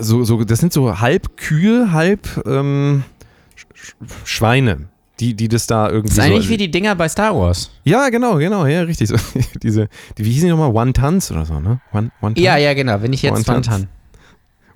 so, 0.00 0.24
so, 0.24 0.44
das 0.44 0.58
sind 0.58 0.72
so 0.74 1.00
halb 1.00 1.36
Kühe, 1.38 1.92
halb 1.92 2.28
ähm, 2.46 3.02
Schweine, 4.24 4.88
die, 5.20 5.34
die 5.34 5.48
das 5.48 5.66
da 5.66 5.88
irgendwie 5.88 6.08
Das 6.08 6.18
ist 6.18 6.24
eigentlich 6.24 6.46
so, 6.46 6.50
wie 6.50 6.56
die 6.56 6.70
Dinger 6.70 6.94
bei 6.94 7.08
Star 7.08 7.34
Wars. 7.34 7.70
Ja, 7.84 8.08
genau, 8.08 8.36
genau, 8.36 8.66
ja, 8.66 8.82
richtig. 8.82 9.08
So, 9.08 9.16
diese, 9.62 9.88
die, 10.18 10.24
wie 10.24 10.30
hießen 10.30 10.46
die 10.46 10.50
nochmal? 10.50 10.74
One-Tons 10.74 11.30
oder 11.30 11.44
so, 11.44 11.60
ne? 11.60 11.80
One, 11.92 12.10
one 12.20 12.34
Ja, 12.38 12.56
ja, 12.56 12.74
genau. 12.74 13.02
Wenn 13.02 13.12
ich 13.12 13.22
jetzt 13.22 13.48
Wonton. 13.48 13.56
Wonton. 13.56 13.88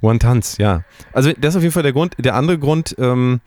One-Tons, 0.03 0.59
ja. 0.59 0.85
Also 1.12 1.32
das 1.32 1.51
ist 1.51 1.57
auf 1.57 1.62
jeden 1.62 1.72
Fall 1.72 1.82
der 1.82 1.93
Grund. 1.93 2.14
Der 2.18 2.35
andere 2.35 2.59
Grund, 2.59 2.95
ähm, 2.99 3.41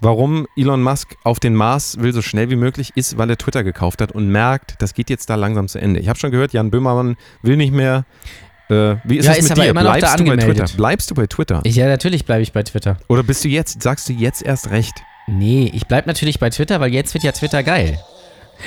warum 0.00 0.46
Elon 0.56 0.82
Musk 0.82 1.16
auf 1.24 1.40
den 1.40 1.54
Mars 1.54 1.98
will 2.00 2.12
so 2.12 2.22
schnell 2.22 2.48
wie 2.50 2.56
möglich, 2.56 2.92
ist, 2.94 3.18
weil 3.18 3.28
er 3.28 3.38
Twitter 3.38 3.64
gekauft 3.64 4.00
hat 4.00 4.12
und 4.12 4.28
merkt, 4.28 4.80
das 4.80 4.94
geht 4.94 5.10
jetzt 5.10 5.28
da 5.30 5.34
langsam 5.34 5.68
zu 5.68 5.80
Ende. 5.80 6.00
Ich 6.00 6.08
habe 6.08 6.18
schon 6.18 6.30
gehört, 6.30 6.52
Jan 6.52 6.70
Böhmermann 6.70 7.16
will 7.42 7.56
nicht 7.56 7.72
mehr. 7.72 8.04
Äh, 8.68 8.96
wie 9.04 9.18
ist 9.18 9.26
Ja, 9.26 9.32
es 9.32 9.38
ist 9.38 9.56
mit 9.56 9.58
dir? 9.58 9.72
Bleibst 9.74 10.18
du 10.20 10.24
bei. 10.24 10.36
Twitter? 10.36 10.66
Bleibst 10.76 11.10
du 11.10 11.14
bei 11.14 11.26
Twitter? 11.26 11.60
Ich, 11.64 11.76
ja, 11.76 11.86
natürlich 11.86 12.24
bleibe 12.24 12.42
ich 12.42 12.52
bei 12.52 12.62
Twitter. 12.62 12.96
Oder 13.08 13.22
bist 13.22 13.44
du 13.44 13.48
jetzt, 13.48 13.82
sagst 13.82 14.08
du 14.08 14.12
jetzt 14.12 14.42
erst 14.42 14.70
recht? 14.70 14.94
Nee, 15.28 15.70
ich 15.74 15.86
bleib 15.86 16.06
natürlich 16.06 16.38
bei 16.38 16.50
Twitter, 16.50 16.80
weil 16.80 16.92
jetzt 16.92 17.14
wird 17.14 17.24
ja 17.24 17.32
Twitter 17.32 17.62
geil. 17.62 17.98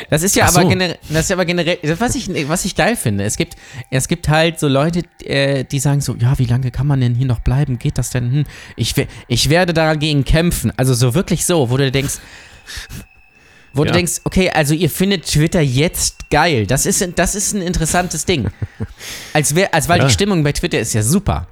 Das 0.09 0.23
ist 0.23 0.35
ja 0.35 0.45
Ach 0.45 0.49
aber 0.49 0.63
so. 0.63 0.69
generell, 0.69 0.97
das 1.09 1.21
ist 1.21 1.29
ja 1.29 1.35
aber 1.35 1.45
generell, 1.45 1.79
was 1.97 2.15
ich, 2.15 2.29
was 2.47 2.65
ich 2.65 2.75
geil 2.75 2.95
finde. 2.95 3.23
Es 3.23 3.37
gibt, 3.37 3.55
es 3.89 4.07
gibt 4.07 4.29
halt 4.29 4.59
so 4.59 4.67
Leute, 4.67 5.01
äh, 5.23 5.63
die 5.63 5.79
sagen 5.79 6.01
so, 6.01 6.15
ja, 6.15 6.37
wie 6.37 6.45
lange 6.45 6.71
kann 6.71 6.87
man 6.87 7.01
denn 7.01 7.15
hier 7.15 7.25
noch 7.25 7.39
bleiben? 7.39 7.79
Geht 7.79 7.97
das 7.97 8.09
denn? 8.11 8.31
Hm, 8.31 8.43
ich, 8.75 8.93
ich 9.27 9.49
werde 9.49 9.73
dagegen 9.73 10.25
kämpfen. 10.25 10.71
Also 10.77 10.93
so 10.93 11.15
wirklich 11.15 11.45
so, 11.45 11.69
wo 11.69 11.77
du 11.77 11.91
denkst, 11.91 12.19
wo 13.73 13.83
Ja. 13.83 13.91
du 13.91 13.97
denkst, 13.97 14.21
okay, 14.23 14.49
also 14.49 14.73
ihr 14.73 14.89
findet 14.89 15.25
Twitter 15.25 15.61
jetzt 15.61 16.29
geil. 16.29 16.65
Das 16.67 16.85
ist, 16.85 17.07
das 17.15 17.35
ist 17.35 17.53
ein 17.53 17.61
interessantes 17.61 18.25
Ding. 18.25 18.49
Als, 19.33 19.55
wär, 19.55 19.73
als 19.73 19.87
weil 19.89 19.99
Ja. 19.99 20.05
die 20.07 20.11
Stimmung 20.13 20.43
bei 20.43 20.51
Twitter 20.51 20.79
ist 20.79 20.93
ja 20.93 21.01
super. 21.03 21.47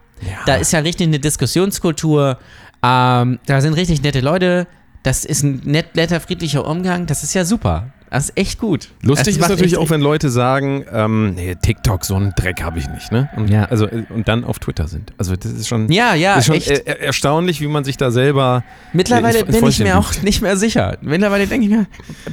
Da 0.45 0.55
ist 0.55 0.73
ja 0.73 0.79
richtig 0.79 1.07
eine 1.07 1.19
Diskussionskultur. 1.19 2.39
Ähm, 2.83 3.39
da 3.45 3.61
sind 3.61 3.73
richtig 3.73 4.01
nette 4.01 4.19
Leute. 4.21 4.67
Das 5.03 5.25
ist 5.25 5.43
ein 5.43 5.61
nett, 5.63 5.95
netter, 5.95 6.19
friedlicher 6.19 6.65
Umgang. 6.67 7.05
Das 7.05 7.23
ist 7.23 7.33
ja 7.33 7.45
super. 7.45 7.93
Das 8.09 8.29
ist 8.29 8.37
echt 8.37 8.59
gut. 8.59 8.89
Lustig 9.01 9.37
ist 9.37 9.49
natürlich 9.49 9.77
auch, 9.77 9.89
wenn 9.89 9.99
Leute 9.99 10.29
sagen, 10.29 10.85
ähm, 10.93 11.33
nee, 11.35 11.55
TikTok, 11.55 12.05
so 12.05 12.15
einen 12.15 12.31
Dreck 12.37 12.63
habe 12.63 12.79
ich 12.79 12.87
nicht, 12.87 13.11
ne? 13.11 13.29
Und, 13.35 13.49
Ja. 13.49 13.65
also, 13.65 13.85
äh, 13.87 14.03
und 14.09 14.27
dann 14.29 14.45
auf 14.45 14.59
Twitter 14.59 14.87
sind. 14.87 15.11
Also 15.17 15.35
das 15.35 15.51
ist 15.51 15.67
schon, 15.67 15.91
Ja, 15.91 16.15
ja, 16.15 16.35
ist 16.35 16.45
schon 16.45 16.55
echt. 16.55 16.69
er, 16.69 16.87
er- 16.87 17.01
erstaunlich, 17.01 17.59
wie 17.59 17.67
man 17.67 17.83
sich 17.83 17.97
da 17.97 18.09
selber 18.11 18.63
Mittlerweile 18.93 19.43
bin 19.43 19.65
ich 19.67 19.79
mir 19.79 19.97
auch 19.97 20.13
nicht 20.21 20.41
mehr 20.41 20.55
sicher. 20.55 20.97
Mittlerweile 21.01 21.47
denke 21.47 21.65
ich 21.65 21.71
mir, 21.71 21.85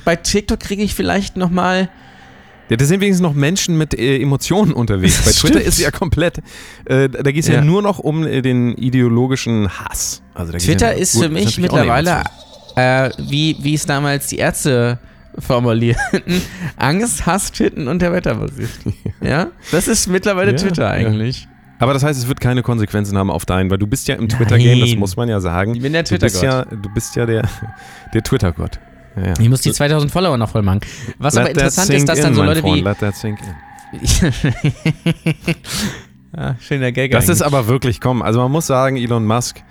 bei 0.05 0.14
TikTok 0.16 0.61
kriege 0.61 0.83
ich 0.83 0.95
vielleicht 0.95 1.37
nochmal. 1.37 1.89
Ja, 2.70 2.77
da 2.77 2.85
sind 2.87 3.01
wenigstens 3.01 3.22
noch 3.22 3.35
Menschen 3.35 3.77
mit 3.77 3.93
äh, 3.99 4.20
Emotionen 4.22 4.72
unterwegs. 4.72 5.22
Bei 5.25 5.33
Twitter 5.49 5.61
ist 5.61 5.79
ja 5.81 5.91
komplett, 5.91 6.39
äh, 6.87 7.09
da 7.09 7.31
geht 7.31 7.43
es 7.43 7.49
ja. 7.49 7.55
Ja. 7.57 7.61
nur 7.64 7.83
noch 7.83 7.99
um 7.99 8.25
äh, 8.27 8.41
den 8.43 8.75
ideologischen 8.79 9.68
Hass. 9.81 10.22
Also 10.35 10.53
Twitter 10.53 10.93
ja, 10.93 10.99
ist 10.99 11.14
gut, 11.14 11.25
für 11.25 11.29
mich 11.31 11.59
mittlerweile, 11.59 12.22
äh, 12.77 13.11
wie, 13.18 13.57
wie 13.61 13.75
es 13.75 13.85
damals 13.87 14.29
die 14.29 14.39
Ärzte 14.39 14.99
formulierten, 15.39 16.22
Angst, 16.76 17.26
Hass, 17.26 17.53
Titten 17.53 17.89
und 17.89 18.01
der 18.03 18.12
Wetterbericht. 18.12 18.80
Ja? 19.20 19.49
Das 19.70 19.89
ist 19.89 20.07
mittlerweile 20.09 20.53
Ja, 20.53 20.57
Twitter 20.59 20.82
ja. 20.82 20.91
eigentlich. 20.91 21.49
Aber 21.78 21.93
das 21.93 22.03
heißt, 22.03 22.18
es 22.18 22.28
wird 22.28 22.41
keine 22.41 22.62
Konsequenzen 22.62 23.16
haben 23.18 23.30
auf 23.30 23.47
deinen, 23.47 23.70
weil 23.70 23.78
du 23.78 23.87
bist 23.87 24.07
ja 24.07 24.14
im 24.16 24.28
Twitter-Game, 24.28 24.80
das 24.80 24.95
muss 24.97 25.16
man 25.16 25.28
ja 25.28 25.41
sagen. 25.41 25.74
Ich 25.74 25.82
bin 25.82 25.93
der 25.93 26.03
du 26.05 26.18
bist 26.18 26.41
Twitter-Gott. 26.41 26.70
ja, 26.70 26.76
du 26.76 26.89
bist 26.95 27.16
ja 27.16 27.26
der, 27.26 27.43
der 28.14 28.22
Twitter-Gott. 28.22 28.78
Ja, 29.16 29.26
ja. 29.28 29.35
Ich 29.41 29.49
muss 29.49 29.61
die 29.62 29.72
2000 29.72 30.11
Follower 30.11 30.37
noch 30.37 30.51
voll 30.51 30.62
machen. 30.62 30.80
Was 31.18 31.37
aber 31.37 31.49
Let 31.49 31.57
that 31.57 31.64
interessant 31.64 31.91
ist, 31.91 32.09
dass 32.09 32.18
in, 32.18 32.24
dann 32.24 32.35
so 32.35 32.43
Leute 32.43 32.61
Freund, 32.61 32.76
wie. 32.76 32.80
Let 32.80 32.99
that 32.99 33.16
sink 33.16 33.39
in. 33.41 33.55
ah, 36.37 36.55
schöner 36.61 36.93
Gag. 36.93 37.12
Das 37.12 37.28
ist 37.28 37.43
eigentlich. 37.43 37.55
aber 37.55 37.68
wirklich, 37.68 38.01
komm, 38.01 38.22
also 38.22 38.41
man 38.41 38.53
muss 38.53 38.66
sagen, 38.66 38.97
Elon 38.97 39.24
Musk, 39.26 39.62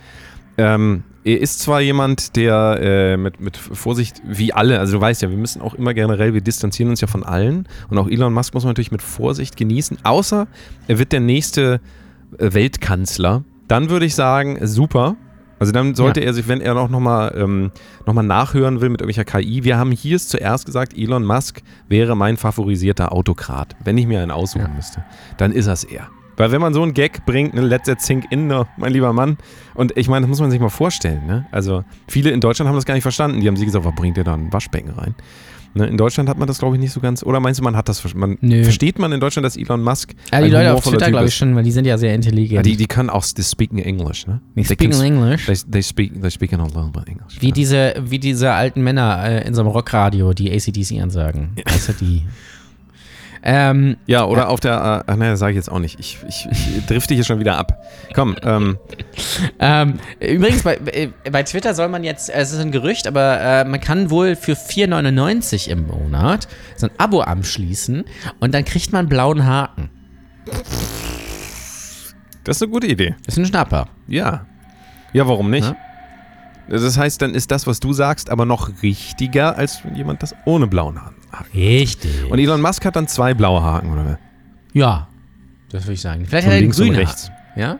ähm, 0.58 1.04
er 1.26 1.40
ist 1.40 1.60
zwar 1.60 1.82
jemand, 1.82 2.36
der 2.36 2.80
äh, 2.82 3.18
mit, 3.18 3.40
mit 3.40 3.58
Vorsicht, 3.58 4.22
wie 4.26 4.54
alle, 4.54 4.80
also 4.80 4.94
du 4.98 5.02
weißt 5.02 5.22
ja, 5.22 5.30
wir 5.30 5.38
müssen 5.38 5.62
auch 5.62 5.74
immer 5.74 5.94
generell, 5.94 6.34
wir 6.34 6.42
distanzieren 6.42 6.90
uns 6.90 7.02
ja 7.02 7.08
von 7.08 7.24
allen 7.24 7.68
und 7.90 7.98
auch 7.98 8.08
Elon 8.08 8.34
Musk 8.34 8.54
muss 8.54 8.64
man 8.64 8.72
natürlich 8.72 8.92
mit 8.92 9.02
Vorsicht 9.02 9.56
genießen, 9.56 10.00
außer 10.04 10.48
er 10.88 11.00
wird 11.00 11.12
der 11.12 11.22
nächste 11.22 11.80
äh, 12.38 12.54
Weltkanzler, 12.54 13.44
dann 13.68 13.90
würde 13.90 14.06
ich 14.06 14.16
sagen, 14.16 14.60
super. 14.68 15.16
Also 15.60 15.72
dann 15.72 15.96
sollte 15.96 16.20
er 16.20 16.34
sich, 16.34 16.50
wenn 16.50 16.60
er 16.60 16.76
auch 16.76 16.90
nochmal 16.90 17.34
ähm, 17.38 17.72
noch 18.06 18.14
mal 18.14 18.24
nachhören 18.24 18.82
will 18.82 18.90
mit 18.90 19.00
irgendwelcher 19.00 19.24
KI, 19.24 19.64
wir 19.64 19.78
haben 19.78 19.92
hier 19.92 20.18
es 20.18 20.28
zuerst 20.28 20.66
gesagt, 20.66 20.98
Elon 20.98 21.24
Musk 21.24 21.62
wäre 21.88 22.18
mein 22.18 22.36
favorisierter 22.36 23.14
Autokrat. 23.14 23.74
Wenn 23.82 23.98
ich 23.98 24.06
mir 24.06 24.20
einen 24.22 24.32
aussuchen 24.32 24.64
Ja. 24.64 24.76
müsste, 24.76 25.06
dann 25.38 25.54
ist 25.54 25.70
das 25.70 25.86
er. 25.86 26.10
Weil 26.38 26.52
wenn 26.52 26.62
man 26.62 26.74
so 26.74 26.82
einen 26.82 26.94
Gag 26.94 27.26
bringt, 27.26 27.54
ne, 27.54 27.62
let 27.62 27.84
that 27.84 28.02
sink 28.02 28.26
in, 28.32 28.48
ne, 28.48 28.66
mein 28.78 28.92
lieber 28.92 29.14
Mann. 29.14 29.38
Und 29.76 29.96
ich 29.98 30.08
meine, 30.08 30.22
das 30.26 30.30
muss 30.30 30.40
man 30.42 30.50
sich 30.52 30.60
mal 30.60 30.70
vorstellen. 30.70 31.26
Ne? 31.28 31.46
Also 31.52 31.84
viele 32.08 32.32
in 32.32 32.42
Deutschland 32.42 32.68
haben 32.70 32.76
das 32.76 32.86
gar 32.86 32.94
nicht 32.96 33.04
verstanden. 33.04 33.40
Die 33.42 33.48
haben 33.48 33.56
sich 33.58 33.66
gesagt, 33.66 33.86
was 33.86 33.96
bringt 33.96 34.18
ihr 34.18 34.24
da 34.24 34.34
ein 34.34 34.52
Waschbecken 34.52 34.92
rein? 34.92 35.16
Ne, 35.76 35.88
in 35.88 35.98
Deutschland 35.98 36.30
hat 36.30 36.38
man 36.38 36.48
das, 36.48 36.60
glaube 36.60 36.76
ich, 36.76 36.80
nicht 36.80 36.92
so 36.92 37.00
ganz. 37.00 37.24
Oder 37.24 37.40
meinst 37.40 37.60
du, 37.60 37.64
man 37.64 37.76
hat 37.76 37.90
das 37.90 38.00
ver- 38.00 38.16
man 38.16 38.38
Nö. 38.42 38.64
Versteht 38.64 39.00
man 39.00 39.12
in 39.12 39.20
Deutschland, 39.20 39.44
dass 39.44 39.58
Elon 39.58 39.82
Musk 39.82 40.14
Ja, 40.32 40.40
die 40.42 40.50
Leute 40.52 40.72
auf 40.72 40.84
Twitter, 40.84 41.10
glaube 41.10 41.26
ich 41.26 41.36
schon, 41.36 41.56
weil 41.56 41.64
die 41.64 41.72
sind 41.72 41.86
ja 41.86 41.98
sehr 41.98 42.10
Ja, 42.10 42.16
intelligent. 42.16 42.64
die, 42.64 42.78
die 42.78 42.86
können 42.86 43.10
auch 43.10 43.26
they 43.26 43.44
speaking 43.44 43.80
English, 43.80 44.28
ne? 44.28 44.40
Die 44.56 44.62
They 44.62 44.66
speaking 44.66 44.92
can- 44.92 45.02
English. 45.04 45.46
They, 45.48 45.56
they, 45.72 45.82
speak, 45.82 46.22
they 46.22 46.30
speak 46.30 46.54
a 46.54 46.58
little 46.64 46.92
bit 46.94 47.08
English. 47.08 47.42
Wie 47.42 47.52
diese, 47.52 47.96
wie 48.06 48.20
diese 48.20 48.52
alten 48.52 48.84
Männer 48.84 49.24
äh, 49.26 49.48
in 49.48 49.56
so 49.56 49.62
einem 49.62 49.72
Rockradio, 49.72 50.34
die 50.34 50.52
ACDC 50.52 51.02
ansagen. 51.02 51.54
Also 51.66 51.94
die. 51.94 52.22
Ähm, 53.46 53.98
Ja, 54.06 54.24
oder 54.26 54.50
auf 54.50 54.62
der, 54.62 55.04
äh, 55.06 55.12
ach 55.12 55.16
ne, 55.18 55.36
sage 55.36 55.52
ich 55.52 55.58
jetzt 55.58 55.70
auch 55.70 55.80
nicht. 55.80 56.00
Ich, 56.00 56.18
ich, 56.28 56.48
ich 56.50 56.86
drifte 56.86 57.14
hier 57.14 57.26
schon 57.26 57.40
wieder 57.40 57.58
ab. 57.58 57.84
Komm, 58.16 58.38
ähm, 58.42 58.78
ähm, 59.60 60.00
übrigens, 60.22 60.64
bei, 60.64 60.76
äh, 60.76 61.10
bei 61.30 61.44
Twitter 61.44 61.74
soll 61.74 61.90
man 61.90 62.06
jetzt, 62.06 62.30
äh, 62.30 62.40
es 62.40 62.54
ist 62.54 62.60
ein 62.60 62.72
Gerücht, 62.72 63.06
aber 63.06 63.42
äh, 63.42 63.66
man 63.66 63.82
kann 63.82 64.10
wohl 64.10 64.38
für 64.38 64.54
4,99 64.54 65.68
im 65.70 65.88
Monat 65.88 66.48
so 66.78 66.88
ein 66.88 66.92
Abo 66.98 67.20
anschließen 67.20 68.06
und 68.40 68.54
dann 68.54 68.64
kriegt 68.64 68.94
man 68.94 69.00
einen 69.00 69.10
blauen 69.10 69.46
Haken. 69.46 69.90
das 72.46 72.58
ist 72.58 72.64
eine 72.64 72.72
gute 72.72 72.88
Idee. 72.88 73.16
Das 73.26 73.36
ist 73.36 73.40
ein 73.40 73.46
Schnapper. 73.46 73.90
Ja. 74.08 74.46
Ja, 75.12 75.28
warum 75.28 75.50
nicht? 75.50 75.68
Ja. 75.68 75.76
Das 76.70 76.98
heißt, 76.98 77.22
dann 77.22 77.36
ist 77.36 77.52
das, 77.52 77.68
was 77.68 77.82
du 77.82 77.92
sagst, 77.92 78.30
aber 78.30 78.46
noch 78.46 78.82
richtiger, 78.82 79.58
als 79.58 79.84
wenn 79.84 79.96
jemand 79.96 80.24
das 80.24 80.34
ohne 80.46 80.66
blauen 80.68 81.02
Haken 81.02 81.23
Richtig. 81.54 82.30
Und 82.30 82.40
Elon 82.40 82.62
Musk 82.62 82.86
hat 82.86 82.96
dann 82.96 83.08
zwei 83.08 83.34
blaue 83.34 83.62
Haken, 83.62 83.94
oder? 83.94 84.20
ja, 84.74 85.08
das 85.70 85.84
würde 85.84 85.94
ich 85.94 86.02
sagen. 86.02 86.26
Vielleicht 86.28 86.46
hat 86.46 86.54
er 86.54 86.60
den 86.60 86.64
links 86.66 86.80
und 86.80 86.88
grünen 86.88 87.00
rechts. 87.00 87.30
Haken. 87.30 87.60
Ja? 87.60 87.80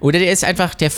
Oder 0.00 0.20
der 0.20 0.30
ist 0.30 0.44
einfach, 0.44 0.74
der 0.74 0.90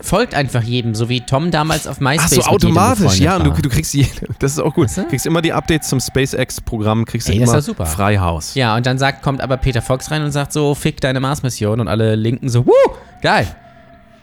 folgt 0.00 0.34
einfach 0.34 0.62
jedem, 0.62 0.94
so 0.94 1.08
wie 1.08 1.22
Tom 1.22 1.50
damals 1.50 1.86
auf 1.86 1.96
Ach 1.96 2.00
MySpace 2.00 2.30
so, 2.30 2.36
mit 2.36 2.62
jedem 2.62 2.76
automatisch, 2.76 3.18
ja. 3.18 3.36
Und 3.36 3.44
du, 3.44 3.62
du 3.62 3.68
kriegst 3.68 3.94
die, 3.94 4.06
das 4.38 4.52
ist 4.52 4.58
auch 4.58 4.74
gut. 4.74 4.84
Weißt 4.86 4.98
du? 4.98 5.02
Du 5.02 5.08
kriegst 5.08 5.26
immer 5.26 5.42
die 5.42 5.52
Updates 5.52 5.88
zum 5.88 6.00
SpaceX-Programm, 6.00 7.04
kriegst 7.04 7.28
du 7.28 7.32
Ey, 7.32 7.38
das 7.38 7.68
ist 7.68 7.68
immer. 7.68 7.86
Freihaus. 7.86 8.54
Ja, 8.54 8.76
und 8.76 8.84
dann 8.86 8.98
sagt, 8.98 9.22
kommt 9.22 9.40
aber 9.40 9.56
Peter 9.56 9.82
Fox 9.82 10.10
rein 10.10 10.22
und 10.22 10.32
sagt 10.32 10.52
so, 10.52 10.74
fick 10.74 11.00
deine 11.00 11.20
Mars-Mission 11.20 11.80
und 11.80 11.88
alle 11.88 12.14
Linken 12.14 12.48
so, 12.48 12.66
wuh, 12.66 12.72
geil. 13.22 13.46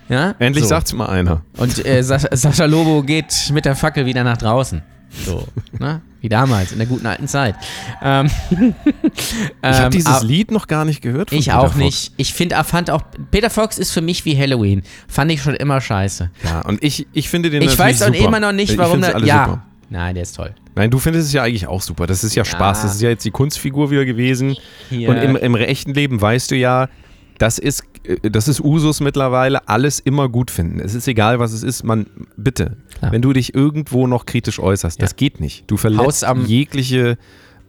Ja? 0.09 0.35
Endlich 0.39 0.65
so. 0.65 0.69
sagt's 0.69 0.93
mal 0.93 1.07
einer. 1.07 1.41
Und 1.57 1.83
äh, 1.85 2.03
Sascha 2.03 2.65
Lobo 2.65 3.01
geht 3.03 3.51
mit 3.53 3.65
der 3.65 3.75
Fackel 3.75 4.05
wieder 4.05 4.23
nach 4.23 4.37
draußen. 4.37 4.81
So, 5.25 5.47
ne? 5.79 6.01
Wie 6.21 6.29
damals, 6.29 6.71
in 6.71 6.77
der 6.79 6.87
guten 6.87 7.05
alten 7.05 7.27
Zeit. 7.27 7.55
Ähm, 8.01 8.29
Ich 9.13 9.69
habe 9.69 9.85
ähm, 9.85 9.91
dieses 9.91 10.07
aber- 10.07 10.25
Lied 10.25 10.51
noch 10.51 10.67
gar 10.67 10.85
nicht 10.85 11.01
gehört. 11.01 11.29
von 11.29 11.37
Ich 11.37 11.45
Peter 11.45 11.59
auch 11.59 11.67
Fox. 11.73 11.75
nicht. 11.77 12.13
Ich 12.17 12.33
finde, 12.33 12.61
fand 12.63 12.89
auch, 12.89 13.01
Peter 13.31 13.49
Fox 13.49 13.77
ist 13.77 13.91
für 13.91 14.01
mich 14.01 14.25
wie 14.25 14.37
Halloween. 14.37 14.83
Fand 15.07 15.31
ich 15.31 15.41
schon 15.41 15.55
immer 15.55 15.81
scheiße. 15.81 16.29
Ja, 16.43 16.61
und 16.61 16.83
ich, 16.83 17.07
ich 17.13 17.29
finde 17.29 17.49
den 17.49 17.61
Ich 17.61 17.77
weiß 17.77 18.01
auch 18.03 18.13
immer 18.13 18.39
noch 18.39 18.51
nicht, 18.53 18.71
Ich 18.71 18.77
warum 18.77 19.03
alle 19.03 19.25
Ja. 19.25 19.45
super. 19.45 19.63
Nein, 19.89 20.15
der 20.15 20.23
ist 20.23 20.35
toll. 20.35 20.55
Nein, 20.75 20.89
du 20.89 20.97
findest 20.97 21.27
es 21.27 21.33
ja 21.33 21.43
eigentlich 21.43 21.67
auch 21.67 21.81
super. 21.81 22.07
Das 22.07 22.23
ist 22.23 22.33
ja 22.35 22.43
Spaß. 22.43 22.79
Ja. 22.79 22.83
Das 22.83 22.95
ist 22.95 23.01
ja 23.01 23.09
jetzt 23.09 23.23
die 23.25 23.31
Kunstfigur 23.31 23.91
wieder 23.91 24.05
gewesen. 24.05 24.55
Hier. 24.89 25.09
Und 25.09 25.17
im, 25.17 25.35
im 25.35 25.55
echten 25.55 25.93
Leben 25.93 26.19
weißt 26.19 26.49
du 26.49 26.55
ja, 26.55 26.89
das 27.37 27.59
ist, 27.59 27.83
das 28.23 28.47
ist 28.47 28.59
Usus 28.61 28.99
mittlerweile, 28.99 29.67
alles 29.67 29.99
immer 29.99 30.27
gut 30.29 30.51
finden. 30.51 30.79
Es 30.79 30.93
ist 30.93 31.07
egal, 31.07 31.39
was 31.39 31.53
es 31.53 31.63
ist. 31.63 31.83
Man, 31.83 32.07
bitte, 32.35 32.77
Klar. 32.97 33.11
wenn 33.11 33.21
du 33.21 33.31
dich 33.33 33.55
irgendwo 33.55 34.07
noch 34.07 34.25
kritisch 34.25 34.59
äußerst, 34.59 35.01
das 35.01 35.15
geht 35.15 35.39
nicht. 35.39 35.63
Du 35.67 35.77
verletzt 35.77 36.25
jegliche 36.45 37.17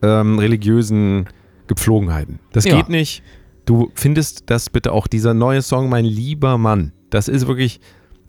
ähm, 0.03 0.39
religiösen 0.39 1.27
Gepflogenheiten. 1.67 2.41
Das 2.53 2.65
Ja. 2.65 2.77
geht 2.77 2.89
nicht. 2.89 3.23
Du 3.65 3.91
findest 3.95 4.45
das 4.51 4.69
bitte 4.71 4.93
auch, 4.93 5.07
dieser 5.07 5.33
neue 5.35 5.63
Song, 5.63 5.89
mein 5.89 6.05
lieber 6.05 6.59
Mann. 6.59 6.93
Das 7.11 7.29
ist 7.29 7.47
wirklich, 7.47 7.81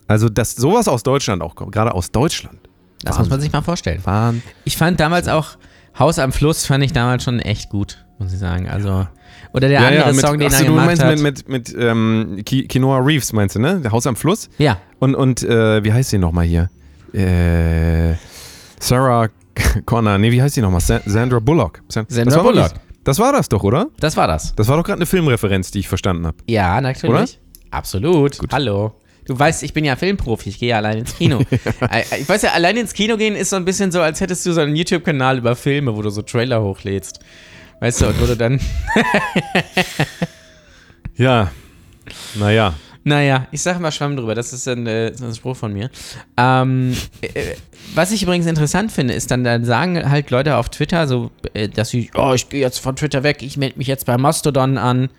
also 0.08 0.30
dass 0.30 0.56
sowas 0.56 0.88
aus 0.88 1.04
Deutschland 1.04 1.42
auch 1.42 1.56
kommt, 1.56 1.72
gerade 1.72 1.94
aus 1.94 2.12
Deutschland. 2.12 2.60
Das 3.04 3.20
muss 3.20 3.30
man 3.30 3.42
sich 3.42 3.52
mal 3.52 3.62
vorstellen. 3.62 4.00
Wahnsinn. 4.04 4.42
Ich 4.64 4.78
fand 4.78 5.00
damals 5.00 5.28
auch 5.28 5.58
Haus 6.00 6.20
am 6.20 6.32
Fluss, 6.32 6.66
fand 6.66 6.84
ich 6.84 6.94
damals 6.94 7.24
schon 7.24 7.40
echt 7.40 7.70
gut, 7.70 8.05
muss 8.18 8.34
ich 8.34 8.40
sagen. 8.40 8.68
Also, 8.70 9.08
oder 9.54 9.68
der 9.68 9.82
Ja, 9.82 9.88
andere 9.88 10.06
ja, 10.08 10.12
mit, 10.14 10.22
Song, 10.26 10.38
den 10.40 10.48
achso, 10.48 10.60
er 10.60 10.66
du 10.66 10.72
gemacht 10.72 10.86
meinst 10.88 11.04
hat. 11.04 11.20
mit, 11.20 11.48
mit, 11.48 11.50
mit 11.50 11.76
ähm, 11.78 12.42
Ki- 12.46 12.68
Kinoa 12.68 13.00
Reeves, 13.00 13.34
meinst 13.34 13.56
du, 13.56 13.60
ne? 13.60 13.80
Der 13.82 13.92
Haus 13.92 14.06
am 14.08 14.16
Fluss. 14.16 14.50
ja, 14.58 14.78
Und, 15.00 15.16
und 15.16 15.44
äh, 15.44 15.84
wie 15.84 15.92
heißt 15.94 16.10
sie 16.10 16.18
nochmal 16.18 16.46
hier? 16.46 16.70
Äh, 17.14 18.16
Sarah 18.80 19.30
Connor, 19.86 20.18
nee, 20.18 20.32
wie 20.32 20.42
heißt 20.42 20.56
sie 20.56 20.62
nochmal? 20.62 20.82
Sa 20.82 21.00
Sandra 21.06 21.40
Bullock. 21.40 21.82
Sa 21.88 22.06
Sandra 22.08 22.36
das 22.36 22.44
Bullock. 22.44 22.56
wirklich- 22.72 22.82
Das 23.04 23.20
war 23.20 23.32
das 23.32 23.50
doch, 23.50 23.64
oder? 23.64 23.88
das 24.00 24.18
war 24.18 24.28
das. 24.28 24.54
Das 24.56 24.68
war 24.68 24.78
doch 24.78 24.84
gerade 24.84 24.98
eine 25.00 25.06
Filmreferenz, 25.06 25.72
die 25.72 25.80
ich 25.80 25.88
verstanden 25.88 26.26
habe. 26.28 26.38
Ja, 26.48 26.82
natürlich. 26.82 27.40
Absolut. 27.72 28.38
Hallo. 28.52 28.94
Du 29.28 29.38
weißt, 29.38 29.64
ich 29.64 29.74
bin 29.74 29.86
ja 29.86 29.96
Filmprofi, 29.96 30.50
ich 30.50 30.60
gehe 30.60 30.70
ja 30.70 30.78
allein 30.78 31.00
ins 31.00 31.16
Kino. 31.16 31.40
Äh, 31.90 32.04
ich 32.22 32.30
weiß 32.30 32.44
ja, 32.44 32.52
allein 32.52 32.78
ins 32.78 32.94
Kino 32.94 33.18
gehen 33.18 33.36
ist 33.36 33.50
so 33.50 33.56
ein 33.56 33.66
bisschen 33.66 33.92
so, 33.92 34.02
als 34.02 34.22
hättest 34.22 34.46
du 34.46 34.54
so 34.54 34.62
einen 34.62 34.76
YouTube-Kanal 34.76 35.40
über 35.40 35.56
Filme, 35.56 35.96
wo 35.96 36.02
du 36.04 36.10
so 36.12 36.22
Trailer 36.22 36.62
hochlädst. 36.62 37.20
Weißt 37.80 38.02
du, 38.02 38.08
und 38.08 38.22
wo 38.22 38.26
du 38.26 38.36
dann. 38.38 38.60
Ja. 41.18 41.52
Naja. 42.36 42.74
Naja, 43.08 43.48
ich 43.52 43.62
sag 43.62 43.80
mal 43.80 43.92
Schwamm 43.92 44.18
drüber, 44.18 44.34
das 44.34 44.52
ist 44.52 44.68
ein, 44.68 44.88
äh, 44.88 45.14
ein 45.22 45.36
Spruch 45.36 45.56
von 45.56 45.72
mir. 45.72 45.92
Ähm, 46.38 46.96
äh, 47.22 47.54
was 47.94 48.12
ich 48.12 48.24
übrigens 48.24 48.48
interessant 48.48 48.92
finde, 48.92 49.14
ist 49.14 49.30
dann, 49.30 49.44
dann 49.44 49.64
sagen 49.64 50.10
halt 50.10 50.32
Leute 50.32 50.58
auf 50.58 50.70
Twitter 50.70 51.08
so, 51.08 51.30
äh, 51.54 51.70
dass 51.70 51.90
sie, 51.90 52.10
oh, 52.16 52.34
ich 52.34 52.50
gehe 52.50 52.62
jetzt 52.62 52.80
von 52.80 52.96
Twitter 52.96 53.22
weg, 53.22 53.44
ich 53.44 53.58
melde 53.58 53.78
mich 53.78 53.88
jetzt 53.88 54.08
bei 54.08 54.18
Mastodon 54.18 54.80
an. 54.80 55.10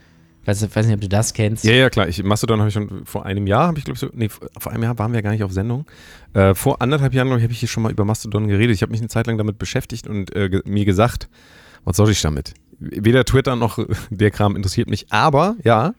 Weiß, 0.46 0.62
weiß 0.62 0.86
nicht, 0.86 0.94
ob 0.94 1.00
du 1.00 1.08
das 1.08 1.32
kennst. 1.32 1.64
Ja, 1.64 1.74
ja, 1.74 1.88
klar. 1.88 2.08
Ich, 2.08 2.22
Mastodon 2.22 2.58
habe 2.58 2.68
ich 2.68 2.74
schon 2.74 3.04
vor 3.04 3.24
einem 3.24 3.46
Jahr, 3.46 3.68
habe 3.68 3.78
ich 3.78 3.84
glaube 3.84 3.96
ich 3.96 4.00
so, 4.00 4.08
nee, 4.12 4.28
vor 4.28 4.72
einem 4.72 4.82
Jahr 4.82 4.98
waren 4.98 5.12
wir 5.12 5.18
ja 5.18 5.22
gar 5.22 5.30
nicht 5.30 5.44
auf 5.44 5.52
Sendung. 5.52 5.86
Äh, 6.34 6.54
vor 6.54 6.82
anderthalb 6.82 7.14
Jahren, 7.14 7.28
glaube 7.28 7.38
ich, 7.38 7.44
habe 7.44 7.52
ich 7.52 7.60
hier 7.60 7.68
schon 7.68 7.84
mal 7.84 7.92
über 7.92 8.04
Mastodon 8.04 8.48
geredet. 8.48 8.74
Ich 8.74 8.82
habe 8.82 8.90
mich 8.90 9.00
eine 9.00 9.08
Zeit 9.08 9.28
lang 9.28 9.38
damit 9.38 9.58
beschäftigt 9.58 10.08
und 10.08 10.34
äh, 10.34 10.60
mir 10.64 10.84
gesagt, 10.84 11.28
was 11.86 11.96
soll 11.96 12.10
ich 12.10 12.20
damit? 12.20 12.52
Weder 12.78 13.24
Twitter 13.24 13.56
noch 13.56 13.78
der 14.10 14.30
Kram 14.30 14.54
interessiert 14.54 14.90
mich, 14.90 15.06
aber 15.08 15.56
ja, 15.64 15.94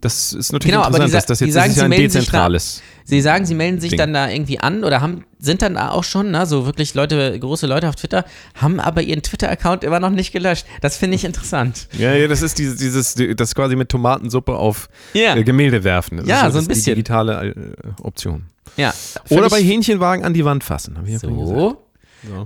das 0.00 0.32
ist 0.32 0.52
natürlich 0.52 0.74
Genau, 0.76 0.86
interessant, 0.86 1.14
dass 1.14 1.26
das 1.26 1.40
jetzt 1.40 1.52
sagen, 1.54 1.68
das 1.68 1.76
ist 1.76 1.80
ja 1.82 1.84
ein 1.84 1.90
dezentrales. 1.90 2.82
Sie 3.04 3.20
sagen, 3.20 3.46
sie 3.46 3.54
melden 3.54 3.80
sich 3.80 3.90
Ding. 3.90 3.98
dann 3.98 4.12
da 4.12 4.28
irgendwie 4.28 4.60
an 4.60 4.84
oder 4.84 5.00
haben, 5.00 5.24
sind 5.40 5.60
dann 5.62 5.74
da 5.74 5.90
auch 5.90 6.04
schon, 6.04 6.30
ne, 6.30 6.46
so 6.46 6.66
wirklich 6.66 6.94
Leute, 6.94 7.36
große 7.38 7.66
Leute 7.66 7.88
auf 7.88 7.96
Twitter, 7.96 8.24
haben 8.54 8.78
aber 8.80 9.02
ihren 9.02 9.22
Twitter-Account 9.22 9.82
immer 9.82 9.98
noch 9.98 10.10
nicht 10.10 10.32
gelöscht. 10.32 10.66
Das 10.82 10.96
finde 10.96 11.16
ich 11.16 11.24
interessant. 11.24 11.88
Ja, 11.98 12.14
ja, 12.14 12.28
das 12.28 12.42
ist 12.42 12.58
dieses, 12.58 12.76
dieses 12.78 13.14
das 13.36 13.54
quasi 13.56 13.74
mit 13.76 13.88
Tomatensuppe 13.88 14.54
auf 14.54 14.88
Ja. 15.14 15.34
äh, 15.36 15.42
Gemälde 15.42 15.82
werfen. 15.84 16.18
Das 16.18 16.26
Ja, 16.28 16.46
ist 16.46 16.52
so 16.52 16.58
ein 16.60 16.66
bisschen. 16.66 16.94
Die 16.94 17.02
digitale 17.02 17.48
äh, 17.48 17.54
Option. 18.02 18.46
Ja. 18.76 18.94
Oder 19.30 19.48
bei 19.48 19.60
Hähnchenwagen 19.62 20.24
an 20.24 20.32
die 20.34 20.44
Wand 20.44 20.62
fassen. 20.62 20.96
ich 21.06 21.18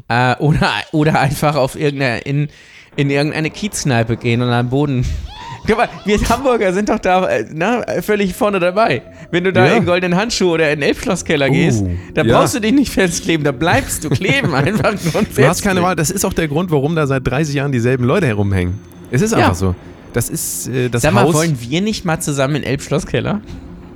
ja. 0.08 0.32
Äh, 0.32 0.36
oder, 0.38 0.70
oder 0.92 1.20
einfach 1.20 1.56
auf 1.56 1.76
irgendeine, 1.76 2.20
in, 2.20 2.48
in 2.96 3.10
irgendeine 3.10 3.50
Kiezkneipe 3.50 4.16
gehen 4.16 4.42
und 4.42 4.50
am 4.50 4.68
Boden. 4.68 5.04
Guck 5.66 5.76
mal, 5.76 5.88
wir 6.04 6.18
Hamburger 6.28 6.72
sind 6.72 6.88
doch 6.88 6.98
da 6.98 7.24
äh, 7.28 7.46
na, 7.52 7.84
völlig 8.02 8.34
vorne 8.34 8.58
dabei. 8.58 9.02
Wenn 9.30 9.44
du 9.44 9.52
da 9.52 9.64
Ja. 9.66 9.76
in 9.76 9.86
goldenen 9.86 10.18
Handschuh 10.18 10.54
oder 10.54 10.72
in 10.72 10.80
den 10.80 10.88
Elbschlosskeller 10.88 11.48
gehst, 11.50 11.84
da 12.14 12.22
ja. 12.24 12.36
brauchst 12.36 12.56
du 12.56 12.60
dich 12.60 12.72
nicht 12.72 12.90
festkleben, 12.92 13.44
da 13.44 13.52
bleibst 13.52 14.02
du 14.02 14.10
kleben 14.10 14.54
einfach 14.56 14.94
Du 15.36 15.46
hast 15.46 15.62
keine. 15.62 15.80
Wahl. 15.82 15.94
Das 15.94 16.10
ist 16.10 16.24
auch 16.24 16.32
der 16.32 16.48
Grund, 16.48 16.72
warum 16.72 16.96
da 16.96 17.06
seit 17.06 17.24
30 17.26 17.54
Jahren 17.54 17.70
dieselben 17.70 18.04
Leute 18.04 18.26
herumhängen. 18.26 18.80
Es 19.12 19.22
ist 19.22 19.34
einfach 19.34 19.54
so. 19.54 19.76
Das 20.12 20.28
ist 20.28 20.66
äh, 20.68 20.88
das 20.88 21.02
Sag 21.02 21.12
mal, 21.14 21.24
Haus. 21.24 21.34
wollen 21.34 21.56
wir 21.60 21.80
nicht 21.80 22.04
mal 22.04 22.18
zusammen 22.18 22.56
in 22.56 22.62
Elbschlosskeller? 22.64 23.40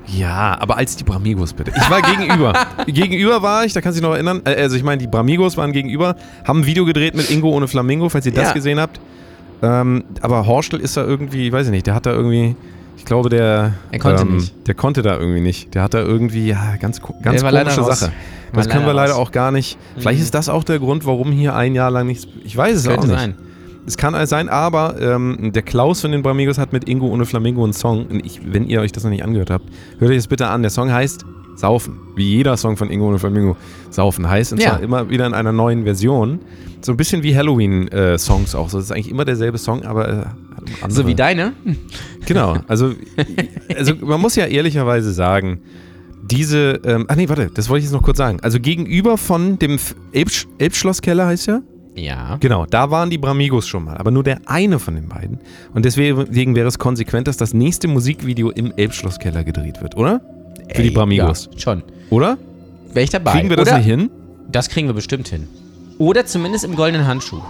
Ja, 0.06 0.56
aber 0.60 0.76
als 0.76 0.96
die 0.96 1.04
Bramigos 1.04 1.52
bitte. 1.52 1.72
Ich 1.76 1.90
war 1.90 2.00
gegenüber. 2.02 2.52
gegenüber 2.86 3.42
war 3.42 3.64
ich, 3.64 3.72
da 3.72 3.80
kannst 3.80 3.98
du 3.98 4.00
dich 4.00 4.08
noch 4.08 4.14
erinnern. 4.14 4.42
Äh, 4.44 4.54
also 4.62 4.76
ich 4.76 4.82
meine, 4.82 4.98
die 4.98 5.06
Bramigos 5.08 5.56
waren 5.56 5.72
gegenüber, 5.72 6.16
haben 6.44 6.60
ein 6.60 6.66
Video 6.66 6.84
gedreht 6.84 7.14
mit 7.16 7.30
Ingo 7.30 7.50
ohne 7.50 7.66
Flamingo, 7.68 8.08
falls 8.08 8.26
ihr 8.26 8.32
das 8.32 8.48
Ja. 8.48 8.52
gesehen 8.52 8.78
habt. 8.80 9.00
Ähm, 9.62 10.04
aber 10.20 10.46
Horstel 10.46 10.80
ist 10.80 10.96
da 10.96 11.04
irgendwie, 11.04 11.50
weiß 11.52 11.66
ich 11.66 11.72
nicht, 11.72 11.86
der 11.86 11.94
hat 11.94 12.06
da 12.06 12.12
irgendwie, 12.12 12.54
ich 12.98 13.04
glaube, 13.04 13.28
der. 13.30 13.72
Er 13.90 13.98
konnte 13.98 14.22
ähm, 14.22 14.36
nicht. 14.36 14.54
Der 14.66 14.74
konnte 14.74 15.02
da 15.02 15.18
irgendwie 15.18 15.40
nicht. 15.40 15.74
Der 15.74 15.82
hat 15.82 15.94
da 15.94 16.00
irgendwie, 16.00 16.48
ja, 16.48 16.76
ganz, 16.80 17.00
ganz 17.22 17.42
komische. 17.42 17.82
Sache. 17.84 18.12
Das 18.52 18.68
können 18.68 18.86
wir 18.86 18.94
leider 18.94 19.12
raus. 19.14 19.28
auch 19.28 19.32
gar 19.32 19.50
nicht. 19.50 19.76
Vielleicht 19.98 20.18
Mhm. 20.20 20.24
ist 20.24 20.34
das 20.34 20.48
auch 20.48 20.62
der 20.64 20.78
Grund, 20.78 21.04
warum 21.04 21.32
hier 21.32 21.54
ein 21.56 21.74
Jahr 21.74 21.90
lang 21.90 22.06
nichts. 22.06 22.26
Ich 22.44 22.56
weiß 22.56 22.76
es 22.76 22.86
auch 22.86 22.92
Könnte 22.92 23.08
nicht. 23.08 23.18
sein. 23.18 23.34
Es 23.86 23.96
kann 23.96 24.14
alles 24.14 24.30
sein, 24.30 24.48
aber 24.48 25.00
ähm, 25.00 25.52
der 25.54 25.62
Klaus 25.62 26.00
von 26.00 26.10
den 26.12 26.22
Bramigos 26.22 26.58
hat 26.58 26.72
mit 26.72 26.88
Ingo 26.88 27.06
ohne 27.06 27.24
Flamingo 27.24 27.62
einen 27.62 27.72
Song. 27.72 28.06
Und 28.06 28.26
ich, 28.26 28.40
wenn 28.44 28.66
ihr 28.66 28.80
euch 28.80 28.90
das 28.92 29.04
noch 29.04 29.10
nicht 29.10 29.22
angehört 29.24 29.50
habt, 29.50 29.64
hört 29.98 30.10
euch 30.10 30.16
das 30.16 30.26
bitte 30.26 30.48
an. 30.48 30.62
Der 30.62 30.70
Song 30.70 30.90
heißt 30.92 31.24
Saufen. 31.54 31.96
Wie 32.16 32.28
jeder 32.36 32.56
Song 32.56 32.76
von 32.76 32.90
Ingo 32.90 33.06
ohne 33.08 33.18
Flamingo 33.18 33.56
Saufen 33.90 34.28
heißt. 34.28 34.52
Und 34.52 34.60
Ja. 34.62 34.70
zwar 34.70 34.82
immer 34.82 35.08
wieder 35.08 35.26
in 35.26 35.34
einer 35.34 35.52
neuen 35.52 35.84
Version. 35.84 36.40
So 36.82 36.92
ein 36.92 36.96
bisschen 36.96 37.22
wie 37.22 37.34
Halloween-Songs 37.36 38.54
auch. 38.54 38.68
So, 38.68 38.78
das 38.78 38.86
ist 38.86 38.92
eigentlich 38.92 39.10
immer 39.10 39.24
derselbe 39.24 39.56
Song, 39.58 39.84
aber. 39.84 40.08
Äh, 40.08 40.24
So 40.88 41.06
wie 41.06 41.14
deine? 41.14 41.52
Genau. 42.26 42.56
Also, 42.66 42.92
also 43.76 43.94
man 44.00 44.20
muss 44.20 44.34
ja 44.36 44.46
ehrlicherweise 44.46 45.12
sagen, 45.12 45.60
diese. 46.22 46.80
Ähm, 46.84 47.06
ach 47.08 47.14
nee, 47.16 47.28
warte, 47.28 47.50
das 47.54 47.68
wollte 47.68 47.78
ich 47.80 47.84
jetzt 47.84 47.92
noch 47.94 48.02
kurz 48.02 48.18
sagen. 48.18 48.38
Also 48.42 48.58
gegenüber 48.60 49.16
von 49.16 49.58
dem 49.60 49.78
Elbsch 50.12 50.46
Elbschlosskeller 50.58 51.26
heißt 51.26 51.46
ja. 51.46 51.60
Ja. 51.96 52.36
Genau, 52.40 52.66
da 52.66 52.90
waren 52.90 53.08
die 53.10 53.18
Bramigos 53.18 53.66
schon 53.66 53.84
mal, 53.84 53.96
aber 53.96 54.10
nur 54.10 54.22
der 54.22 54.38
eine 54.46 54.78
von 54.78 54.94
den 54.94 55.08
beiden. 55.08 55.40
Und 55.74 55.84
deswegen 55.84 56.54
wäre 56.54 56.68
es 56.68 56.78
konsequent, 56.78 57.26
dass 57.26 57.36
das 57.38 57.54
nächste 57.54 57.88
Musikvideo 57.88 58.50
im 58.50 58.72
Elbschlosskeller 58.76 59.44
gedreht 59.44 59.80
wird, 59.82 59.96
oder? 59.96 60.20
Für 60.74 60.82
die 60.82 60.88
Ey, 60.88 60.94
Bramigos. 60.94 61.48
Ja, 61.52 61.58
schon. 61.58 61.82
Oder? 62.10 62.36
Wäre 62.92 63.04
ich 63.04 63.10
dabei. 63.10 63.32
Kriegen 63.32 63.48
wir 63.50 63.56
das 63.56 63.68
Oder, 63.68 63.78
nicht 63.78 63.86
hin? 63.86 64.10
Das 64.52 64.68
kriegen 64.68 64.86
wir 64.88 64.94
bestimmt 64.94 65.28
hin. 65.28 65.48
Oder 65.98 66.26
zumindest 66.26 66.64
im 66.64 66.76
goldenen 66.76 67.06
Handschuh. 67.06 67.40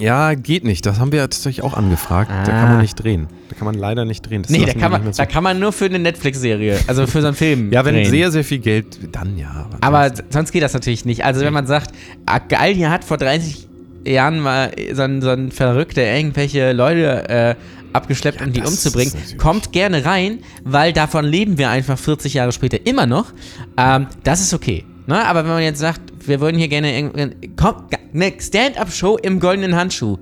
Ja, 0.00 0.34
geht 0.34 0.62
nicht. 0.64 0.86
Das 0.86 1.00
haben 1.00 1.10
wir 1.10 1.20
tatsächlich 1.22 1.64
auch 1.64 1.74
angefragt. 1.74 2.30
Da 2.30 2.52
Ah. 2.52 2.60
kann 2.60 2.68
man 2.70 2.80
nicht 2.82 2.94
drehen. 2.94 3.26
Da 3.48 3.56
kann 3.56 3.64
man 3.64 3.74
leider 3.74 4.04
nicht 4.04 4.22
drehen. 4.22 4.42
Das 4.42 4.50
Nee, 4.52 4.64
da 4.64 4.72
kann, 4.74 4.92
man, 4.92 5.02
da 5.16 5.26
kann 5.26 5.42
man 5.42 5.58
nur 5.58 5.72
für 5.72 5.86
eine 5.86 5.98
Netflix-Serie, 5.98 6.78
also 6.86 7.06
für 7.08 7.20
so 7.20 7.26
einen 7.28 7.36
Film. 7.36 7.70
Ja, 7.72 7.84
wenn 7.84 7.94
drehen. 7.94 8.10
sehr, 8.10 8.30
sehr 8.30 8.44
viel 8.44 8.58
Geld, 8.58 8.98
dann 9.12 9.36
ja. 9.36 9.66
Aber 9.80 9.98
ansonsten- 9.98 10.32
sonst 10.32 10.52
geht 10.52 10.62
das 10.62 10.74
natürlich 10.74 11.04
nicht. 11.04 11.24
Also 11.24 11.40
wenn 11.40 11.52
man 11.52 11.66
sagt, 11.66 11.90
ah, 12.26 12.38
geil, 12.38 12.74
hier 12.74 12.90
hat 12.90 13.02
vor 13.04 13.16
30 13.16 13.67
Jahren 14.06 14.40
mal 14.40 14.72
so 14.92 15.02
ein, 15.02 15.20
so 15.22 15.30
ein 15.30 15.50
Verrückter 15.50 16.02
irgendwelche 16.04 16.72
Leute 16.72 17.28
äh, 17.28 17.54
abgeschleppt, 17.92 18.40
Ja, 18.40 18.46
um 18.46 18.52
die 18.52 18.60
umzubringen, 18.60 19.12
kommt 19.38 19.72
gerne 19.72 20.04
rein, 20.04 20.40
weil 20.64 20.92
davon 20.92 21.24
leben 21.24 21.58
wir 21.58 21.70
einfach 21.70 21.98
40 21.98 22.34
Jahre 22.34 22.52
später 22.52 22.86
immer 22.86 23.06
noch. 23.06 23.32
Ähm, 23.76 24.06
das 24.24 24.40
ist 24.40 24.54
okay. 24.54 24.84
Ne? 25.06 25.24
Aber 25.26 25.44
wenn 25.44 25.52
man 25.52 25.62
jetzt 25.62 25.78
sagt, 25.80 26.00
wir 26.26 26.40
würden 26.40 26.58
hier 26.58 26.68
gerne 26.68 26.94
irgend- 26.96 27.56
komm, 27.56 27.86
eine 28.14 28.32
Stand-up-Show 28.38 29.16
im 29.16 29.40
goldenen 29.40 29.74
Handschuh. 29.74 30.18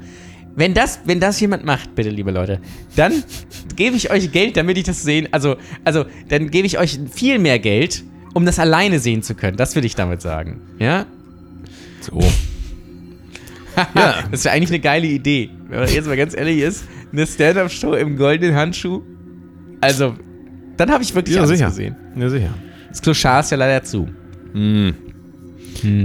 Wenn 0.54 0.72
das, 0.72 1.00
wenn 1.04 1.20
das 1.20 1.38
jemand 1.40 1.64
macht, 1.64 1.94
bitte, 1.94 2.08
liebe 2.08 2.30
Leute, 2.30 2.60
dann 2.96 3.22
gebe 3.76 3.94
ich 3.96 4.10
euch 4.10 4.32
Geld, 4.32 4.56
damit 4.56 4.78
ich 4.78 4.84
das 4.84 5.02
sehen. 5.02 5.28
Also, 5.30 5.56
also, 5.84 6.06
dann 6.30 6.50
gebe 6.50 6.66
ich 6.66 6.78
euch 6.78 6.98
viel 7.12 7.38
mehr 7.38 7.58
Geld, 7.58 8.04
um 8.32 8.46
das 8.46 8.58
alleine 8.58 8.98
sehen 8.98 9.22
zu 9.22 9.34
können. 9.34 9.56
Das 9.58 9.76
will 9.76 9.84
ich 9.84 9.96
damit 9.96 10.22
sagen. 10.22 10.62
Ja? 10.78 11.04
so. 12.00 12.20
Ja. 13.94 14.14
Das 14.30 14.44
wäre 14.44 14.54
eigentlich 14.54 14.70
eine 14.70 14.80
geile 14.80 15.06
Idee. 15.06 15.50
Wenn 15.68 15.80
man 15.80 15.88
jetzt 15.88 16.06
mal 16.06 16.16
ganz 16.16 16.34
ehrlich 16.36 16.60
ist, 16.60 16.84
eine 17.12 17.26
Stand-Up-Show 17.26 17.94
im 17.94 18.16
goldenen 18.16 18.54
Handschuh. 18.56 19.02
Also, 19.80 20.14
dann 20.76 20.90
habe 20.90 21.02
ich 21.02 21.14
wirklich 21.14 21.34
Ja, 21.36 21.42
alles 21.42 21.52
sicher. 21.58 21.66
gesehen. 21.68 21.96
Ja, 22.16 22.28
sicher. 22.28 22.50
Das 22.88 23.02
Kloschar 23.02 23.40
ist 23.40 23.50
ja 23.50 23.56
leider 23.56 23.82
zu. 23.84 24.08
Hm. 24.52 24.94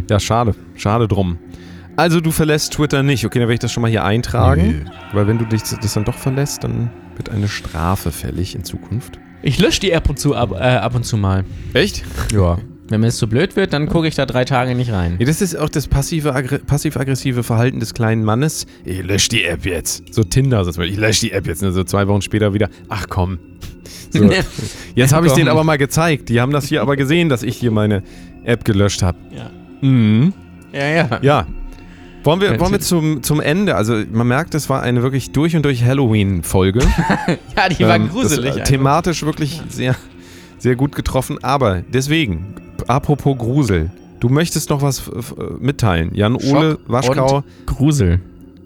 Ja, 0.09 0.19
schade. 0.19 0.53
Schade 0.75 1.07
drum. 1.07 1.37
Also 1.95 2.19
du 2.21 2.31
verlässt 2.31 2.73
Twitter 2.73 3.03
nicht. 3.03 3.25
Okay, 3.25 3.39
dann 3.39 3.47
werde 3.47 3.53
ich 3.55 3.59
das 3.59 3.71
schon 3.71 3.81
mal 3.81 3.89
hier 3.91 4.03
eintragen. 4.03 4.89
Weil 5.13 5.27
wenn 5.27 5.37
du 5.37 5.45
dich 5.45 5.61
das 5.63 5.93
dann 5.93 6.03
doch 6.05 6.17
verlässt, 6.17 6.63
dann 6.63 6.89
wird 7.15 7.29
eine 7.29 7.47
Strafe 7.47 8.11
fällig 8.11 8.55
in 8.55 8.63
Zukunft. 8.63 9.19
Ich 9.41 9.59
lösche 9.59 9.79
die 9.81 9.95
ab 9.95 10.09
und 10.09 10.19
zu, 10.19 10.35
ab, 10.35 10.51
äh, 10.51 10.55
ab 10.63 10.95
und 10.95 11.03
zu 11.05 11.17
mal. 11.17 11.43
Echt? 11.73 12.03
Ja. 12.33 12.57
Wenn 12.91 12.99
mir 12.99 13.07
das 13.07 13.17
zu 13.17 13.27
blöd 13.27 13.55
wird, 13.55 13.71
dann 13.73 13.87
gucke 13.87 14.07
ich 14.07 14.15
da 14.15 14.25
drei 14.25 14.43
Tage 14.43 14.75
nicht 14.75 14.91
rein. 14.91 15.15
Ja, 15.17 15.25
das 15.25 15.41
ist 15.41 15.55
auch 15.57 15.69
das 15.69 15.87
passiv-aggressive 15.87 17.41
Verhalten 17.43 17.79
des 17.79 17.93
kleinen 17.93 18.23
Mannes. 18.23 18.65
Ich 18.83 19.01
lösche 19.01 19.29
die 19.29 19.45
App 19.45 19.65
jetzt. 19.65 20.13
So 20.13 20.23
Tinder, 20.23 20.63
so 20.65 20.81
ich 20.81 20.97
lösche 20.97 21.21
die 21.21 21.31
App 21.31 21.47
jetzt. 21.47 21.61
Ne? 21.61 21.71
So 21.71 21.83
zwei 21.85 22.07
Wochen 22.07 22.21
später 22.21 22.53
wieder. 22.53 22.69
Ach 22.89 23.05
komm. 23.09 23.39
So. 24.09 24.29
Jetzt 24.95 25.13
habe 25.13 25.27
ich 25.27 25.33
denen 25.33 25.47
aber 25.47 25.63
mal 25.63 25.77
gezeigt. 25.77 26.27
Die 26.27 26.41
haben 26.41 26.51
das 26.51 26.65
hier 26.65 26.81
aber 26.81 26.97
gesehen, 26.97 27.29
dass 27.29 27.43
ich 27.43 27.55
hier 27.55 27.71
meine 27.71 28.03
App 28.43 28.65
gelöscht 28.65 29.03
habe. 29.03 29.17
Ja. 29.33 29.49
Mhm. 29.87 30.33
Ja, 30.73 30.85
ja. 30.87 31.19
Ja. 31.21 31.47
Wollen 32.23 32.41
wir, 32.41 32.59
wollen 32.59 32.71
wir 32.73 32.79
zum, 32.79 33.23
zum 33.23 33.39
Ende? 33.39 33.75
Also 33.75 33.95
man 34.11 34.27
merkt, 34.27 34.53
es 34.53 34.69
war 34.69 34.83
eine 34.83 35.01
wirklich 35.01 35.31
durch 35.31 35.55
und 35.55 35.63
durch 35.63 35.83
Halloween-Folge. 35.83 36.81
Ja, 37.55 37.69
die 37.69 37.83
war 37.85 37.95
Ähm, 37.95 38.09
gruselig. 38.09 38.49
Das, 38.49 38.57
äh, 38.57 38.63
thematisch 38.63 39.23
wirklich 39.23 39.61
sehr, 39.69 39.95
sehr 40.57 40.75
gut 40.75 40.93
getroffen. 40.95 41.43
Aber 41.43 41.81
deswegen, 41.81 42.55
apropos 42.89 43.37
Grusel, 43.37 43.91
du 44.19 44.29
möchtest 44.29 44.69
noch 44.69 44.81
was 44.81 44.99
f- 44.99 45.11
f- 45.17 45.35
mitteilen. 45.59 46.11
Jan-Ole 46.13 46.71
Schock 46.71 46.79
Waschkau 46.87 47.43
Grusel. 47.65 48.19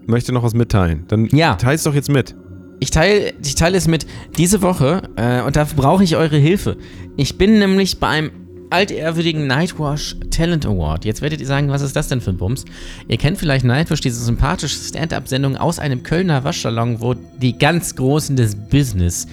möchte 0.07 0.32
noch 0.32 0.43
was 0.43 0.53
mitteilen. 0.53 1.03
Dann 1.07 1.26
Ja. 1.32 1.55
teil's 1.55 1.84
doch 1.84 1.93
jetzt 1.95 2.09
mit. 2.09 2.36
Ich 2.80 2.91
teile 2.91 3.34
ich 3.43 3.55
teile 3.55 3.78
es 3.78 3.88
mit 3.88 4.05
diese 4.38 4.61
Woche 4.61 5.03
äh, 5.16 5.41
und 5.41 5.55
dafür 5.55 5.78
brauche 5.82 6.03
ich 6.03 6.16
eure 6.18 6.38
Hilfe. 6.38 6.76
Ich 7.16 7.38
bin 7.38 7.57
nämlich 7.59 7.99
beim 7.99 8.32
altehrwürdigen 8.70 9.47
Nightwash 9.47 10.18
Talent 10.32 10.66
Award. 10.66 11.05
Jetzt 11.05 11.22
werdet 11.22 11.39
ihr 11.39 11.47
sagen, 11.47 11.70
was 11.70 11.82
ist 11.82 11.95
das 11.95 12.07
denn 12.09 12.20
für 12.20 12.32
ein 12.32 12.38
Bums? 12.38 12.66
Ihr 13.07 13.18
kennt 13.18 13.38
vielleicht 13.38 13.63
Nightwash, 13.63 14.01
diese 14.01 14.22
sympathische 14.24 14.76
Stand-up-Sendung 14.78 15.55
aus 15.55 15.80
einem 15.80 16.03
Kölner 16.03 16.43
Waschsalon, 16.43 16.99
wo 16.99 17.13
die 17.13 17.57
ganz 17.57 17.95
Großen 17.95 18.36
des 18.36 18.55
Business 18.55 19.28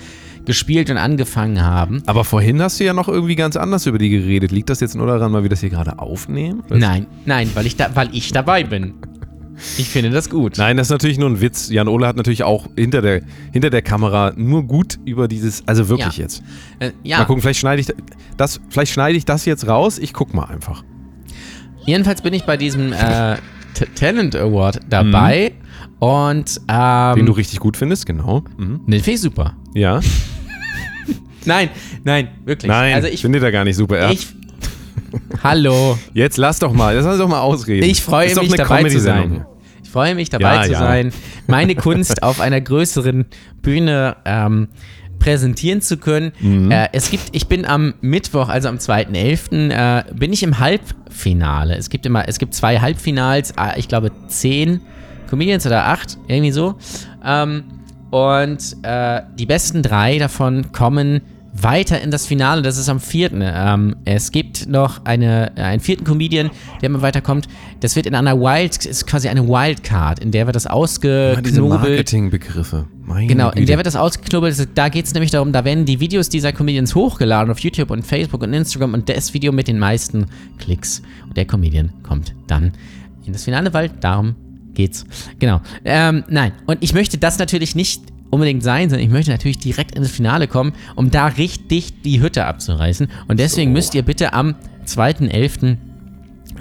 gespielt 0.45 0.91
und 0.91 0.97
angefangen 0.97 1.63
haben. 1.63 2.03
Aber 2.07 2.25
vorhin 2.25 2.61
hast 2.63 2.81
du 2.81 2.85
ja 2.85 2.93
noch 2.93 3.09
irgendwie 3.09 3.37
ganz 3.37 3.57
anders 3.57 3.87
über 3.87 3.99
die 3.99 4.09
geredet. 4.11 4.51
Liegt 4.51 4.71
das 4.71 4.81
jetzt 4.81 4.95
nur 4.97 5.07
daran, 5.07 5.33
weil 5.33 5.43
wir 5.43 5.51
das 5.51 5.61
hier 5.61 5.71
gerade 5.71 5.99
aufnehmen? 5.99 6.63
Nein, 6.69 7.07
nein, 7.27 7.51
weil 7.55 7.67
ich, 7.67 7.77
da, 7.77 7.91
weil 7.95 8.09
ich 8.13 8.33
dabei 8.33 8.65
bin. 8.65 8.95
Ich 9.79 9.89
finde 9.91 10.11
das 10.11 10.29
gut. 10.31 10.59
Nein, 10.59 10.77
das 10.77 10.89
ist 10.89 10.91
natürlich 10.91 11.19
nur 11.19 11.29
ein 11.29 11.41
Witz. 11.41 11.69
Jan 11.71 11.87
Ole 11.87 12.07
hat 12.07 12.17
natürlich 12.17 12.43
auch 12.43 12.67
hinter 12.77 13.03
der, 13.03 13.21
hinter 13.53 13.71
der 13.71 13.83
Kamera 13.83 14.33
nur 14.35 14.65
gut 14.65 14.99
über 15.05 15.29
dieses, 15.29 15.69
also 15.69 15.89
wirklich 15.89 16.17
Ja. 16.17 16.23
jetzt. 16.25 16.43
Äh, 16.81 16.87
Mal 16.87 16.93
ja, 17.05 17.25
gucken, 17.25 17.43
vielleicht 17.43 17.61
schneide 17.61 17.81
ich 17.81 17.93
das, 18.37 18.61
vielleicht 18.71 18.93
schneide 18.93 19.17
ich 19.17 19.25
das 19.25 19.45
jetzt 19.45 19.69
raus. 19.69 19.99
Ich 19.99 20.13
guck 20.15 20.35
mal 20.35 20.45
einfach. 20.47 20.83
jedenfalls 21.87 22.23
bin 22.23 22.33
ich 22.35 22.45
bei 22.45 22.57
diesem 22.57 22.93
äh, 22.93 23.37
Talent 23.95 24.35
Award 24.35 24.81
dabei 24.89 25.53
und 26.01 26.61
ähm, 26.69 27.17
Den 27.17 27.27
du 27.27 27.33
richtig 27.33 27.61
gut 27.61 27.77
findest, 27.77 28.07
genau. 28.07 28.43
Mhm. 28.57 28.81
den 28.87 29.01
finde 29.01 29.11
ich 29.13 29.21
super. 29.21 29.55
Ja. 29.75 30.01
Nein, 31.45 31.71
nein, 32.05 32.29
wirklich. 32.45 32.69
Nein, 32.69 32.95
also 32.95 33.09
ich 33.09 33.21
finde 33.21 33.41
da 33.41 33.51
gar 33.51 33.65
nicht 33.65 33.77
super. 33.77 33.99
Ja. 33.99 34.11
ich 34.11 34.29
Hallo. 35.43 35.99
Jetzt 36.15 36.37
lass 36.37 36.59
doch 36.59 36.73
mal, 36.73 36.95
lass 36.95 37.07
uns 37.07 37.19
doch 37.19 37.29
mal 37.29 37.41
ausreden. 37.41 37.85
Ich 37.85 38.03
freue 38.03 38.35
mich 38.35 38.53
dabei 38.53 38.85
zu 38.85 39.01
sein. 39.01 39.45
Ich 39.83 39.91
freue 39.91 40.15
mich 40.15 40.31
dabei 40.31 40.57
Ja, 40.57 40.63
zu 40.63 40.73
ja. 40.73 40.79
sein, 40.79 41.13
meine 41.47 41.75
Kunst 41.75 42.23
auf 42.23 42.41
einer 42.41 42.61
größeren 42.61 43.27
Bühne 43.61 44.17
ähm, 44.25 44.69
präsentieren 45.19 45.83
zu 45.83 45.99
können. 45.99 46.33
Mhm. 46.41 46.71
Äh, 46.71 46.89
es 46.93 47.11
gibt, 47.11 47.25
ich 47.33 47.47
bin 47.47 47.67
am 47.67 47.95
Mittwoch, 48.01 48.49
also 48.49 48.69
am 48.69 48.77
2.11., 48.77 49.71
äh, 49.71 50.05
bin 50.15 50.33
ich 50.33 50.43
im 50.43 50.59
Halbfinale. 50.59 51.77
Es 51.77 51.91
gibt 51.91 52.07
immer, 52.07 52.27
es 52.27 52.39
gibt 52.39 52.55
zwei 52.55 52.81
Halbfinals, 52.81 53.57
ah, 53.57 53.75
ich 53.77 53.89
glaube 53.89 54.11
zehn 54.29 54.81
Comedians 55.29 55.67
oder 55.67 55.87
acht, 55.89 56.19
irgendwie 56.27 56.53
so. 56.53 56.77
Ähm, 57.25 57.65
und 58.11 58.77
äh, 58.83 59.23
die 59.39 59.47
besten 59.47 59.83
drei 59.83 60.19
davon 60.19 60.73
kommen 60.73 61.23
weiter 61.53 62.01
in 62.01 62.11
das 62.11 62.27
Finale. 62.27 62.63
Das 62.63 62.79
ist 62.79 62.89
am 62.89 63.01
4. 63.01 63.33
Ähm, 63.33 63.97
es 64.05 64.33
gibt 64.33 64.69
noch 64.69 65.05
eine, 65.05 65.53
einen 65.57 65.81
vierten 65.81 66.05
Comedian, 66.05 66.51
der 66.81 66.89
immer 66.89 67.03
weiterkommt. 67.03 67.47
Das 67.81 67.95
wird 67.95 68.07
in 68.07 68.15
einer 68.15 68.39
Wild, 68.39 68.85
ist 68.87 69.07
quasi 69.07 69.29
eine 69.29 69.47
Wildcard, 69.47 70.19
in 70.21 70.31
der 70.31 70.47
wird 70.47 70.57
das 70.57 70.65
Ja, 70.65 70.71
diese 70.71 70.77
ausgeknobelt. 70.79 71.83
Marketingbegriffe. 71.83 72.87
Meine 73.05 73.27
Genau, 73.27 73.51
in 73.51 73.67
der 73.67 73.77
wird 73.77 73.87
das 73.87 73.97
ausgeknobelt. 73.97 74.69
Da 74.75 74.89
geht 74.89 75.07
es 75.07 75.15
nämlich 75.15 75.31
darum, 75.31 75.53
da 75.53 75.65
werden 75.65 75.85
die 75.85 76.01
Videos 76.01 76.29
dieser 76.29 76.53
Comedians 76.53 76.95
hochgeladen 76.95 77.51
auf 77.51 77.59
YouTube 77.59 77.91
und 77.91 78.07
Facebook 78.07 78.43
und 78.43 78.55
Instagram 78.55 78.95
und 78.95 79.09
das 79.09 79.35
Video 79.35 79.53
mit 79.53 79.69
den 79.69 79.79
meisten 79.79 80.27
Klicks. 80.59 81.03
Und 81.29 81.37
der 81.37 81.45
Comedian 81.45 81.93
kommt 82.03 82.35
dann 82.47 82.73
in 83.27 83.33
das 83.33 83.45
Finale, 83.45 83.75
weil 83.75 83.91
darum 84.01 84.35
geht's. 84.75 85.05
Genau. 85.39 85.61
Ähm, 85.85 86.25
nein, 86.29 86.53
und 86.67 86.79
ich 86.81 86.95
möchte 86.95 87.19
das 87.19 87.39
natürlich 87.39 87.75
nicht 87.75 88.12
unbedingt 88.33 88.63
sein, 88.63 88.89
sondern 88.89 89.07
ich 89.07 89.13
möchte 89.13 89.31
natürlich 89.31 89.59
direkt 89.59 89.95
ins 89.95 90.11
Finale 90.11 90.49
kommen, 90.49 90.73
um 90.97 91.11
da 91.11 91.27
richtig 91.27 92.01
die 92.03 92.23
Hütte 92.23 92.47
abzureißen. 92.47 93.09
Und 93.29 93.39
deswegen 93.39 93.73
müsst 93.73 93.95
ihr 93.95 94.03
bitte 94.03 94.33
am 94.33 94.55
2.11. 94.87 95.77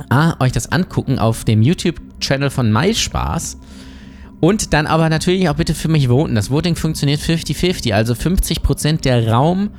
A, 0.09 0.36
euch 0.43 0.51
das 0.51 0.72
angucken 0.72 1.17
auf 1.17 1.45
dem 1.45 1.61
YouTube-Channel 1.61 2.49
von 2.49 2.72
MySpaß. 2.72 3.57
Und 4.41 4.74
dann 4.74 4.86
aber 4.86 5.07
natürlich 5.07 5.47
auch 5.47 5.55
bitte 5.55 5.74
für 5.74 5.88
mich 5.88 6.09
voten. 6.09 6.36
Das 6.36 6.51
Voting 6.51 6.76
funktioniert 6.76 7.22
50-50, 7.22 7.93
also 7.93 8.13
50% 8.13 9.01
der 9.01 9.32
Raum, 9.32 9.69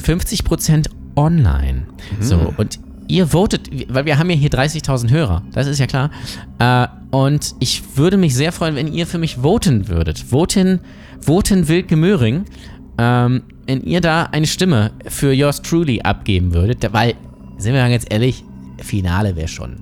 50% 0.00 0.86
online. 1.16 1.86
So, 2.20 2.52
und 2.56 2.78
ihr 3.08 3.26
votet, 3.28 3.68
weil 3.92 4.04
wir 4.06 4.18
haben 4.18 4.30
ja 4.30 4.36
hier 4.36 4.50
30.000 4.50 5.10
Hörer, 5.10 5.42
das 5.52 5.66
ist 5.66 5.78
ja 5.78 5.86
klar. 5.86 6.10
Äh, 6.58 6.86
und 7.10 7.54
ich 7.60 7.82
würde 7.96 8.16
mich 8.16 8.34
sehr 8.34 8.52
freuen, 8.52 8.74
wenn 8.76 8.92
ihr 8.92 9.06
für 9.06 9.18
mich 9.18 9.36
voten 9.36 9.88
würdet. 9.88 10.18
Voten, 10.18 10.80
voten 11.20 11.68
Wilke 11.68 11.96
Möhring, 11.96 12.44
ähm, 12.98 13.42
wenn 13.66 13.82
ihr 13.82 14.00
da 14.00 14.24
eine 14.32 14.46
Stimme 14.46 14.92
für 15.06 15.32
yours 15.32 15.62
truly 15.62 16.00
abgeben 16.02 16.52
würdet, 16.54 16.86
weil, 16.92 17.14
sind 17.58 17.74
wir 17.74 17.82
mal 17.82 17.90
ganz 17.90 18.04
ehrlich, 18.08 18.44
Finale 18.82 19.36
wäre 19.36 19.48
schon, 19.48 19.76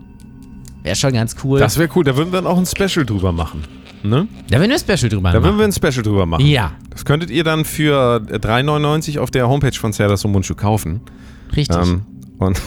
wäre 0.83 0.97
schon 0.97 1.13
ganz 1.15 1.35
cool. 1.43 1.59
Das 1.59 1.79
wäre 1.79 1.89
cool, 1.97 2.05
da 2.05 2.17
würden 2.17 2.33
wir 2.33 2.41
dann 2.43 2.47
auch 2.47 2.59
ein 2.59 2.67
Special 2.67 3.05
drüber 3.07 3.33
machen. 3.33 3.63
Ne? 4.05 4.27
da 4.51 4.59
werden 4.59 4.69
wir 4.71 4.77
ein 4.77 4.81
Special 4.99 5.09
drüber 5.09 5.29
Da 5.31 5.35
würden 5.35 5.57
machen. 5.57 5.59
wir 5.59 5.65
ein 5.67 5.73
Special 5.73 6.03
drüber 6.03 6.27
machen. 6.27 6.45
Ja, 6.45 6.73
Das 6.91 7.05
könntet 7.05 7.31
ihr 7.31 7.45
dann 7.45 7.65
für 7.65 8.17
3,99 8.17 9.21
auf 9.21 9.31
der 9.31 9.49
Homepage 9.49 9.73
von 9.79 9.93
Serdas 9.93 10.25
und 10.25 10.33
Mundschuh 10.33 10.57
kaufen. 10.57 11.01
richtig. 11.55 11.77
Ähm, 11.77 12.03
und, 12.39 12.61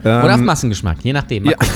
Oder 0.00 0.34
auf 0.34 0.38
ähm, 0.38 0.44
Massengeschmack, 0.44 0.98
je 1.02 1.12
nachdem. 1.12 1.44
Ja. 1.46 1.56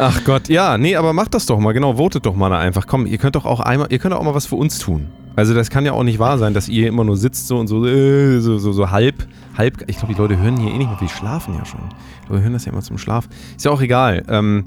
Ach 0.00 0.22
Gott, 0.24 0.48
ja, 0.48 0.78
nee, 0.78 0.94
aber 0.94 1.12
macht 1.12 1.34
das 1.34 1.46
doch 1.46 1.58
mal, 1.58 1.72
genau, 1.72 1.96
votet 1.96 2.24
doch 2.24 2.36
mal 2.36 2.50
da 2.50 2.58
einfach. 2.58 2.86
Komm, 2.86 3.04
ihr 3.06 3.18
könnt 3.18 3.34
doch 3.34 3.44
auch 3.44 3.58
einmal, 3.58 3.88
ihr 3.90 3.98
könnt 3.98 4.14
auch 4.14 4.22
mal 4.22 4.34
was 4.34 4.46
für 4.46 4.54
uns 4.54 4.78
tun. 4.78 5.08
Also 5.34 5.54
das 5.54 5.70
kann 5.70 5.84
ja 5.84 5.92
auch 5.92 6.02
nicht 6.02 6.18
wahr 6.18 6.38
sein, 6.38 6.54
dass 6.54 6.68
ihr 6.68 6.88
immer 6.88 7.04
nur 7.04 7.16
sitzt 7.16 7.46
so 7.46 7.58
und 7.58 7.66
so, 7.68 7.84
äh, 7.86 8.40
so, 8.40 8.58
so, 8.58 8.72
so 8.72 8.90
halb, 8.90 9.26
halb, 9.56 9.84
ich 9.88 9.98
glaube, 9.98 10.14
die 10.14 10.20
Leute 10.20 10.38
hören 10.38 10.56
hier 10.56 10.72
eh 10.72 10.78
nicht 10.78 10.88
mehr, 10.88 11.00
wir 11.00 11.08
schlafen 11.08 11.54
ja 11.54 11.64
schon. 11.64 11.80
Wir 12.28 12.40
hören 12.40 12.52
das 12.52 12.64
ja 12.64 12.72
immer 12.72 12.82
zum 12.82 12.98
Schlaf. 12.98 13.28
Ist 13.56 13.64
ja 13.64 13.70
auch 13.70 13.80
egal. 13.80 14.24
Ähm, 14.28 14.64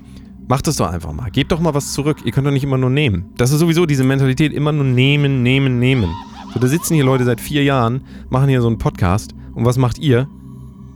macht 0.48 0.68
das 0.68 0.78
doch 0.78 0.92
einfach 0.92 1.14
mal. 1.14 1.30
Gebt 1.30 1.52
doch 1.52 1.60
mal 1.60 1.74
was 1.74 1.94
zurück. 1.94 2.20
Ihr 2.26 2.32
könnt 2.32 2.48
doch 2.48 2.52
nicht 2.52 2.64
immer 2.64 2.78
nur 2.78 2.90
nehmen. 2.90 3.26
Das 3.38 3.52
ist 3.52 3.60
sowieso 3.60 3.86
diese 3.86 4.04
Mentalität, 4.04 4.54
immer 4.54 4.72
nur 4.72 4.86
nehmen, 4.86 5.44
nehmen, 5.44 5.80
nehmen. 5.80 6.10
So, 6.54 6.60
da 6.60 6.68
sitzen 6.68 6.96
hier 6.96 7.06
Leute 7.06 7.24
seit 7.24 7.40
vier 7.40 7.64
Jahren, 7.64 8.02
machen 8.30 8.50
hier 8.50 8.62
so 8.62 8.68
einen 8.68 8.78
Podcast 8.78 9.34
und 9.54 9.66
was 9.66 9.78
macht 9.78 10.00
ihr? 10.00 10.28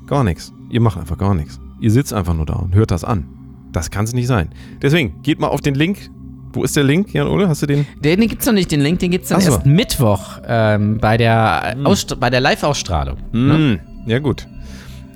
Gar 0.07 0.23
nichts. 0.23 0.53
Ihr 0.69 0.81
macht 0.81 0.97
einfach 0.97 1.17
gar 1.17 1.33
nichts. 1.33 1.59
Ihr 1.79 1.91
sitzt 1.91 2.13
einfach 2.13 2.33
nur 2.33 2.45
da 2.45 2.53
und 2.55 2.73
hört 2.75 2.91
das 2.91 3.03
an. 3.03 3.25
Das 3.71 3.91
kann 3.91 4.05
es 4.05 4.13
nicht 4.13 4.27
sein. 4.27 4.49
Deswegen, 4.81 5.21
geht 5.23 5.39
mal 5.39 5.47
auf 5.47 5.61
den 5.61 5.75
Link. 5.75 6.09
Wo 6.53 6.63
ist 6.63 6.75
der 6.77 6.85
Link, 6.85 7.13
Jan 7.13 7.27
Ole? 7.27 7.49
Hast 7.49 7.61
du 7.63 7.65
den? 7.65 7.85
Den, 7.99 8.19
den 8.21 8.29
gibt's 8.29 8.45
noch 8.45 8.53
nicht, 8.53 8.71
den 8.71 8.79
Link, 8.79 8.99
den 8.99 9.11
gibt's 9.11 9.27
dann 9.29 9.41
so. 9.41 9.51
erst 9.51 9.65
Mittwoch 9.65 10.39
ähm, 10.47 10.99
bei 10.99 11.17
der, 11.17 11.75
Ausst- 11.83 12.17
bei 12.19 12.29
der 12.29 12.39
Live-Ausstrahlung. 12.39 13.17
Hm, 13.31 13.79
ja 14.05 14.19
gut. 14.19 14.47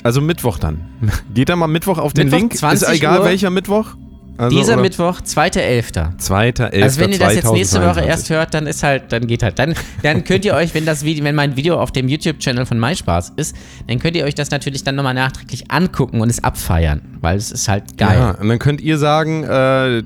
Also 0.03 0.19
Mittwoch 0.19 0.57
dann. 0.59 0.81
Geht 1.33 1.47
da 1.49 1.55
mal 1.55 1.67
Mittwoch 1.67 1.97
auf 1.97 2.13
den 2.13 2.25
Mittwoch, 2.25 2.39
Link. 2.39 2.57
20 2.57 2.87
ist 2.89 2.93
egal 2.95 3.19
Uhr. 3.19 3.25
welcher 3.25 3.49
Mittwoch. 3.51 3.95
Also, 4.39 4.57
Dieser 4.57 4.73
oder- 4.73 4.81
Mittwoch, 4.83 5.19
2.11. 5.21 6.17
Zweiter, 6.17 6.71
Also 6.73 7.01
wenn 7.01 7.11
ihr 7.11 7.19
das 7.19 7.35
jetzt 7.35 7.51
nächste 7.51 7.79
Woche 7.81 7.95
2022. 8.01 8.09
erst 8.09 8.29
hört, 8.29 8.53
dann 8.53 8.67
ist 8.67 8.83
halt, 8.83 9.11
dann 9.11 9.27
geht 9.27 9.43
halt. 9.43 9.59
Dann, 9.59 9.73
dann 10.01 10.23
könnt 10.23 10.45
ihr 10.45 10.53
euch, 10.53 10.73
wenn 10.73 10.85
das 10.85 11.03
Video, 11.03 11.25
wenn 11.25 11.35
mein 11.35 11.57
Video 11.57 11.77
auf 11.79 11.91
dem 11.91 12.07
YouTube-Channel 12.07 12.65
von 12.65 12.79
MySpaß 12.79 13.33
ist, 13.35 13.53
dann 13.87 13.99
könnt 13.99 14.15
ihr 14.15 14.23
euch 14.23 14.35
das 14.35 14.49
natürlich 14.51 14.83
dann 14.85 14.95
nochmal 14.95 15.13
nachträglich 15.13 15.69
angucken 15.69 16.21
und 16.21 16.29
es 16.29 16.41
abfeiern, 16.43 17.01
weil 17.19 17.35
es 17.37 17.51
ist 17.51 17.67
halt 17.67 17.97
geil. 17.97 18.17
Ja, 18.17 18.31
und 18.31 18.47
dann 18.47 18.59
könnt 18.59 18.79
ihr 18.79 18.97
sagen, 18.97 19.43
äh, 19.43 20.03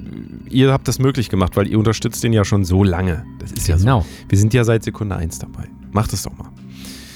ihr 0.50 0.72
habt 0.72 0.88
das 0.88 0.98
möglich 0.98 1.30
gemacht, 1.30 1.56
weil 1.56 1.68
ihr 1.68 1.78
unterstützt 1.78 2.24
den 2.24 2.34
ja 2.34 2.44
schon 2.44 2.66
so 2.66 2.84
lange. 2.84 3.24
Das 3.40 3.52
ist 3.52 3.68
ja 3.68 3.78
Genau. 3.78 4.02
so. 4.02 4.06
Wir 4.30 4.38
sind 4.40 4.54
ja 4.56 4.64
seit 4.64 4.84
Sekunde 4.84 5.16
1 5.16 5.38
dabei. 5.38 5.66
Macht 5.92 6.12
es 6.12 6.24
doch 6.24 6.36
mal. 6.36 6.50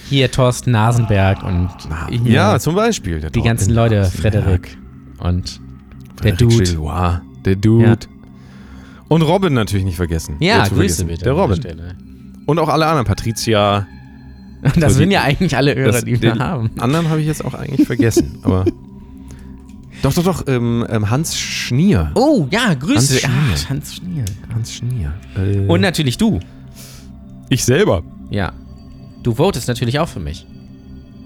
Hier 0.09 0.29
Thorsten 0.31 0.69
Nasenberg 0.71 1.43
und 1.43 1.69
hier 2.11 2.31
Ja, 2.31 2.59
zum 2.59 2.75
Beispiel. 2.75 3.21
die 3.33 3.41
ganzen 3.41 3.73
Leute, 3.73 3.95
Nasenberg. 4.01 4.21
Frederik 4.33 4.77
und 5.17 5.59
der 6.23 6.33
Dude. 6.33 6.63
Gillois, 6.63 7.21
der 7.45 7.55
Dude. 7.55 7.97
Und 9.07 9.21
Robin 9.21 9.53
natürlich 9.53 9.85
nicht 9.85 9.95
vergessen. 9.95 10.35
Ja, 10.39 10.67
Grüße 10.67 10.75
vergessen. 10.75 11.07
bitte. 11.07 11.23
Der 11.23 11.33
Robin. 11.33 11.59
Und 12.45 12.59
auch 12.59 12.69
alle 12.69 12.85
anderen. 12.87 13.05
Patricia. 13.05 13.87
Das 14.79 14.93
So, 14.93 14.99
sind 14.99 15.09
die- 15.09 15.13
ja 15.13 15.21
eigentlich 15.21 15.55
alle 15.55 15.75
Hörer, 15.75 15.91
Das- 15.91 16.03
die 16.03 16.19
wir 16.19 16.31
den 16.31 16.39
haben. 16.39 16.71
anderen 16.79 17.09
habe 17.09 17.21
ich 17.21 17.27
jetzt 17.27 17.45
auch 17.45 17.53
eigentlich 17.53 17.85
vergessen. 17.85 18.39
aber. 18.43 18.65
Doch, 20.01 20.13
doch, 20.13 20.23
doch. 20.23 20.43
Ähm, 20.47 20.85
ähm, 20.89 21.09
Hans 21.09 21.37
Schnier. 21.37 22.11
Oh, 22.15 22.47
ja, 22.51 22.73
Grüße. 22.73 23.19
Hans 23.21 23.21
Schnier. 23.21 23.55
Ach, 23.65 23.69
Hans 23.69 23.95
Schnier. 23.95 24.25
Hans 24.53 24.73
Schnier. 24.73 25.13
Äh, 25.35 25.59
Und 25.67 25.81
natürlich 25.81 26.17
du. 26.17 26.39
ich 27.49 27.63
selber. 27.63 28.03
Ja. 28.31 28.51
Du 29.23 29.35
votest 29.35 29.67
natürlich 29.67 29.99
auch 29.99 30.07
für 30.09 30.19
mich. 30.19 30.45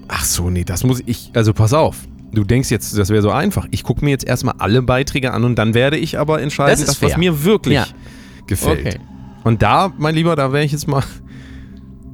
Ach 0.08 0.24
so, 0.24 0.50
nee, 0.50 0.64
das 0.64 0.84
muss 0.84 1.02
ich. 1.06 1.30
Also 1.34 1.52
pass 1.54 1.72
auf. 1.72 1.96
Du 2.32 2.44
denkst 2.44 2.70
jetzt, 2.70 2.96
das 2.96 3.10
wäre 3.10 3.20
so 3.22 3.30
einfach. 3.30 3.66
Ich 3.70 3.82
gucke 3.82 4.04
mir 4.04 4.10
jetzt 4.10 4.24
erstmal 4.26 4.54
alle 4.58 4.80
Beiträge 4.82 5.32
an 5.32 5.44
und 5.44 5.56
dann 5.56 5.74
werde 5.74 5.98
ich 5.98 6.18
aber 6.18 6.40
entscheiden, 6.40 6.78
Das 6.78 6.86
das, 6.98 7.02
was 7.02 7.16
mir 7.18 7.44
wirklich 7.44 7.74
Ja. 7.74 7.86
gefällt. 8.46 8.80
Okay. 8.86 8.98
Und 9.44 9.60
da, 9.62 9.92
mein 9.98 10.14
Lieber, 10.14 10.34
da 10.36 10.52
wäre 10.52 10.64
ich 10.64 10.72
jetzt 10.72 10.88
mal. 10.88 11.02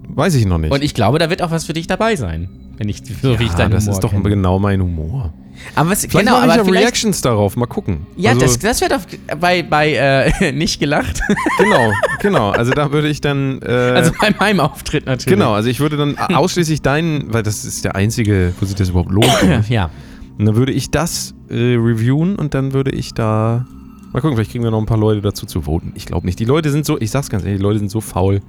Weiß 0.08 0.34
ich 0.34 0.46
noch 0.46 0.58
nicht. 0.58 0.72
Und 0.72 0.82
ich 0.82 0.94
glaube, 0.94 1.18
da 1.18 1.30
wird 1.30 1.42
auch 1.42 1.50
was 1.50 1.64
für 1.66 1.72
dich 1.72 1.86
dabei 1.86 2.16
sein. 2.16 2.48
Wenn 2.78 2.88
ich, 2.88 3.02
so 3.22 3.38
wie 3.38 3.44
ich 3.44 3.50
ja, 3.50 3.56
deinen 3.56 3.72
das 3.72 3.84
Humor 3.84 3.94
ist 3.94 4.04
doch 4.04 4.10
kenne. 4.12 4.28
genau 4.28 4.58
mein 4.58 4.80
Humor. 4.80 5.32
Aber 5.74 5.90
was, 5.90 6.00
Vielleicht 6.06 6.26
genau, 6.26 6.32
mache 6.38 6.46
ich 6.46 6.52
aber 6.52 6.56
ja 6.58 6.64
vielleicht, 6.64 6.82
Reactions 6.84 7.20
darauf. 7.20 7.56
Mal 7.56 7.66
gucken. 7.66 8.06
Ja, 8.16 8.30
also, 8.30 8.42
das, 8.42 8.58
das 8.60 8.80
wäre 8.80 8.96
doch 8.98 9.36
bei, 9.40 9.62
bei 9.64 9.92
äh, 10.40 10.52
nicht 10.52 10.78
gelacht. 10.78 11.20
Genau, 11.58 11.92
genau. 12.20 12.50
Also 12.50 12.70
da 12.72 12.92
würde 12.92 13.08
ich 13.08 13.20
dann. 13.20 13.60
Äh, 13.62 13.70
Also 13.70 14.12
bei 14.20 14.32
meinem 14.38 14.60
Auftritt 14.60 15.06
natürlich. 15.06 15.36
genau, 15.36 15.52
also 15.54 15.68
ich 15.68 15.80
würde 15.80 15.96
dann 15.96 16.16
ausschließlich 16.16 16.80
deinen, 16.82 17.32
weil 17.32 17.42
das 17.42 17.64
ist 17.64 17.84
der 17.84 17.96
einzige, 17.96 18.54
wo 18.60 18.66
sich 18.66 18.76
das 18.76 18.90
überhaupt 18.90 19.10
lohnt. 19.10 19.28
Ja. 19.68 19.90
Und 20.38 20.46
dann 20.46 20.56
würde 20.56 20.72
ich 20.72 20.90
das 20.90 21.34
äh, 21.50 21.54
reviewen 21.54 22.36
und 22.36 22.54
dann 22.54 22.72
würde 22.72 22.90
ich 22.92 23.14
da. 23.14 23.66
Mal 24.12 24.20
gucken, 24.20 24.36
vielleicht 24.36 24.52
kriegen 24.52 24.64
wir 24.64 24.70
noch 24.70 24.78
ein 24.78 24.86
paar 24.86 24.96
Leute 24.98 25.20
dazu 25.20 25.44
zu 25.44 25.62
voten. 25.62 25.92
Ich 25.94 26.06
glaube 26.06 26.24
nicht. 26.26 26.38
Die 26.38 26.46
Leute 26.46 26.70
sind 26.70 26.86
so, 26.86 26.98
ich 26.98 27.10
sag's 27.10 27.28
ganz 27.28 27.44
ehrlich, 27.44 27.58
die 27.58 27.62
Leute 27.62 27.78
sind 27.78 27.90
so 27.90 28.00
faul. 28.00 28.40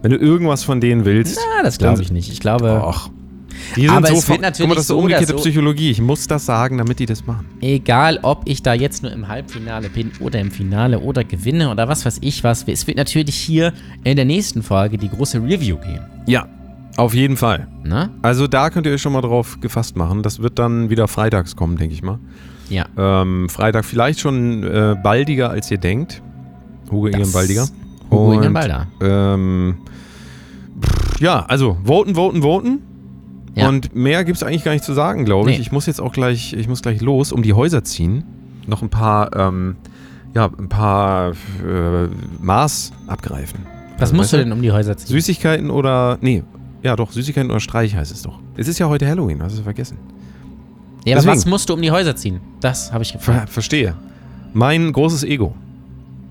Wenn 0.00 0.10
du 0.10 0.16
irgendwas 0.16 0.64
von 0.64 0.80
denen 0.80 1.04
willst. 1.04 1.38
Na, 1.56 1.62
das 1.62 1.76
glaube 1.78 2.00
ich 2.00 2.10
nicht. 2.10 2.32
Ich 2.32 2.40
glaube, 2.40 2.82
Och. 2.82 3.10
Die 3.76 3.82
sind 3.82 3.90
Aber 3.90 4.06
so 4.08 4.14
es 4.14 4.28
wird 4.28 4.40
natürlich 4.40 4.60
Guck 4.60 4.68
mal, 4.70 4.74
das 4.76 4.84
ist 4.84 4.88
so 4.88 4.98
umgekehrte 4.98 5.26
so- 5.32 5.36
Psychologie. 5.36 5.90
Ich 5.90 6.00
muss 6.00 6.26
das 6.26 6.46
sagen, 6.46 6.78
damit 6.78 6.98
die 6.98 7.06
das 7.06 7.26
machen. 7.26 7.44
egal 7.60 8.18
ob 8.22 8.42
ich 8.46 8.62
da 8.62 8.72
jetzt 8.72 9.02
nur 9.02 9.12
im 9.12 9.28
Halbfinale 9.28 9.90
bin 9.90 10.10
oder 10.20 10.40
im 10.40 10.50
Finale 10.50 10.98
oder 11.00 11.22
gewinne 11.24 11.70
oder 11.70 11.86
was 11.88 12.06
weiß 12.06 12.18
ich 12.22 12.42
was, 12.42 12.64
es 12.66 12.86
wird 12.86 12.96
natürlich 12.96 13.34
hier 13.36 13.74
in 14.04 14.16
der 14.16 14.24
nächsten 14.24 14.62
Folge 14.62 14.96
die 14.96 15.10
große 15.10 15.38
Review 15.42 15.76
geben. 15.76 16.00
Ja, 16.26 16.46
auf 16.96 17.14
jeden 17.14 17.36
Fall. 17.36 17.68
Ne? 17.84 18.10
Also 18.22 18.46
da 18.46 18.70
könnt 18.70 18.86
ihr 18.86 18.92
euch 18.92 19.02
schon 19.02 19.12
mal 19.12 19.22
drauf 19.22 19.58
gefasst 19.60 19.96
machen. 19.96 20.22
Das 20.22 20.40
wird 20.42 20.58
dann 20.58 20.90
wieder 20.90 21.08
freitags 21.08 21.56
kommen, 21.56 21.76
denke 21.76 21.94
ich 21.94 22.02
mal. 22.02 22.18
Ja. 22.68 22.86
Ähm, 22.96 23.48
Freitag 23.48 23.84
vielleicht 23.84 24.20
schon 24.20 24.62
äh, 24.62 24.96
baldiger, 25.02 25.50
als 25.50 25.70
ihr 25.70 25.78
denkt. 25.78 26.22
Hugo 26.90 27.08
Egan 27.08 27.32
Baldiger. 27.32 27.66
Hugo 28.10 28.34
Egan 28.34 28.52
Balder. 28.52 28.86
Ähm, 29.00 29.76
pff, 30.80 31.20
ja, 31.20 31.44
also 31.46 31.78
voten, 31.84 32.14
voten, 32.14 32.42
voten. 32.42 32.80
Ja. 33.54 33.68
Und 33.68 33.94
mehr 33.94 34.24
gibt 34.24 34.36
es 34.36 34.42
eigentlich 34.42 34.64
gar 34.64 34.72
nicht 34.72 34.84
zu 34.84 34.94
sagen, 34.94 35.24
glaube 35.24 35.50
ich. 35.50 35.56
Nee. 35.58 35.62
Ich 35.62 35.72
muss 35.72 35.86
jetzt 35.86 36.00
auch 36.00 36.12
gleich, 36.12 36.54
ich 36.54 36.68
muss 36.68 36.80
gleich 36.82 37.00
los, 37.02 37.32
um 37.32 37.42
die 37.42 37.52
Häuser 37.52 37.84
ziehen. 37.84 38.24
Noch 38.66 38.80
ein 38.82 38.88
paar, 38.88 39.34
ähm, 39.36 39.76
ja, 40.34 40.46
ein 40.58 40.68
paar 40.68 41.30
äh, 41.32 42.08
Maß 42.40 42.92
abgreifen. 43.06 43.60
Was 43.94 44.10
Also, 44.10 44.14
musst 44.14 44.32
weißt 44.32 44.32
du 44.32 44.44
denn 44.44 44.52
um 44.52 44.62
die 44.62 44.72
Häuser 44.72 44.96
ziehen? 44.96 45.08
Süßigkeiten 45.08 45.70
oder, 45.70 46.16
nee, 46.22 46.42
ja 46.82 46.96
doch, 46.96 47.10
Süßigkeiten 47.12 47.50
oder 47.50 47.60
Streich 47.60 47.94
heißt 47.96 48.12
es 48.12 48.22
doch. 48.22 48.38
Es 48.56 48.68
ist 48.68 48.78
ja 48.78 48.88
heute 48.88 49.06
Halloween, 49.08 49.42
hast 49.42 49.58
du 49.58 49.62
vergessen. 49.62 49.98
Ja, 51.04 51.14
aber 51.16 51.22
Deswegen. 51.22 51.36
was 51.36 51.46
musst 51.46 51.68
du 51.68 51.74
um 51.74 51.82
die 51.82 51.90
Häuser 51.90 52.14
ziehen? 52.16 52.40
Das 52.60 52.92
habe 52.92 53.02
ich 53.02 53.10
Ver 53.12 53.18
gefragt. 53.18 53.50
verstehe. 53.50 53.94
Mein 54.52 54.92
großes 54.92 55.24
Ego. 55.24 55.54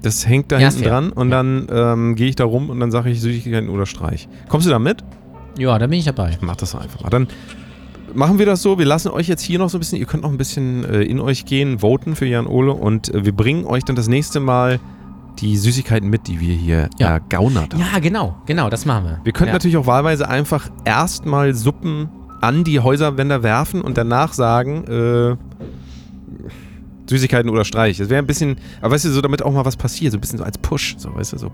Das 0.02 0.28
hängt 0.28 0.52
da 0.52 0.60
Ja, 0.60 0.70
hinten 0.70 0.84
dran 0.88 1.12
und 1.12 1.30
Ja. 1.30 1.38
dann 1.44 1.68
ähm, 1.72 2.16
gehe 2.16 2.28
ich 2.30 2.36
da 2.36 2.46
rum 2.46 2.70
und 2.70 2.80
dann 2.80 2.90
sage 2.92 3.10
ich 3.10 3.22
Süßigkeiten 3.22 3.70
oder 3.70 3.86
Streich. 3.86 4.28
Kommst 4.50 4.66
du 4.68 4.72
da 4.72 4.80
mit? 4.80 5.04
Ja, 5.60 5.78
da 5.78 5.88
bin 5.88 6.00
ich 6.00 6.06
dabei. 6.06 6.38
Mach 6.42 6.56
das 6.56 6.74
einfach 6.76 7.02
mal. 7.04 7.10
Dann 7.10 7.28
machen 8.14 8.40
wir 8.40 8.46
das 8.46 8.62
so. 8.62 8.80
Wir 8.80 8.86
lassen 8.86 9.10
euch 9.10 9.28
jetzt 9.28 9.42
hier 9.42 9.60
noch 9.60 9.70
so 9.70 9.78
ein 9.78 9.80
bisschen, 9.80 10.00
ihr 10.00 10.06
könnt 10.06 10.24
noch 10.24 10.32
ein 10.32 10.38
bisschen 10.38 10.86
äh, 10.86 11.02
in 11.04 11.20
euch 11.20 11.46
gehen, 11.46 11.80
voten 11.82 12.16
für 12.16 12.26
Jan 12.26 12.48
Ole 12.48 12.72
und 12.74 13.14
äh, 13.14 13.26
wir 13.26 13.34
bringen 13.36 13.66
euch 13.66 13.84
dann 13.84 13.96
das 13.96 14.08
nächste 14.08 14.40
Mal 14.40 14.80
die 15.42 15.58
Süßigkeiten 15.58 16.10
mit, 16.10 16.28
die 16.28 16.40
wir 16.40 16.54
hier 16.56 16.90
Ja. 16.98 17.10
ergaunert 17.10 17.74
haben. 17.74 17.82
Ja, 17.82 18.00
genau, 18.00 18.38
genau, 18.46 18.70
das 18.70 18.86
machen 18.86 19.06
wir. 19.06 19.20
Wir 19.24 19.34
könnten 19.34 19.50
ja. 19.50 19.54
natürlich 19.54 19.78
auch 19.78 19.88
wahlweise 19.88 20.30
einfach 20.30 20.70
erstmal 20.86 21.54
Suppen 21.54 22.10
an 22.42 22.64
die 22.64 22.80
Häuserwände 22.80 23.44
werfen 23.44 23.82
und 23.82 23.98
danach 23.98 24.34
sagen, 24.34 24.84
äh, 24.86 25.36
Süßigkeiten 27.10 27.50
oder 27.50 27.66
Streich. 27.66 27.98
Das 27.98 28.10
wäre 28.10 28.22
ein 28.22 28.28
bisschen, 28.28 28.56
aber 28.82 28.94
weißt 28.94 29.06
du, 29.06 29.10
so 29.10 29.22
damit 29.22 29.44
auch 29.44 29.52
mal 29.52 29.66
was 29.66 29.76
passiert, 29.76 30.12
so 30.12 30.18
ein 30.18 30.22
bisschen 30.22 30.38
so 30.38 30.46
als 30.46 30.58
Push, 30.58 30.96
so 30.98 31.14
weißt 31.14 31.34
du, 31.34 31.38
so. 31.38 31.52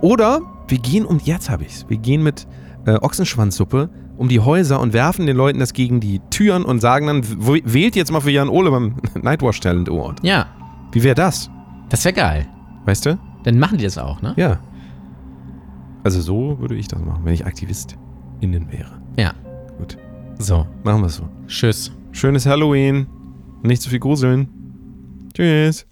Oder 0.00 0.40
wir 0.68 0.78
gehen 0.78 1.04
um, 1.06 1.18
jetzt 1.24 1.48
habe 1.48 1.64
ich's, 1.64 1.86
wir 1.88 1.96
gehen 1.96 2.22
mit 2.22 2.46
äh, 2.86 2.92
Ochsenschwanzsuppe 2.94 3.88
um 4.18 4.28
die 4.28 4.40
Häuser 4.40 4.80
und 4.80 4.92
werfen 4.92 5.26
den 5.26 5.36
Leuten 5.36 5.60
das 5.60 5.72
gegen 5.72 6.00
die 6.00 6.20
Türen 6.30 6.64
und 6.64 6.80
sagen 6.80 7.06
dann, 7.06 7.22
wählt 7.64 7.94
jetzt 7.96 8.10
mal 8.10 8.20
für 8.20 8.30
Jan 8.32 8.48
Ole 8.48 8.70
beim 8.70 8.96
Nightwatch 9.22 9.60
Talent 9.60 9.88
Award. 9.88 10.18
Ja, 10.24 10.46
Wie 10.92 11.02
wäre 11.02 11.14
das? 11.14 11.48
das 11.88 12.04
wäre 12.04 12.14
geil. 12.14 12.46
Weißt 12.84 13.06
du? 13.06 13.18
Dann 13.48 13.58
machen 13.58 13.78
die 13.78 13.84
das 13.84 13.96
auch, 13.96 14.20
ne? 14.20 14.34
Ja. 14.36 14.60
Also 16.04 16.20
so 16.20 16.58
würde 16.60 16.74
ich 16.74 16.86
das 16.86 17.00
machen, 17.02 17.24
wenn 17.24 17.32
ich 17.32 17.46
Aktivist 17.46 17.96
innen 18.40 18.70
wäre. 18.70 18.90
Ja. 19.16 19.32
Gut. 19.78 19.96
So, 20.38 20.66
Machen 20.84 21.00
wir 21.00 21.06
es 21.06 21.16
so. 21.16 21.26
tschüss. 21.46 21.90
Schönes 22.12 22.44
Halloween. 22.44 23.06
Nicht 23.62 23.80
zu 23.80 23.88
viel 23.88 24.00
gruseln. 24.00 24.48
Tschüss. 25.32 25.86